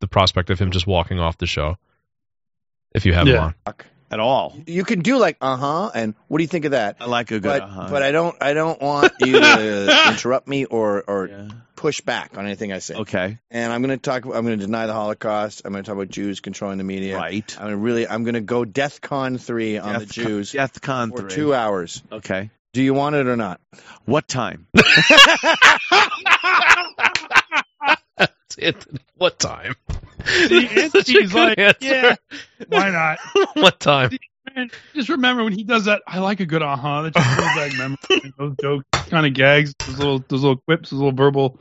the 0.00 0.06
prospect 0.08 0.50
of 0.50 0.58
him 0.58 0.70
just 0.70 0.86
walking 0.86 1.18
off 1.18 1.36
the 1.38 1.46
show. 1.46 1.76
If 2.94 3.06
you 3.06 3.12
have 3.12 3.26
him 3.26 3.34
Yeah. 3.34 3.52
on, 3.66 3.74
At 4.10 4.18
all. 4.18 4.56
you 4.66 4.84
can 4.84 5.00
do 5.02 5.18
like 5.18 5.36
uh 5.40 5.56
huh, 5.56 5.90
and 5.94 6.14
what 6.28 6.38
do 6.38 6.44
you 6.44 6.48
think 6.48 6.64
of 6.64 6.72
that? 6.72 6.96
I 7.00 7.06
like 7.06 7.30
a 7.30 7.34
good 7.38 7.42
but 7.42 7.62
uh-huh. 7.62 7.86
but 7.90 8.02
I 8.02 8.10
don't 8.10 8.36
I 8.40 8.54
don't 8.54 8.80
want 8.80 9.12
you 9.20 9.32
to 9.38 10.04
interrupt 10.08 10.48
me 10.48 10.64
or 10.64 11.02
or 11.06 11.28
Yeah. 11.28 11.48
push 11.76 12.00
back 12.00 12.36
on 12.36 12.44
anything 12.46 12.72
I 12.72 12.78
say. 12.80 12.94
Okay. 12.94 13.38
And 13.50 13.72
I'm 13.72 13.82
going 13.82 13.96
to 13.96 14.02
talk. 14.02 14.24
I'm 14.24 14.30
going 14.44 14.58
to 14.58 14.66
deny 14.66 14.86
the 14.86 14.92
Holocaust. 14.92 15.62
I'm 15.64 15.72
going 15.72 15.84
to 15.84 15.88
talk 15.88 15.96
about 15.96 16.08
Jews 16.08 16.40
controlling 16.40 16.78
the 16.78 16.84
media. 16.84 17.16
Right. 17.16 17.56
I'm 17.58 17.66
gonna 17.66 17.76
really. 17.76 18.06
I'm 18.08 18.24
going 18.24 18.34
to 18.34 18.40
go 18.40 18.64
DEFCON 18.64 19.40
three 19.40 19.78
on 19.78 19.98
the 20.00 20.06
Jews 20.06 20.52
Con, 20.52 20.58
Death 20.58 20.80
Con 20.80 21.10
for 21.12 21.20
3. 21.22 21.30
two 21.30 21.54
hours. 21.54 22.02
Okay. 22.10 22.50
Do 22.72 22.82
you 22.82 22.94
want 22.94 23.16
it 23.16 23.26
or 23.26 23.36
not? 23.36 23.60
What 24.04 24.28
time? 24.28 24.66
Anthony, 28.58 28.98
what 29.16 29.38
time? 29.38 29.74
See, 30.24 30.68
Anthony's 30.68 31.34
like, 31.34 31.58
yeah, 31.80 32.14
why 32.68 32.90
not? 32.90 33.18
what 33.54 33.80
time? 33.80 34.10
Man, 34.54 34.70
just 34.94 35.08
remember 35.08 35.42
when 35.42 35.52
he 35.52 35.64
does 35.64 35.86
that. 35.86 36.02
I 36.06 36.20
like 36.20 36.40
a 36.40 36.46
good 36.46 36.62
uh 36.62 36.76
huh. 36.76 37.02
That 37.02 37.14
just 37.14 37.36
brings 37.36 37.54
back 37.54 37.78
memories. 37.78 38.32
Those 38.38 38.54
jokes, 38.60 39.08
kind 39.08 39.26
of 39.26 39.34
gags, 39.34 39.74
those 39.86 39.98
little, 39.98 40.18
those 40.28 40.42
little 40.42 40.56
quips, 40.58 40.90
those 40.90 40.98
little 40.98 41.12
verbal. 41.12 41.60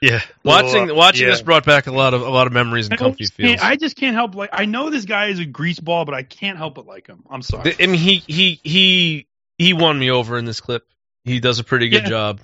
Yeah, 0.00 0.20
Little, 0.42 0.66
watching 0.66 0.90
uh, 0.90 0.94
watching 0.94 1.26
yeah. 1.26 1.32
this 1.32 1.42
brought 1.42 1.64
back 1.64 1.86
a 1.86 1.92
lot 1.92 2.12
of 2.12 2.22
a 2.22 2.28
lot 2.28 2.48
of 2.48 2.52
memories 2.52 2.86
and 2.86 2.94
I, 2.94 2.96
comfy 2.96 3.24
always 3.24 3.30
feels. 3.30 3.60
I 3.60 3.76
just 3.76 3.96
can't 3.96 4.14
help 4.14 4.34
like 4.34 4.50
I 4.52 4.64
know 4.64 4.90
this 4.90 5.04
guy 5.04 5.28
is 5.28 5.38
a 5.38 5.46
greaseball, 5.46 6.06
but 6.06 6.14
I 6.14 6.24
can't 6.24 6.58
help 6.58 6.74
but 6.74 6.86
like 6.86 7.06
him. 7.06 7.22
I'm 7.30 7.42
sorry. 7.42 7.76
I 7.78 7.86
mean, 7.86 8.00
he 8.00 8.16
he 8.26 8.60
he 8.64 9.26
he 9.62 9.72
won 9.72 9.98
me 9.98 10.10
over 10.10 10.36
in 10.38 10.44
this 10.44 10.60
clip. 10.60 10.86
He 11.24 11.40
does 11.40 11.58
a 11.58 11.64
pretty 11.64 11.88
good 11.88 12.02
Yeah. 12.04 12.08
job. 12.08 12.40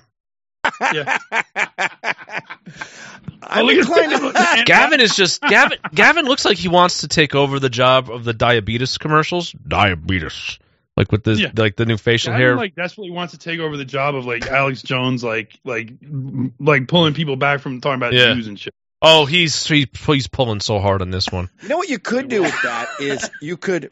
yeah. 0.93 1.17
I'm 3.41 3.65
look 3.65 3.75
at 3.75 3.79
inclined 3.79 4.11
Gavin. 4.11 4.33
to. 4.33 4.63
Gavin 4.65 5.01
is 5.01 5.15
just 5.15 5.41
Gavin. 5.41 5.77
Gavin 5.93 6.25
looks 6.25 6.45
like 6.45 6.57
he 6.57 6.67
wants 6.67 7.01
to 7.01 7.07
take 7.07 7.35
over 7.35 7.59
the 7.59 7.69
job 7.69 8.09
of 8.11 8.23
the 8.23 8.33
diabetes 8.33 8.97
commercials. 8.97 9.51
Diabetes, 9.51 10.59
like 10.97 11.11
with 11.11 11.23
the 11.23 11.33
Yeah. 11.33 11.51
like 11.55 11.75
the 11.75 11.85
new 11.85 11.97
facial 11.97 12.31
Gavin, 12.33 12.41
hair. 12.41 12.55
like 12.55 12.75
desperately 12.75 13.11
wants 13.11 13.33
to 13.33 13.39
take 13.39 13.59
over 13.59 13.77
the 13.77 13.85
job 13.85 14.15
of 14.15 14.25
like 14.25 14.45
Alex 14.47 14.81
Jones, 14.81 15.23
like 15.23 15.57
like 15.63 15.93
like 16.59 16.87
pulling 16.87 17.13
people 17.13 17.35
back 17.35 17.61
from 17.61 17.81
talking 17.81 17.95
about 17.97 18.13
Yeah. 18.13 18.33
Jews 18.33 18.47
and 18.47 18.59
shit. 18.59 18.73
oh, 19.01 19.25
he's 19.25 19.65
he's 19.65 19.87
he's 20.05 20.27
pulling 20.27 20.59
so 20.59 20.79
hard 20.79 21.01
on 21.01 21.09
this 21.09 21.31
one. 21.31 21.49
You 21.63 21.69
know 21.69 21.77
what 21.77 21.89
you 21.89 21.99
could 21.99 22.27
do 22.27 22.41
with 22.43 22.61
that 22.63 22.89
is 22.99 23.29
you 23.41 23.57
could 23.57 23.91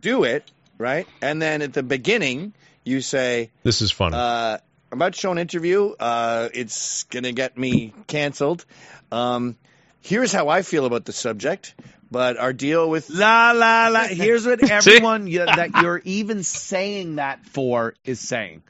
do 0.00 0.24
it 0.24 0.50
right, 0.78 1.06
and 1.22 1.40
then 1.40 1.62
at 1.62 1.72
the 1.72 1.82
beginning 1.82 2.54
you 2.84 3.00
say, 3.00 3.50
This 3.62 3.82
is 3.82 3.90
funny. 3.90 4.16
uh, 4.16 4.58
"I'm 4.92 4.98
about 4.98 5.14
to 5.14 5.18
show 5.20 5.32
an 5.32 5.38
interview. 5.38 5.90
Uh, 5.98 6.48
it's 6.54 7.04
gonna 7.04 7.32
get 7.32 7.56
me 7.58 7.92
canceled. 8.06 8.64
Um, 9.10 9.56
here's 10.00 10.32
how 10.32 10.48
I 10.48 10.62
feel 10.62 10.86
about 10.86 11.04
the 11.04 11.12
subject." 11.12 11.74
But 12.08 12.36
our 12.38 12.52
deal 12.52 12.88
with 12.88 13.10
La 13.10 13.50
la 13.50 13.88
la. 13.88 14.04
Here's 14.06 14.46
what 14.46 14.70
everyone 14.70 15.26
you, 15.26 15.40
that 15.44 15.74
you're 15.74 16.00
even 16.04 16.44
saying 16.44 17.16
that 17.16 17.44
for 17.46 17.94
is 18.04 18.20
saying. 18.20 18.62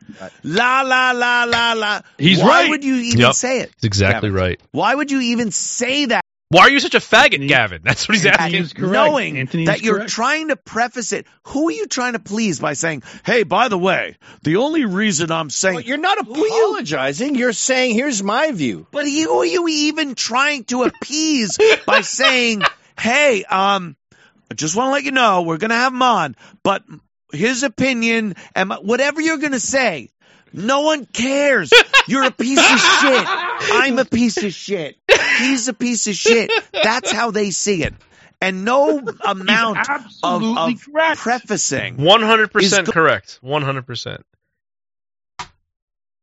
La 0.42 0.80
la 0.80 1.12
la 1.12 1.44
la 1.44 1.74
la. 1.74 2.00
He's 2.16 2.38
Why 2.38 2.46
right. 2.48 2.64
Why 2.64 2.68
would 2.70 2.82
you 2.82 2.94
even 2.96 3.20
Yep. 3.20 3.34
say 3.34 3.60
it? 3.60 3.72
That's 3.72 3.84
exactly 3.84 4.30
Gavin? 4.30 4.42
right. 4.42 4.60
Why 4.72 4.94
would 4.94 5.10
you 5.10 5.20
even 5.20 5.50
say 5.50 6.06
that? 6.06 6.22
Why 6.48 6.62
are 6.62 6.70
you 6.70 6.78
such 6.78 6.94
a 6.94 6.98
faggot, 7.00 7.48
Gavin? 7.48 7.80
That's 7.82 8.08
what 8.08 8.14
he's 8.16 8.24
Anthony 8.24 8.58
asking. 8.58 8.62
is 8.62 8.78
knowing 8.92 9.36
Anthony 9.36 9.66
that 9.66 9.82
you're 9.82 9.96
correct. 9.96 10.10
trying 10.10 10.48
to 10.48 10.56
preface 10.56 11.12
it. 11.12 11.26
Who 11.48 11.68
are 11.68 11.72
you 11.72 11.86
trying 11.88 12.12
to 12.12 12.20
please 12.20 12.60
by 12.60 12.74
saying, 12.74 13.02
"Hey, 13.24 13.42
by 13.42 13.66
the 13.66 13.76
way, 13.78 14.16
the 14.44 14.56
only 14.56 14.84
reason 14.84 15.32
I'm 15.32 15.50
saying 15.50 15.74
Well, 15.74 15.84
you're 15.84 15.96
not 15.98 16.24
Who 16.24 16.36
you- 16.38 16.46
apologizing. 16.68 17.34
You're 17.34 17.52
saying, 17.52 17.94
"Here's 17.96 18.22
my 18.22 18.52
view." 18.52 18.86
But 18.92 19.08
who 19.10 19.40
are 19.40 19.44
you 19.44 19.66
even 19.66 20.14
trying 20.14 20.64
to 20.66 20.84
appease 20.84 21.58
by 21.84 22.00
saying, 22.02 22.62
"Hey, 22.96 23.42
um, 23.42 23.96
I 24.48 24.54
just 24.54 24.76
want 24.76 24.86
to 24.86 24.92
let 24.92 25.02
you 25.02 25.10
know 25.10 25.42
we're 25.42 25.56
gonna 25.58 25.74
have 25.74 25.92
him 25.92 26.02
on, 26.02 26.36
but 26.62 26.84
his 27.32 27.64
opinion 27.64 28.36
and 28.54 28.68
my- 28.68 28.76
whatever 28.76 29.20
you're 29.20 29.38
gonna 29.38 29.58
say, 29.58 30.10
no 30.52 30.82
one 30.82 31.06
cares. 31.06 31.72
You're 32.06 32.22
a 32.22 32.30
piece 32.30 32.58
of 32.60 32.80
shit. 33.00 33.26
I'm 33.60 33.98
a 33.98 34.04
piece 34.04 34.42
of 34.42 34.52
shit. 34.52 34.96
He's 35.38 35.68
a 35.68 35.72
piece 35.74 36.06
of 36.06 36.14
shit. 36.14 36.50
That's 36.72 37.10
how 37.12 37.30
they 37.30 37.50
see 37.50 37.82
it." 37.82 37.94
And 38.40 38.64
no 38.64 38.98
amount 39.24 39.78
of, 39.78 39.86
absolutely 39.88 40.74
of 40.74 40.84
correct. 40.92 41.20
prefacing. 41.20 41.96
One 41.96 42.22
hundred 42.22 42.52
percent 42.52 42.88
Is- 42.88 42.92
correct. 42.94 43.38
One 43.42 43.62
hundred 43.62 43.86
percent. 43.86 44.24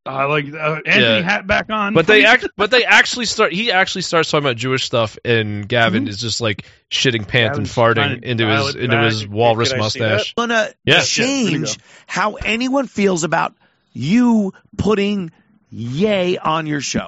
I 0.06 0.26
like 0.26 0.54
uh, 0.54 0.82
Anthony 0.86 1.02
Yeah. 1.06 1.22
hat 1.22 1.48
back 1.48 1.70
on. 1.70 1.94
But 1.94 2.08
they 2.08 2.26
act. 2.26 2.50
But 2.58 2.72
they 2.72 2.84
actually 2.84 3.26
start. 3.26 3.54
He 3.54 3.72
actually 3.72 4.02
starts 4.02 4.30
talking 4.30 4.44
about 4.46 4.58
Jewish 4.58 4.84
stuff, 4.84 5.18
and 5.24 5.68
Gavin 5.68 6.10
is 6.10 6.18
just 6.20 6.42
like 6.42 6.66
shitting 6.92 7.26
pants 7.26 7.58
and 7.58 7.68
Gavin's 7.68 7.74
trying 7.74 7.96
farting 7.96 8.24
into 8.24 8.46
his 8.48 8.76
into 8.76 8.88
back. 8.90 9.06
his 9.06 9.26
walrus 9.28 9.72
Can 9.72 9.80
I 9.82 9.88
see 9.88 10.00
mustache. 10.02 10.34
gonna 10.36 10.70
Yeah. 10.84 11.02
change 11.04 11.80
how 12.06 12.34
anyone 12.36 12.88
feels 12.88 13.24
about 13.24 13.56
you 13.94 14.54
putting 14.78 15.32
Ye 15.72 16.38
on 16.38 16.68
your 16.68 16.82
show. 16.82 17.08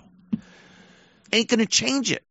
Ain't 1.31 1.49
gonna 1.49 1.65
change 1.65 2.11
it. 2.11 2.23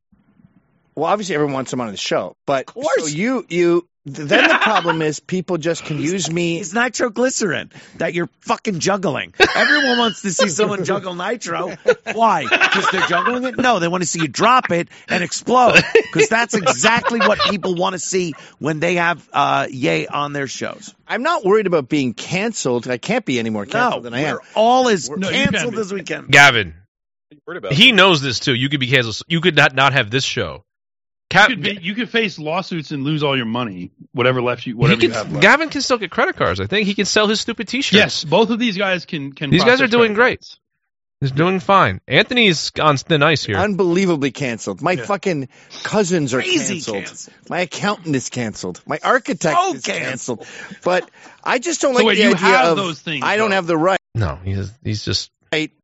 Well, 0.96 1.10
obviously 1.10 1.34
everyone 1.34 1.54
wants 1.54 1.72
him 1.72 1.80
on 1.80 1.88
the 1.90 1.96
show, 1.96 2.36
but 2.46 2.68
Of 2.68 2.74
course. 2.74 3.02
so 3.02 3.06
you 3.06 3.44
you 3.48 3.88
then 4.06 4.48
the 4.48 4.58
problem 4.62 5.00
is 5.02 5.18
people 5.18 5.56
just 5.56 5.82
can 5.84 5.98
use 5.98 6.30
me. 6.30 6.58
It's 6.60 6.74
nitroglycerin 6.74 7.72
that 7.96 8.12
you're 8.14 8.28
fucking 8.40 8.78
juggling. 8.78 9.32
Everyone 9.56 9.96
wants 9.98 10.20
to 10.22 10.30
see 10.30 10.50
someone 10.50 10.84
juggle 10.84 11.14
nitro. 11.14 11.74
Why? 12.12 12.42
Because 12.46 12.90
they're 12.92 13.06
juggling 13.08 13.44
it? 13.44 13.56
No, 13.56 13.78
they 13.78 13.88
want 13.88 14.02
to 14.02 14.06
see 14.06 14.20
you 14.20 14.28
drop 14.28 14.70
it 14.70 14.88
and 15.08 15.24
explode. 15.24 15.80
Because 15.94 16.28
that's 16.28 16.52
exactly 16.54 17.18
what 17.18 17.38
people 17.38 17.74
want 17.76 17.94
to 17.94 17.98
see 17.98 18.34
when 18.58 18.78
they 18.78 18.96
have 18.96 19.26
uh, 19.32 19.66
Ye 19.70 20.06
on 20.06 20.34
their 20.34 20.48
shows. 20.48 20.94
I'm 21.08 21.22
not 21.22 21.42
worried 21.42 21.66
about 21.66 21.88
being 21.88 22.12
canceled. 22.12 22.86
I 22.86 22.98
can't 22.98 23.24
be 23.24 23.38
any 23.38 23.48
more 23.50 23.64
No, 23.64 23.72
canceled 23.72 24.02
than 24.04 24.12
I 24.14 24.20
am. 24.20 24.34
we're 24.34 24.40
all 24.54 24.88
as 24.88 25.08
No, 25.08 25.16
you 25.30 25.34
can 25.34 25.52
canceled 25.52 25.74
be. 25.74 25.80
as 25.80 25.92
we 25.94 26.02
can. 26.02 26.26
Gavin, 26.26 26.74
Heard 27.46 27.56
about 27.58 27.72
he 27.72 27.92
knows 27.92 28.20
this 28.22 28.40
too. 28.40 28.54
You 28.54 28.68
could 28.68 28.80
be 28.80 28.88
canceled. 28.88 29.20
You 29.28 29.40
could 29.40 29.56
not 29.56 29.74
not 29.74 29.92
have 29.92 30.10
this 30.10 30.24
show. 30.24 30.54
you 30.54 30.60
Cap- 31.30 31.48
could, 31.48 31.62
be, 31.62 31.78
you 31.82 31.94
could 31.94 32.10
face 32.10 32.38
lawsuits 32.38 32.90
and 32.92 33.02
lose 33.04 33.22
all 33.22 33.36
your 33.36 33.46
money, 33.46 33.90
whatever 34.12 34.40
left 34.42 34.66
you, 34.66 34.76
whatever 34.76 35.00
can, 35.00 35.10
you 35.10 35.16
have 35.16 35.30
left. 35.32 35.42
Gavin 35.42 35.68
can 35.70 35.80
still 35.82 35.98
get 35.98 36.10
credit 36.10 36.36
cards. 36.36 36.60
I 36.60 36.66
think 36.66 36.86
he 36.86 36.94
can 36.94 37.06
sell 37.06 37.26
his 37.26 37.40
stupid 37.40 37.66
T-shirts. 37.68 37.92
yes, 37.96 38.24
both 38.24 38.50
of 38.50 38.58
these 38.58 38.76
guys 38.76 39.04
can. 39.06 39.32
can 39.32 39.50
These 39.50 39.64
guys 39.64 39.80
are 39.80 39.86
doing 39.88 40.12
great. 40.14 40.38
cards. 40.40 40.58
he's 41.20 41.30
doing 41.32 41.58
fine. 41.60 42.00
Anthony's 42.06 42.70
on 42.80 42.98
thin 42.98 43.22
ice 43.22 43.44
here. 43.44 43.56
Unbelievably 43.56 44.30
canceled. 44.32 44.82
My 44.82 44.92
Yeah. 44.92 45.04
fucking 45.06 45.48
cousins 45.82 46.34
are 46.34 46.42
canceled. 46.42 47.04
canceled. 47.06 47.34
My 47.48 47.60
accountant 47.60 48.14
is 48.14 48.28
canceled. 48.28 48.82
My 48.86 48.98
architect 49.02 49.56
So 49.58 49.74
is 49.74 49.82
canceled. 49.82 50.40
canceled. 50.40 50.80
But 50.84 51.10
I 51.42 51.58
just 51.58 51.80
don't 51.80 51.94
So 51.94 51.98
like 51.98 52.06
wait, 52.06 52.16
the 52.16 52.22
you 52.24 52.28
idea 52.34 52.38
have 52.46 52.68
of 52.72 52.76
those 52.76 53.00
things, 53.00 53.24
I 53.24 53.36
don't 53.38 53.48
though. 53.50 53.56
have 53.56 53.66
the 53.66 53.76
right 53.78 53.98
no, 54.14 54.38
he's 54.44 54.70
he's 54.84 55.04
just 55.04 55.30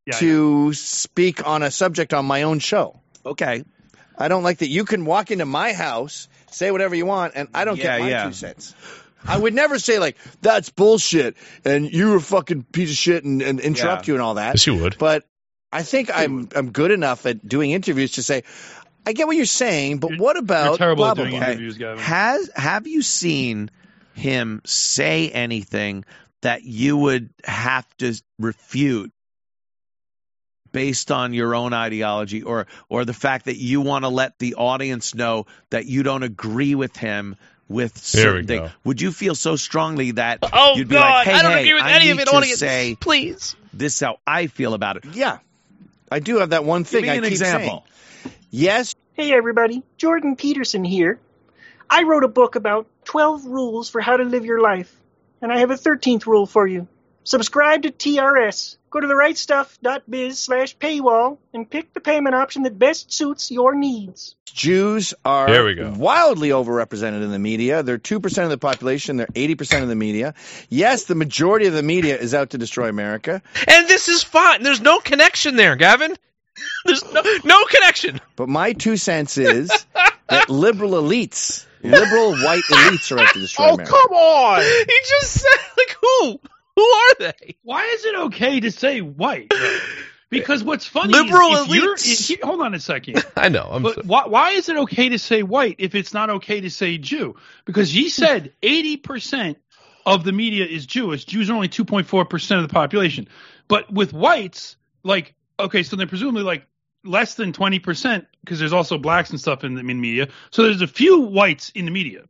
Yeah, 0.05 0.17
to 0.19 0.73
speak 0.73 1.45
on 1.47 1.63
a 1.63 1.71
subject 1.71 2.13
on 2.13 2.25
my 2.25 2.43
own 2.43 2.59
show. 2.59 2.99
Okay. 3.25 3.63
I 4.17 4.27
don't 4.27 4.43
like 4.43 4.59
that 4.59 4.67
you 4.67 4.85
can 4.85 5.05
walk 5.05 5.31
into 5.31 5.45
my 5.45 5.73
house, 5.73 6.27
say 6.51 6.69
whatever 6.71 6.93
you 6.95 7.05
want, 7.05 7.33
and 7.35 7.47
I 7.53 7.65
don't 7.65 7.77
Yeah, 7.77 7.83
get 7.97 7.99
my 8.01 8.09
yeah. 8.09 8.25
two 8.27 8.33
cents. 8.33 8.75
I 9.25 9.37
would 9.37 9.53
never 9.53 9.77
say 9.79 9.99
like 9.99 10.17
that's 10.41 10.69
bullshit 10.69 11.35
and 11.63 11.89
you're 11.91 12.17
a 12.17 12.21
fucking 12.21 12.63
piece 12.63 12.89
of 12.91 12.97
shit 12.97 13.23
and, 13.23 13.41
and 13.41 13.59
interrupt 13.59 14.07
Yeah. 14.07 14.11
you 14.13 14.15
and 14.15 14.21
all 14.23 14.33
that. 14.35 14.53
yes, 14.55 14.67
you 14.67 14.75
would. 14.77 14.97
But 14.97 15.25
I 15.71 15.83
think 15.83 16.09
I'm 16.13 16.49
I'm 16.55 16.71
good 16.71 16.91
enough 16.91 17.25
at 17.25 17.47
doing 17.47 17.71
interviews 17.71 18.13
to 18.13 18.23
say 18.23 18.43
I 19.05 19.13
get 19.13 19.25
what 19.27 19.35
you're 19.35 19.45
saying, 19.45 19.97
but 19.99 20.17
what 20.17 20.37
about 20.37 20.65
You're 20.71 20.77
terrible 20.77 21.03
blah, 21.03 21.11
at 21.11 21.15
blah, 21.15 21.25
doing 21.25 21.37
blah. 21.39 21.47
interviews, 21.49 21.77
Gavin. 21.77 21.99
Has 22.03 22.49
have 22.55 22.87
you 22.87 23.01
seen 23.01 23.69
him 24.13 24.61
say 24.65 25.29
anything 25.29 26.03
that 26.41 26.63
you 26.63 26.97
would 26.97 27.29
have 27.43 27.87
to 27.97 28.13
refute 28.39 29.11
based 30.71 31.11
on 31.11 31.33
your 31.33 31.55
own 31.55 31.73
ideology 31.73 32.43
or 32.43 32.67
or 32.89 33.05
the 33.05 33.13
fact 33.13 33.45
that 33.45 33.57
you 33.57 33.81
want 33.81 34.03
to 34.05 34.09
let 34.09 34.39
the 34.39 34.55
audience 34.55 35.13
know 35.15 35.45
that 35.69 35.85
you 35.85 36.03
don't 36.03 36.23
agree 36.23 36.75
with 36.75 36.95
him 36.97 37.35
with 37.67 37.97
certain 37.97 38.47
things? 38.47 38.69
Would 38.83 39.01
you 39.01 39.11
feel 39.11 39.35
so 39.35 39.55
strongly 39.55 40.11
that 40.11 40.39
Oh 40.53 40.75
you'd 40.75 40.87
be 40.89 40.95
God, 40.95 41.09
like, 41.09 41.27
hey, 41.27 41.33
I 41.33 41.41
don't 41.41 41.51
hey, 41.53 41.59
agree 41.61 41.73
with 41.73 41.83
I 41.83 41.91
any 41.93 42.05
need 42.05 42.11
of 42.11 42.19
it. 42.19 42.27
to 42.27 42.35
Audience, 42.35 42.59
say 42.59 42.97
please. 42.99 43.55
this 43.73 43.93
is 43.95 43.99
how 43.99 44.17
I 44.27 44.47
feel 44.47 44.73
about 44.73 44.97
it. 44.97 45.05
Yeah. 45.13 45.39
I 46.11 46.19
do 46.19 46.39
have 46.39 46.49
that 46.49 46.65
one 46.65 46.81
Give 46.83 46.89
thing 46.89 47.01
me 47.03 47.09
I 47.09 47.13
an 47.15 47.23
keep 47.23 47.31
example. 47.31 47.85
saying. 48.23 48.35
Yes, 48.49 48.95
Hey 49.13 49.33
everybody, 49.33 49.83
Jordan 49.97 50.35
Peterson 50.35 50.83
here. 50.83 51.19
I 51.89 52.03
wrote 52.03 52.23
a 52.23 52.27
book 52.29 52.55
about 52.55 52.87
12 53.05 53.45
rules 53.45 53.89
for 53.89 54.01
how 54.01 54.17
to 54.17 54.23
live 54.23 54.45
your 54.45 54.61
life, 54.61 54.93
and 55.41 55.51
I 55.51 55.59
have 55.59 55.69
a 55.71 55.75
13th 55.75 56.25
rule 56.25 56.45
for 56.45 56.65
you. 56.67 56.87
Subscribe 57.23 57.83
to 57.83 57.91
TRS. 57.91 58.77
Go 58.89 58.99
to 58.99 59.07
therightstuff.biz 59.07 60.37
slash 60.39 60.75
paywall 60.77 61.37
and 61.53 61.69
pick 61.69 61.93
the 61.93 61.99
payment 62.01 62.35
option 62.35 62.63
that 62.63 62.77
best 62.77 63.13
suits 63.13 63.51
your 63.51 63.73
needs. 63.75 64.35
Jews 64.45 65.13
are 65.23 65.47
There 65.47 65.63
we 65.63 65.75
go. 65.75 65.93
wildly 65.95 66.49
overrepresented 66.49 67.23
in 67.23 67.31
the 67.31 67.39
media. 67.39 67.83
They're 67.83 67.97
2% 67.97 68.43
of 68.43 68.49
the 68.49 68.57
population. 68.57 69.15
They're 69.17 69.27
80% 69.27 69.83
of 69.83 69.87
the 69.87 69.95
media. 69.95 70.33
Yes, 70.69 71.05
the 71.05 71.15
majority 71.15 71.67
of 71.67 71.73
the 71.73 71.83
media 71.83 72.17
is 72.17 72.33
out 72.33 72.49
to 72.49 72.57
destroy 72.57 72.89
America. 72.89 73.41
And 73.67 73.87
this 73.87 74.09
is 74.09 74.23
fine. 74.23 74.63
There's 74.63 74.81
no 74.81 74.99
connection 74.99 75.55
there, 75.55 75.75
Gavin. 75.77 76.15
There's 76.85 77.03
no 77.13 77.21
no 77.45 77.63
connection. 77.65 78.19
But 78.35 78.49
my 78.49 78.73
two 78.73 78.97
cents 78.97 79.37
is 79.37 79.69
that 80.27 80.49
liberal 80.49 80.91
elites, 80.91 81.65
liberal 81.81 82.33
white 82.35 82.63
elites 82.69 83.09
are 83.15 83.19
out 83.19 83.33
to 83.33 83.39
destroy 83.39 83.65
Oh, 83.69 83.73
America. 83.75 83.93
Oh, 83.95 84.07
come 84.07 84.17
on! 84.17 84.61
He 84.61 84.95
just 85.19 85.31
said 85.31 85.59
like 85.77 85.95
who? 86.01 86.39
Who 86.75 86.83
are 86.83 87.15
they? 87.19 87.55
Why 87.63 87.83
is 87.85 88.05
it 88.05 88.15
okay 88.15 88.59
to 88.61 88.71
say 88.71 89.01
white? 89.01 89.51
Because 90.29 90.63
what's 90.63 90.87
funny 90.87 91.13
Liberal 91.13 91.51
is 91.53 91.67
elites. 91.67 92.21
if 92.21 92.29
you- 92.29 92.37
hold 92.41 92.61
on 92.61 92.73
a 92.73 92.79
second. 92.79 93.23
I 93.35 93.49
know. 93.49 93.67
I'm 93.69 93.83
but 93.83 94.05
why, 94.05 94.27
why 94.27 94.51
is 94.51 94.69
it 94.69 94.77
okay 94.77 95.09
to 95.09 95.19
say 95.19 95.43
white 95.43 95.75
if 95.79 95.93
it's 95.93 96.13
not 96.13 96.29
okay 96.29 96.61
to 96.61 96.69
say 96.69 96.97
Jew? 96.97 97.35
Because 97.65 97.91
he 97.91 98.07
said 98.09 98.53
80% 98.63 99.57
of 100.05 100.23
the 100.23 100.31
media 100.31 100.65
is 100.65 100.85
Jewish. 100.85 101.25
Jews 101.25 101.49
are 101.49 101.53
only 101.53 101.67
2.4% 101.67 102.55
of 102.55 102.61
the 102.63 102.73
population. 102.73 103.27
But 103.67 103.91
with 103.91 104.13
whites, 104.13 104.77
like, 105.03 105.35
okay, 105.59 105.83
so 105.83 105.97
they're 105.97 106.07
presumably 106.07 106.43
like 106.43 106.65
less 107.03 107.35
than 107.35 107.51
20% 107.51 108.25
because 108.41 108.59
there's 108.59 108.73
also 108.73 108.97
blacks 108.97 109.31
and 109.31 109.39
stuff 109.39 109.63
in 109.65 109.73
the 109.75 109.81
in 109.81 109.99
media. 109.99 110.29
So 110.51 110.63
there's 110.63 110.81
a 110.81 110.87
few 110.87 111.21
whites 111.21 111.71
in 111.71 111.85
the 111.85 111.91
media. 111.91 112.23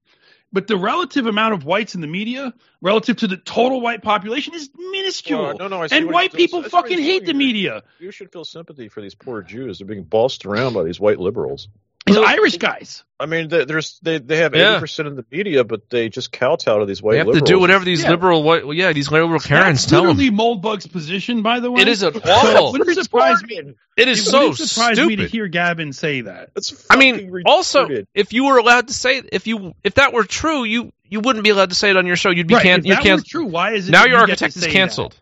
But 0.53 0.67
the 0.67 0.75
relative 0.77 1.27
amount 1.27 1.53
of 1.53 1.63
whites 1.63 1.95
in 1.95 2.01
the 2.01 2.07
media 2.07 2.53
relative 2.81 3.17
to 3.17 3.27
the 3.27 3.37
total 3.37 3.79
white 3.79 4.03
population 4.03 4.53
is 4.53 4.69
minuscule. 4.75 5.41
Well, 5.43 5.57
no, 5.57 5.67
no, 5.69 5.81
I 5.83 5.87
see 5.87 5.97
and 5.97 6.11
white 6.11 6.33
people 6.33 6.61
fucking 6.63 6.99
hate 6.99 7.25
the 7.25 7.33
media. 7.33 7.83
You 7.99 8.11
should 8.11 8.31
feel 8.31 8.43
sympathy 8.43 8.89
for 8.89 9.01
these 9.01 9.15
poor 9.15 9.41
Jews. 9.41 9.79
They're 9.79 9.87
being 9.87 10.03
bossed 10.03 10.45
around 10.45 10.73
by 10.73 10.83
these 10.83 10.99
white 10.99 11.19
liberals. 11.19 11.69
These 12.07 12.17
Irish 12.17 12.57
guys. 12.57 13.03
I 13.19 13.27
mean, 13.27 13.49
they, 13.49 13.63
there's 13.65 13.99
they 14.01 14.17
they 14.17 14.37
have 14.37 14.55
eighty 14.55 14.63
Yeah. 14.63 14.79
percent 14.79 15.07
of 15.07 15.15
the 15.15 15.23
media, 15.31 15.63
but 15.63 15.87
they 15.91 16.09
just 16.09 16.31
kowtow 16.31 16.79
to 16.79 16.85
these 16.87 17.01
white 17.01 17.11
They 17.13 17.17
have 17.19 17.27
liberals. 17.27 17.47
to 17.47 17.53
do 17.53 17.59
whatever 17.59 17.85
these 17.85 18.01
Yeah. 18.03 18.09
liberal 18.09 18.41
white 18.41 18.65
well, 18.65 18.73
yeah, 18.73 18.91
these 18.91 19.11
liberal 19.11 19.39
Karens 19.39 19.81
That's 19.81 19.85
tell 19.91 20.01
them. 20.05 20.17
literally 20.17 20.35
Moldbug's 20.35 20.87
position, 20.87 21.43
by 21.43 21.59
the 21.59 21.69
way. 21.69 21.83
It 21.83 21.87
is 21.87 22.01
an 22.01 22.13
So 22.15 22.19
awful. 22.25 22.75
It 22.75 22.79
wouldn't 22.79 23.03
surprise 23.03 23.43
me. 23.43 23.75
It 23.97 24.07
is 24.07 24.19
it 24.27 24.31
so 24.31 24.49
wouldn't 24.49 24.57
surprise 24.69 24.97
me 24.99 25.17
to 25.17 25.27
hear 25.27 25.47
Gavin 25.47 25.93
say 25.93 26.21
that. 26.21 26.49
That's 26.55 26.85
I 26.89 26.95
mean, 26.97 27.43
also, 27.45 27.87
if 28.15 28.33
you 28.33 28.45
were 28.45 28.57
allowed 28.57 28.87
to 28.87 28.93
say 28.95 29.21
if 29.31 29.45
you 29.45 29.75
if 29.83 29.93
that 29.95 30.11
were 30.13 30.23
true, 30.23 30.63
you 30.63 30.91
you 31.07 31.19
wouldn't 31.19 31.43
be 31.43 31.51
allowed 31.51 31.69
to 31.69 31.75
say 31.75 31.91
it 31.91 31.97
on 31.97 32.07
your 32.07 32.15
show. 32.15 32.31
You'd 32.31 32.47
be 32.47 32.55
Right, 32.55 32.63
can 32.63 32.83
you're 32.83 32.95
that 32.95 33.03
can- 33.03 33.17
were 33.17 33.23
true, 33.23 33.45
why 33.45 33.73
is 33.73 33.87
it 33.87 33.91
now 33.91 34.05
your 34.05 34.15
you 34.15 34.21
architect 34.21 34.55
is 34.55 34.63
say 34.63 34.71
canceled. 34.71 35.15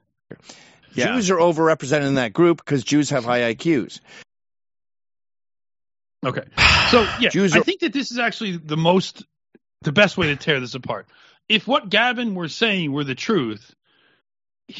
Jews 0.95 1.29
are 1.29 1.37
overrepresented 1.37 2.07
in 2.07 2.15
that 2.15 2.33
group 2.33 2.57
because 2.57 2.83
Jews 2.83 3.09
have 3.11 3.23
high 3.25 3.53
IQs. 3.53 3.99
Okay. 6.25 6.43
So 6.91 7.07
yeah, 7.19 7.29
Jews 7.31 7.55
I 7.55 7.61
think 7.61 7.81
that 7.81 7.93
this 7.93 8.11
is 8.11 8.19
actually 8.19 8.57
the 8.57 8.77
most 8.77 9.25
the 9.81 9.91
best 9.91 10.17
way 10.17 10.27
to 10.27 10.35
tear 10.35 10.59
this 10.59 10.75
apart. 10.75 11.07
If 11.47 11.67
what 11.67 11.89
Gavin 11.89 12.35
were 12.35 12.49
saying 12.49 12.91
were 12.91 13.03
the 13.03 13.15
truth, 13.15 13.73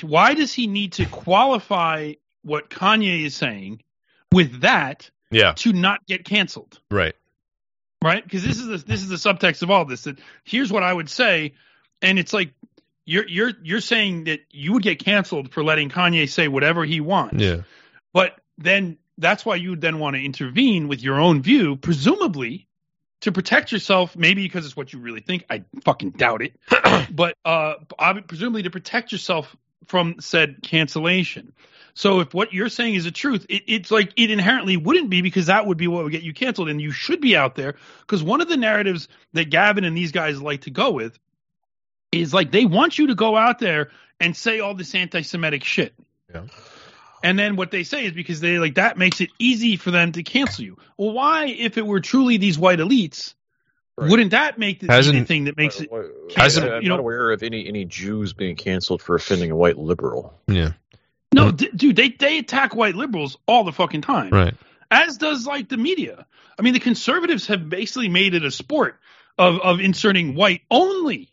why 0.01 0.33
does 0.33 0.53
he 0.53 0.67
need 0.67 0.93
to 0.93 1.05
qualify 1.05 2.13
what 2.43 2.69
Kanye 2.69 3.25
is 3.25 3.35
saying 3.35 3.81
with 4.31 4.61
that 4.61 5.09
Yeah. 5.31 5.53
to 5.57 5.73
not 5.73 6.05
get 6.05 6.25
canceled? 6.25 6.79
Right. 6.91 7.15
right? 8.03 8.23
Because 8.23 8.43
this 8.43 8.57
is 8.59 8.67
the 8.67 8.77
this 8.77 9.01
is 9.01 9.09
the 9.09 9.15
subtext 9.15 9.61
of 9.63 9.71
all 9.71 9.85
this. 9.85 10.03
That 10.03 10.19
here's 10.43 10.71
what 10.71 10.83
I 10.83 10.93
would 10.93 11.09
say, 11.09 11.53
and 12.01 12.19
it's 12.19 12.33
like 12.33 12.53
you're 13.05 13.27
you're 13.27 13.51
you're 13.63 13.81
saying 13.81 14.25
that 14.25 14.41
you 14.51 14.73
would 14.73 14.83
get 14.83 15.03
canceled 15.03 15.51
for 15.51 15.63
letting 15.63 15.89
Kanye 15.89 16.29
say 16.29 16.47
whatever 16.47 16.85
he 16.85 17.01
wants, 17.01 17.41
Yeah. 17.41 17.61
but 18.13 18.35
then 18.57 18.97
that's 19.19 19.45
why 19.45 19.55
you 19.55 19.71
would 19.71 19.81
then 19.81 19.99
want 19.99 20.15
to 20.15 20.23
intervene 20.23 20.87
with 20.87 21.01
your 21.01 21.19
own 21.19 21.41
view, 21.41 21.75
presumably 21.75 22.67
to 23.21 23.31
protect 23.31 23.71
yourself. 23.71 24.15
Maybe 24.15 24.43
because 24.43 24.65
it's 24.65 24.75
what 24.75 24.93
you 24.93 24.99
really 24.99 25.21
think. 25.21 25.45
I 25.49 25.63
fucking 25.83 26.11
doubt 26.11 26.41
it, 26.41 26.55
but 27.15 27.35
uh, 27.45 27.75
presumably 28.27 28.63
to 28.63 28.69
protect 28.69 29.11
yourself 29.11 29.55
from 29.85 30.15
said 30.19 30.57
cancellation. 30.63 31.53
So 31.93 32.21
if 32.21 32.33
what 32.33 32.53
you're 32.53 32.69
saying 32.69 32.95
is 32.95 33.03
the 33.03 33.11
truth, 33.11 33.45
it, 33.49 33.63
it's 33.67 33.91
like 33.91 34.13
it 34.15 34.31
inherently 34.31 34.77
wouldn't 34.77 35.09
be 35.09 35.21
because 35.21 35.47
that 35.47 35.65
would 35.65 35.77
be 35.77 35.87
what 35.87 36.03
would 36.03 36.11
get 36.11 36.23
you 36.23 36.33
canceled, 36.33 36.69
and 36.69 36.79
you 36.79 36.91
should 36.91 37.19
be 37.19 37.35
out 37.35 37.55
there 37.55 37.75
because 38.01 38.23
one 38.23 38.41
of 38.41 38.47
the 38.47 38.57
narratives 38.57 39.07
that 39.33 39.49
Gavin 39.49 39.83
and 39.83 39.97
these 39.97 40.11
guys 40.11 40.41
like 40.41 40.61
to 40.61 40.71
go 40.71 40.91
with 40.91 41.19
is 42.11 42.33
like 42.33 42.51
they 42.51 42.65
want 42.65 42.97
you 42.97 43.07
to 43.07 43.15
go 43.15 43.35
out 43.35 43.59
there 43.59 43.89
and 44.19 44.35
say 44.35 44.59
all 44.59 44.73
this 44.73 44.95
anti-Semitic 44.95 45.63
shit. 45.63 45.93
Yeah. 46.33 46.43
And 47.23 47.37
then 47.37 47.55
what 47.55 47.71
they 47.71 47.83
say 47.83 48.05
is 48.05 48.13
because 48.13 48.39
they 48.39 48.59
like 48.59 48.75
that 48.75 48.97
makes 48.97 49.19
it 49.21 49.29
easy 49.39 49.75
for 49.75 49.91
them 49.91 50.11
to 50.13 50.23
cancel 50.23 50.63
you. 50.65 50.77
Well, 50.97 51.11
why, 51.11 51.47
if 51.47 51.77
it 51.77 51.85
were 51.85 51.99
truly 51.99 52.37
these 52.37 52.57
white 52.57 52.79
elites, 52.79 53.33
wouldn't 53.97 54.31
that 54.31 54.57
make 54.57 54.79
the, 54.79 54.87
the 54.87 54.93
Hasn't- 54.93 55.27
thing 55.27 55.43
that 55.45 55.57
makes 55.57 55.81
it? 55.81 55.89
Hasn't, 56.35 56.65
I'm 56.71 56.81
you 56.81 56.87
know, 56.89 56.95
not 56.95 57.01
aware 57.01 57.31
of 57.31 57.43
any 57.43 57.67
any 57.67 57.83
Jews 57.85 58.31
being 58.33 58.55
canceled 58.55 59.01
for 59.01 59.15
offending 59.15 59.51
a 59.51 59.55
white 59.55 59.77
liberal. 59.77 60.33
Yeah. 60.47 60.71
No, 61.33 61.51
d- 61.51 61.69
dude, 61.75 61.95
they 61.95 62.09
they 62.09 62.37
attack 62.39 62.75
white 62.75 62.95
liberals 62.95 63.37
all 63.47 63.63
the 63.65 63.71
fucking 63.73 64.01
time. 64.01 64.31
Right. 64.31 64.55
As 64.89 65.17
does 65.17 65.45
like 65.45 65.69
the 65.69 65.77
media. 65.77 66.25
I 66.57 66.61
mean, 66.61 66.73
the 66.73 66.79
conservatives 66.79 67.47
have 67.47 67.69
basically 67.69 68.09
made 68.09 68.33
it 68.33 68.43
a 68.43 68.51
sport 68.51 68.97
of 69.37 69.59
of 69.59 69.79
inserting 69.81 70.33
white 70.35 70.61
only 70.71 71.29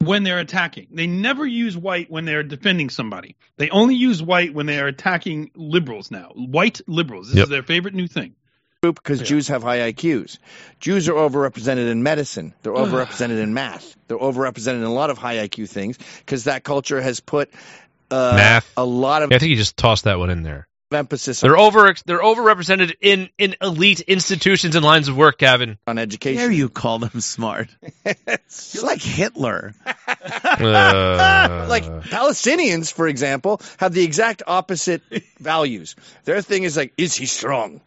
when 0.00 0.22
they're 0.22 0.38
attacking. 0.38 0.88
They 0.92 1.06
never 1.06 1.46
use 1.46 1.76
white 1.76 2.10
when 2.10 2.24
they're 2.24 2.42
defending 2.42 2.90
somebody. 2.90 3.36
They 3.56 3.70
only 3.70 3.94
use 3.94 4.22
white 4.22 4.54
when 4.54 4.66
they 4.66 4.78
are 4.78 4.86
attacking 4.86 5.50
liberals 5.54 6.10
now. 6.10 6.32
White 6.34 6.80
liberals. 6.86 7.28
This 7.28 7.36
Yep. 7.38 7.44
is 7.44 7.50
their 7.50 7.62
favorite 7.62 7.94
new 7.94 8.06
thing. 8.06 8.34
group 8.82 8.96
because 9.02 9.20
Jews 9.22 9.48
have 9.48 9.62
high 9.62 9.90
IQs. 9.92 10.38
Jews 10.80 11.08
are 11.08 11.14
overrepresented 11.14 11.90
in 11.90 12.02
medicine. 12.02 12.54
They're 12.62 12.72
overrepresented 12.74 13.42
in 13.42 13.54
math. 13.54 13.96
They're 14.06 14.18
overrepresented 14.18 14.76
in 14.76 14.82
a 14.84 14.92
lot 14.92 15.10
of 15.10 15.18
high 15.18 15.36
IQ 15.48 15.68
things 15.68 15.98
because 16.18 16.44
that 16.44 16.62
culture 16.62 17.00
has 17.00 17.18
put 17.20 17.50
uh, 18.10 18.36
Math. 18.36 18.72
a 18.76 18.84
lot 18.84 19.22
of 19.22 19.32
I 19.32 19.38
think 19.38 19.50
you 19.50 19.56
just 19.56 19.76
tossed 19.76 20.04
that 20.04 20.18
one 20.18 20.30
in 20.30 20.42
there. 20.42 20.68
Emphasis 20.92 21.40
They're 21.40 21.58
over 21.58 21.92
they're 22.04 22.22
overrepresented 22.22 22.94
in 23.00 23.28
in 23.38 23.56
elite 23.60 24.00
institutions 24.00 24.76
and 24.76 24.84
lines 24.84 25.08
of 25.08 25.16
work, 25.16 25.38
Gavin. 25.38 25.78
on 25.86 25.98
education. 25.98 26.40
Dare 26.40 26.50
you 26.50 26.68
call 26.68 26.98
them 26.98 27.20
smart? 27.20 27.68
You're 28.72 28.84
like 28.84 29.02
Hitler. 29.02 29.74
Uh, 30.06 31.66
like 31.68 31.84
Palestinians, 31.84 32.92
for 32.92 33.08
example, 33.08 33.60
have 33.78 33.92
the 33.92 34.04
exact 34.04 34.42
opposite 34.46 35.02
values. 35.38 35.96
Their 36.24 36.40
thing 36.40 36.62
is 36.62 36.76
like, 36.76 36.92
is 36.96 37.14
he 37.14 37.26
strong? 37.26 37.80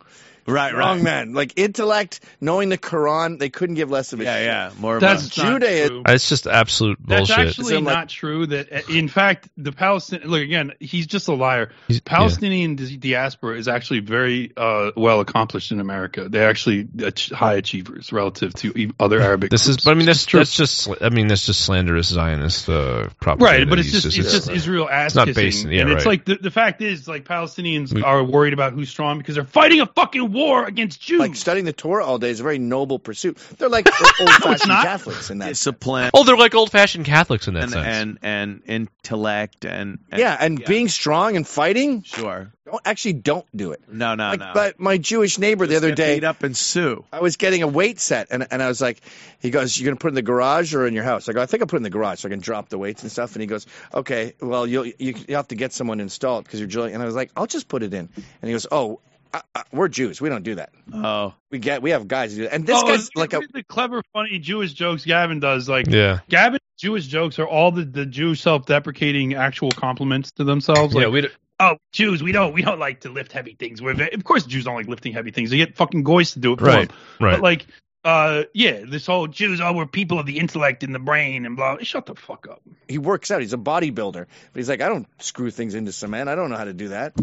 Right, 0.46 0.70
Strong 0.70 0.98
right. 0.98 1.04
man. 1.04 1.34
Like 1.34 1.54
intellect, 1.58 2.22
knowing 2.42 2.70
the 2.70 2.78
Quran, 2.78 3.40
they 3.40 3.50
couldn't 3.50 3.76
give 3.76 3.90
less 3.92 4.14
of 4.14 4.20
a 4.20 4.24
Yeah, 4.24 4.36
shit. 4.38 4.46
yeah. 4.46 4.72
More 4.80 4.96
of 4.96 5.02
That's 5.02 5.28
a, 5.28 5.30
Judaism. 5.30 6.04
It's 6.08 6.28
just 6.30 6.48
absolute 6.48 6.98
That's 7.06 7.30
bullshit. 7.30 7.48
actually 7.50 7.66
So 7.72 7.78
I'm 7.78 7.84
like- 7.84 7.96
not 7.96 8.10
true. 8.10 8.46
That 8.48 8.72
uh, 8.72 8.82
in 8.90 9.08
fact, 9.08 9.48
the 9.58 9.72
Palestinian 9.72 10.30
look 10.30 10.42
again. 10.42 10.74
He's 10.80 11.08
just 11.08 11.28
a 11.28 11.34
liar. 11.34 11.72
He's- 11.88 12.02
Palestinian 12.04 12.76
di- 12.76 12.98
diaspora 12.98 13.58
is 13.58 13.68
actually 13.68 14.00
very 14.00 14.52
uh, 14.58 14.92
well 14.96 15.20
accomplished 15.20 15.72
in 15.72 15.80
America. 15.80 16.28
They're 16.30 16.50
actually 16.50 16.88
high 17.32 17.56
achievers 17.56 18.12
relative 18.12 18.54
to 18.56 18.74
e- 18.80 18.92
other 19.00 19.22
Arabic. 19.22 19.52
This 19.52 19.64
is, 19.68 19.78
groups. 19.78 19.86
but 19.86 19.92
I 19.92 19.94
mean, 19.96 20.06
that's 20.08 20.26
true. 20.26 20.40
that's 20.40 20.56
just, 20.56 20.90
I 21.02 21.10
mean, 21.10 21.28
that's 21.28 21.46
just 21.46 21.62
slanderous 21.62 22.08
Zionist 22.08 22.68
uh, 22.70 23.10
propaganda. 23.20 23.60
right, 23.60 23.70
but 23.70 23.80
it's 23.80 23.92
just 23.92 24.06
it's 24.08 24.16
just 24.16 24.50
Israel 24.50 24.90
ass 24.90 25.08
It's 25.12 25.16
not 25.16 25.28
kissing, 25.28 25.44
based- 25.44 25.66
yeah, 25.68 25.82
and 25.82 25.90
it's 25.92 26.06
right. 26.06 26.12
like 26.12 26.26
the, 26.26 26.36
the 26.36 26.52
fact 26.52 26.82
is 26.82 27.08
like 27.08 27.26
Palestinians 27.26 27.94
We- 27.94 28.04
are 28.04 28.24
worried 28.24 28.54
about 28.54 28.74
who's 28.74 28.90
strong 28.90 29.18
because 29.18 29.36
they're 29.36 29.44
fighting 29.46 29.82
a 29.82 29.86
fucking 29.86 30.29
war 30.32 30.66
against 30.66 31.02
Jews. 31.02 31.20
Like 31.20 31.36
studying 31.36 31.66
the 31.66 31.74
Torah 31.74 32.06
all 32.06 32.18
day 32.18 32.30
is 32.30 32.40
a 32.40 32.44
very 32.44 32.60
noble 32.60 33.00
pursuit. 33.00 33.38
They're 33.58 33.70
like 33.70 33.88
old 34.20 34.30
fashioned 34.30 34.70
not. 34.70 34.86
Catholics 34.86 35.30
in 35.30 35.40
that. 35.40 35.50
discipline 35.50 36.10
Oh, 36.14 36.24
they're 36.24 36.38
like 36.38 36.56
old-fashioned 36.56 37.06
Catholics 37.06 37.48
in 37.48 37.54
that 37.56 37.64
and, 37.64 37.72
sense. 37.72 37.86
and 37.88 38.20
and 38.22 38.62
intellect 38.66 39.66
and, 39.66 40.00
and 40.12 40.20
yeah, 40.20 40.38
and 40.40 40.64
being 40.64 40.88
strong 40.88 41.36
and 41.36 41.48
fighting, 41.48 42.04
sure. 42.04 42.52
don't 42.66 42.82
actually 42.86 43.14
don't 43.14 43.46
do 43.56 43.72
it. 43.72 43.82
No, 43.88 44.16
no, 44.16 44.30
like, 44.30 44.40
no. 44.40 44.52
But 44.54 44.80
my 44.80 44.98
Jewish 44.98 45.38
neighbor 45.38 45.68
the 45.68 45.76
other 45.76 45.94
day, 45.94 46.16
beat 46.16 46.24
up 46.24 46.44
and 46.44 46.56
sue. 46.56 47.06
I 47.12 47.22
was 47.22 47.38
getting 47.38 47.64
a 47.64 47.68
weight 47.68 48.00
set, 48.00 48.28
and 48.32 48.48
and 48.52 48.62
I 48.62 48.68
was 48.68 48.82
like, 48.82 49.02
he 49.40 49.50
goes, 49.50 49.78
"You're 49.78 49.86
gonna 49.86 49.98
put 49.98 50.08
it 50.08 50.10
in 50.10 50.16
the 50.16 50.22
garage 50.22 50.74
or 50.74 50.86
in 50.86 50.94
your 50.94 51.04
house?" 51.04 51.30
I 51.30 51.34
go, 51.34 51.42
"I 51.42 51.46
think 51.46 51.62
I'll 51.62 51.68
put 51.68 51.78
it 51.78 51.78
in 51.78 51.84
the 51.84 51.90
garage 51.90 52.20
so 52.20 52.28
I 52.28 52.32
can 52.32 52.40
drop 52.40 52.70
the 52.70 52.78
weights 52.78 53.04
and 53.04 53.12
stuff." 53.12 53.34
And 53.34 53.42
he 53.42 53.48
goes, 53.48 53.66
"Okay, 53.94 54.34
well 54.42 54.66
you'll 54.68 54.86
you, 54.86 54.94
you 55.28 55.36
have 55.36 55.48
to 55.50 55.56
get 55.56 55.74
someone 55.74 56.00
installed 56.00 56.44
because 56.46 56.60
you're 56.60 56.68
drilling." 56.68 56.94
And 56.94 57.04
I 57.04 57.06
was 57.06 57.16
like, 57.16 57.32
"I'll 57.36 57.48
just 57.48 57.68
put 57.68 57.84
it 57.84 57.94
in." 57.94 58.10
And 58.16 58.26
he 58.42 58.52
goes, 58.52 58.68
"Oh, 58.72 59.00
uh, 59.34 59.42
uh, 59.56 59.64
we're 59.72 59.88
Jews. 59.88 60.20
We 60.22 60.30
don't 60.30 60.44
do 60.44 60.56
that. 60.56 60.72
Oh, 60.94 61.34
We 61.52 61.60
get 61.60 61.82
we 61.82 61.92
have 61.92 62.08
guys 62.08 62.32
who 62.32 62.38
do 62.40 62.44
that." 62.46 62.54
And 62.54 62.66
this 62.66 62.78
oh, 62.82 62.88
guy's 62.88 63.10
like 63.16 63.34
a 63.34 63.42
the 63.54 63.64
clever, 63.64 64.02
funny 64.14 64.40
Jewish 64.40 64.74
jokes 64.74 65.06
Gavin 65.06 65.40
does. 65.40 65.68
Like 65.70 65.88
yeah, 65.88 66.20
Gavin's 66.30 66.62
Jewish 66.78 67.06
jokes 67.08 67.40
are 67.40 67.48
all 67.48 67.72
the, 67.72 67.84
the 67.86 68.06
Jewish 68.06 68.42
self-deprecating 68.42 69.34
actual 69.36 69.70
compliments 69.72 70.32
to 70.34 70.44
themselves. 70.44 70.94
Like, 70.96 71.04
yeah, 71.04 71.10
we. 71.10 71.22
d- 71.22 71.28
oh, 71.60 71.78
Jews, 71.92 72.24
we 72.24 72.32
don't 72.32 72.54
we 72.54 72.62
don't 72.62 72.80
like 72.80 73.02
to 73.02 73.10
lift 73.10 73.32
heavy 73.32 73.56
things. 73.58 73.82
We're 73.82 73.94
ve- 73.94 74.12
of 74.12 74.24
course 74.24 74.46
Jews 74.46 74.64
don't 74.66 74.76
like 74.76 74.88
lifting 74.88 75.14
heavy 75.14 75.32
things. 75.32 75.50
They 75.52 75.58
get 75.58 75.76
fucking 75.76 76.04
goys 76.04 76.32
to 76.34 76.40
do 76.40 76.54
it 76.54 76.60
for 76.60 76.66
Right, 76.66 76.88
them. 76.90 76.98
right. 77.20 77.32
But 77.34 77.42
like, 77.42 77.68
uh, 78.06 78.44
yeah, 78.54 78.82
this 78.88 79.06
whole 79.06 79.28
Jews, 79.28 79.60
oh, 79.62 79.74
we're 79.74 79.86
people 79.86 80.20
of 80.20 80.26
the 80.26 80.40
intellect 80.40 80.84
and 80.84 80.96
the 80.96 81.00
brain 81.00 81.46
and 81.46 81.56
blah. 81.58 81.78
Shut 81.82 82.06
the 82.06 82.16
fuck 82.16 82.48
up. 82.50 82.62
he 82.88 82.98
works 82.98 83.30
out. 83.30 83.42
He's 83.42 83.54
a 83.54 83.58
bodybuilder, 83.58 84.26
but 84.26 84.28
he's 84.56 84.70
like, 84.70 84.82
I 84.82 84.88
don't 84.88 85.06
screw 85.22 85.52
things 85.52 85.76
into 85.76 85.92
cement. 85.92 86.30
I 86.30 86.36
don't 86.36 86.50
know 86.50 86.56
how 86.58 86.64
to 86.64 86.74
do 86.74 86.88
that. 86.90 87.14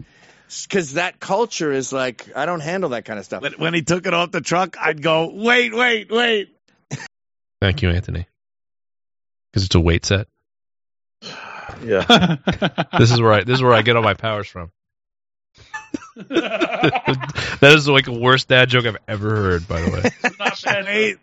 Because 0.69 0.95
that 0.95 1.19
culture 1.19 1.73
is 1.73 1.93
like, 1.93 2.29
I 2.37 2.47
don't 2.47 2.61
handle 2.61 2.91
that 2.91 3.05
kind 3.05 3.19
of 3.19 3.25
stuff. 3.25 3.43
When, 3.43 3.53
when 3.55 3.75
he 3.75 3.83
took 3.83 4.07
it 4.07 4.15
off 4.15 4.31
the 4.31 4.41
truck, 4.41 4.77
I'd 4.81 5.03
go, 5.03 5.31
wait, 5.33 5.75
wait, 5.75 6.11
wait. 6.11 6.57
Thank 7.61 7.83
you, 7.83 7.91
Anthony. 7.91 8.27
Because 9.51 9.65
it's 9.65 9.75
a 9.75 9.81
weight 9.81 10.05
set. 10.07 10.29
Yeah. 11.85 12.37
This 12.99 13.11
is 13.13 13.21
where 13.21 13.33
I 13.33 13.45
this 13.45 13.57
is 13.57 13.63
where 13.63 13.73
I 13.75 13.83
get 13.83 13.97
all 13.97 14.03
my 14.03 14.15
powers 14.15 14.47
from. 14.47 14.71
that 16.17 17.61
is 17.63 17.89
like 17.89 18.07
the 18.07 18.19
worst 18.19 18.49
dad 18.49 18.69
joke 18.69 18.87
I've 18.87 18.97
ever 19.09 19.29
heard. 19.31 19.69
By 19.69 19.81
the 19.83 19.91
way, 19.91 20.31
Not 20.39 20.63
bad. 20.63 20.87
Wait. 20.87 21.19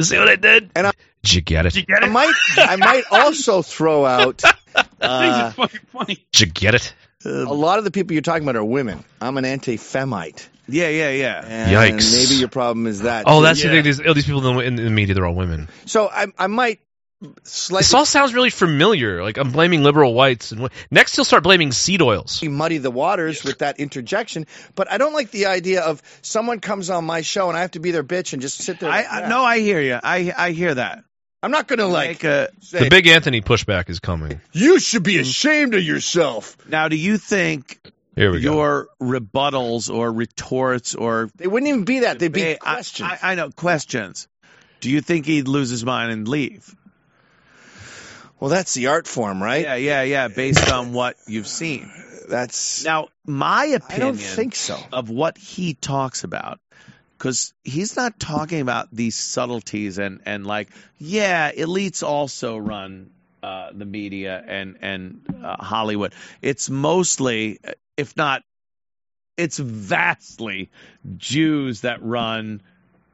see 0.00 0.18
what 0.18 0.28
I 0.28 0.36
did? 0.36 0.70
And 0.74 0.86
I, 0.86 0.92
Did 1.22 1.34
you 1.34 1.40
get 1.42 1.66
it? 1.66 1.72
Did 1.74 1.80
you 1.88 1.94
get 1.94 2.04
I 2.04 2.06
it? 2.06 2.10
might, 2.10 2.34
I 2.56 2.76
might 2.76 3.04
also 3.10 3.62
throw 3.62 4.04
out. 4.06 4.42
Uh, 5.00 5.50
fucking 5.52 5.80
funny. 5.92 6.26
Did 6.32 6.40
you 6.40 6.46
get 6.46 6.74
it? 6.74 6.94
Um, 7.24 7.46
a 7.46 7.52
lot 7.52 7.78
of 7.78 7.84
the 7.84 7.90
people 7.90 8.12
you're 8.12 8.22
talking 8.22 8.42
about 8.42 8.56
are 8.56 8.64
women. 8.64 9.04
I'm 9.20 9.36
an 9.38 9.44
anti-femite. 9.44 10.46
Yeah, 10.66 10.88
yeah, 10.88 11.10
yeah. 11.10 11.44
And 11.46 11.72
Yikes. 11.72 12.12
Maybe 12.12 12.40
your 12.40 12.48
problem 12.48 12.86
is 12.86 13.02
that. 13.02 13.24
Oh, 13.26 13.40
too. 13.40 13.44
that's 13.44 13.62
the 13.62 13.68
thing. 13.68 13.84
These, 13.84 14.00
oh, 14.00 14.14
these 14.14 14.24
people 14.24 14.46
in 14.46 14.56
the, 14.56 14.62
in 14.62 14.76
the 14.76 14.90
media, 14.90 15.14
they're 15.14 15.26
all 15.26 15.34
women. 15.34 15.68
So 15.84 16.08
I, 16.08 16.26
I 16.38 16.46
might 16.46 16.80
slightly 17.42 17.82
This 17.82 17.94
all 17.94 18.06
sounds 18.06 18.34
really 18.34 18.50
familiar. 18.50 19.22
Like 19.22 19.38
I'm 19.38 19.52
blaming 19.52 19.82
liberal 19.82 20.14
whites, 20.14 20.52
and 20.52 20.68
next 20.90 21.16
he'll 21.16 21.24
start 21.24 21.42
blaming 21.42 21.72
seed 21.72 22.02
oils. 22.02 22.42
muddy 22.48 22.78
the 22.78 22.90
waters 22.90 23.44
with 23.44 23.58
that 23.58 23.80
interjection. 23.80 24.46
But 24.74 24.90
I 24.90 24.98
don't 24.98 25.12
like 25.12 25.30
the 25.30 25.46
idea 25.46 25.82
of 25.82 26.02
someone 26.22 26.60
comes 26.60 26.90
on 26.90 27.04
my 27.04 27.22
show 27.22 27.48
and 27.48 27.56
I 27.56 27.60
have 27.62 27.72
to 27.72 27.80
be 27.80 27.90
their 27.90 28.04
bitch 28.04 28.32
and 28.32 28.42
just 28.42 28.58
sit 28.58 28.80
there. 28.80 28.90
I, 28.90 28.96
like, 28.98 29.12
I 29.12 29.20
yeah. 29.20 29.28
no, 29.28 29.44
I 29.44 29.58
hear 29.60 29.80
you. 29.80 29.98
I 30.02 30.32
I 30.36 30.50
hear 30.50 30.74
that. 30.74 31.04
I'm 31.44 31.50
not 31.50 31.68
going 31.68 31.78
to 31.78 31.86
like 31.86 32.08
Make 32.08 32.24
a, 32.24 32.48
say, 32.60 32.80
The 32.84 32.88
big 32.90 33.06
Anthony 33.06 33.40
pushback 33.42 33.90
is 33.90 34.00
coming. 34.00 34.40
you 34.52 34.78
should 34.80 35.02
be 35.02 35.18
ashamed 35.18 35.74
of 35.74 35.82
yourself. 35.82 36.56
now, 36.68 36.88
do 36.88 36.96
you 36.96 37.18
think 37.18 37.78
Here 38.16 38.32
we 38.32 38.40
go. 38.40 38.52
your 38.54 38.88
rebuttals 39.00 39.92
or 39.94 40.10
retorts 40.12 40.94
or 40.94 41.28
They 41.36 41.46
wouldn't 41.46 41.68
even 41.68 41.84
be 41.84 42.00
that. 42.00 42.18
They'd 42.18 42.32
be 42.32 42.40
Hey, 42.40 42.56
questions. 42.56 43.10
I, 43.22 43.32
I 43.32 43.34
know 43.34 43.50
questions. 43.50 44.26
Do 44.80 44.90
you 44.90 45.00
think 45.00 45.26
he'd 45.26 45.46
lose 45.48 45.68
his 45.70 45.84
mind 45.84 46.12
and 46.12 46.26
leave? 46.28 46.74
well, 48.40 48.50
that's 48.50 48.74
the 48.74 48.88
art 48.88 49.06
form, 49.06 49.42
right? 49.42 49.62
Yeah, 49.62 49.74
yeah, 49.76 50.02
yeah. 50.02 50.28
Based 50.28 50.70
on 50.70 50.92
what 50.92 51.16
you've 51.26 51.46
seen. 51.46 51.90
That's. 52.28 52.84
Now, 52.84 53.08
my 53.26 53.64
opinion 53.66 53.90
I 53.90 53.98
don't 53.98 54.16
think 54.16 54.54
so. 54.54 54.78
of 54.92 55.08
what 55.10 55.38
he 55.38 55.74
talks 55.74 56.24
about, 56.24 56.58
because 57.24 57.54
he's 57.64 57.96
not 57.96 58.20
talking 58.20 58.60
about 58.60 58.88
these 58.92 59.16
subtleties 59.16 59.96
and 59.98 60.20
and 60.26 60.46
like, 60.46 60.68
yeah, 60.98 61.50
elites 61.52 62.02
also 62.02 62.58
run 62.58 63.12
uh, 63.42 63.70
the 63.72 63.86
media 63.86 64.44
and 64.46 64.76
and 64.82 65.26
uh, 65.42 65.56
Hollywood. 65.56 66.12
It's 66.42 66.68
mostly, 66.68 67.60
if 67.96 68.14
not, 68.14 68.42
it's 69.38 69.56
vastly 69.58 70.70
Jews 71.16 71.80
that 71.80 72.02
run 72.02 72.60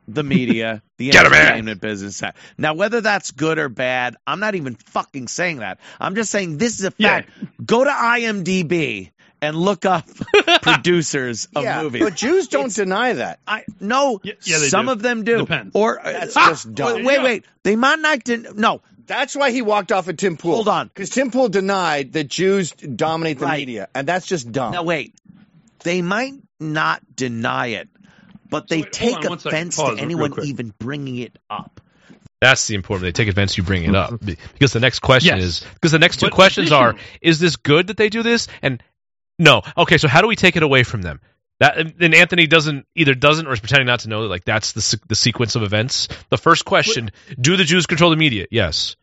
the 0.08 0.24
media, 0.24 0.82
the 0.98 1.12
entertainment 1.12 1.80
business. 1.80 2.20
Now, 2.58 2.74
whether 2.74 3.00
that's 3.00 3.30
good 3.30 3.60
or 3.60 3.68
bad, 3.68 4.16
I'm 4.26 4.40
not 4.40 4.56
even 4.56 4.74
fucking 4.74 5.28
saying 5.28 5.58
that. 5.58 5.78
I'm 6.00 6.16
just 6.16 6.32
saying 6.32 6.58
this 6.58 6.80
is 6.80 6.84
a 6.84 6.90
Yeah. 6.98 7.22
fact. 7.22 7.30
Go 7.64 7.84
to 7.84 7.90
IMDb 7.90 9.12
and 9.40 9.56
look 9.56 9.84
up 9.84 10.08
producers 10.62 11.48
of 11.54 11.62
yeah, 11.64 11.82
movies. 11.82 12.02
but 12.02 12.14
Jews 12.16 12.48
don't 12.48 12.66
It's- 12.66 12.74
deny 12.76 13.12
that. 13.14 13.40
I 13.46 13.64
no, 13.80 14.20
Yeah, 14.22 14.34
yeah, 14.42 14.58
some 14.58 14.86
do. 14.86 14.92
of 14.92 15.02
them 15.02 15.24
do. 15.24 15.38
Depends. 15.38 15.72
Or 15.74 16.00
That's 16.02 16.36
Ah, 16.36 16.48
just 16.50 16.74
dumb. 16.74 16.94
Wait, 16.94 17.04
wait, 17.04 17.22
wait. 17.22 17.44
They 17.62 17.76
might 17.76 17.98
not. 17.98 18.24
Den- 18.24 18.46
no, 18.56 18.82
That's 19.06 19.34
why 19.34 19.50
he 19.50 19.60
walked 19.62 19.90
off 19.92 20.08
at 20.08 20.18
Tim 20.18 20.36
Pool. 20.36 20.54
Hold 20.54 20.68
on. 20.68 20.86
Because 20.88 21.10
Tim 21.10 21.30
Pool 21.30 21.48
denied 21.48 22.12
that 22.12 22.28
Jews 22.28 22.70
dominate 22.72 23.38
the 23.40 23.46
Right. 23.46 23.58
media, 23.58 23.88
and 23.94 24.06
that's 24.06 24.26
just 24.26 24.50
dumb. 24.52 24.72
now 24.72 24.82
wait. 24.84 25.14
They 25.82 26.00
might 26.02 26.34
not 26.60 27.00
deny 27.16 27.68
it, 27.68 27.88
but 28.48 28.68
they 28.68 28.80
So 28.80 28.84
wait, 28.84 28.92
take 28.92 29.16
on 29.16 29.32
offense 29.32 29.76
to 29.76 29.96
anyone 29.98 30.34
even 30.44 30.72
bringing 30.78 31.16
it 31.18 31.38
up. 31.48 31.80
That's 32.40 32.66
the 32.68 32.74
important. 32.74 33.04
They 33.04 33.12
take 33.12 33.28
advantage 33.28 33.58
you 33.58 33.64
bring 33.64 33.84
it 33.84 33.94
up 33.94 34.14
because 34.54 34.72
the 34.72 34.80
next 34.80 35.00
question 35.00 35.36
Yes. 35.36 35.44
is 35.44 35.64
because 35.74 35.92
the 35.92 35.98
next 35.98 36.20
two 36.20 36.26
But 36.26 36.32
questions 36.34 36.72
are: 36.72 36.94
Is 37.20 37.38
this 37.38 37.56
good 37.56 37.88
that 37.88 37.96
they 37.98 38.08
do 38.08 38.22
this? 38.22 38.46
And 38.62 38.82
no. 39.40 39.62
Okay, 39.76 39.98
so 39.98 40.06
how 40.06 40.20
do 40.20 40.28
we 40.28 40.36
take 40.36 40.54
it 40.56 40.62
away 40.62 40.84
from 40.84 41.02
them? 41.02 41.20
That 41.58 41.76
and 42.00 42.14
Anthony 42.14 42.46
doesn't 42.46 42.86
either 42.94 43.14
doesn't 43.14 43.46
or 43.46 43.52
is 43.52 43.60
pretending 43.60 43.86
not 43.86 44.00
to 44.00 44.08
know 44.08 44.22
that 44.22 44.28
like 44.28 44.44
that's 44.44 44.72
the 44.72 45.00
the 45.08 45.14
sequence 45.14 45.56
of 45.56 45.62
events. 45.62 46.08
The 46.30 46.38
first 46.38 46.64
question: 46.64 47.10
Do 47.38 47.56
the 47.56 47.64
Jews 47.64 47.86
control 47.86 48.10
the 48.10 48.16
media? 48.16 48.46
Yes. 48.50 48.96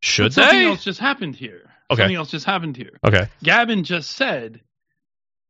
Should 0.00 0.34
something 0.34 0.58
they? 0.58 0.66
else 0.66 0.84
just 0.84 1.00
happened 1.00 1.34
here. 1.34 1.70
Okay. 1.90 2.02
Something 2.02 2.16
else 2.16 2.30
just 2.30 2.46
happened 2.46 2.76
here. 2.76 2.98
Okay, 3.02 3.26
Gavin 3.42 3.84
just 3.84 4.10
said 4.10 4.60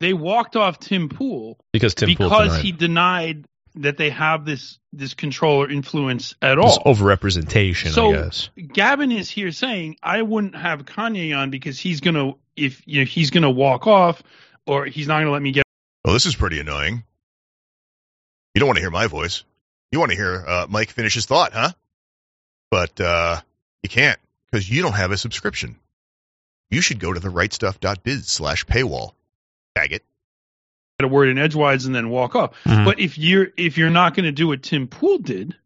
they 0.01 0.13
walked 0.15 0.57
off 0.57 0.79
Tim 0.79 1.09
Pool 1.09 1.59
because 1.73 1.95
Tim 1.95 2.15
Pool 2.17 2.29
because 2.29 2.59
he 2.59 2.73
denied 2.73 3.47
that 3.77 3.97
they 3.97 4.11
have 4.11 4.45
this 4.45 4.79
this 4.93 5.15
control 5.15 5.63
or 5.63 5.71
influence 5.71 6.35
at 6.41 6.57
It's 6.59 6.79
all. 6.79 6.95
overrepresentation, 6.95 7.89
So- 7.91 8.11
I 8.11 8.13
guess. 8.23 8.49
Gavin 8.73 9.11
is 9.13 9.29
here 9.29 9.51
saying 9.53 9.97
I 10.03 10.23
wouldn't 10.23 10.57
have 10.57 10.85
Kanye 10.87 11.37
on 11.37 11.51
because 11.51 11.79
he's 11.79 12.01
gonna 12.01 12.33
if 12.57 12.83
you 12.87 13.01
know, 13.01 13.05
he's 13.07 13.31
gonna 13.31 13.51
walk 13.51 13.87
off 13.87 14.23
or 14.67 14.87
he's 14.87 15.07
not 15.09 15.19
gonna 15.21 15.31
let 15.31 15.43
me 15.43 15.53
get. 15.53 15.65
Well, 16.05 16.15
this 16.15 16.27
is 16.27 16.35
pretty 16.35 16.61
annoying. 16.61 17.03
You 18.55 18.61
don't 18.61 18.69
want 18.69 18.77
to 18.77 18.83
hear 18.83 18.91
my 18.91 19.07
voice. 19.07 19.43
You 19.91 19.99
want 19.99 20.11
to 20.11 20.17
hear 20.17 20.45
uh, 20.47 20.67
Mike 20.69 20.91
finish 20.91 21.15
his 21.15 21.27
thought, 21.27 21.53
huh? 21.53 21.73
But 22.71 23.01
uh, 23.01 23.41
you 23.83 23.89
can't 23.89 24.19
because 24.51 24.69
you 24.69 24.83
don't 24.83 24.93
have 24.95 25.11
a 25.13 25.17
subscription. 25.17 25.77
You 26.71 26.81
should 26.81 26.99
go 26.99 27.13
to 27.13 27.21
therightstuff.biz 27.21 28.27
slash 28.27 28.65
paywall. 28.67 29.13
Faggot. 29.77 30.01
a 31.01 31.09
word 31.09 31.29
in 31.29 31.39
edgewise 31.39 31.85
and 31.87 31.95
then 31.95 32.09
walk 32.09 32.35
off. 32.37 32.53
Mhm. 32.65 32.85
But 32.85 33.01
if 33.01 33.19
you're 33.19 33.49
if 33.57 33.77
you're 33.79 33.91
not 33.91 34.15
going 34.15 34.25
to 34.25 34.33
do 34.33 34.49
what 34.49 34.63
Tim 34.63 34.87
Pool 34.89 35.19
did, 35.19 35.57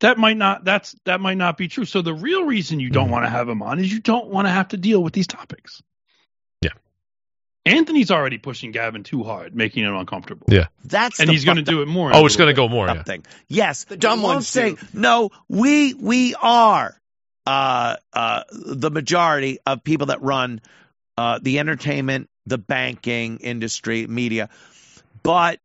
that 0.00 0.18
might 0.18 0.36
not 0.36 0.64
that's 0.64 0.94
that 1.04 1.20
might 1.20 1.36
not 1.38 1.56
be 1.56 1.68
true. 1.68 1.84
So 1.84 2.02
the 2.02 2.14
real 2.14 2.44
reason 2.44 2.80
you 2.80 2.90
don't 2.90 3.08
Mhm. 3.08 3.12
want 3.12 3.24
to 3.24 3.30
have 3.30 3.48
him 3.48 3.62
on 3.62 3.78
is 3.78 3.92
you 3.92 4.00
don't 4.00 4.28
want 4.28 4.46
to 4.46 4.50
have 4.52 4.68
to 4.68 4.76
deal 4.76 5.02
with 5.02 5.12
these 5.12 5.26
topics. 5.26 5.82
Yeah. 7.66 7.72
Anthony's 7.74 8.10
already 8.10 8.38
pushing 8.38 8.70
Gavin 8.72 9.02
too 9.02 9.22
hard, 9.22 9.54
making 9.54 9.84
him 9.84 9.94
uncomfortable. 9.94 10.46
Yeah. 10.48 10.66
That's 10.84 11.20
And 11.20 11.28
he's 11.30 11.44
going 11.44 11.56
to 11.58 11.62
do 11.62 11.82
it 11.82 11.86
more. 11.88 12.10
Oh, 12.14 12.26
it's 12.26 12.36
going 12.36 12.48
to 12.48 12.54
go 12.54 12.68
more. 12.68 12.88
up 12.88 12.96
Yeah. 12.98 13.02
thing. 13.02 13.26
Yes, 13.48 13.84
the 13.84 13.96
dumb 13.96 14.22
ones 14.22 14.48
say 14.48 14.76
no. 14.92 15.30
We 15.48 15.94
we 15.94 16.34
are 16.34 16.96
uh, 17.46 17.96
uh, 18.12 18.42
the 18.50 18.90
majority 18.90 19.58
of 19.66 19.82
people 19.84 20.06
that 20.08 20.22
run 20.22 20.60
uh, 21.18 21.38
the 21.42 21.58
entertainment, 21.58 22.28
the 22.46 22.58
banking 22.58 23.38
industry, 23.38 24.06
media, 24.06 24.48
but 25.22 25.58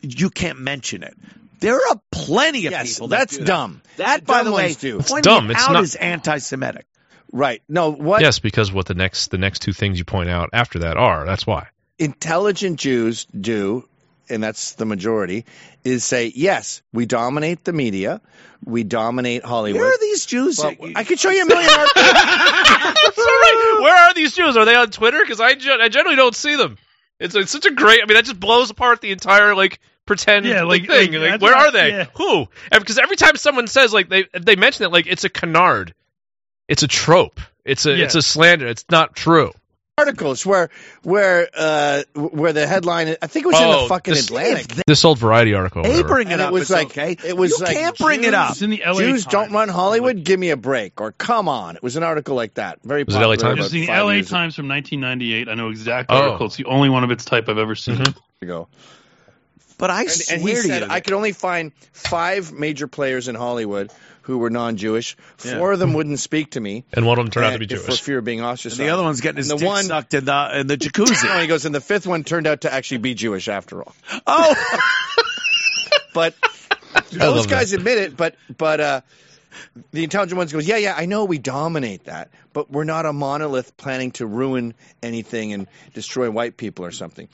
you 0.00 0.30
can't 0.30 0.58
mention 0.60 1.02
it. 1.02 1.14
There 1.60 1.74
are 1.76 2.00
plenty 2.12 2.66
of 2.66 2.72
Yes, 2.72 2.94
people. 2.94 3.08
that 3.08 3.18
that's 3.18 3.32
do 3.32 3.38
that. 3.40 3.46
dumb. 3.46 3.82
That, 3.96 4.20
The 4.20 4.26
by 4.26 4.36
dumb 4.38 4.44
the 4.46 4.52
way, 4.52 4.62
ones 4.64 4.76
do. 4.76 4.98
It's 5.00 5.20
dumb. 5.20 5.50
it 5.50 5.54
It's 5.54 5.64
out 5.68 5.72
not- 5.72 5.82
is 5.82 5.96
anti-Semitic. 5.96 6.86
Right. 7.32 7.62
No, 7.68 7.90
what 7.92 8.22
Yes, 8.22 8.38
because 8.38 8.72
what 8.72 8.86
the 8.86 8.94
next 8.94 9.30
the 9.30 9.38
next 9.38 9.60
two 9.62 9.72
things 9.72 9.98
you 9.98 10.04
point 10.04 10.28
out 10.30 10.50
after 10.52 10.80
that 10.80 10.96
are. 10.96 11.24
That's 11.26 11.46
why. 11.46 11.68
intelligent 11.98 12.78
Jews 12.80 13.26
do, 13.26 13.86
and 14.30 14.42
that's 14.42 14.72
the 14.72 14.84
majority, 14.86 15.44
is 15.84 16.04
say, 16.04 16.32
yes, 16.34 16.82
we 16.92 17.06
dominate 17.06 17.64
the 17.64 17.72
media, 17.72 18.20
we 18.64 18.82
dominate 18.84 19.44
Hollywood. 19.44 19.80
Where 19.80 19.90
are 19.92 19.98
these 20.00 20.24
Jews? 20.26 20.58
Well, 20.58 20.74
I 20.96 21.04
could 21.04 21.18
show 21.18 21.30
you 21.30 21.42
a 21.42 21.46
million 21.46 21.70
articles. 21.70 22.04
Sorry, 23.14 23.82
where 23.82 23.96
are 24.08 24.14
these 24.14 24.32
Jews? 24.34 24.56
Are 24.56 24.64
they 24.64 24.74
on 24.74 24.90
Twitter? 24.90 25.20
Because 25.20 25.40
I, 25.40 25.54
gen- 25.54 25.80
I 25.80 25.88
generally 25.88 26.16
don't 26.16 26.34
see 26.34 26.56
them. 26.56 26.76
It's, 27.20 27.34
it's 27.34 27.50
such 27.50 27.66
a 27.66 27.72
great. 27.72 28.00
I 28.02 28.06
mean, 28.06 28.14
that 28.14 28.24
just 28.24 28.38
blows 28.40 28.70
apart 28.70 29.00
the 29.00 29.10
entire 29.10 29.54
like 29.54 29.80
pretend 30.06 30.46
Yeah, 30.46 30.62
like, 30.62 30.88
like- 30.88 30.90
thing. 31.10 31.12
like, 31.20 31.32
Like, 31.32 31.40
where 31.42 31.54
are 31.56 31.70
they? 31.72 31.90
yeah. 31.90 32.06
Who? 32.16 32.46
Because 32.70 32.98
every 32.98 33.16
time 33.16 33.36
someone 33.36 33.66
says 33.66 33.92
like 33.92 34.08
they 34.08 34.24
they 34.38 34.56
mention 34.56 34.84
it, 34.86 34.92
like 34.92 35.06
it's 35.06 35.24
a 35.24 35.28
canard. 35.28 35.94
It's 36.68 36.82
a 36.82 36.88
trope. 36.88 37.40
It's 37.64 37.86
a 37.86 37.94
Yeah. 37.96 38.04
it's 38.04 38.14
a 38.14 38.22
slander. 38.22 38.66
It's 38.66 38.84
not 38.90 39.14
true. 39.16 39.52
articles 39.98 40.46
where 40.46 40.70
where 41.02 41.48
uh 41.56 42.02
where 42.14 42.52
the 42.52 42.68
headline 42.68 43.16
I 43.20 43.26
think 43.26 43.46
it 43.46 43.48
was 43.48 43.58
in 43.60 43.64
Oh, 43.66 43.82
the 43.82 43.88
fucking 43.88 44.14
this- 44.14 44.26
Atlantic. 44.26 44.66
This 44.86 45.04
old 45.04 45.18
Variety 45.18 45.54
article. 45.54 45.84
or 45.84 45.88
They 45.92 46.04
bring 46.04 46.28
it 46.28 46.34
And 46.34 46.40
it 46.40 46.44
up. 46.44 46.52
was 46.52 46.62
it's 46.62 46.70
like- 46.70 46.86
okay. 46.96 47.16
it 47.26 47.36
was 47.36 47.58
you 47.58 47.64
like 47.64 47.76
can't 47.76 47.98
bring 47.98 48.20
it 48.20 48.26
Jews- 48.26 48.34
up. 48.34 48.50
It's 48.52 48.62
in 48.62 48.70
the 48.70 48.82
LA 48.86 49.00
Jews 49.00 49.24
Times. 49.24 49.32
don't 49.32 49.52
run 49.52 49.68
Hollywood. 49.68 50.22
Give 50.22 50.38
me 50.38 50.50
a 50.50 50.56
break, 50.56 51.00
or 51.00 51.10
come 51.10 51.48
on. 51.48 51.74
It 51.74 51.82
was 51.82 51.96
an 51.96 52.04
article 52.04 52.36
like 52.36 52.54
that. 52.54 52.78
Very 52.84 53.02
Was 53.02 53.16
it 53.16 53.18
LA 53.18 53.34
Times? 53.34 53.58
It's 53.58 53.74
about 53.74 53.86
the 53.86 53.88
LA 53.90 54.22
Times 54.22 54.54
from 54.54 54.68
1998. 54.68 55.48
I 55.48 55.54
know 55.54 55.70
exact 55.70 56.10
Oh. 56.12 56.16
article. 56.16 56.46
It's 56.46 56.54
the 56.56 56.66
only 56.66 56.90
one 56.90 57.02
of 57.02 57.10
its 57.10 57.24
type 57.24 57.48
I've 57.48 57.58
ever 57.58 57.74
seen. 57.74 57.96
Mhm. 57.96 58.14
ago. 58.40 58.68
But 59.78 59.90
I 59.90 60.02
And, 60.02 60.10
swear 60.12 60.38
and 60.38 60.48
he 60.48 60.54
to 60.54 60.62
said 60.62 60.82
you, 60.82 60.88
I 60.90 61.00
could 61.00 61.12
only 61.14 61.32
find 61.32 61.72
five 61.92 62.52
major 62.52 62.86
players 62.86 63.26
in 63.26 63.34
Hollywood 63.34 63.90
who 64.28 64.36
were 64.38 64.50
non-Jewish. 64.50 65.16
Yeah. 65.42 65.56
Four 65.58 65.72
of 65.72 65.78
them 65.78 65.94
wouldn't 65.94 66.20
speak 66.20 66.50
to 66.52 66.60
me. 66.60 66.84
and 66.92 67.06
one 67.06 67.18
of 67.18 67.24
them 67.24 67.30
turned 67.32 67.46
out 67.46 67.48
to 67.48 67.54
and- 67.56 67.68
be 67.68 67.74
for 67.76 67.86
Jewish. 67.88 68.00
fear 68.02 68.18
of 68.18 68.24
being 68.24 68.40
and 68.40 68.46
ostracized. 68.46 68.78
the 68.78 68.90
other 68.90 69.02
one's 69.02 69.22
getting 69.22 69.38
his 69.38 69.50
And 69.50 69.58
the 69.58 69.64
dick 69.64 69.68
one- 69.68 69.84
sucked 69.84 70.12
in 70.14 70.26
the 70.26 70.60
in 70.60 70.66
the 70.66 70.76
jacuzzi. 70.76 71.24
No, 71.34 71.40
he 71.40 71.46
goes, 71.46 71.64
and 71.64 71.74
the 71.74 71.80
fifth 71.80 72.06
one 72.06 72.24
turned 72.24 72.46
out 72.46 72.60
to 72.60 72.72
actually 72.72 72.98
be 72.98 73.14
Jewish 73.14 73.48
after 73.48 73.82
all. 73.82 73.94
oh, 74.26 74.54
But 76.14 76.34
love 76.92 77.10
those 77.34 77.46
that. 77.46 77.50
guys 77.50 77.72
admit 77.72 77.98
it. 77.98 78.16
But 78.16 78.36
but 78.56 78.80
uh, 78.80 79.00
the 79.92 80.04
intelligent 80.04 80.36
ones 80.36 80.52
goes, 80.52 80.66
yeah, 80.68 80.76
yeah, 80.76 80.94
I 80.96 81.06
know 81.06 81.24
we 81.24 81.38
dominate 81.38 82.04
that, 82.04 82.30
but 82.52 82.70
we're 82.70 82.84
not 82.84 83.06
a 83.06 83.12
monolith 83.12 83.76
planning 83.76 84.10
to 84.12 84.26
ruin 84.26 84.74
anything 85.02 85.52
and 85.54 85.66
destroy 85.94 86.30
white 86.30 86.56
people 86.56 86.84
or 86.84 86.90
something. 86.90 87.28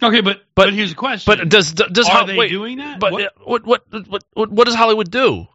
Okay, 0.00 0.20
but 0.20 0.42
but, 0.54 0.72
here's 0.72 0.92
a 0.92 0.94
question. 0.94 1.34
But 1.36 1.48
does 1.48 1.72
does 1.72 2.08
are 2.08 2.18
Hol- 2.18 2.26
they 2.26 2.36
wait, 2.36 2.50
doing 2.50 2.78
that? 2.78 3.00
But 3.00 3.12
What- 3.12 3.22
uh, 3.22 3.28
what 3.44 3.66
what 3.66 3.82
what 4.08 4.24
what, 4.34 4.50
what 4.52 4.64
does 4.66 4.76
Hollywood 4.76 5.10
do? 5.10 5.46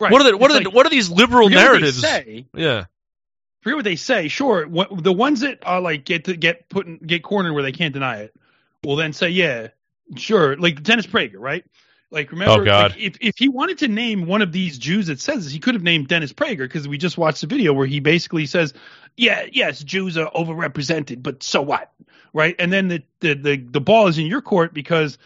Right. 0.00 0.12
What 0.12 0.22
are 0.24 0.30
the 0.30 0.36
what 0.36 0.50
It's 0.50 0.60
are 0.60 0.62
the, 0.62 0.68
like- 0.68 0.74
what 0.76 0.86
are 0.86 0.90
these 0.90 1.10
liberal 1.10 1.48
forget 1.48 1.56
what 1.58 1.72
they 1.72 1.78
narratives? 1.80 2.00
say. 2.00 2.46
Yeah. 2.54 2.84
forget 3.62 3.76
what 3.76 3.84
they 3.84 3.96
say. 3.96 4.28
Sure, 4.28 4.66
what, 4.66 5.02
the 5.02 5.12
ones 5.12 5.40
that 5.40 5.58
are 5.66 5.80
like 5.80 6.04
get 6.04 6.24
to 6.26 6.36
get 6.36 6.68
put 6.68 6.86
in, 6.86 6.98
get 6.98 7.22
cornered 7.22 7.52
where 7.52 7.62
they 7.64 7.72
can't 7.72 7.92
deny 7.94 8.18
it, 8.18 8.34
will 8.84 8.96
then 8.96 9.12
say, 9.12 9.30
yeah, 9.30 9.68
sure. 10.16 10.56
Like 10.56 10.82
Dennis 10.82 11.06
Prager, 11.06 11.38
right? 11.38 11.64
Like 12.10 12.30
remember, 12.32 12.62
Oh, 12.62 12.64
God. 12.64 12.92
like, 12.92 13.00
if 13.00 13.16
if 13.20 13.34
he 13.38 13.48
wanted 13.48 13.78
to 13.78 13.88
name 13.88 14.26
one 14.26 14.40
of 14.40 14.52
these 14.52 14.78
Jews 14.78 15.08
that 15.08 15.20
says 15.20 15.44
this, 15.44 15.52
he 15.52 15.58
could 15.58 15.74
have 15.74 15.82
named 15.82 16.08
Dennis 16.08 16.32
Prager 16.32 16.58
because 16.58 16.86
we 16.88 16.96
just 16.96 17.18
watched 17.18 17.40
the 17.42 17.46
video 17.48 17.72
where 17.74 17.86
he 17.86 18.00
basically 18.00 18.46
says, 18.46 18.72
yeah, 19.16 19.46
yes, 19.52 19.82
Jews 19.82 20.16
are 20.16 20.30
overrepresented, 20.30 21.22
but 21.22 21.42
so 21.42 21.60
what, 21.60 21.92
right? 22.32 22.54
And 22.58 22.72
then 22.72 22.88
the 22.88 23.02
the 23.20 23.34
the, 23.34 23.56
the 23.56 23.80
ball 23.80 24.06
is 24.06 24.16
in 24.16 24.26
your 24.26 24.40
court 24.42 24.72
because 24.72 25.18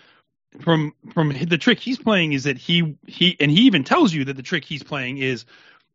from 0.60 0.94
from 1.14 1.32
the 1.46 1.58
trick 1.58 1.80
he's 1.80 1.98
playing 1.98 2.32
is 2.32 2.44
that 2.44 2.58
he 2.58 2.96
he 3.06 3.36
and 3.40 3.50
he 3.50 3.62
even 3.62 3.84
tells 3.84 4.12
you 4.12 4.26
that 4.26 4.36
the 4.36 4.42
trick 4.42 4.64
he's 4.64 4.82
playing 4.82 5.18
is 5.18 5.44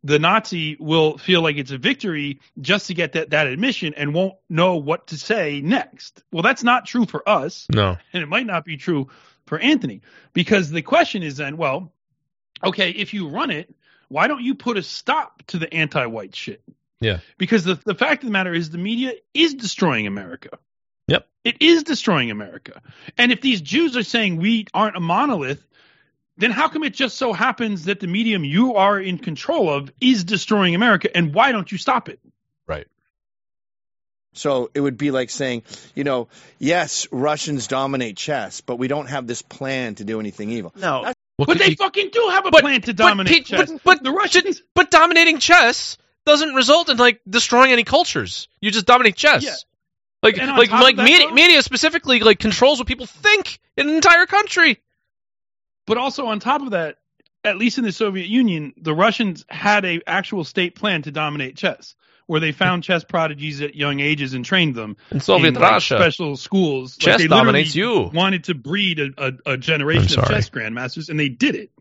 the 0.04 0.20
Nazi 0.20 0.78
will 0.80 1.18
feel 1.18 1.42
like 1.42 1.58
it's 1.58 1.72
a 1.72 1.78
victory 1.78 2.40
just 2.62 2.88
to 2.88 2.94
get 2.94 3.14
that, 3.14 3.32
that 3.32 3.48
admission 3.48 3.94
and 3.96 4.14
won't 4.14 4.36
know 4.48 4.78
what 4.78 5.08
to 5.08 5.18
say 5.18 5.60
next. 5.60 6.24
Well, 6.32 6.44
that's 6.44 6.64
not 6.64 6.86
true 6.86 7.06
for 7.06 7.28
us, 7.28 7.66
No. 7.74 7.98
and 8.14 8.24
it 8.24 8.28
might 8.28 8.46
not 8.46 8.64
be 8.64 8.78
true 8.78 9.10
for 9.48 9.58
Anthony 9.60 10.02
because 10.34 10.70
the 10.70 10.84
question 10.84 11.24
is 11.24 11.38
then, 11.38 11.58
well, 11.58 11.92
okay, 12.64 12.92
if 12.92 13.14
you 13.14 13.28
run 13.30 13.50
it, 13.50 13.74
why 14.08 14.28
don't 14.28 14.44
you 14.44 14.56
put 14.56 14.78
a 14.78 14.84
stop 14.84 15.44
to 15.48 15.58
the 15.58 15.74
anti-white 15.74 16.36
shit? 16.36 16.62
Yeah. 17.00 17.20
Because 17.38 17.64
the 17.64 17.76
the 17.76 17.96
fact 17.96 18.24
of 18.24 18.28
the 18.28 18.34
matter 18.34 18.54
is 18.54 18.70
the 18.70 18.78
media 18.78 19.14
is 19.34 19.56
destroying 19.56 20.08
America. 20.08 20.58
Yep. 21.08 21.28
It 21.44 21.62
is 21.62 21.84
destroying 21.84 22.32
America. 22.32 22.82
And 23.18 23.32
if 23.32 23.42
these 23.42 23.62
Jews 23.62 23.96
are 23.96 24.04
saying 24.04 24.38
we 24.38 24.66
aren't 24.74 24.98
a 24.98 25.00
monolith, 25.00 25.64
then 26.38 26.52
how 26.52 26.68
come 26.68 26.84
it 26.84 26.94
just 26.94 27.18
so 27.18 27.34
happens 27.34 27.86
that 27.86 28.00
the 28.00 28.08
medium 28.08 28.44
you 28.44 28.76
are 28.76 29.00
in 29.00 29.18
control 29.18 29.70
of 29.74 29.92
is 30.02 30.24
destroying 30.24 30.76
America 30.76 31.16
and 31.16 31.34
why 31.34 31.52
don't 31.52 31.72
you 31.72 31.78
stop 31.78 32.10
it? 32.10 32.20
Right. 32.68 32.88
So 34.34 34.70
it 34.74 34.82
would 34.82 34.98
be 34.98 35.10
like 35.12 35.30
saying, 35.30 35.64
you 35.96 36.04
know, 36.04 36.28
yes, 36.60 37.08
Russians 37.12 37.68
dominate 37.68 38.18
chess, 38.18 38.62
but 38.62 38.76
we 38.76 38.88
don't 38.88 39.08
have 39.08 39.26
this 39.26 39.42
plan 39.42 39.96
to 39.96 40.04
do 40.04 40.20
anything 40.20 40.52
evil. 40.52 40.74
No. 40.76 41.00
That's- 41.06 41.14
but 41.40 41.60
they 41.60 41.76
fucking 41.76 42.10
do 42.12 42.30
have 42.32 42.46
a 42.48 42.52
But- 42.52 42.62
plan 42.62 42.82
to 42.82 42.94
dominate 42.94 43.32
Pete- 43.34 43.46
chess. 43.46 43.72
But, 43.72 43.84
but 43.84 44.04
the 44.04 44.12
Russians 44.12 44.62
but 44.76 44.90
dominating 44.92 45.38
chess 45.40 45.98
doesn't 46.26 46.54
result 46.56 46.90
in 46.90 46.98
like 46.98 47.22
destroying 47.30 47.72
any 47.72 47.84
cultures. 47.84 48.48
You 48.60 48.72
just 48.72 48.86
dominate 48.88 49.16
chess. 49.16 49.44
Yeah. 49.44 49.56
Like 50.24 50.38
like 50.38 50.72
like 50.72 50.96
media, 50.98 51.28
though- 51.28 51.34
media 51.34 51.62
specifically 51.62 52.20
like 52.22 52.40
controls 52.40 52.80
what 52.80 52.88
people 52.88 53.06
think 53.06 53.60
in 53.78 53.88
an 53.90 53.96
entire 53.96 54.26
country. 54.26 54.80
But 55.86 55.98
also 55.98 56.26
on 56.26 56.40
top 56.40 56.62
of 56.64 56.72
that, 56.72 56.98
at 57.44 57.58
least 57.58 57.78
in 57.78 57.84
the 57.84 57.92
Soviet 57.92 58.28
Union, 58.28 58.74
the 58.78 58.94
Russians 58.94 59.46
had 59.48 59.86
a 59.86 60.02
actual 60.06 60.44
state 60.44 60.76
plan 60.76 61.04
to 61.04 61.12
dominate 61.12 61.56
chess, 61.56 61.96
where 62.26 62.42
they 62.42 62.52
found 62.52 62.84
chess 62.84 63.04
prodigies 63.06 63.62
at 63.62 63.74
young 63.76 64.00
ages 64.02 64.34
and 64.34 64.44
trained 64.44 64.76
them 64.76 64.98
In 65.12 65.20
Soviet 65.22 65.54
like, 65.54 65.72
Russia. 65.72 65.98
special 65.98 66.36
schools. 66.36 66.98
Chess 66.98 67.14
like, 67.14 67.18
they 67.20 67.28
dominates 67.28 67.74
you. 67.76 68.10
Wanted 68.14 68.46
to 68.46 68.56
breed 68.56 69.00
a, 69.00 69.10
a, 69.18 69.54
a 69.54 69.58
generation 69.58 70.20
of 70.20 70.28
chess 70.28 70.50
grandmasters, 70.50 71.10
and 71.10 71.18
they 71.20 71.30
did 71.30 71.56
it. 71.56 71.72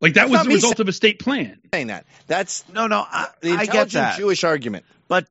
Like 0.00 0.14
that 0.14 0.22
That's 0.28 0.32
was 0.32 0.42
the 0.42 0.48
me 0.48 0.54
result 0.56 0.80
of 0.80 0.88
a 0.88 0.92
state 0.92 1.20
plan. 1.20 1.60
saying 1.72 1.86
that. 1.86 2.06
That's 2.26 2.64
No, 2.72 2.88
no, 2.88 2.98
I, 3.08 3.28
the 3.42 3.50
I 3.50 3.60
intelligent 3.62 3.70
get 3.72 3.90
that. 3.92 4.18
Jewish 4.18 4.42
argument. 4.44 4.84
But 5.14 5.28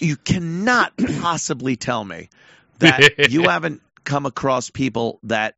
you 0.00 0.16
cannot 0.16 0.92
possibly 1.20 1.76
tell 1.76 2.02
me 2.02 2.30
that 2.78 3.30
you 3.30 3.42
haven't 3.42 3.82
come 4.04 4.24
across 4.24 4.70
people 4.70 5.18
that 5.24 5.54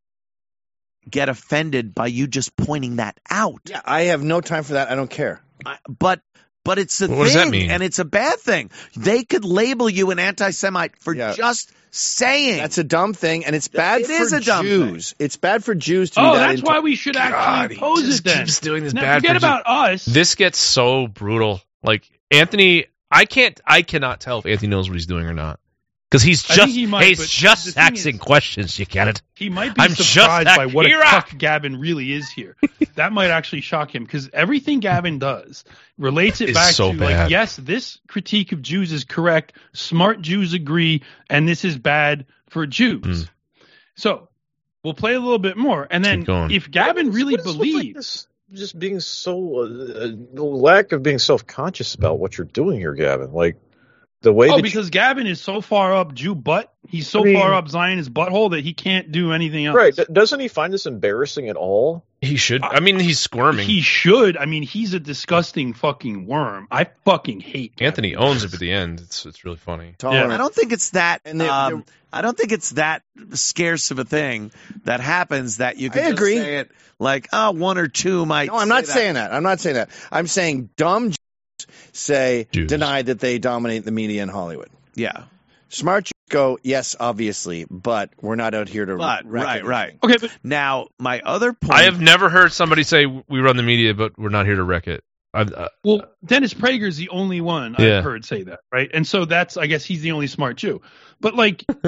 get 1.09 1.29
offended 1.29 1.95
by 1.95 2.09
you 2.09 2.27
just 2.27 2.57
pointing 2.57 2.97
that 2.97 3.19
out. 3.31 3.61
Yeah, 3.67 3.81
I 3.85 4.03
have 4.05 4.23
no 4.25 4.41
time 4.41 4.65
for 4.65 4.73
that. 4.73 4.91
I 4.91 4.97
don't 4.97 5.11
care. 5.11 5.41
I- 5.65 5.79
But 5.89 6.21
but 6.65 6.79
it's 6.81 7.01
a 7.01 7.07
What 7.09 7.15
thing, 7.17 7.25
does 7.27 7.35
that 7.35 7.49
mean? 7.49 7.71
and 7.71 7.83
it's 7.83 7.99
a 8.01 8.05
bad 8.05 8.41
thing. 8.41 8.71
They 8.97 9.23
could 9.25 9.45
label 9.45 9.89
you 9.89 10.11
an 10.11 10.19
anti-Semite 10.19 10.97
for 10.99 11.15
Yeah. 11.15 11.33
just 11.35 11.73
saying. 11.93 12.59
That's 12.59 12.77
a 12.79 12.85
dumb 12.85 13.15
thing, 13.15 13.45
and 13.47 13.55
it's 13.57 13.69
bad 13.69 14.01
It 14.03 14.07
for 14.09 14.13
is 14.13 14.33
a 14.33 14.41
dumb 14.41 14.67
Jews. 14.67 15.15
It's 15.21 15.37
bad 15.37 15.63
for 15.65 15.75
Jews 15.77 16.11
to 16.11 16.21
oh, 16.21 16.23
do 16.25 16.29
Oh, 16.29 16.33
that. 16.35 16.39
that's 16.49 16.59
into- 16.61 16.67
why 16.67 16.81
we 16.81 16.97
should 16.97 17.15
God, 17.15 17.33
actually 17.33 17.77
he 17.77 17.81
oppose 17.81 18.03
just 18.05 18.19
it 18.21 18.25
then. 18.25 18.39
keeps 18.47 18.61
doing 18.61 18.83
this 18.85 18.93
now, 18.95 19.03
bad 19.03 19.15
forget 19.21 19.29
for 19.29 19.35
Jews. 19.35 19.43
about 19.45 19.63
us. 19.67 20.05
This 20.07 20.35
gets 20.35 20.59
so 20.59 21.07
brutal. 21.07 21.63
Like 21.83 22.11
Anthony, 22.31 22.87
I 23.11 23.25
can't, 23.25 23.61
I 23.65 23.83
cannot 23.83 24.21
tell 24.21 24.39
if 24.41 24.47
Anthony 24.47 24.71
knows 24.71 24.89
what 24.89 24.95
he's 24.95 25.07
doing 25.07 25.27
or 25.27 25.35
not 25.35 25.61
because 26.11 26.23
he's 26.23 26.43
just 26.43 26.75
he 26.75 26.87
might, 26.87 27.05
he's 27.05 27.29
just 27.29 27.77
asking 27.77 28.17
is- 28.17 28.21
questions. 28.21 28.79
You 28.79 28.87
get 28.87 29.09
it? 29.09 29.23
He 29.35 29.51
might 29.51 29.75
be 29.75 29.83
I'm 29.83 29.95
just 29.95 30.13
surprised 30.13 30.47
by 30.47 30.67
what 30.67 30.87
a 30.87 30.89
Akira. 30.89 31.05
cuck 31.05 31.37
Gavin 31.37 31.77
really 31.79 32.13
is 32.13 32.31
here. 32.31 32.57
that 32.95 33.13
might 33.13 33.31
actually 33.31 33.61
shock 33.61 33.95
him 33.95 34.05
because 34.05 34.31
everything 34.33 34.81
Gavin 34.81 35.19
does 35.19 35.65
relates 35.99 36.41
it 36.41 36.55
back 36.55 36.73
so 36.73 36.93
to 36.93 36.99
bad. 36.99 37.21
like, 37.23 37.31
yes, 37.31 37.57
this 37.57 37.99
critique 38.09 38.53
of 38.53 38.63
Jews 38.63 38.93
is 38.93 39.05
correct. 39.05 39.53
Smart 39.75 40.23
Jews 40.23 40.55
agree, 40.55 41.03
and 41.29 41.47
this 41.47 41.65
is 41.65 41.77
bad 41.77 42.27
for 42.49 42.67
Jews. 42.67 43.25
Mm. 43.25 43.29
So 43.97 44.29
we'll 44.83 44.95
play 44.95 45.15
a 45.15 45.21
little 45.21 45.39
bit 45.39 45.57
more, 45.57 45.87
and 45.91 46.05
then 46.05 46.25
if 46.51 46.71
Gavin 46.71 47.13
really 47.13 47.35
What 47.35 47.41
is 47.41 47.47
with, 47.47 47.57
like, 47.57 47.71
believes, 47.71 47.95
this 47.95 48.27
just 48.53 48.79
being 48.79 49.01
so 49.01 49.61
uh, 49.61 50.09
the 50.35 50.43
lack 50.43 50.93
of 50.93 51.03
being 51.03 51.19
self 51.19 51.47
conscious 51.47 51.95
about 51.95 52.19
what 52.19 52.39
you're 52.39 52.47
doing 52.47 52.79
here, 52.79 52.95
Gavin. 52.95 53.33
Like 53.33 53.57
the 54.21 54.33
way 54.33 54.49
oh, 54.51 54.57
that 54.57 54.63
because 54.63 54.91
Gavin 54.91 55.27
is 55.27 55.41
so 55.41 55.61
far 55.61 55.95
up 55.95 56.13
Jew 56.15 56.35
butt, 56.35 56.73
he's 56.89 57.09
so 57.09 57.21
I 57.21 57.25
mean- 57.25 57.37
far 57.37 57.55
up 57.55 57.69
Zionist 57.69 58.13
butthole 58.13 58.51
that 58.51 58.65
he 58.65 58.75
can't 58.75 59.13
do 59.13 59.33
anything 59.33 59.67
else. 59.67 59.77
right? 59.77 59.95
Doesn't 60.13 60.41
he 60.41 60.49
find 60.49 60.73
this 60.73 60.87
embarrassing 60.87 61.49
at 61.49 61.57
all? 61.57 62.05
He 62.21 62.35
should. 62.37 62.65
I 62.65 62.81
mean, 62.81 62.99
he's 62.99 63.21
squirming. 63.21 63.65
He 63.69 63.81
should. 63.81 64.37
I 64.37 64.47
mean, 64.47 64.65
he's 64.65 64.93
a 64.93 64.99
disgusting 64.99 65.73
fucking 65.73 66.27
worm. 66.27 66.67
I 66.69 66.89
fucking 67.05 67.39
hate 67.41 67.77
Gavin. 67.77 67.87
Anthony 67.87 68.17
owns 68.17 68.43
it 68.43 68.53
at 68.53 68.59
the 68.59 68.73
end. 68.73 68.99
It's 69.01 69.25
it's 69.25 69.45
really 69.45 69.57
funny. 69.57 69.95
Tolerant. 69.99 70.33
I 70.33 70.37
don't 70.37 70.53
think 70.55 70.73
it's 70.73 70.91
that. 70.91 71.21
And 71.25 71.41
they- 71.41 71.49
um, 71.49 71.85
I 72.13 72.23
don't 72.23 72.37
think 72.37 72.53
it's 72.53 72.71
that 72.71 73.03
scarce 73.35 73.91
of 73.91 73.99
a 73.99 74.05
thing 74.05 74.51
that 74.85 75.01
happens 75.01 75.59
that 75.59 75.77
you 75.77 75.91
can 75.91 76.01
I 76.01 76.11
just 76.11 76.19
agree. 76.21 76.39
say 76.39 76.57
it 76.59 76.71
like, 76.99 77.29
oh, 77.33 77.51
one 77.53 77.77
or 77.79 77.87
two 77.87 78.25
might. 78.27 78.49
No, 78.49 78.57
I'm 78.57 78.63
say 78.63 78.69
not 78.69 78.85
that. 78.87 78.93
saying 78.93 79.15
that. 79.15 79.33
I'm 79.33 79.43
not 79.43 79.61
saying 79.61 79.75
that. 79.77 79.91
I'm 80.11 80.27
saying 80.27 80.71
dumb 80.77 81.11
Jews 81.11 81.18
say 81.99 82.49
Jews. 82.53 82.69
deny 82.69 83.03
that 83.03 83.21
they 83.21 83.39
dominate 83.39 83.85
the 83.85 83.91
media 83.93 84.23
in 84.23 84.29
Hollywood. 84.29 84.71
Yeah, 84.95 85.25
Smart 85.69 86.05
Jews 86.07 86.13
go, 86.31 86.59
yes, 86.63 86.97
obviously, 86.99 87.67
but 87.71 88.11
we're 88.21 88.37
not 88.37 88.55
out 88.55 88.69
here 88.69 88.85
to. 88.87 88.97
but 88.97 89.27
wreck 89.27 89.45
right, 89.45 89.65
right. 89.65 89.99
Okay, 90.03 90.17
but 90.21 90.31
Now, 90.43 90.89
my 90.99 91.21
other 91.21 91.53
point. 91.53 91.75
I 91.75 91.83
have 91.85 92.01
never 92.01 92.29
heard 92.29 92.53
somebody 92.53 92.83
say 92.83 93.07
we 93.07 93.41
run 93.41 93.57
the 93.57 93.63
media, 93.63 93.95
but 93.95 94.19
we're 94.19 94.29
not 94.31 94.47
here 94.47 94.57
to 94.57 94.63
wreck 94.63 94.89
it. 94.89 95.05
I've, 95.35 95.53
uh, 95.53 95.69
Well, 95.85 96.05
Dennis 96.25 96.55
Prager's 96.55 96.97
the 96.97 97.11
only 97.11 97.41
one 97.43 97.77
Yeah. 97.79 97.99
I've 97.99 98.05
heard 98.05 98.25
say 98.25 98.45
that, 98.45 98.61
right? 98.73 98.91
And 98.93 99.07
so 99.07 99.27
that's, 99.27 99.57
I 99.59 99.67
guess, 99.67 99.85
he's 99.85 100.01
the 100.01 100.13
only 100.13 100.27
smart 100.27 100.57
Jew. 100.57 100.81
But 101.21 101.35
like, 101.35 101.65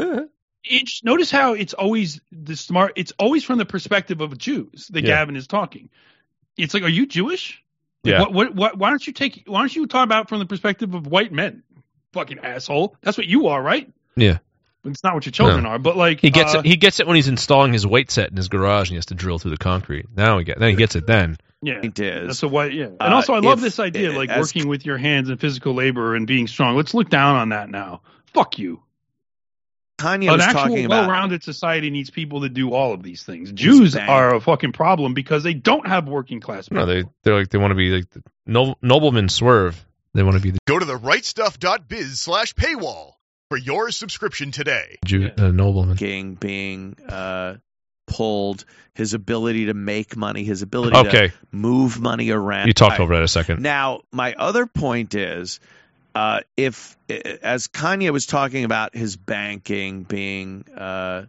it's, 0.64 1.02
notice 1.02 1.30
how 1.30 1.54
it's 1.54 1.72
always 1.72 2.20
the 2.32 2.56
smart. 2.56 2.92
It's 2.96 3.12
always 3.18 3.44
from 3.44 3.58
the 3.58 3.64
perspective 3.64 4.20
of 4.20 4.36
Jews 4.36 4.88
that 4.92 5.04
Yeah. 5.04 5.16
Gavin 5.16 5.36
is 5.36 5.46
talking. 5.46 5.88
It's 6.58 6.74
like, 6.74 6.82
are 6.82 6.88
you 6.88 7.06
Jewish? 7.06 7.62
Like, 8.04 8.12
Yeah. 8.12 8.20
What, 8.20 8.32
what, 8.32 8.54
what, 8.54 8.78
why 8.78 8.90
don't 8.90 9.06
you 9.06 9.12
take? 9.12 9.44
Why 9.46 9.60
don't 9.60 9.74
you 9.74 9.86
talk 9.86 10.04
about 10.04 10.28
from 10.28 10.38
the 10.38 10.46
perspective 10.46 10.94
of 10.94 11.06
white 11.06 11.32
men? 11.32 11.62
Fucking 12.12 12.38
asshole. 12.40 12.96
That's 13.02 13.16
what 13.18 13.26
you 13.26 13.48
are, 13.48 13.62
right? 13.62 13.90
yeah, 14.16 14.38
It's 14.84 15.04
not 15.04 15.14
what 15.14 15.24
your 15.26 15.32
children 15.32 15.62
No. 15.62 15.70
are. 15.70 15.78
But 15.78 15.96
like, 15.96 16.20
he 16.20 16.30
gets 16.30 16.54
uh, 16.54 16.58
it. 16.60 16.64
He 16.66 16.76
gets 16.76 16.98
it 16.98 17.06
when 17.06 17.14
he's 17.16 17.28
installing 17.28 17.72
his 17.72 17.86
weight 17.86 18.10
set 18.10 18.30
in 18.30 18.36
his 18.36 18.48
garage 18.48 18.88
and 18.88 18.94
he 18.94 18.96
has 18.96 19.06
to 19.06 19.14
drill 19.14 19.38
through 19.38 19.52
the 19.52 19.56
concrete. 19.58 20.06
Now 20.16 20.38
he 20.38 20.44
get. 20.44 20.58
Then 20.58 20.70
he 20.70 20.76
gets 20.76 20.96
it. 20.96 21.06
Then 21.06 21.36
Yeah. 21.62 21.80
point 21.80 21.98
is 22.00 22.26
That's 22.26 22.42
a 22.42 22.48
white, 22.48 22.72
yeah. 22.74 22.86
And 22.86 23.00
Uh, 23.00 23.14
also, 23.14 23.32
I 23.34 23.38
love 23.38 23.58
if- 23.58 23.64
this 23.64 23.78
idea, 23.78 24.10
like 24.12 24.28
as- 24.30 24.40
working 24.54 24.68
with 24.68 24.84
your 24.84 24.98
hands 24.98 25.28
and 25.28 25.38
physical 25.40 25.74
labor 25.74 26.16
and 26.16 26.26
being 26.26 26.48
strong. 26.48 26.76
Let's 26.76 26.94
look 26.94 27.10
down 27.10 27.36
on 27.36 27.50
that 27.50 27.70
now. 27.70 28.00
Fuck 28.34 28.58
you. 28.58 28.82
Kanye 30.00 30.26
An 30.28 30.32
was 30.32 30.42
actual 30.42 30.60
talking 30.62 30.88
well-rounded 30.88 31.42
society 31.42 31.90
needs 31.90 32.10
people 32.10 32.40
that 32.40 32.54
do 32.54 32.72
all 32.72 32.92
of 32.94 33.02
these 33.02 33.22
things. 33.22 33.52
Jews 33.52 33.94
bang. 33.94 34.08
are 34.08 34.34
a 34.34 34.40
fucking 34.40 34.72
problem 34.72 35.14
because 35.14 35.42
they 35.42 35.54
don't 35.54 35.86
have 35.86 36.08
working 36.08 36.40
class. 36.40 36.70
no, 36.70 36.86
they 36.86 37.04
they're 37.22 37.34
like 37.38 37.50
they 37.50 37.58
want 37.58 37.70
to 37.72 37.74
be 37.76 37.90
like 37.90 38.10
the 38.10 38.22
no, 38.46 38.76
nobleman 38.82 39.28
swerve. 39.28 39.84
They 40.14 40.22
want 40.22 40.36
to 40.36 40.42
be 40.42 40.50
the 40.50 40.58
Go 40.66 40.78
to 40.78 40.84
the 40.84 40.98
rightstuff.biz 40.98 42.18
slash 42.18 42.54
paywall 42.54 43.12
for 43.48 43.56
your 43.58 43.90
subscription 43.90 44.50
today. 44.50 44.98
Jew, 45.04 45.30
uh, 45.38 45.48
nobleman. 45.48 45.96
King 45.96 46.34
being 46.34 46.96
uh, 47.08 47.56
pulled, 48.06 48.64
his 48.94 49.14
ability 49.14 49.66
to 49.66 49.74
make 49.74 50.16
money, 50.16 50.44
his 50.44 50.62
ability 50.62 50.96
Okay, 50.96 51.28
to 51.28 51.34
move 51.52 52.00
money 52.00 52.30
around. 52.30 52.66
you 52.66 52.72
talked 52.72 52.98
I- 52.98 53.02
over 53.02 53.14
that 53.14 53.22
a 53.22 53.28
second. 53.28 53.62
Now, 53.62 54.00
my 54.12 54.34
other 54.34 54.66
point 54.66 55.14
is, 55.14 55.60
uh, 56.14 56.40
if 56.56 56.96
as 57.42 57.68
Kanye 57.68 58.10
was 58.10 58.26
talking 58.26 58.64
about 58.64 58.94
his 58.94 59.16
banking 59.16 60.02
being 60.02 60.64
uh, 60.76 61.26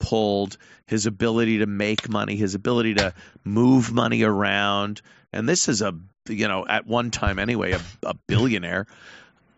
pulled, 0.00 0.56
his 0.86 1.06
ability 1.06 1.58
to 1.58 1.66
make 1.66 2.08
money, 2.08 2.36
his 2.36 2.54
ability 2.54 2.94
to 2.94 3.14
move 3.44 3.92
money 3.92 4.22
around, 4.22 5.02
and 5.32 5.48
this 5.48 5.68
is 5.68 5.82
a 5.82 5.94
you 6.28 6.48
know 6.48 6.66
at 6.66 6.86
one 6.86 7.10
time 7.10 7.38
anyway 7.38 7.72
a, 7.72 7.80
a 8.02 8.14
billionaire. 8.26 8.86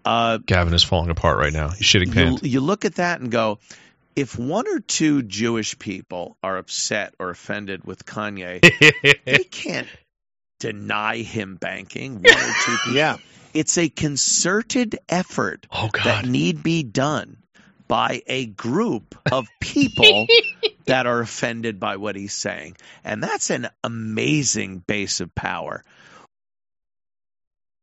Uh, 0.05 0.39
Gavin 0.39 0.73
is 0.73 0.85
falling 0.85 1.11
apart 1.11 1.39
right 1.39 1.53
now. 1.53 1.71
He's 1.71 1.87
shitting 1.87 2.09
you, 2.09 2.13
pants. 2.13 2.43
you 2.45 2.61
look 2.61 2.85
at 2.85 2.97
that 2.97 3.21
and 3.21 3.31
go, 3.31 3.59
if 4.15 4.39
one 4.39 4.69
or 4.69 4.79
two 4.79 5.23
Jewish 5.23 5.79
people 5.79 6.37
are 6.43 6.59
upset 6.59 7.15
or 7.19 7.31
offended 7.31 7.85
with 7.85 8.05
Kanye, 8.05 8.61
they 9.25 9.45
can't 9.45 9.89
deny 10.61 11.19
him 11.19 11.57
banking. 11.57 12.23
One 12.23 12.25
or 12.27 12.55
two 12.65 12.77
people. 12.85 12.93
Yeah. 12.93 13.17
It's 13.57 13.79
a 13.79 13.89
concerted 13.89 14.99
effort 15.09 15.67
Oh 15.73 15.89
that 16.05 16.27
need 16.27 16.63
be 16.63 16.83
done 16.83 17.39
by 17.89 18.23
a 18.27 18.47
group 18.47 19.15
of 19.33 19.47
people 19.61 20.27
that 20.87 21.07
are 21.07 21.21
offended 21.21 21.81
by 21.81 21.97
what 21.97 22.17
he's 22.17 22.35
saying. 22.35 22.77
And 23.03 23.23
that's 23.23 23.51
an 23.51 23.69
amazing 23.83 24.85
base 24.87 25.21
of 25.21 25.35
power. 25.35 25.83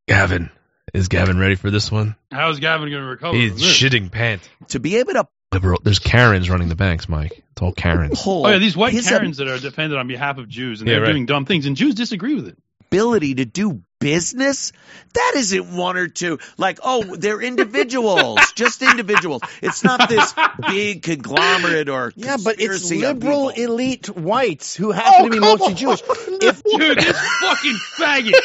Gavin. 0.08 0.50
Is 0.94 1.08
Gavin 1.08 1.40
ready 1.40 1.56
for 1.56 1.72
this 1.72 1.92
one? 1.92 2.16
How's 2.32 2.60
Gavin 2.60 2.90
going 2.92 3.02
to 3.02 3.08
recover? 3.10 3.36
He's 3.36 3.52
from 3.52 3.60
this? 3.62 3.78
shitting 3.80 4.12
pants. 4.12 4.48
To 4.70 4.80
be 4.80 4.98
able 4.98 5.14
to 5.14 5.28
Liberal. 5.52 5.80
There's 5.84 6.00
Karens 6.00 6.50
running 6.50 6.68
the 6.68 6.76
banks, 6.76 7.08
Mike. 7.08 7.44
It's 7.52 7.62
all 7.62 7.74
Karens. 7.74 8.22
Oh 8.26 8.48
yeah, 8.48 8.58
these 8.58 8.76
white 8.76 8.94
his 8.94 9.08
Karens 9.08 9.38
that 9.38 9.48
are 9.48 9.60
defended 9.60 9.98
on 10.00 10.08
behalf 10.08 10.38
of 10.40 10.48
Jews 10.50 10.82
and 10.82 10.88
Yeah, 10.88 10.96
they're 10.96 11.04
right. 11.04 11.12
doing 11.12 11.26
dumb 11.28 11.46
things, 11.46 11.66
and 11.68 11.76
Jews 11.76 11.94
disagree 11.96 12.34
with 12.36 12.48
it. 12.48 12.58
ability 12.90 13.36
to 13.36 13.46
do 13.46 13.82
business 14.04 14.72
that 15.14 15.34
isn't 15.36 15.76
one 15.76 15.98
or 15.98 16.08
two 16.08 16.40
like 16.58 16.80
oh 16.84 17.04
they're 17.16 17.42
individuals 17.42 18.40
just 18.56 18.82
individuals 18.82 19.42
it's 19.62 19.84
not 19.84 20.10
this 20.10 20.34
big 20.68 21.04
conglomerate 21.04 21.90
or 21.90 22.12
Yeah, 22.16 22.38
but 22.44 22.60
it's 22.60 22.92
liberal 22.92 23.50
elite 23.50 24.10
whites 24.10 24.76
who 24.76 24.92
happen 24.92 25.14
oh, 25.18 25.24
to 25.26 25.30
be 25.30 25.40
mostly 25.40 25.74
Jewish. 25.74 26.02
If 26.44 26.62
Dude, 26.64 26.98
this 26.98 27.20
fucking 27.42 27.78
faggot. 27.98 28.42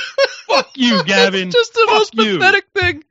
Fuck 0.47 0.71
you, 0.77 1.03
Gavin. 1.07 1.51
Just 1.51 1.75
the 1.75 1.85
Fuck 1.87 1.99
most 1.99 2.15
you. 2.15 2.39
pathetic 2.39 2.67
thing. 2.75 3.05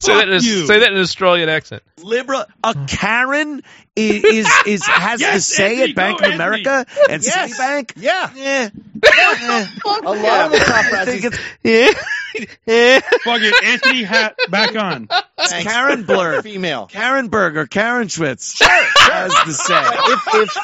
Say 0.00 0.14
that, 0.14 0.28
in 0.28 0.34
a, 0.34 0.40
say 0.40 0.78
that 0.78 0.88
in 0.88 0.94
an 0.94 1.00
Australian 1.00 1.48
accent. 1.48 1.82
liberal 2.02 2.44
a 2.62 2.74
karen 2.86 3.62
is 3.98 4.24
is, 4.24 4.48
is 4.66 4.86
has 4.86 5.20
the 5.20 5.26
Yes, 5.26 5.46
say 5.46 5.64
Anthony, 5.82 5.90
at 5.90 5.96
bank 5.96 6.20
go, 6.20 6.28
of 6.28 6.34
america 6.34 6.86
and 7.10 7.24
Yes. 7.24 7.58
citibank? 7.58 7.92
Yeah, 7.96 8.30
eh. 8.36 8.36
yeah. 8.36 8.68
A 9.84 10.10
lot 10.12 10.46
of 10.46 10.52
the 10.52 10.58
top 10.58 10.92
I 10.92 11.04
think 11.04 11.24
it's 11.24 11.38
yeah. 11.64 11.92
Fuck 13.24 13.40
it. 13.42 13.64
Anthony 13.64 14.02
hat 14.04 14.36
back 14.50 14.76
on. 14.76 15.08
it's 15.38 15.52
karen 15.52 16.04
blur. 16.04 16.42
Female. 16.42 16.86
karen 16.86 17.28
berg 17.28 17.56
or 17.56 17.66
karen 17.66 18.06
schwitz. 18.08 18.58
Has 18.62 19.32
the 19.46 19.52
say. 19.52 19.82
If 20.12 20.34
if 20.34 20.56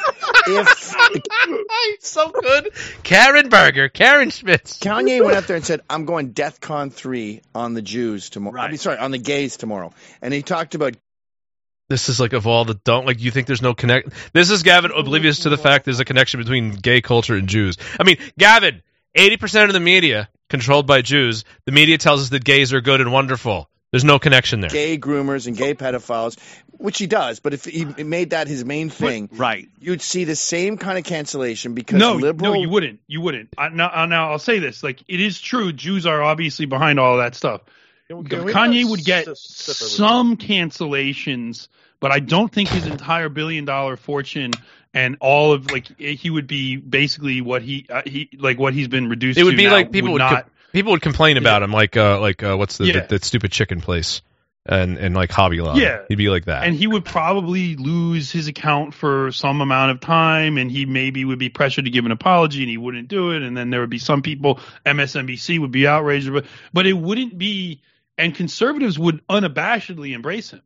if 0.46 2.04
so 2.04 2.30
good. 2.30 2.70
Karen 3.02 3.48
Berger, 3.48 3.88
Karen 3.88 4.30
Schmitz. 4.30 4.78
Kanye 4.78 5.22
went 5.24 5.36
out 5.36 5.46
there 5.46 5.56
and 5.56 5.64
said, 5.64 5.80
"I'm 5.88 6.04
going 6.04 6.32
DEFCON 6.32 6.92
three 6.92 7.40
on 7.54 7.74
the 7.74 7.82
Jews 7.82 8.30
tomorrow. 8.30 8.60
I 8.60 8.68
mean, 8.68 8.78
sorry, 8.78 8.98
on 8.98 9.10
the 9.10 9.18
gays 9.18 9.56
tomorrow," 9.56 9.92
and 10.22 10.32
he 10.34 10.42
talked 10.42 10.74
about 10.74 10.94
This 11.88 12.08
is 12.08 12.18
like 12.18 12.32
of 12.32 12.46
all 12.46 12.64
the 12.64 12.74
don't 12.74 13.06
like 13.06 13.20
you 13.20 13.30
think 13.30 13.46
there's 13.46 13.60
no 13.62 13.74
connect. 13.74 14.10
This 14.32 14.50
is 14.50 14.62
Gavin 14.62 14.90
oblivious 14.90 15.40
to 15.40 15.50
the 15.50 15.58
fact 15.58 15.84
there's 15.84 16.00
a 16.00 16.04
connection 16.04 16.40
between 16.40 16.70
gay 16.72 17.00
culture 17.02 17.34
and 17.34 17.48
Jews. 17.48 17.76
I 18.00 18.04
mean, 18.04 18.16
Gavin, 18.38 18.82
eighty 19.14 19.36
percent 19.36 19.68
of 19.68 19.74
the 19.74 19.80
media 19.80 20.28
controlled 20.48 20.86
by 20.86 21.02
Jews. 21.02 21.44
The 21.66 21.72
media 21.72 21.98
tells 21.98 22.22
us 22.22 22.28
that 22.30 22.42
gays 22.44 22.72
are 22.72 22.80
good 22.80 23.00
and 23.00 23.12
wonderful. 23.12 23.68
There's 23.90 24.04
no 24.04 24.18
connection 24.18 24.60
there. 24.60 24.70
gay 24.70 24.98
groomers 24.98 25.46
and 25.46 25.56
gay 25.56 25.74
pedophiles, 25.74 26.36
which 26.72 26.98
he 26.98 27.06
does. 27.06 27.38
But 27.38 27.54
if 27.54 27.64
he 27.64 27.84
made 27.84 28.30
that 28.30 28.48
his 28.48 28.64
main 28.64 28.90
thing, 28.90 29.28
right 29.32 29.68
you'd 29.78 30.02
see 30.02 30.24
the 30.24 30.34
same 30.34 30.78
kind 30.78 30.98
of 30.98 31.04
cancellation 31.04 31.74
because 31.74 32.00
No, 32.00 32.14
liberal. 32.14 32.54
no, 32.54 32.60
you 32.60 32.68
wouldn't. 32.68 33.00
You 33.06 33.20
wouldn't. 33.20 33.50
I, 33.56 33.68
now, 33.68 34.06
now, 34.06 34.32
I'll 34.32 34.38
say 34.40 34.58
this: 34.58 34.82
like, 34.82 35.00
it 35.06 35.20
is 35.20 35.40
true. 35.40 35.72
Jews 35.72 36.06
are 36.06 36.22
obviously 36.22 36.66
behind 36.66 36.98
all 36.98 37.18
that 37.18 37.34
stuff. 37.36 37.60
Can 38.08 38.18
we- 38.18 38.24
can 38.28 38.44
Kanye 38.46 38.88
would 38.88 39.04
get 39.04 39.28
s- 39.28 39.40
step 39.40 39.76
over 39.82 39.90
some 39.90 40.36
cancellations, 40.36 41.68
but 42.00 42.12
I 42.12 42.20
don't 42.20 42.52
think 42.52 42.68
his 42.68 42.86
entire 42.86 43.28
billion-dollar 43.28 43.96
fortune 43.96 44.52
and 44.92 45.16
all 45.20 45.52
of 45.52 45.70
like 45.70 45.98
he 45.98 46.30
would 46.30 46.46
be 46.46 46.76
basically 46.76 47.40
what 47.40 47.62
he 47.62 47.86
uh, 47.90 48.02
he 48.04 48.28
like 48.38 48.58
what 48.58 48.74
he's 48.74 48.88
been 48.88 49.08
reduced. 49.08 49.38
It 49.38 49.44
would 49.44 49.52
to 49.52 49.56
be 49.56 49.64
now 49.64 49.72
like 49.72 49.90
people 49.92 50.12
would, 50.12 50.20
would 50.22 50.28
co- 50.28 50.34
not. 50.36 50.48
people 50.72 50.92
would 50.92 51.02
complain 51.02 51.36
about 51.36 51.62
him 51.62 51.72
like 51.72 51.96
uh 51.96 52.20
like 52.20 52.42
uh 52.42 52.56
what's 52.56 52.76
the 52.76 52.86
Yeah. 52.86 52.92
that, 52.94 53.08
that 53.08 53.24
stupid 53.24 53.50
chicken 53.52 53.80
place 53.80 54.20
and 54.66 54.96
and 54.98 55.14
like 55.14 55.30
Hobby 55.32 55.60
Lobby. 55.60 55.80
Yeah. 55.80 56.02
he'd 56.08 56.14
be 56.16 56.28
like 56.28 56.44
that. 56.44 56.64
and 56.64 56.76
he 56.76 56.86
would 56.86 57.04
probably 57.04 57.74
lose 57.76 58.30
his 58.30 58.46
account 58.48 58.94
for 58.94 59.32
some 59.32 59.60
amount 59.62 59.90
of 59.90 60.00
time 60.00 60.58
and 60.58 60.70
he 60.70 60.86
maybe 60.86 61.24
would 61.24 61.38
be 61.38 61.48
pressured 61.48 61.86
to 61.86 61.90
give 61.90 62.04
an 62.06 62.12
apology 62.12 62.60
and 62.62 62.70
he 62.70 62.76
wouldn't 62.78 63.08
do 63.08 63.32
it 63.32 63.42
and 63.42 63.56
then 63.56 63.70
there 63.70 63.80
would 63.80 63.90
be 63.90 63.98
some 63.98 64.22
people 64.22 64.60
MSNBC 64.86 65.58
would 65.58 65.72
be 65.72 65.86
outraged 65.86 66.32
but 66.32 66.44
but 66.72 66.86
it 66.86 66.92
wouldn't 66.94 67.36
be 67.36 67.80
and 68.18 68.34
conservatives 68.34 68.98
would 68.98 69.26
unabashedly 69.28 70.14
embrace 70.14 70.50
him 70.50 70.62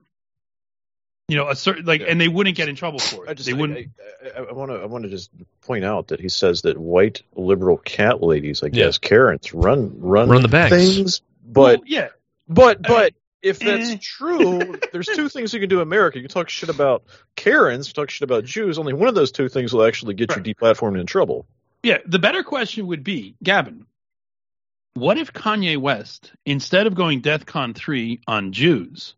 you 1.29 1.37
know 1.37 1.49
a 1.49 1.57
certain 1.57 1.85
like 1.85 2.03
and 2.07 2.21
they 2.21 2.29
wouldn't 2.29 2.57
get 2.57 2.69
in 2.69 2.75
trouble 2.77 2.99
for 2.99 3.25
it 3.27 3.31
I 3.31 3.35
just 3.35 3.47
they 3.47 3.53
wouldn't 3.53 3.91
I 4.37 4.53
want 4.53 4.71
to 4.71 4.79
I 4.79 4.87
want 4.87 5.05
to 5.05 5.11
just 5.11 5.31
point 5.61 5.85
out 5.85 6.09
that 6.09 6.21
he 6.21 6.29
says 6.29 6.63
that 6.63 6.79
white 6.79 7.23
liberal 7.35 7.77
cat 7.77 8.23
ladies, 8.23 8.63
I 8.63 8.67
Yeah. 8.67 8.85
guess 8.87 8.99
Karens, 8.99 9.53
run 9.53 10.01
run 10.01 10.29
Run 10.31 10.43
the 10.43 10.49
banks. 10.49 10.75
things, 10.75 11.23
but 11.47 11.81
Well, 11.81 11.87
yeah 11.87 12.09
but 12.49 12.83
but 12.83 13.15
if 13.43 13.61
that's 13.61 13.91
eh. 13.91 13.99
true, 14.01 14.81
there's 14.91 15.07
two 15.07 15.29
things 15.29 15.55
you 15.55 15.61
can 15.61 15.69
do 15.69 15.77
in 15.77 15.83
America. 15.83 16.19
You 16.19 16.25
can 16.25 16.31
talk 16.33 16.49
shit 16.49 16.71
about 16.71 17.05
Karens, 17.37 17.87
you 17.89 17.93
talk 17.95 18.11
shit 18.11 18.23
about 18.23 18.45
Jews. 18.45 18.79
Only 18.79 18.95
one 18.95 19.09
of 19.09 19.15
those 19.15 19.31
two 19.31 19.49
things 19.49 19.73
will 19.73 19.85
actually 19.85 20.15
get 20.15 20.35
you 20.35 20.43
deplatformed 20.43 20.89
and 20.89 21.01
in 21.01 21.07
trouble. 21.07 21.47
Yeah, 21.85 21.99
the 22.07 22.19
better 22.19 22.43
question 22.43 22.89
would 22.89 23.05
be, 23.05 23.37
Gavin, 23.43 23.87
what 24.99 25.19
if 25.19 25.33
Kanye 25.33 25.77
West, 25.77 26.33
instead 26.47 26.87
of 26.87 26.95
going 26.95 27.23
DEFCON 27.23 27.75
3 27.75 28.21
on 28.27 28.53
Jews, 28.53 29.15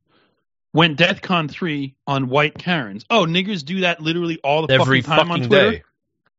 went 0.73 0.99
DEFCON 0.99 1.51
3 1.51 1.95
on 2.07 2.29
white 2.29 2.57
Karens? 2.59 3.05
Oh, 3.11 3.25
niggers 3.27 3.65
do 3.65 3.81
that 3.81 4.01
literally 4.01 4.39
all 4.43 4.67
the 4.67 4.75
Every 4.75 5.01
fucking 5.03 5.19
time 5.25 5.31
on 5.31 5.39
Twitter. 5.43 5.71
day. 5.73 5.83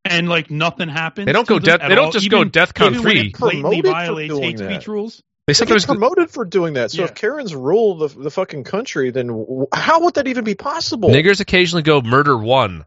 And 0.04 0.28
like 0.28 0.50
nothing 0.50 0.88
happens. 0.88 1.26
They 1.26 1.32
don't 1.32 1.46
to 1.46 1.54
go 1.54 1.58
death- 1.60 1.80
at 1.80 1.88
they 1.88 1.94
don't 1.94 2.06
all, 2.06 2.12
just 2.12 2.26
even- 2.26 2.50
go 2.50 2.60
DEFCON 2.60 2.90
even 2.90 3.02
when 3.04 3.12
3. 3.12 3.20
it 3.28 3.38
blatantly 3.38 3.60
Promoted 3.82 3.92
violates 3.92 4.38
hate 4.38 4.56
that. 4.58 4.70
speech 4.74 4.88
rules. 4.88 5.22
They 5.46 5.52
They 5.52 5.54
sometimes 5.54 5.86
get 5.86 5.92
promoted 5.92 6.30
for 6.30 6.44
doing 6.44 6.74
that. 6.74 6.90
So 6.92 6.98
Yeah. 6.98 7.04
if 7.04 7.14
Karens 7.14 7.54
rule 7.54 7.96
the 7.96 8.08
the 8.08 8.30
fucking 8.30 8.64
country, 8.64 9.10
then 9.10 9.26
w- 9.28 9.66
how 9.72 10.00
would 10.04 10.14
that 10.14 10.26
even 10.28 10.44
be 10.44 10.54
possible? 10.54 11.08
niggers 11.10 11.40
occasionally 11.40 11.82
go 11.82 12.00
murder 12.00 12.36
one 12.36 12.84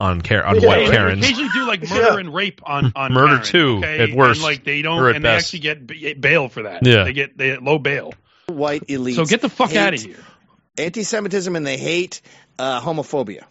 on 0.00 0.20
Kar- 0.22 0.44
on 0.44 0.60
Yeah, 0.60 0.66
white 0.68 0.86
They 0.88 0.90
Karens. 0.96 1.22
occasionally 1.24 1.50
do 1.52 1.66
like 1.66 1.82
Yeah. 1.82 1.94
murder 1.96 2.18
and 2.20 2.34
rape 2.34 2.60
on 2.64 2.92
on 2.96 3.12
Murder 3.12 3.34
Karen, 3.34 3.44
two, 3.44 3.76
okay? 3.78 3.98
at 4.10 4.12
worst, 4.16 4.38
And 4.38 4.44
like 4.44 4.64
they 4.64 4.82
don't, 4.82 5.04
and 5.14 5.22
best. 5.22 5.52
they 5.52 5.58
actually 5.58 5.58
get 5.60 5.86
b- 5.86 6.14
bail 6.14 6.48
for 6.48 6.62
that. 6.64 6.84
Yeah. 6.86 7.04
they 7.04 7.12
get 7.12 7.36
they 7.36 7.48
get 7.50 7.62
low 7.62 7.78
bail. 7.78 8.14
white 8.46 8.86
elites. 8.88 9.14
So 9.16 9.24
get 9.26 9.42
the 9.42 9.48
fuck 9.50 9.74
out 9.76 9.94
of 9.94 10.02
here. 10.02 10.16
Anti-Semitism 10.78 11.54
and 11.54 11.66
they 11.66 11.76
hate 11.76 12.22
uh, 12.58 12.80
homophobia. 12.80 13.42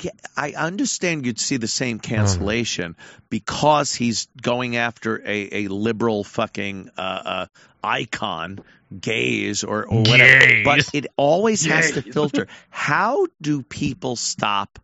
Yeah, 0.00 0.12
I 0.36 0.52
understand 0.52 1.26
you'd 1.26 1.40
see 1.40 1.56
the 1.56 1.66
same 1.68 1.98
cancellation 1.98 2.96
because 3.30 3.92
he's 3.94 4.28
going 4.40 4.76
after 4.76 5.16
a, 5.26 5.64
a 5.64 5.68
liberal 5.68 6.22
fucking 6.22 6.90
uh, 6.96 7.00
uh, 7.00 7.46
icon, 7.82 8.60
gays 9.00 9.64
or, 9.64 9.84
or 9.86 9.98
whatever. 10.02 10.46
Gays. 10.46 10.64
But 10.64 10.94
it 10.94 11.06
always 11.16 11.64
has 11.66 11.90
to 11.92 12.02
filter. 12.12 12.46
How 12.70 13.26
do 13.42 13.62
people 13.64 14.14
stop 14.14 14.78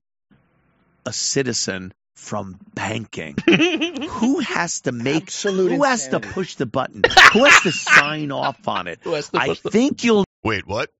a 1.06 1.12
citizen 1.12 1.92
from 2.14 2.58
banking? 2.74 3.36
who 3.46 4.40
has 4.40 4.82
to 4.82 4.92
make? 4.92 5.24
Absolute 5.24 5.72
who 5.72 5.82
has 5.82 6.08
to 6.08 6.20
push 6.20 6.54
the 6.54 6.66
button? 6.66 7.02
Who 7.32 7.44
has 7.44 7.62
to 7.62 7.72
sign 7.72 8.32
off 8.32 8.66
on 8.68 8.86
it? 8.88 9.00
I 9.34 9.54
think 9.54 10.04
you'll 10.04 10.24
Wait, 10.42 10.66
what? 10.66 10.90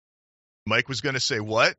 Mike 0.66 0.88
was 0.88 1.02
going 1.02 1.14
to 1.14 1.20
say 1.20 1.40
what? 1.40 1.76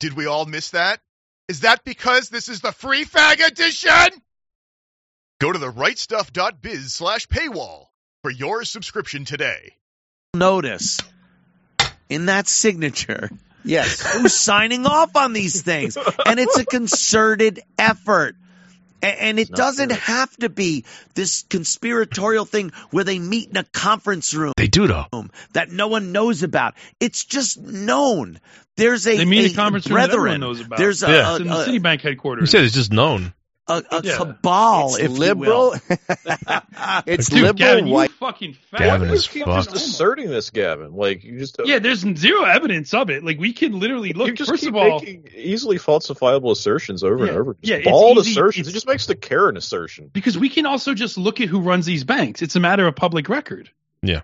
Did 0.00 0.14
we 0.14 0.26
all 0.26 0.44
miss 0.44 0.70
that? 0.70 1.00
Is 1.48 1.60
that 1.60 1.84
because 1.84 2.28
this 2.28 2.48
is 2.48 2.60
the 2.60 2.72
free 2.72 3.04
fag 3.04 3.46
edition? 3.46 4.20
Go 5.40 5.52
to 5.52 5.58
the 5.58 5.70
rightstuff.biz 5.70 6.92
slash 6.92 7.26
paywall 7.28 7.86
for 8.22 8.30
your 8.30 8.64
subscription 8.64 9.24
today. 9.24 9.76
notice 10.34 10.98
in 12.08 12.26
that 12.26 12.48
signature 12.48 13.30
Yes. 13.64 14.00
who's 14.16 14.34
signing 14.34 14.86
off 14.86 15.16
on 15.16 15.32
these 15.32 15.62
things. 15.62 15.96
And 16.24 16.38
it's 16.38 16.56
a 16.56 16.64
concerted 16.64 17.60
effort. 17.78 18.36
And 19.02 19.38
it 19.38 19.50
doesn't 19.50 19.92
have 19.92 20.34
to 20.38 20.48
be 20.48 20.84
this 21.14 21.42
conspiratorial 21.42 22.44
thing 22.44 22.70
where 22.90 23.04
they 23.04 23.18
meet 23.18 23.50
in 23.50 23.56
a 23.56 23.64
conference 23.64 24.32
room 24.34 24.52
They 24.56 24.68
do 24.68 24.86
though. 24.86 25.06
that 25.52 25.70
no 25.70 25.88
one 25.88 26.12
knows 26.12 26.42
about. 26.42 26.74
It's 26.98 27.24
just 27.24 27.60
known. 27.60 28.40
There's 28.76 29.06
a, 29.06 29.16
They 29.16 29.24
meet 29.24 29.42
a 29.42 29.46
in 29.46 29.52
a 29.52 29.54
conference 29.54 29.86
room 29.86 29.96
that 29.96 30.06
brethren. 30.10 30.18
everyone 30.34 30.40
knows 30.40 30.60
about. 30.60 30.78
There's 30.78 31.02
a, 31.02 31.08
Yeah. 31.08 31.30
a- 31.30 31.32
It's 31.34 31.40
in 31.42 31.46
the 31.48 31.60
a- 31.60 31.66
Citibank 31.66 32.02
You 32.04 32.08
headquarters. 32.10 32.50
said 32.50 32.64
it's 32.64 32.74
just 32.74 32.92
known. 32.92 33.32
A, 33.68 33.82
a 33.90 34.00
Yeah. 34.04 34.16
cabal, 34.16 34.94
It's 34.94 34.98
if 34.98 35.10
you 35.10 35.16
liberal. 35.16 35.70
will. 35.70 35.80
it's 37.06 37.28
Dude, 37.28 37.38
liberal 37.42 37.52
Gavin, 37.54 37.88
white. 37.88 38.10
you 38.10 38.16
fucking 38.16 38.52
fat. 38.70 38.78
Gavin 38.78 39.10
is 39.10 39.26
you 39.26 39.32
keep 39.32 39.44
fucked. 39.46 39.72
just 39.72 39.76
asserting 39.88 40.28
this, 40.30 40.50
Gavin? 40.50 40.92
Like 40.94 41.24
you 41.24 41.38
just 41.38 41.56
Yeah, 41.64 41.78
there's 41.78 42.00
zero 42.16 42.44
evidence 42.44 42.94
of 42.94 43.10
it. 43.10 43.24
Like 43.24 43.38
we 43.38 43.52
can 43.52 43.78
literally 43.78 44.08
you 44.08 44.14
look. 44.14 44.34
just 44.34 44.50
First 44.50 44.62
keep 44.62 44.70
of 44.70 44.76
all, 44.76 45.00
making 45.00 45.28
easily 45.34 45.78
falsifiable 45.78 46.50
assertions 46.52 47.02
over 47.02 47.26
and 47.26 47.36
over. 47.36 47.54
Just 47.54 47.68
Yeah, 47.70 47.76
it's 47.76 47.88
bald 47.88 48.18
easy- 48.18 48.30
assertions. 48.32 48.68
it's- 48.68 48.72
It 48.72 48.76
just 48.76 48.86
makes 48.86 49.06
the 49.06 49.16
care 49.16 49.48
an 49.48 49.56
assertion. 49.56 50.10
because 50.12 50.38
we 50.38 50.48
can 50.48 50.66
also 50.66 50.94
just 50.94 51.18
look 51.18 51.40
at 51.40 51.48
who 51.48 51.60
runs 51.60 51.86
these 51.86 52.04
banks. 52.04 52.42
It's 52.42 52.56
a 52.56 52.60
matter 52.60 52.86
of 52.86 52.94
public 52.96 53.28
record. 53.28 53.70
Yeah. 54.02 54.20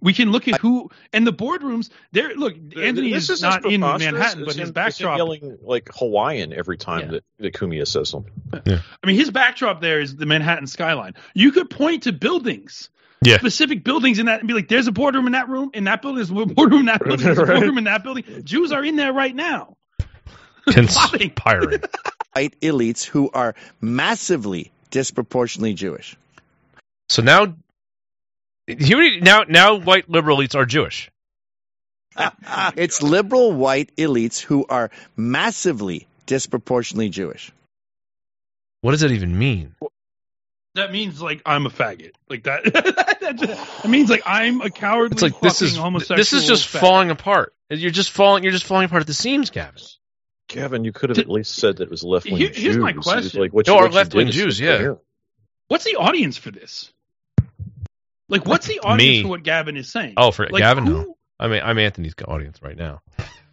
We 0.00 0.12
can 0.14 0.30
look 0.30 0.46
at 0.48 0.60
who 0.60 0.90
and 1.12 1.26
the 1.26 1.32
boardrooms. 1.32 1.90
There, 2.12 2.34
look, 2.34 2.54
Anthony 2.54 3.12
this 3.12 3.24
is 3.24 3.30
is 3.30 3.42
not 3.42 3.64
in 3.66 3.80
Manhattan, 3.80 4.44
but 4.44 4.54
his 4.54 4.56
him- 4.56 4.62
as 4.62 4.68
him 4.68 4.72
backdrop. 4.72 5.16
yelling 5.18 5.58
like 5.62 5.88
Hawaiian 5.94 6.52
every 6.52 6.76
time 6.78 7.00
Yeah. 7.00 7.06
that, 7.12 7.24
that 7.38 7.54
Cumia 7.54 7.86
says 7.86 8.08
something. 8.08 8.32
I 8.52 9.06
mean, 9.06 9.16
his 9.16 9.30
backdrop 9.30 9.80
there 9.80 10.00
is 10.00 10.14
the 10.16 10.26
Manhattan 10.26 10.66
skyline. 10.66 11.14
You 11.34 11.50
could 11.52 11.68
point 11.70 12.04
to 12.04 12.12
buildings, 12.12 12.90
Yeah. 13.24 13.38
specific 13.38 13.82
buildings 13.82 14.18
in 14.20 14.26
that, 14.26 14.38
and 14.40 14.46
be 14.48 14.54
like, 14.54 14.68
"There's 14.68 14.86
a 14.86 14.92
boardroom 14.92 15.26
in 15.26 15.32
that 15.32 15.48
room. 15.48 15.70
In 15.74 15.84
that 15.84 16.00
building, 16.02 16.16
there's 16.18 16.30
a 16.30 16.46
boardroom 16.54 16.80
in 16.80 16.86
that 16.86 17.00
building. 17.04 17.26
There's 17.26 17.38
a 17.38 17.44
boardroom 17.46 17.78
in 17.78 17.84
that 17.84 18.04
building. 18.04 18.24
Jews 18.44 18.70
are 18.72 18.84
in 18.84 18.94
there 18.96 19.12
right 19.12 19.34
now." 19.34 19.76
Plotting. 20.66 21.30
Conspiring. 21.30 21.80
white 22.34 22.60
elites 22.60 23.04
who 23.04 23.30
are 23.32 23.54
massively 23.80 24.70
disproportionately 24.90 25.74
Jewish. 25.74 26.16
So 27.08 27.22
now, 27.22 27.54
he 28.68 29.20
now, 29.20 29.44
now 29.48 29.76
white 29.78 30.08
liberal 30.10 30.38
elites 30.38 30.54
are 30.54 30.66
Jewish. 30.66 31.10
It's 32.76 33.02
liberal 33.02 33.52
white 33.52 33.94
elites 33.96 34.40
who 34.40 34.66
are 34.68 34.90
massively 35.16 36.08
disproportionately 36.26 37.10
Jewish. 37.10 37.52
What 38.80 38.92
does 38.92 39.00
that 39.00 39.12
even 39.12 39.38
mean? 39.38 39.74
That 40.74 40.92
means 40.92 41.20
like 41.22 41.42
I'm 41.46 41.66
a 41.66 41.70
faggot. 41.70 42.12
Like 42.28 42.44
that. 42.44 42.64
that, 43.20 43.36
just, 43.36 43.82
that 43.82 43.88
means 43.88 44.10
like 44.10 44.22
I'm 44.26 44.60
a 44.60 44.70
cowardly 44.70 45.14
It's 45.14 45.22
like 45.22 45.40
this 45.40 45.62
is 45.62 45.76
homosexual. 45.76 46.18
this 46.18 46.32
is 46.32 46.46
just 46.46 46.68
faggot. 46.68 46.80
falling 46.80 47.10
apart. 47.10 47.54
You're 47.70 47.90
just 47.90 48.10
falling. 48.10 48.42
You're 48.42 48.52
just 48.52 48.64
falling 48.64 48.84
apart 48.86 49.00
at 49.02 49.06
the 49.06 49.14
seams, 49.14 49.50
Gavin. 49.50 49.82
Gavin, 50.48 50.84
you 50.84 50.92
could 50.92 51.10
have 51.10 51.18
at 51.18 51.28
least 51.28 51.54
said 51.54 51.76
that 51.76 51.84
it 51.84 51.90
was 51.90 52.02
left 52.02 52.26
wing 52.26 52.36
Here- 52.36 52.48
Jews. 52.48 52.62
here's 52.62 52.78
my 52.78 52.92
question. 52.94 53.40
Like 53.40 53.52
what 53.52 53.66
No, 53.66 53.74
you, 53.74 53.78
or 53.80 53.82
what 53.84 53.92
left-wing 53.92 54.30
Jews, 54.30 54.58
yeah. 54.58 54.94
What's 55.68 55.84
the 55.84 55.96
audience 55.96 56.36
for 56.36 56.50
this? 56.50 56.90
Like, 58.28 58.46
what's 58.46 58.66
the 58.66 58.80
audience 58.80 59.18
Me. 59.18 59.22
for 59.22 59.28
what 59.28 59.42
Gavin 59.42 59.76
is 59.76 59.90
saying? 59.90 60.14
Oh, 60.16 60.30
for 60.30 60.46
Like, 60.48 60.60
Gavin, 60.60 60.86
who- 60.86 60.92
no. 60.92 61.16
I 61.40 61.48
mean, 61.48 61.62
I'm 61.62 61.78
Anthony's 61.78 62.14
audience 62.26 62.60
right 62.62 62.76
now. 62.76 63.00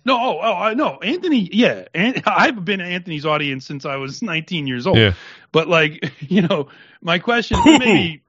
No, 0.06 0.18
oh, 0.20 0.40
oh, 0.42 0.54
I 0.54 0.76
know 0.76 1.00
Anthony. 1.02 1.50
Yeah, 1.52 1.86
and 1.94 2.22
I've 2.28 2.64
been 2.64 2.82
Anthony's 2.82 3.26
audience 3.26 3.66
since 3.66 3.86
I 3.86 3.96
was 3.96 4.22
19 4.22 4.68
years 4.68 4.86
old. 4.86 4.98
Yeah. 4.98 5.14
But 5.52 5.68
like, 5.68 6.12
you 6.20 6.42
know, 6.44 6.70
my 7.02 7.20
question 7.20 7.58
maybe, 7.64 8.24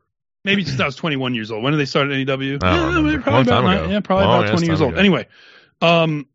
maybe 0.44 0.64
since 0.64 0.80
I 0.80 0.86
was 0.86 0.96
21 0.96 1.34
years 1.34 1.50
old. 1.50 1.62
When 1.62 1.72
did 1.72 1.78
they 1.78 1.86
start 1.86 2.10
at 2.10 2.16
NEW? 2.16 2.52
Yeah, 2.52 2.58
probably 2.58 3.14
about 3.14 3.64
nine- 3.64 3.90
yeah, 3.90 4.00
probably 4.00 4.26
Long 4.26 4.44
about 4.44 4.50
20 4.52 4.66
years 4.66 4.78
time 4.78 4.88
old. 4.88 4.98
Anyway, 4.98 5.26
um, 5.82 6.26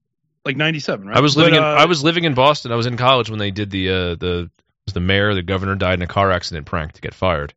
like 0.45 0.57
97, 0.57 1.07
right? 1.07 1.17
I 1.17 1.21
was 1.21 1.37
living 1.37 1.53
But, 1.53 1.57
in 1.57 1.63
uh, 1.63 1.81
I 1.81 1.85
was 1.85 2.03
living 2.03 2.23
in 2.23 2.33
Boston. 2.33 2.71
I 2.71 2.75
was 2.75 2.85
in 2.85 2.97
college 2.97 3.29
when 3.29 3.39
they 3.39 3.51
did 3.51 3.71
the 3.71 3.89
uh, 3.89 4.15
the 4.15 4.49
was 4.85 4.93
the 4.93 4.99
mayor, 4.99 5.33
the 5.33 5.43
governor 5.43 5.75
died 5.75 5.95
in 5.95 6.01
a 6.01 6.07
car 6.07 6.31
accident 6.31 6.65
prank 6.65 6.93
to 6.93 7.01
get 7.01 7.13
fired. 7.13 7.53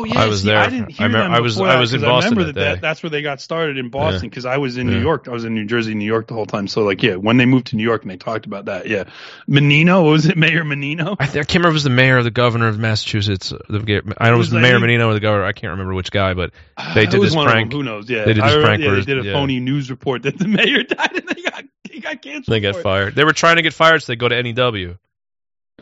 Oh 0.00 0.04
yeah, 0.04 0.20
I 0.22 0.26
was 0.26 0.40
see, 0.42 0.48
there. 0.48 0.58
I 0.58 0.68
didn't 0.70 0.88
I 0.88 0.92
hear 0.92 1.06
remember- 1.06 1.24
them 1.24 1.32
I 1.34 1.40
was- 1.40 1.54
before 1.54 1.68
I 1.68 1.72
that, 1.74 1.80
was 1.80 1.94
in 1.94 2.00
Boston 2.00 2.26
I 2.26 2.30
remember 2.40 2.52
that 2.52 2.60
that, 2.60 2.74
day. 2.76 2.80
that's 2.80 3.02
where 3.02 3.10
they 3.10 3.22
got 3.22 3.40
started 3.40 3.76
in 3.78 3.90
Boston 3.90 4.28
because 4.28 4.46
I 4.46 4.56
was 4.58 4.76
in 4.76 4.86
New 4.86 5.00
York. 5.00 5.28
I 5.28 5.32
was 5.32 5.44
in 5.44 5.54
New 5.54 5.66
Jersey, 5.66 5.94
New 5.94 6.04
York 6.06 6.26
the 6.28 6.34
whole 6.34 6.46
time. 6.46 6.68
So 6.68 6.82
like, 6.82 7.02
yeah, 7.02 7.16
when 7.16 7.36
they 7.36 7.46
moved 7.46 7.68
to 7.68 7.76
New 7.76 7.82
York 7.84 8.02
and 8.02 8.10
they 8.10 8.16
talked 8.16 8.46
about 8.46 8.64
that, 8.66 8.86
yeah, 8.88 9.04
Menino 9.46 10.02
what 10.02 10.10
was 10.12 10.26
it 10.26 10.36
Mayor 10.38 10.64
Menino? 10.64 11.16
I, 11.18 11.24
I 11.24 11.26
can't 11.26 11.54
remember 11.54 11.68
if 11.68 11.72
it 11.72 11.74
was 11.74 11.84
the 11.84 11.90
mayor 11.90 12.18
or 12.18 12.22
the 12.22 12.30
governor 12.30 12.68
of 12.68 12.78
Massachusetts. 12.78 13.52
uh, 13.52 13.58
The, 13.68 13.78
I 13.78 13.82
don't 13.84 14.06
know 14.06 14.26
it 14.26 14.30
was 14.30 14.38
was 14.38 14.50
the 14.50 14.56
like- 14.56 14.62
mayor 14.62 14.78
Menino 14.80 15.08
or 15.10 15.14
the 15.14 15.20
governor. 15.20 15.44
I 15.44 15.52
can't 15.52 15.72
remember 15.72 15.94
which 15.94 16.10
guy, 16.10 16.34
but 16.34 16.52
they 16.94 17.06
did 17.06 17.20
this 17.20 17.34
prank. 17.34 17.72
Who 17.72 17.82
knows? 17.82 18.08
Yeah, 18.08 18.24
they 18.24 18.32
did 18.34 18.42
this 18.44 18.54
remember- 18.54 18.66
prank 18.66 18.82
yeah, 18.82 18.90
they 18.94 19.02
did 19.02 19.18
a 19.18 19.22
yeah, 19.24 19.32
phony 19.32 19.60
news 19.60 19.90
report 19.90 20.22
that 20.22 20.38
the 20.38 20.48
mayor 20.48 20.82
died 20.82 21.16
and 21.16 21.28
they 21.28 21.42
got 21.42 21.64
he 21.90 22.00
got 22.00 22.22
canceled. 22.22 22.54
They 22.54 22.60
got 22.60 22.76
fired. 22.76 23.14
They 23.14 23.24
were 23.24 23.32
trying 23.32 23.56
to 23.56 23.62
get 23.62 23.74
fired, 23.74 24.02
so 24.02 24.12
they 24.12 24.16
go 24.16 24.28
to 24.28 24.42
NEW. 24.42 24.96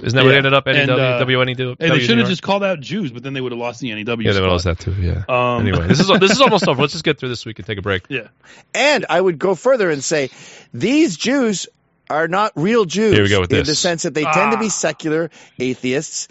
Isn't 0.02 0.16
that 0.16 0.24
what 0.24 0.30
Yeah. 0.30 0.36
ended 0.38 0.54
up? 0.54 0.66
NEW, 0.66 0.80
And, 0.80 0.90
uh, 0.90 1.18
WNEW. 1.24 1.76
Hey, 1.78 1.88
they 1.90 1.98
should 2.00 2.18
have 2.18 2.28
just 2.28 2.42
called 2.42 2.62
out 2.64 2.80
Jews, 2.80 3.10
but 3.10 3.22
then 3.22 3.32
they 3.32 3.40
would 3.40 3.52
have 3.52 3.58
lost 3.58 3.80
the 3.80 3.90
NEW. 3.90 4.04
Yeah, 4.04 4.14
they 4.14 4.14
would 4.14 4.34
spot. 4.34 4.42
have 4.42 4.52
lost 4.52 4.64
that 4.64 4.78
too. 4.78 4.94
Yeah. 5.00 5.24
Um, 5.28 5.66
anyway, 5.66 5.86
this 5.88 6.00
is 6.00 6.06
this 6.20 6.30
is 6.32 6.40
almost 6.40 6.66
over. 6.68 6.80
Let's 6.80 6.92
just 6.92 7.04
get 7.04 7.18
through 7.18 7.30
this 7.30 7.44
week 7.44 7.58
and 7.58 7.66
take 7.66 7.78
a 7.78 7.82
break. 7.82 8.04
Yeah. 8.08 8.28
And 8.74 9.06
I 9.10 9.20
would 9.20 9.38
go 9.38 9.54
further 9.54 9.90
and 9.90 10.02
say 10.02 10.30
these 10.72 11.16
Jews 11.16 11.66
are 12.10 12.26
not 12.28 12.52
real 12.56 12.84
Jews 12.86 13.12
Here 13.14 13.22
we 13.22 13.28
go 13.28 13.40
with 13.40 13.52
in 13.52 13.64
the 13.64 13.74
sense 13.74 14.04
that 14.04 14.14
they 14.14 14.24
tend 14.24 14.52
to 14.52 14.58
be 14.58 14.66
Ah. 14.66 14.70
secular 14.70 15.30
atheists. 15.58 16.28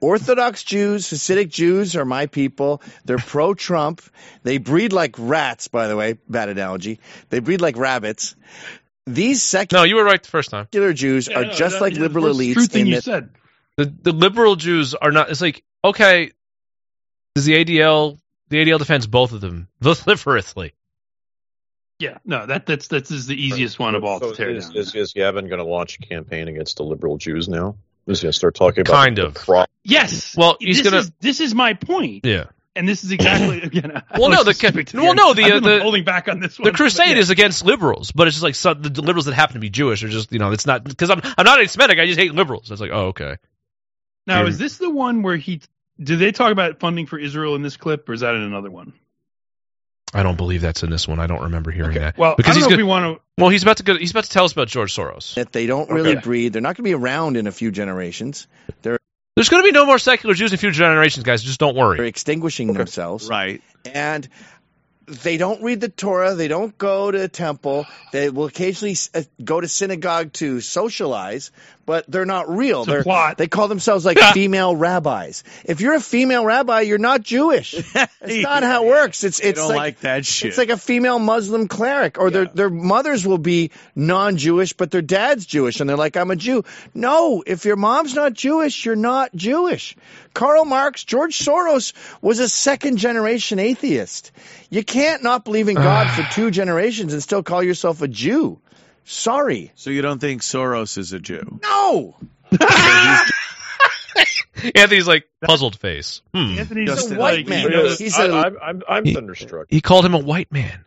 Orthodox 0.00 0.62
Jews, 0.62 1.10
Hasidic 1.10 1.48
Jews 1.50 1.96
are 1.96 2.04
my 2.04 2.26
people. 2.26 2.80
They're 3.04 3.18
pro 3.18 3.52
Trump. 3.54 4.00
They 4.44 4.58
breed 4.58 4.92
like 4.92 5.16
rats, 5.18 5.66
by 5.66 5.88
the 5.88 5.96
way. 5.96 6.18
Bad 6.28 6.48
analogy. 6.48 7.00
They 7.30 7.40
breed 7.40 7.60
like 7.60 7.76
rabbits. 7.76 8.36
These 9.14 9.42
secular 9.42 9.82
No, 9.82 9.84
you 9.84 9.96
were 9.96 10.04
right 10.04 10.22
the 10.22 10.28
first 10.28 10.50
time. 10.50 10.68
Jews 10.72 11.28
Yeah, 11.28 11.38
are 11.40 11.44
no, 11.46 11.52
just 11.52 11.74
that- 11.76 11.80
like 11.80 11.94
yeah, 11.94 12.00
liberal 12.00 12.26
that's 12.26 12.38
elites. 12.38 12.52
True 12.54 12.66
thing 12.66 12.80
in 12.82 12.86
you 12.88 12.94
that- 12.96 13.04
said. 13.04 13.30
The 13.76 13.84
the 14.02 14.12
liberal 14.12 14.56
Jews 14.56 14.94
are 14.94 15.10
not. 15.12 15.30
It's 15.30 15.40
like 15.40 15.62
okay, 15.84 16.32
does 17.34 17.44
the 17.44 17.54
ADL 17.64 18.18
the 18.48 18.56
ADL 18.58 18.78
defends 18.78 19.06
both 19.06 19.32
of 19.32 19.40
them 19.40 19.68
vociferously? 19.80 20.72
Yeah, 22.00 22.18
no, 22.24 22.46
that 22.46 22.66
that's 22.66 22.88
that's 22.88 23.10
is 23.10 23.26
the 23.26 23.34
easiest 23.40 23.78
one 23.78 23.94
of 23.94 24.04
all 24.04 24.20
So 24.20 24.30
to 24.30 24.36
tear 24.36 24.50
is, 24.50 24.66
down. 24.68 24.76
is, 24.76 24.94
is 24.94 25.12
Gavin 25.12 25.48
going 25.48 25.58
to 25.58 25.64
launch 25.64 25.96
a 25.98 26.06
campaign 26.06 26.46
against 26.48 26.76
the 26.76 26.84
liberal 26.84 27.18
Jews 27.18 27.48
now? 27.48 27.76
He's 28.06 28.20
going 28.22 28.30
to 28.32 28.36
start 28.36 28.54
talking 28.54 28.80
about 28.82 28.92
Kind 28.94 29.18
of. 29.18 29.34
pro- 29.34 29.64
Yes. 29.84 30.36
Well, 30.36 30.56
he's 30.60 30.78
this 30.78 30.84
gonna- 30.84 30.98
Is, 31.02 31.12
this 31.20 31.40
is 31.40 31.54
my 31.54 31.74
point, 31.74 32.24
Yeah. 32.24 32.44
And 32.78 32.88
this 32.88 33.04
is 33.04 33.10
exactly 33.12 33.60
again. 33.62 34.02
Well, 34.16 34.30
no, 34.30 34.44
the 34.44 34.52
just 34.52 34.66
speaking 34.74 35.00
well, 35.00 35.14
no, 35.14 35.34
the 35.34 35.42
uh, 35.52 35.60
the 35.60 35.80
holding 35.82 36.04
back 36.04 36.28
on 36.28 36.40
this 36.40 36.58
one. 36.58 36.64
the 36.64 36.70
but 36.70 36.76
crusade 36.76 37.10
yeah. 37.16 37.18
is 37.18 37.30
against 37.30 37.64
liberals, 37.64 38.12
but 38.12 38.26
it's 38.26 38.36
just 38.36 38.42
like 38.44 38.54
some, 38.54 38.80
the 38.80 39.02
liberals 39.02 39.26
that 39.26 39.34
happen 39.34 39.54
to 39.54 39.60
be 39.60 39.68
Jewish 39.70 40.02
are 40.04 40.08
just 40.08 40.32
you 40.32 40.38
know 40.38 40.52
it's 40.52 40.66
not 40.66 40.84
because 40.84 41.10
I'm 41.10 41.20
I'm 41.36 41.44
not 41.44 41.58
anti-Semitic. 41.58 41.98
I 41.98 42.06
just 42.06 42.18
hate 42.18 42.32
liberals. 42.34 42.70
It's 42.70 42.80
like 42.80 42.90
oh 42.92 43.08
okay. 43.08 43.36
Now, 44.26 44.42
Yeah. 44.42 44.48
is 44.48 44.58
this 44.58 44.78
the 44.78 44.90
one 44.90 45.22
where 45.22 45.36
he 45.36 45.60
did 46.02 46.18
they 46.18 46.32
talk 46.32 46.52
about 46.52 46.80
funding 46.80 47.06
for 47.06 47.18
Israel 47.18 47.54
in 47.56 47.62
this 47.62 47.76
clip, 47.76 48.08
or 48.08 48.12
is 48.12 48.20
that 48.20 48.34
in 48.34 48.42
another 48.42 48.70
one? 48.70 48.92
I 50.14 50.22
don't 50.22 50.36
believe 50.36 50.62
that's 50.62 50.82
in 50.82 50.90
this 50.90 51.06
one. 51.06 51.18
I 51.20 51.26
don't 51.26 51.42
remember 51.42 51.70
hearing 51.70 51.98
that. 51.98 52.16
Well, 52.16 52.34
because 52.36 52.56
I 52.56 52.60
don't 52.60 52.62
he's 52.62 52.68
know 52.70 52.74
if 52.74 52.78
we 52.78 52.82
want 52.84 53.18
to. 53.18 53.22
Well, 53.36 53.50
he's 53.50 53.62
about 53.62 53.76
to 53.78 53.82
go. 53.82 53.96
He's 53.96 54.10
about 54.12 54.24
to 54.24 54.30
tell 54.30 54.44
us 54.44 54.52
about 54.52 54.68
George 54.68 54.94
Soros. 54.94 55.34
that 55.34 55.52
they 55.52 55.66
don't 55.66 55.90
really 55.90 56.12
Okay. 56.12 56.20
breed. 56.20 56.52
They're 56.54 56.62
not 56.62 56.76
going 56.76 56.84
to 56.84 56.90
be 56.90 56.94
around 56.94 57.36
in 57.36 57.46
a 57.46 57.52
few 57.52 57.70
generations. 57.70 58.46
They're, 58.82 58.98
There's 59.38 59.50
going 59.50 59.62
to 59.62 59.68
be 59.68 59.72
no 59.72 59.86
more 59.86 60.00
secular 60.00 60.34
Jews 60.34 60.50
in 60.50 60.58
future 60.58 60.78
generations, 60.78 61.22
guys. 61.24 61.44
Just 61.44 61.60
don't 61.60 61.76
worry. 61.76 61.96
they're 61.96 62.02
worry. 62.02 62.08
extinguishing 62.08 62.72
themselves. 62.72 63.28
Right. 63.28 63.62
and 63.84 64.28
they 65.08 65.36
don't 65.36 65.62
read 65.62 65.80
the 65.80 65.88
Torah. 65.88 66.34
They 66.34 66.48
don't 66.48 66.76
go 66.76 67.10
to 67.10 67.24
a 67.24 67.28
temple. 67.28 67.86
They 68.12 68.30
will 68.30 68.46
occasionally 68.46 68.96
uh, 69.14 69.22
go 69.42 69.60
to 69.60 69.68
synagogue 69.68 70.32
to 70.34 70.60
socialize, 70.60 71.50
but 71.86 72.04
they're 72.08 72.26
not 72.26 72.50
real. 72.50 72.84
They're. 72.84 73.02
They 73.38 73.48
call 73.48 73.68
themselves 73.68 74.04
like 74.04 74.18
female 74.34 74.76
rabbis. 74.76 75.44
If 75.64 75.80
you're 75.80 75.94
a 75.94 76.00
female 76.00 76.44
rabbi, 76.44 76.82
you're 76.82 76.98
not 76.98 77.22
Jewish. 77.22 77.74
It's 77.74 77.94
not 78.42 78.62
how 78.62 78.84
it 78.84 78.88
works. 78.88 79.24
It's 79.24 79.40
it's 79.40 79.58
don't 79.58 79.70
like, 79.70 79.78
like 79.78 80.00
that 80.00 80.26
shit. 80.26 80.50
It's 80.50 80.58
like 80.58 80.68
a 80.68 80.76
female 80.76 81.18
Muslim 81.18 81.66
cleric, 81.68 82.18
or 82.18 82.30
their 82.30 82.44
their 82.46 82.70
mothers 82.70 83.26
will 83.26 83.38
be 83.38 83.70
non-Jewish, 83.94 84.74
but 84.74 84.90
their 84.90 85.02
dad's 85.02 85.46
Jewish, 85.46 85.80
and 85.80 85.88
they're 85.88 85.96
like, 85.96 86.16
"I'm 86.16 86.30
a 86.30 86.36
Jew." 86.36 86.64
No, 86.92 87.42
if 87.46 87.64
your 87.64 87.76
mom's 87.76 88.14
not 88.14 88.34
Jewish, 88.34 88.84
you're 88.84 88.96
not 88.96 89.34
Jewish. 89.34 89.96
Karl 90.38 90.64
Marx, 90.64 91.02
George 91.02 91.36
Soros 91.36 91.92
was 92.22 92.38
a 92.38 92.48
second-generation 92.48 93.58
atheist. 93.58 94.30
You 94.70 94.84
can't 94.84 95.24
not 95.24 95.44
believe 95.44 95.68
in 95.68 95.74
God 95.74 96.08
for 96.14 96.22
two 96.32 96.52
generations 96.52 97.12
and 97.12 97.20
still 97.20 97.42
call 97.42 97.60
yourself 97.60 98.02
a 98.02 98.08
Jew. 98.08 98.60
Sorry, 99.04 99.72
so 99.74 99.90
you 99.90 100.00
don't 100.00 100.20
think 100.20 100.42
Soros 100.42 100.96
is 100.96 101.12
a 101.12 101.18
Jew? 101.18 101.58
no. 101.60 102.14
Anthony's 104.76 105.08
like 105.08 105.24
puzzled 105.42 105.76
face. 105.78 106.22
Hmm. 106.32 106.58
Anthony's 106.58 106.90
He's 106.90 107.06
a 107.06 107.10
like, 107.10 107.18
white 107.18 107.38
you 107.44 107.50
man. 107.50 107.70
know, 107.70 107.94
He's 107.96 108.16
I, 108.16 108.26
a 108.26 108.32
I'm, 108.32 108.56
I'm, 108.62 108.82
I'm 108.88 109.04
He- 109.04 109.14
thunderstruck. 109.14 109.66
He 109.70 109.80
called 109.80 110.04
him 110.06 110.14
a 110.14 110.18
white 110.18 110.52
man. 110.52 110.84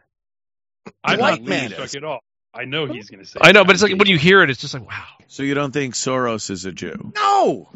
I'm 1.03 1.19
white 1.19 1.41
not 1.41 1.49
man 1.49 1.73
at 1.73 2.03
all. 2.05 2.21
I 2.53 2.65
know 2.65 2.85
he's 2.85 3.09
going 3.09 3.23
to 3.23 3.25
say. 3.25 3.39
I 3.41 3.53
know, 3.53 3.63
but 3.63 3.75
it's 3.75 3.83
like 3.83 3.97
when 3.97 4.07
you 4.07 4.17
hear 4.17 4.41
it, 4.43 4.49
it's 4.49 4.59
just 4.59 4.73
like 4.73 4.85
wow. 4.85 5.05
So 5.27 5.43
you 5.43 5.53
don't 5.53 5.71
think 5.71 5.93
Soros 5.93 6.49
is 6.49 6.65
a 6.65 6.71
Jew? 6.71 7.13
no. 7.15 7.69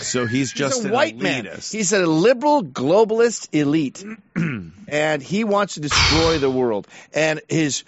So 0.00 0.26
he's 0.26 0.52
just 0.52 0.76
He's 0.76 0.84
a 0.84 0.88
an 0.88 0.94
white 0.94 1.16
man. 1.16 1.46
He's 1.46 1.92
a 1.92 2.06
liberal 2.06 2.62
globalist 2.62 3.48
elite, 3.52 4.04
and 4.88 5.22
he 5.22 5.44
wants 5.44 5.74
to 5.74 5.80
destroy 5.80 6.38
the 6.38 6.50
world. 6.50 6.86
And 7.14 7.40
his 7.48 7.84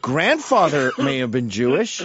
grandfather 0.00 0.92
may 0.98 1.18
have 1.18 1.32
been 1.32 1.50
Jewish, 1.50 2.00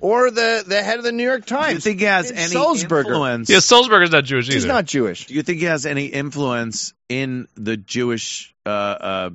or 0.00 0.30
the 0.30 0.64
the 0.66 0.82
head 0.82 0.98
of 0.98 1.04
the 1.04 1.12
New 1.12 1.22
York 1.22 1.46
Times. 1.46 1.68
Do 1.68 1.74
you 1.74 1.80
think 1.80 2.00
he 2.00 2.06
has 2.06 2.32
any 2.32 2.54
Sulzberger. 2.54 3.06
influence? 3.06 3.48
Yeah, 3.48 3.58
Sulzberger's 3.58 4.10
not 4.10 4.24
Jewish 4.24 4.46
either. 4.48 4.54
He's 4.54 4.66
not 4.66 4.84
Jewish. 4.86 5.26
Do 5.26 5.34
you 5.34 5.42
think 5.42 5.60
he 5.60 5.66
has 5.66 5.86
any 5.86 6.06
influence 6.06 6.94
in 7.08 7.46
the 7.54 7.76
Jewish 7.76 8.54
uh, 8.66 8.68
uh, 8.68 9.30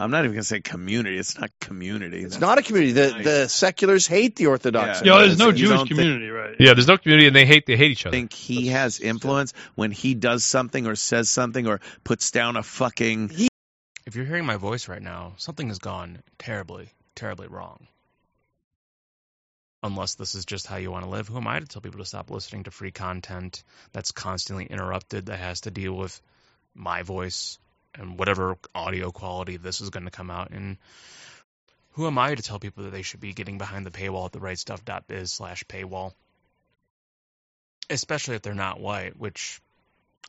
I'm 0.00 0.12
not 0.12 0.24
even 0.24 0.34
gonna 0.34 0.44
say 0.44 0.60
community. 0.60 1.18
It's 1.18 1.38
not 1.38 1.50
community. 1.60 2.20
It's 2.20 2.38
not 2.38 2.56
a 2.58 2.62
community. 2.62 2.92
The 2.92 3.20
the 3.22 3.48
seculars 3.48 4.06
hate 4.06 4.36
the 4.36 4.46
Orthodox. 4.46 5.02
Yeah, 5.04 5.18
there's 5.18 5.38
no 5.38 5.50
Jewish 5.50 5.70
don't 5.70 5.88
think- 5.88 5.98
community, 5.98 6.28
right? 6.28 6.54
Yeah, 6.60 6.74
there's 6.74 6.86
no 6.86 6.98
community, 6.98 7.26
and 7.26 7.34
they 7.34 7.44
hate 7.44 7.66
they 7.66 7.76
hate 7.76 7.90
each 7.90 8.06
other. 8.06 8.16
think 8.16 8.32
he 8.32 8.68
has 8.68 9.00
influence 9.00 9.52
when 9.74 9.90
he 9.90 10.14
does 10.14 10.44
something 10.44 10.86
or 10.86 10.94
says 10.94 11.28
something 11.28 11.66
or 11.66 11.80
puts 12.04 12.30
down 12.30 12.56
a 12.56 12.62
fucking 12.62 13.48
If 14.06 14.14
you're 14.14 14.24
hearing 14.24 14.46
my 14.46 14.56
voice 14.56 14.88
right 14.88 15.02
now, 15.02 15.34
something 15.36 15.68
has 15.68 15.78
gone 15.80 16.22
terribly, 16.38 16.90
terribly 17.16 17.48
wrong. 17.48 17.88
Unless 19.82 20.14
this 20.14 20.34
is 20.34 20.44
just 20.44 20.66
how 20.66 20.76
you 20.76 20.90
want 20.90 21.04
to 21.04 21.10
live, 21.10 21.28
who 21.28 21.36
am 21.36 21.46
I 21.46 21.60
to 21.60 21.66
tell 21.66 21.82
people 21.82 22.00
to 22.00 22.06
stop 22.06 22.30
listening 22.30 22.64
to 22.64 22.70
free 22.70 22.90
content 22.90 23.62
that's 23.92 24.12
constantly 24.12 24.64
interrupted, 24.64 25.26
that 25.26 25.38
has 25.38 25.62
to 25.62 25.70
deal 25.70 25.92
with 25.92 26.20
my 26.74 27.02
voice 27.02 27.58
and 27.94 28.18
whatever 28.18 28.56
audio 28.74 29.10
quality 29.10 29.56
this 29.56 29.80
is 29.80 29.90
going 29.90 30.04
to 30.04 30.10
come 30.10 30.30
out 30.30 30.50
in? 30.50 30.78
Who 31.92 32.06
am 32.06 32.18
I 32.18 32.34
to 32.34 32.42
tell 32.42 32.58
people 32.58 32.84
that 32.84 32.90
they 32.90 33.02
should 33.02 33.20
be 33.20 33.32
getting 33.32 33.58
behind 33.58 33.84
the 33.84 33.90
paywall 33.90 34.26
at 34.26 34.32
the 34.32 34.38
therightstuff.biz 34.38 35.32
slash 35.32 35.64
paywall? 35.64 36.12
Especially 37.90 38.36
if 38.36 38.42
they're 38.42 38.54
not 38.54 38.80
white, 38.80 39.18
which 39.18 39.60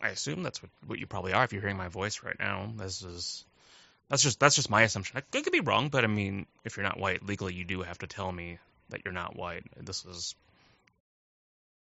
I 0.02 0.10
assume 0.10 0.44
that's 0.44 0.61
what, 0.64 0.72
what 0.88 0.99
you 0.99 1.07
probably 1.07 1.34
are 1.34 1.44
if 1.44 1.53
you're 1.53 1.61
hearing 1.61 1.77
my 1.77 1.90
voice 1.90 2.23
right 2.23 2.40
now. 2.40 2.72
This 2.77 3.03
is 3.03 3.45
that's 4.10 4.23
just 4.23 4.40
that's 4.40 4.56
just 4.56 4.69
my 4.69 4.81
assumption. 4.81 5.18
I 5.18 5.38
I 5.38 5.41
could 5.41 5.53
be 5.53 5.60
wrong, 5.60 5.90
but 5.90 6.03
I 6.03 6.07
mean, 6.07 6.48
if 6.64 6.77
you're 6.77 6.86
not 6.86 6.99
white 6.99 7.23
legally, 7.26 7.53
you 7.53 7.65
do 7.65 7.81
have 7.81 7.99
to 7.99 8.07
tell 8.07 8.31
me 8.31 8.57
that 8.90 9.02
you're 9.06 9.14
not 9.14 9.36
white. 9.36 9.64
This 9.77 10.06
is. 10.06 10.36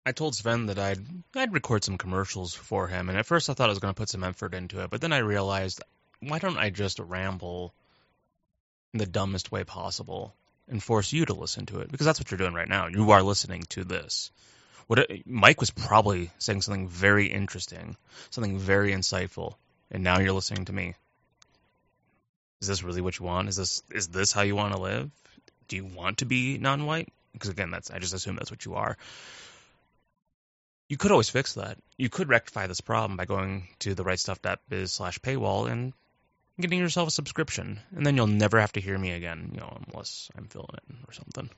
I 0.04 0.12
told 0.12 0.34
Sven 0.34 0.66
that 0.66 0.78
I'd 0.78 1.04
I'd 1.34 1.52
record 1.52 1.84
some 1.84 1.98
commercials 1.98 2.54
for 2.54 2.88
him, 2.88 3.08
and 3.08 3.16
at 3.16 3.26
first 3.26 3.48
I 3.48 3.54
thought 3.54 3.68
I 3.68 3.72
was 3.72 3.78
going 3.78 3.94
to 3.94 3.98
put 3.98 4.08
some 4.08 4.24
effort 4.24 4.54
into 4.54 4.82
it, 4.82 4.90
but 4.90 5.00
then 5.00 5.12
I 5.12 5.18
realized, 5.18 5.80
why 6.20 6.38
don't 6.38 6.58
I 6.58 6.70
just 6.70 6.98
ramble 6.98 7.72
in 8.92 8.98
the 8.98 9.06
dumbest 9.06 9.52
way 9.52 9.64
possible 9.64 10.34
and 10.68 10.82
force 10.82 11.12
you 11.12 11.24
to 11.26 11.34
listen 11.34 11.66
to 11.66 11.80
it? 11.80 11.90
Because 11.90 12.06
that's 12.06 12.18
what 12.18 12.30
you're 12.30 12.38
doing 12.38 12.54
right 12.54 12.68
now. 12.68 12.88
You 12.88 13.12
are 13.12 13.22
listening 13.22 13.62
to 13.70 13.84
this. 13.84 14.32
What 14.88 14.98
it, 14.98 15.26
Mike 15.26 15.60
was 15.60 15.70
probably 15.70 16.30
saying 16.38 16.62
something 16.62 16.88
very 16.88 17.26
interesting, 17.28 17.96
something 18.30 18.58
very 18.58 18.92
insightful, 18.92 19.54
and 19.90 20.02
now 20.02 20.18
you're 20.18 20.32
listening 20.32 20.64
to 20.64 20.72
me. 20.72 20.94
Is 22.60 22.66
this 22.68 22.82
really 22.82 23.00
what 23.00 23.18
you 23.18 23.24
want? 23.24 23.48
Is 23.48 23.56
this 23.56 23.82
is 23.90 24.08
this 24.08 24.32
how 24.32 24.42
you 24.42 24.56
want 24.56 24.74
to 24.74 24.80
live? 24.80 25.10
Do 25.68 25.76
you 25.76 25.84
want 25.84 26.18
to 26.18 26.26
be 26.26 26.58
non-white? 26.58 27.08
Because 27.32 27.50
again, 27.50 27.70
that's 27.70 27.90
I 27.90 28.00
just 28.00 28.14
assume 28.14 28.34
that's 28.34 28.50
what 28.50 28.64
you 28.64 28.74
are. 28.74 28.96
You 30.92 30.98
could 30.98 31.10
always 31.10 31.30
fix 31.30 31.54
that. 31.54 31.78
You 31.96 32.10
could 32.10 32.28
rectify 32.28 32.66
this 32.66 32.82
problem 32.82 33.16
by 33.16 33.24
going 33.24 33.66
to 33.78 33.94
the 33.94 34.04
rightstuff.biz 34.04 34.92
slash 34.92 35.18
paywall 35.20 35.70
and 35.72 35.94
getting 36.60 36.80
yourself 36.80 37.08
a 37.08 37.10
subscription, 37.10 37.80
and 37.96 38.04
then 38.04 38.14
you'll 38.14 38.26
never 38.26 38.60
have 38.60 38.72
to 38.72 38.80
hear 38.82 38.98
me 38.98 39.12
again, 39.12 39.52
you 39.54 39.60
know, 39.60 39.78
unless 39.88 40.28
I'm 40.36 40.48
filling 40.48 40.68
it 40.74 40.94
or 41.08 41.14
something. 41.14 41.48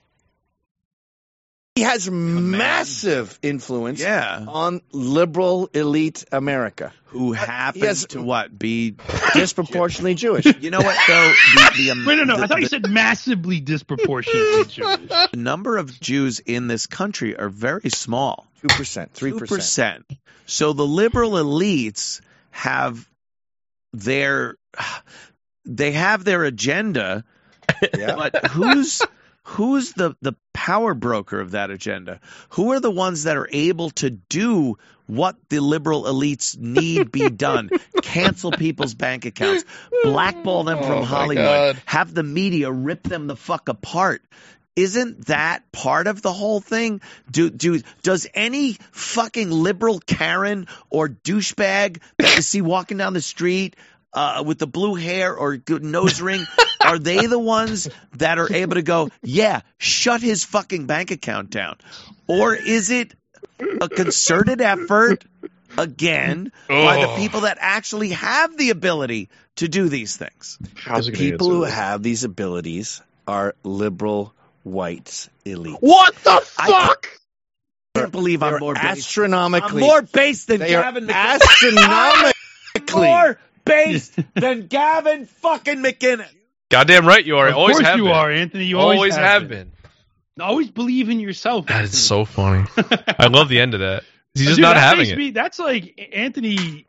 He 1.76 1.82
has 1.82 2.09
massive 2.09 3.36
influence 3.42 3.98
Yeah. 4.01 4.44
on 4.46 4.80
liberal 4.92 5.68
elite 5.74 6.24
America. 6.30 6.92
who 7.06 7.32
happens 7.32 7.84
has- 7.84 8.06
to 8.06 8.22
what 8.22 8.56
be 8.56 8.94
Disproportionately 9.34 10.14
Jewish. 10.14 10.46
you 10.60 10.70
know 10.70 10.80
what 10.80 10.96
though 11.09 11.32
the, 11.55 11.72
the, 11.76 11.90
um, 11.90 12.05
Wait, 12.06 12.16
no, 12.16 12.22
no. 12.24 12.36
the- 12.36 12.44
I 12.44 12.46
thought 12.46 12.60
you 12.60 12.68
said 12.68 12.88
massively 12.88 13.59
disproportionately 13.59 14.64
Jewish. 14.68 15.09
the 15.09 15.28
number 15.34 15.76
of 15.76 15.98
Jews 16.01 16.38
in 16.38 16.68
this 16.68 16.86
country 16.86 17.36
are 17.36 17.48
very 17.48 17.90
small. 17.90 18.46
2%, 18.62 19.10
3%. 19.12 19.38
2%. 19.48 20.02
So 20.46 20.72
the 20.74 20.86
liberal 20.86 21.32
elites 21.32 22.20
have 22.52 23.05
their 23.92 24.55
they 25.64 25.90
have 25.92 26.22
their 26.24 26.44
agenda, 26.44 27.24
Yeah. 27.96 28.14
but 28.14 28.46
who's 28.46 29.02
who's 29.45 29.93
the 29.93 30.16
the 30.21 30.35
power 30.53 30.95
broker 30.95 31.41
of 31.41 31.53
that 31.53 31.71
agenda? 31.71 32.21
Who 32.51 32.73
are 32.73 32.81
the 32.81 32.91
ones 32.91 33.25
that 33.25 33.37
are 33.37 33.49
able 33.53 33.91
to 33.91 34.11
do 34.11 34.79
what 35.07 35.37
the 35.51 35.61
liberal 35.61 36.05
elites 36.05 36.59
need 36.59 37.12
be 37.12 37.29
done? 37.31 37.71
Cancel 38.03 38.51
people's 38.53 38.95
bank 38.95 39.25
accounts, 39.27 39.65
blackball 40.03 40.65
them 40.65 40.79
Oh, 40.81 40.87
from 40.87 40.99
my 41.01 41.05
Hollywood, 41.05 41.77
God. 41.77 41.83
have 41.87 42.15
the 42.15 42.23
media 42.23 42.71
rip 42.71 43.03
them 43.03 43.27
the 43.27 43.37
fuck 43.37 43.69
apart. 43.69 44.23
Isn't 44.77 45.27
that 45.27 45.71
part 45.71 46.09
of 46.09 46.21
the 46.21 46.33
whole 46.33 46.61
thing? 46.61 47.01
Do 47.31 47.49
do 47.49 47.81
does 48.03 48.27
any 48.35 48.77
fucking 48.91 49.49
liberal 49.49 50.01
Karen 50.01 50.66
or 50.91 51.09
douchebag 51.09 52.01
that 52.19 52.37
you 52.37 52.43
see 52.43 52.61
walking 52.61 52.97
down 52.97 53.12
the 53.12 53.21
street 53.21 53.77
uh, 54.15 54.43
with 54.47 54.59
the 54.59 54.66
blue 54.66 54.95
hair 54.95 55.35
or 55.36 55.59
nose 55.69 56.20
ring, 56.20 56.45
are 56.85 56.99
they 56.99 57.27
the 57.27 57.39
ones 57.39 57.89
that 58.16 58.39
are 58.39 58.53
able 58.53 58.74
to 58.77 58.82
go, 58.82 59.11
yeah, 59.23 59.61
shut 59.78 60.20
his 60.23 60.45
fucking 60.45 60.86
bank 60.86 61.11
account 61.11 61.51
down, 61.51 61.77
or 62.27 62.55
is 62.55 62.91
it 62.91 63.15
a 63.81 63.89
concerted 63.89 64.61
effort 64.61 65.24
again 65.77 66.53
by 66.69 66.97
the 67.01 67.09
Oh. 67.09 67.16
people 67.16 67.41
that 67.43 67.59
actually 67.61 68.11
have 68.11 68.57
the 68.57 68.70
ability 68.70 69.28
to 69.57 69.69
do 69.69 69.89
these 69.89 70.16
things? 70.16 70.59
How's 70.77 71.07
the 71.07 71.12
people 71.12 71.51
who 71.51 71.65
answer 71.65 71.74
have 71.77 72.03
these 72.03 72.24
abilities 72.24 73.01
are 73.27 73.55
liberal 73.62 74.32
whites 74.65 75.28
elite. 75.45 75.77
What 75.81 76.15
the 76.16 76.41
fuck? 76.43 77.09
I 77.97 77.99
can't 78.01 78.12
believe 78.12 78.43
I'm 78.43 78.53
They're 78.53 78.61
more 78.61 78.74
based. 78.74 78.85
I'm 78.85 78.91
astronomically. 78.99 79.81
more 79.82 80.03
based 80.03 80.49
than 80.49 80.59
they 80.61 80.74
are 80.74 80.82
Gavin 80.82 81.07
McInnes. 81.07 81.41
astronomically. 81.41 82.32
more 83.07 83.39
based 83.65 84.19
than 84.35 84.66
Gavin 84.66 85.27
fucking 85.27 85.78
McInnes. 85.78 86.28
Goddamn 86.70 87.07
right 87.07 87.24
you 87.24 87.36
are. 87.36 87.49
Of 87.49 87.57
always 87.57 87.77
course 87.77 87.86
have 87.86 87.99
you 87.99 88.05
been. 88.05 88.12
are, 88.12 88.31
Anthony. 88.31 88.65
You 88.65 88.78
always, 88.78 88.97
always, 88.97 89.16
have 89.16 89.49
been. 89.49 89.73
Always 90.41 90.70
believe 90.70 91.11
in 91.11 91.20
yourself. 91.20 91.66
That 91.66 91.85
is 91.85 91.97
so 91.97 92.24
funny. 92.24 92.66
I 93.19 93.28
love 93.28 93.49
the 93.49 93.61
end 93.61 93.74
of 93.74 93.81
that. 93.81 94.03
He's 94.35 94.47
just 94.47 94.57
Dude, 94.57 94.62
not 94.62 94.77
having 94.77 94.99
makes 95.01 95.11
it. 95.11 95.19
Me, 95.19 95.31
that's 95.31 95.59
like 95.59 96.11
Anthony. 96.12 96.86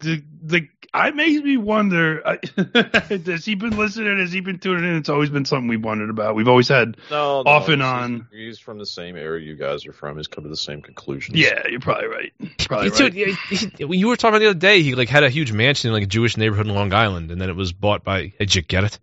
The 0.00 0.22
the 0.42 0.68
I 0.92 1.10
makes 1.12 1.40
me 1.42 1.56
wonder. 1.56 2.26
uh, 2.26 2.36
has 3.26 3.44
he 3.44 3.54
been 3.54 3.76
listening? 3.76 4.18
Has 4.18 4.32
he 4.32 4.40
been 4.40 4.58
tuning 4.58 4.84
in? 4.84 4.96
It's 4.96 5.08
always 5.08 5.30
been 5.30 5.44
something 5.44 5.68
we've 5.68 5.84
wondered 5.84 6.10
about. 6.10 6.34
We've 6.34 6.48
always 6.48 6.66
had 6.68 6.96
No, 7.10 7.42
no, 7.42 7.50
off 7.50 7.68
and 7.68 7.82
on. 7.82 8.26
He's 8.32 8.58
from 8.58 8.78
the 8.78 8.86
same 8.86 9.16
area 9.16 9.46
you 9.46 9.54
guys 9.54 9.86
are 9.86 9.92
from. 9.92 10.16
He's 10.16 10.26
come 10.26 10.44
to 10.44 10.50
the 10.50 10.56
same 10.56 10.82
conclusions. 10.82 11.38
Yeah, 11.38 11.62
you're 11.68 11.78
probably 11.80 12.08
right. 12.08 12.32
Probably 12.66 12.88
right. 12.88 12.96
took- 12.98 13.14
he- 13.14 13.34
he- 13.56 13.96
you 13.98 14.08
were 14.08 14.16
talking 14.16 14.34
about 14.34 14.40
the 14.40 14.50
other 14.50 14.58
day. 14.58 14.82
He 14.82 14.94
like 14.96 15.08
had 15.08 15.22
a 15.22 15.30
huge 15.30 15.52
mansion 15.52 15.88
in 15.88 15.94
like 15.94 16.02
a 16.02 16.06
Jewish 16.06 16.36
neighborhood 16.36 16.66
in 16.66 16.74
Long 16.74 16.92
Island, 16.92 17.30
and 17.30 17.40
then 17.40 17.48
it 17.48 17.56
was 17.56 17.72
bought 17.72 18.02
by. 18.02 18.32
Did 18.38 18.54
you 18.54 18.62
get 18.62 18.82
it? 18.84 18.98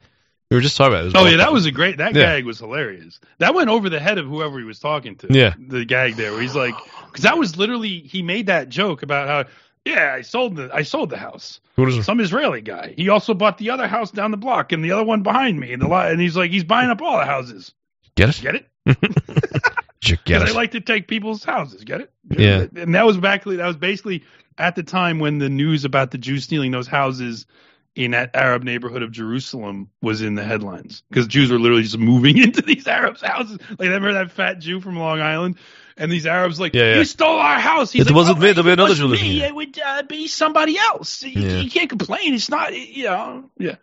We 0.52 0.58
were 0.58 0.62
just 0.62 0.76
talking 0.78 0.94
about 0.94 1.06
it. 1.06 1.10
it 1.10 1.16
Oh 1.16 1.26
yeah, 1.26 1.38
that 1.38 1.48
by- 1.48 1.52
was 1.54 1.66
a 1.66 1.72
great. 1.72 1.98
That 1.98 2.14
Yeah. 2.16 2.24
gag 2.36 2.46
was 2.46 2.60
hilarious. 2.60 3.20
That 3.40 3.56
went 3.56 3.70
over 3.70 3.90
the 3.90 4.00
head 4.00 4.18
of 4.18 4.26
whoever 4.28 4.60
he 4.60 4.66
was 4.66 4.80
talking 4.80 5.16
to. 5.18 5.28
Yeah. 5.30 5.54
the 5.58 5.86
gag 5.86 6.16
there, 6.16 6.34
where 6.34 6.42
he's 6.42 6.54
like, 6.56 6.76
because 7.08 7.24
that 7.24 7.38
was 7.38 7.56
literally 7.58 8.00
he 8.02 8.22
made 8.22 8.48
that 8.48 8.68
joke 8.70 9.02
about 9.04 9.28
how, 9.28 9.52
yeah, 9.86 10.14
I 10.18 10.22
sold 10.22 10.56
the 10.56 10.70
I 10.74 10.82
sold 10.84 11.10
the 11.12 11.18
house. 11.18 11.60
Who 11.76 11.86
does- 11.86 12.06
Some 12.06 12.20
Israeli 12.20 12.62
guy. 12.62 12.94
He 12.98 13.10
also 13.10 13.34
bought 13.34 13.58
the 13.58 13.70
other 13.70 13.88
house 13.88 14.12
down 14.12 14.32
the 14.32 14.38
block 14.38 14.72
and 14.72 14.84
the 14.84 14.92
other 14.92 15.04
one 15.04 15.22
behind 15.24 15.60
me, 15.60 15.72
and 15.74 15.82
the 15.82 15.88
lot. 15.88 16.12
And 16.12 16.20
he's 16.20 16.36
like, 16.36 16.52
he's 16.52 16.64
buying 16.64 16.90
up 16.90 17.02
all 17.02 17.18
the 17.20 17.26
houses. 17.26 17.74
Get 18.16 18.30
it? 18.30 18.42
Get 18.42 18.56
it? 18.56 18.68
You 20.04 20.18
get 20.18 20.26
Because 20.26 20.44
it? 20.44 20.46
they 20.48 20.54
like 20.54 20.72
to 20.72 20.82
take 20.82 21.08
people's 21.08 21.44
houses. 21.44 21.84
Get 21.84 22.02
it? 22.02 22.14
Yeah. 22.30 22.68
And 22.76 22.94
that 22.94 23.08
was 23.08 23.18
back. 23.18 23.44
That 23.46 23.66
was 23.66 23.76
basically 23.76 24.24
at 24.60 24.76
the 24.76 24.84
time 24.84 25.18
when 25.18 25.40
the 25.40 25.50
news 25.50 25.84
about 25.84 26.12
the 26.12 26.20
Jews 26.20 26.44
stealing 26.44 26.70
those 26.70 26.86
houses 26.86 27.48
in 27.96 28.12
that 28.12 28.30
Arab 28.36 28.62
neighborhood 28.64 29.02
of 29.02 29.12
Jerusalem 29.12 29.90
was 30.04 30.22
in 30.22 30.36
the 30.36 30.44
headlines 30.44 31.02
because 31.10 31.26
Jews 31.26 31.50
were 31.50 31.58
literally 31.58 31.82
just 31.82 31.98
moving 31.98 32.38
into 32.44 32.62
these 32.62 32.86
Arabs' 32.88 33.22
houses. 33.22 33.58
Like 33.72 33.80
I 33.90 33.94
remember 33.94 34.14
that 34.14 34.30
fat 34.32 34.60
Jew 34.60 34.80
from 34.80 35.00
Long 35.00 35.22
Island, 35.22 35.58
and 35.98 36.12
these 36.12 36.26
Arabs 36.26 36.60
like, 36.60 36.74
Yeah, 36.74 36.92
yeah. 36.94 36.98
you 36.98 37.06
stole 37.06 37.40
our 37.40 37.60
house. 37.60 37.92
He's 37.92 38.02
it 38.02 38.06
like, 38.08 38.16
wasn't 38.16 38.38
"Oh, 38.38 38.42
me, 38.42 38.52
there'll 38.52 38.64
be 38.64 38.70
if 38.70 38.74
it 38.74 38.80
another 38.80 38.90
was 38.90 39.00
Jew 39.00 39.08
living 39.08 39.26
me, 39.26 39.34
here." 39.40 39.48
It 39.48 39.56
would 39.56 39.80
uh, 39.80 40.04
be 40.04 40.28
somebody 40.28 40.78
else. 40.78 41.24
You, 41.24 41.42
Yeah. 41.42 41.58
you 41.60 41.70
can't 41.72 41.90
complain. 41.90 42.34
It's 42.34 42.50
not. 42.50 42.74
You 42.76 43.04
know. 43.06 43.50
Yeah. 43.58 43.76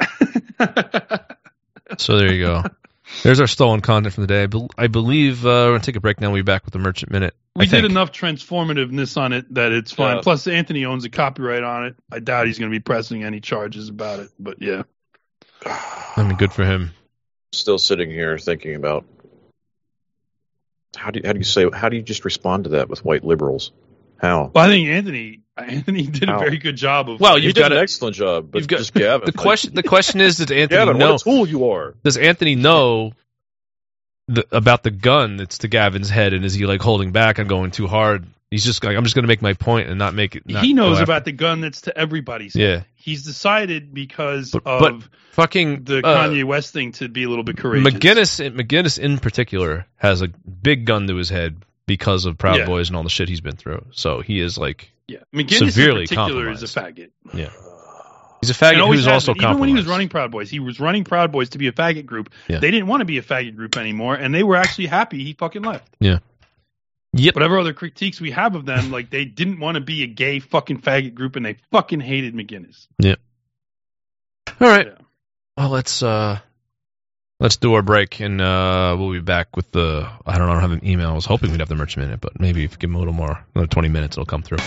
So 1.98 2.18
there 2.18 2.32
you 2.32 2.44
go. 2.46 2.62
There's 3.24 3.40
our 3.40 3.48
stolen 3.48 3.80
content 3.80 4.14
from 4.14 4.22
the 4.22 4.28
day. 4.28 4.44
I, 4.44 4.46
bel 4.46 4.68
I 4.78 4.86
believe 4.86 5.44
uh, 5.44 5.48
we're 5.48 5.70
gonna 5.72 5.80
take 5.80 5.96
a 5.96 6.00
break 6.00 6.20
now. 6.20 6.28
We'll 6.30 6.38
be 6.38 6.42
back 6.42 6.64
with 6.64 6.72
the 6.72 6.78
Merchant 6.78 7.10
Minute. 7.10 7.34
We 7.56 7.64
I 7.64 7.68
think. 7.68 7.82
did 7.82 7.90
enough 7.90 8.12
transformativeness 8.12 9.16
on 9.20 9.32
it 9.32 9.52
that 9.54 9.72
it's 9.72 9.90
fine. 9.90 10.16
Yeah. 10.16 10.22
Plus, 10.22 10.46
Anthony 10.46 10.84
owns 10.84 11.04
a 11.04 11.10
copyright 11.10 11.64
on 11.64 11.86
it. 11.86 11.96
I 12.12 12.20
doubt 12.20 12.46
he's 12.46 12.60
going 12.60 12.70
to 12.70 12.74
be 12.74 12.78
pressing 12.80 13.24
any 13.24 13.40
charges 13.40 13.88
about 13.88 14.20
it. 14.20 14.30
But 14.38 14.62
yeah, 14.62 14.84
I 15.66 16.22
mean, 16.22 16.36
good 16.36 16.52
for 16.52 16.64
him. 16.64 16.92
Still 17.52 17.78
sitting 17.78 18.08
here 18.08 18.38
thinking 18.38 18.76
about 18.76 19.04
how 20.96 21.10
do 21.10 21.20
you, 21.20 21.26
how 21.26 21.32
do 21.32 21.38
you 21.38 21.44
say 21.44 21.68
how 21.72 21.88
do 21.88 21.96
you 21.96 22.02
just 22.02 22.24
respond 22.24 22.64
to 22.64 22.70
that 22.70 22.88
with 22.88 23.04
white 23.04 23.24
liberals? 23.24 23.72
How? 24.18 24.50
well, 24.52 24.66
I 24.66 24.68
think 24.68 24.88
Anthony 24.88 25.40
Anthony 25.56 26.06
did 26.06 26.28
a 26.28 26.38
very 26.38 26.58
good 26.58 26.76
job 26.76 27.08
of. 27.08 27.20
Well, 27.20 27.38
you 27.38 27.46
you've 27.46 27.54
did 27.54 27.66
an 27.66 27.72
to. 27.72 27.80
excellent 27.80 28.16
job, 28.16 28.50
but 28.50 28.58
You've 28.60 28.68
got 28.68 28.78
just 28.78 28.94
Gavin. 28.94 29.26
the 29.26 29.32
question. 29.32 29.74
The 29.74 29.82
question 29.82 30.20
is, 30.20 30.36
does 30.36 30.50
Anthony 30.50 30.66
Gavin, 30.66 30.98
know? 30.98 31.12
what 31.12 31.20
a 31.20 31.24
tool 31.24 31.48
you 31.48 31.70
are. 31.70 31.94
Does 32.02 32.16
Anthony 32.16 32.54
know 32.54 33.12
the, 34.28 34.46
about 34.52 34.82
the 34.82 34.90
gun 34.90 35.36
that's 35.36 35.58
to 35.58 35.68
Gavin's 35.68 36.10
head, 36.10 36.32
and 36.34 36.44
is 36.44 36.54
he 36.54 36.66
like 36.66 36.80
holding 36.80 37.12
back 37.12 37.38
and 37.38 37.48
going 37.48 37.70
too 37.70 37.86
hard 37.86 38.26
He's 38.50 38.64
just 38.64 38.82
like, 38.82 38.96
I'm 38.96 39.04
just 39.04 39.14
going 39.14 39.22
to 39.22 39.28
make 39.28 39.42
my 39.42 39.52
point 39.52 39.88
and 39.88 39.98
not 39.98 40.12
make 40.12 40.34
it. 40.34 40.42
Not 40.44 40.64
he 40.64 40.72
knows 40.72 41.00
about 41.00 41.24
the 41.24 41.30
gun 41.30 41.60
that's 41.60 41.82
to 41.82 41.96
everybody's. 41.96 42.56
Yeah. 42.56 42.82
He's 42.96 43.24
decided 43.24 43.94
because 43.94 44.52
of 44.54 44.64
but 44.64 44.96
fucking 45.32 45.84
the 45.84 45.98
uh, 45.98 46.28
Kanye 46.28 46.44
West 46.44 46.72
thing 46.72 46.92
to 46.92 47.08
be 47.08 47.22
a 47.22 47.28
little 47.28 47.44
bit 47.44 47.56
courageous. 47.56 47.94
McInnes, 47.94 48.54
McInnes 48.56 48.98
in 48.98 49.18
particular, 49.18 49.86
has 49.96 50.20
a 50.20 50.28
big 50.28 50.84
gun 50.84 51.06
to 51.06 51.14
his 51.14 51.28
head 51.28 51.64
because 51.86 52.24
of 52.24 52.38
Proud 52.38 52.58
Yeah. 52.58 52.66
Boys 52.66 52.88
and 52.88 52.96
all 52.96 53.02
the 53.02 53.08
shit 53.08 53.28
he's 53.28 53.40
been 53.40 53.56
through. 53.56 53.86
So 53.92 54.20
he 54.20 54.40
is 54.40 54.58
like 54.58 54.92
yeah, 55.08 55.18
McInnes 55.34 55.72
severely 55.72 56.02
in 56.02 56.08
particular 56.08 56.50
is 56.50 56.62
a 56.62 56.66
faggot. 56.66 57.10
Yeah, 57.34 57.50
he's 58.40 58.50
a 58.50 58.54
faggot 58.54 58.86
who's 58.86 59.06
also 59.06 59.34
even 59.34 59.58
when 59.58 59.68
he 59.68 59.74
was 59.74 59.86
running 59.86 60.08
Proud 60.08 60.30
Boys, 60.30 60.50
he 60.50 60.60
was 60.60 60.78
running 60.78 61.04
Proud 61.04 61.32
Boys 61.32 61.50
to 61.50 61.58
be 61.58 61.66
a 61.66 61.72
faggot 61.72 62.06
group. 62.06 62.30
Yeah. 62.48 62.58
They 62.58 62.70
didn't 62.70 62.86
want 62.86 63.00
to 63.00 63.06
be 63.06 63.18
a 63.18 63.22
faggot 63.22 63.56
group 63.56 63.76
anymore, 63.76 64.14
and 64.14 64.34
they 64.34 64.42
were 64.42 64.56
actually 64.56 64.86
happy 64.86 65.24
he 65.24 65.32
fucking 65.32 65.62
left. 65.62 65.88
Yeah. 65.98 66.18
Yep. 67.12 67.34
Whatever 67.34 67.58
other 67.58 67.72
critiques 67.72 68.20
we 68.20 68.30
have 68.30 68.54
of 68.54 68.64
them, 68.66 68.90
like 68.92 69.10
they 69.10 69.24
didn't 69.24 69.58
want 69.60 69.74
to 69.76 69.80
be 69.80 70.02
a 70.04 70.06
gay 70.06 70.38
fucking 70.38 70.80
faggot 70.80 71.14
group, 71.14 71.36
and 71.36 71.44
they 71.44 71.56
fucking 71.72 72.00
hated 72.00 72.34
McInnes. 72.34 72.86
Yeah. 72.98 73.16
All 74.60 74.68
right. 74.68 74.88
Well, 75.56 75.70
let's 75.70 76.02
uh 76.02 76.38
let's 77.40 77.56
do 77.56 77.74
our 77.74 77.82
break 77.82 78.20
and 78.20 78.40
uh 78.40 78.94
we'll 78.98 79.12
be 79.12 79.20
back 79.20 79.56
with 79.56 79.70
the 79.72 80.08
I 80.26 80.38
don't 80.38 80.46
know, 80.46 80.52
I 80.52 80.60
don't 80.60 80.70
have 80.70 80.82
an 80.82 80.86
email. 80.86 81.10
I 81.10 81.14
was 81.14 81.24
hoping 81.24 81.50
we'd 81.50 81.60
have 81.60 81.68
the 81.68 81.74
merch 81.74 81.96
minute, 81.96 82.20
but 82.20 82.38
maybe 82.40 82.64
if 82.64 82.72
we 82.72 82.76
give 82.76 82.90
them 82.90 82.94
a 82.96 82.98
little 82.98 83.14
more, 83.14 83.44
another 83.54 83.66
twenty 83.66 83.88
minutes, 83.88 84.16
it'll 84.16 84.26
come 84.26 84.42
through. 84.42 84.58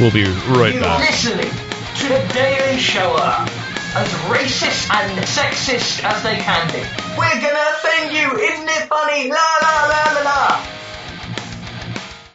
We'll 0.00 0.10
be 0.12 0.24
right 0.24 0.72
You're 0.74 0.82
back. 0.82 1.10
listening 1.10 1.50
to 1.50 2.08
the 2.08 2.32
Daily 2.32 2.78
Shoah, 2.78 3.44
as 3.94 4.08
racist 4.32 4.88
and 4.94 5.18
sexist 5.26 6.02
as 6.04 6.22
they 6.22 6.36
can 6.36 6.66
be. 6.72 6.80
We're 7.18 7.40
gonna 7.42 7.64
offend 7.74 8.12
you, 8.12 8.38
isn't 8.40 8.68
it 8.68 8.88
funny? 8.88 9.28
La 9.28 9.36
la 9.62 9.86
la 9.86 10.12
la 10.14 10.22
la. 10.22 10.66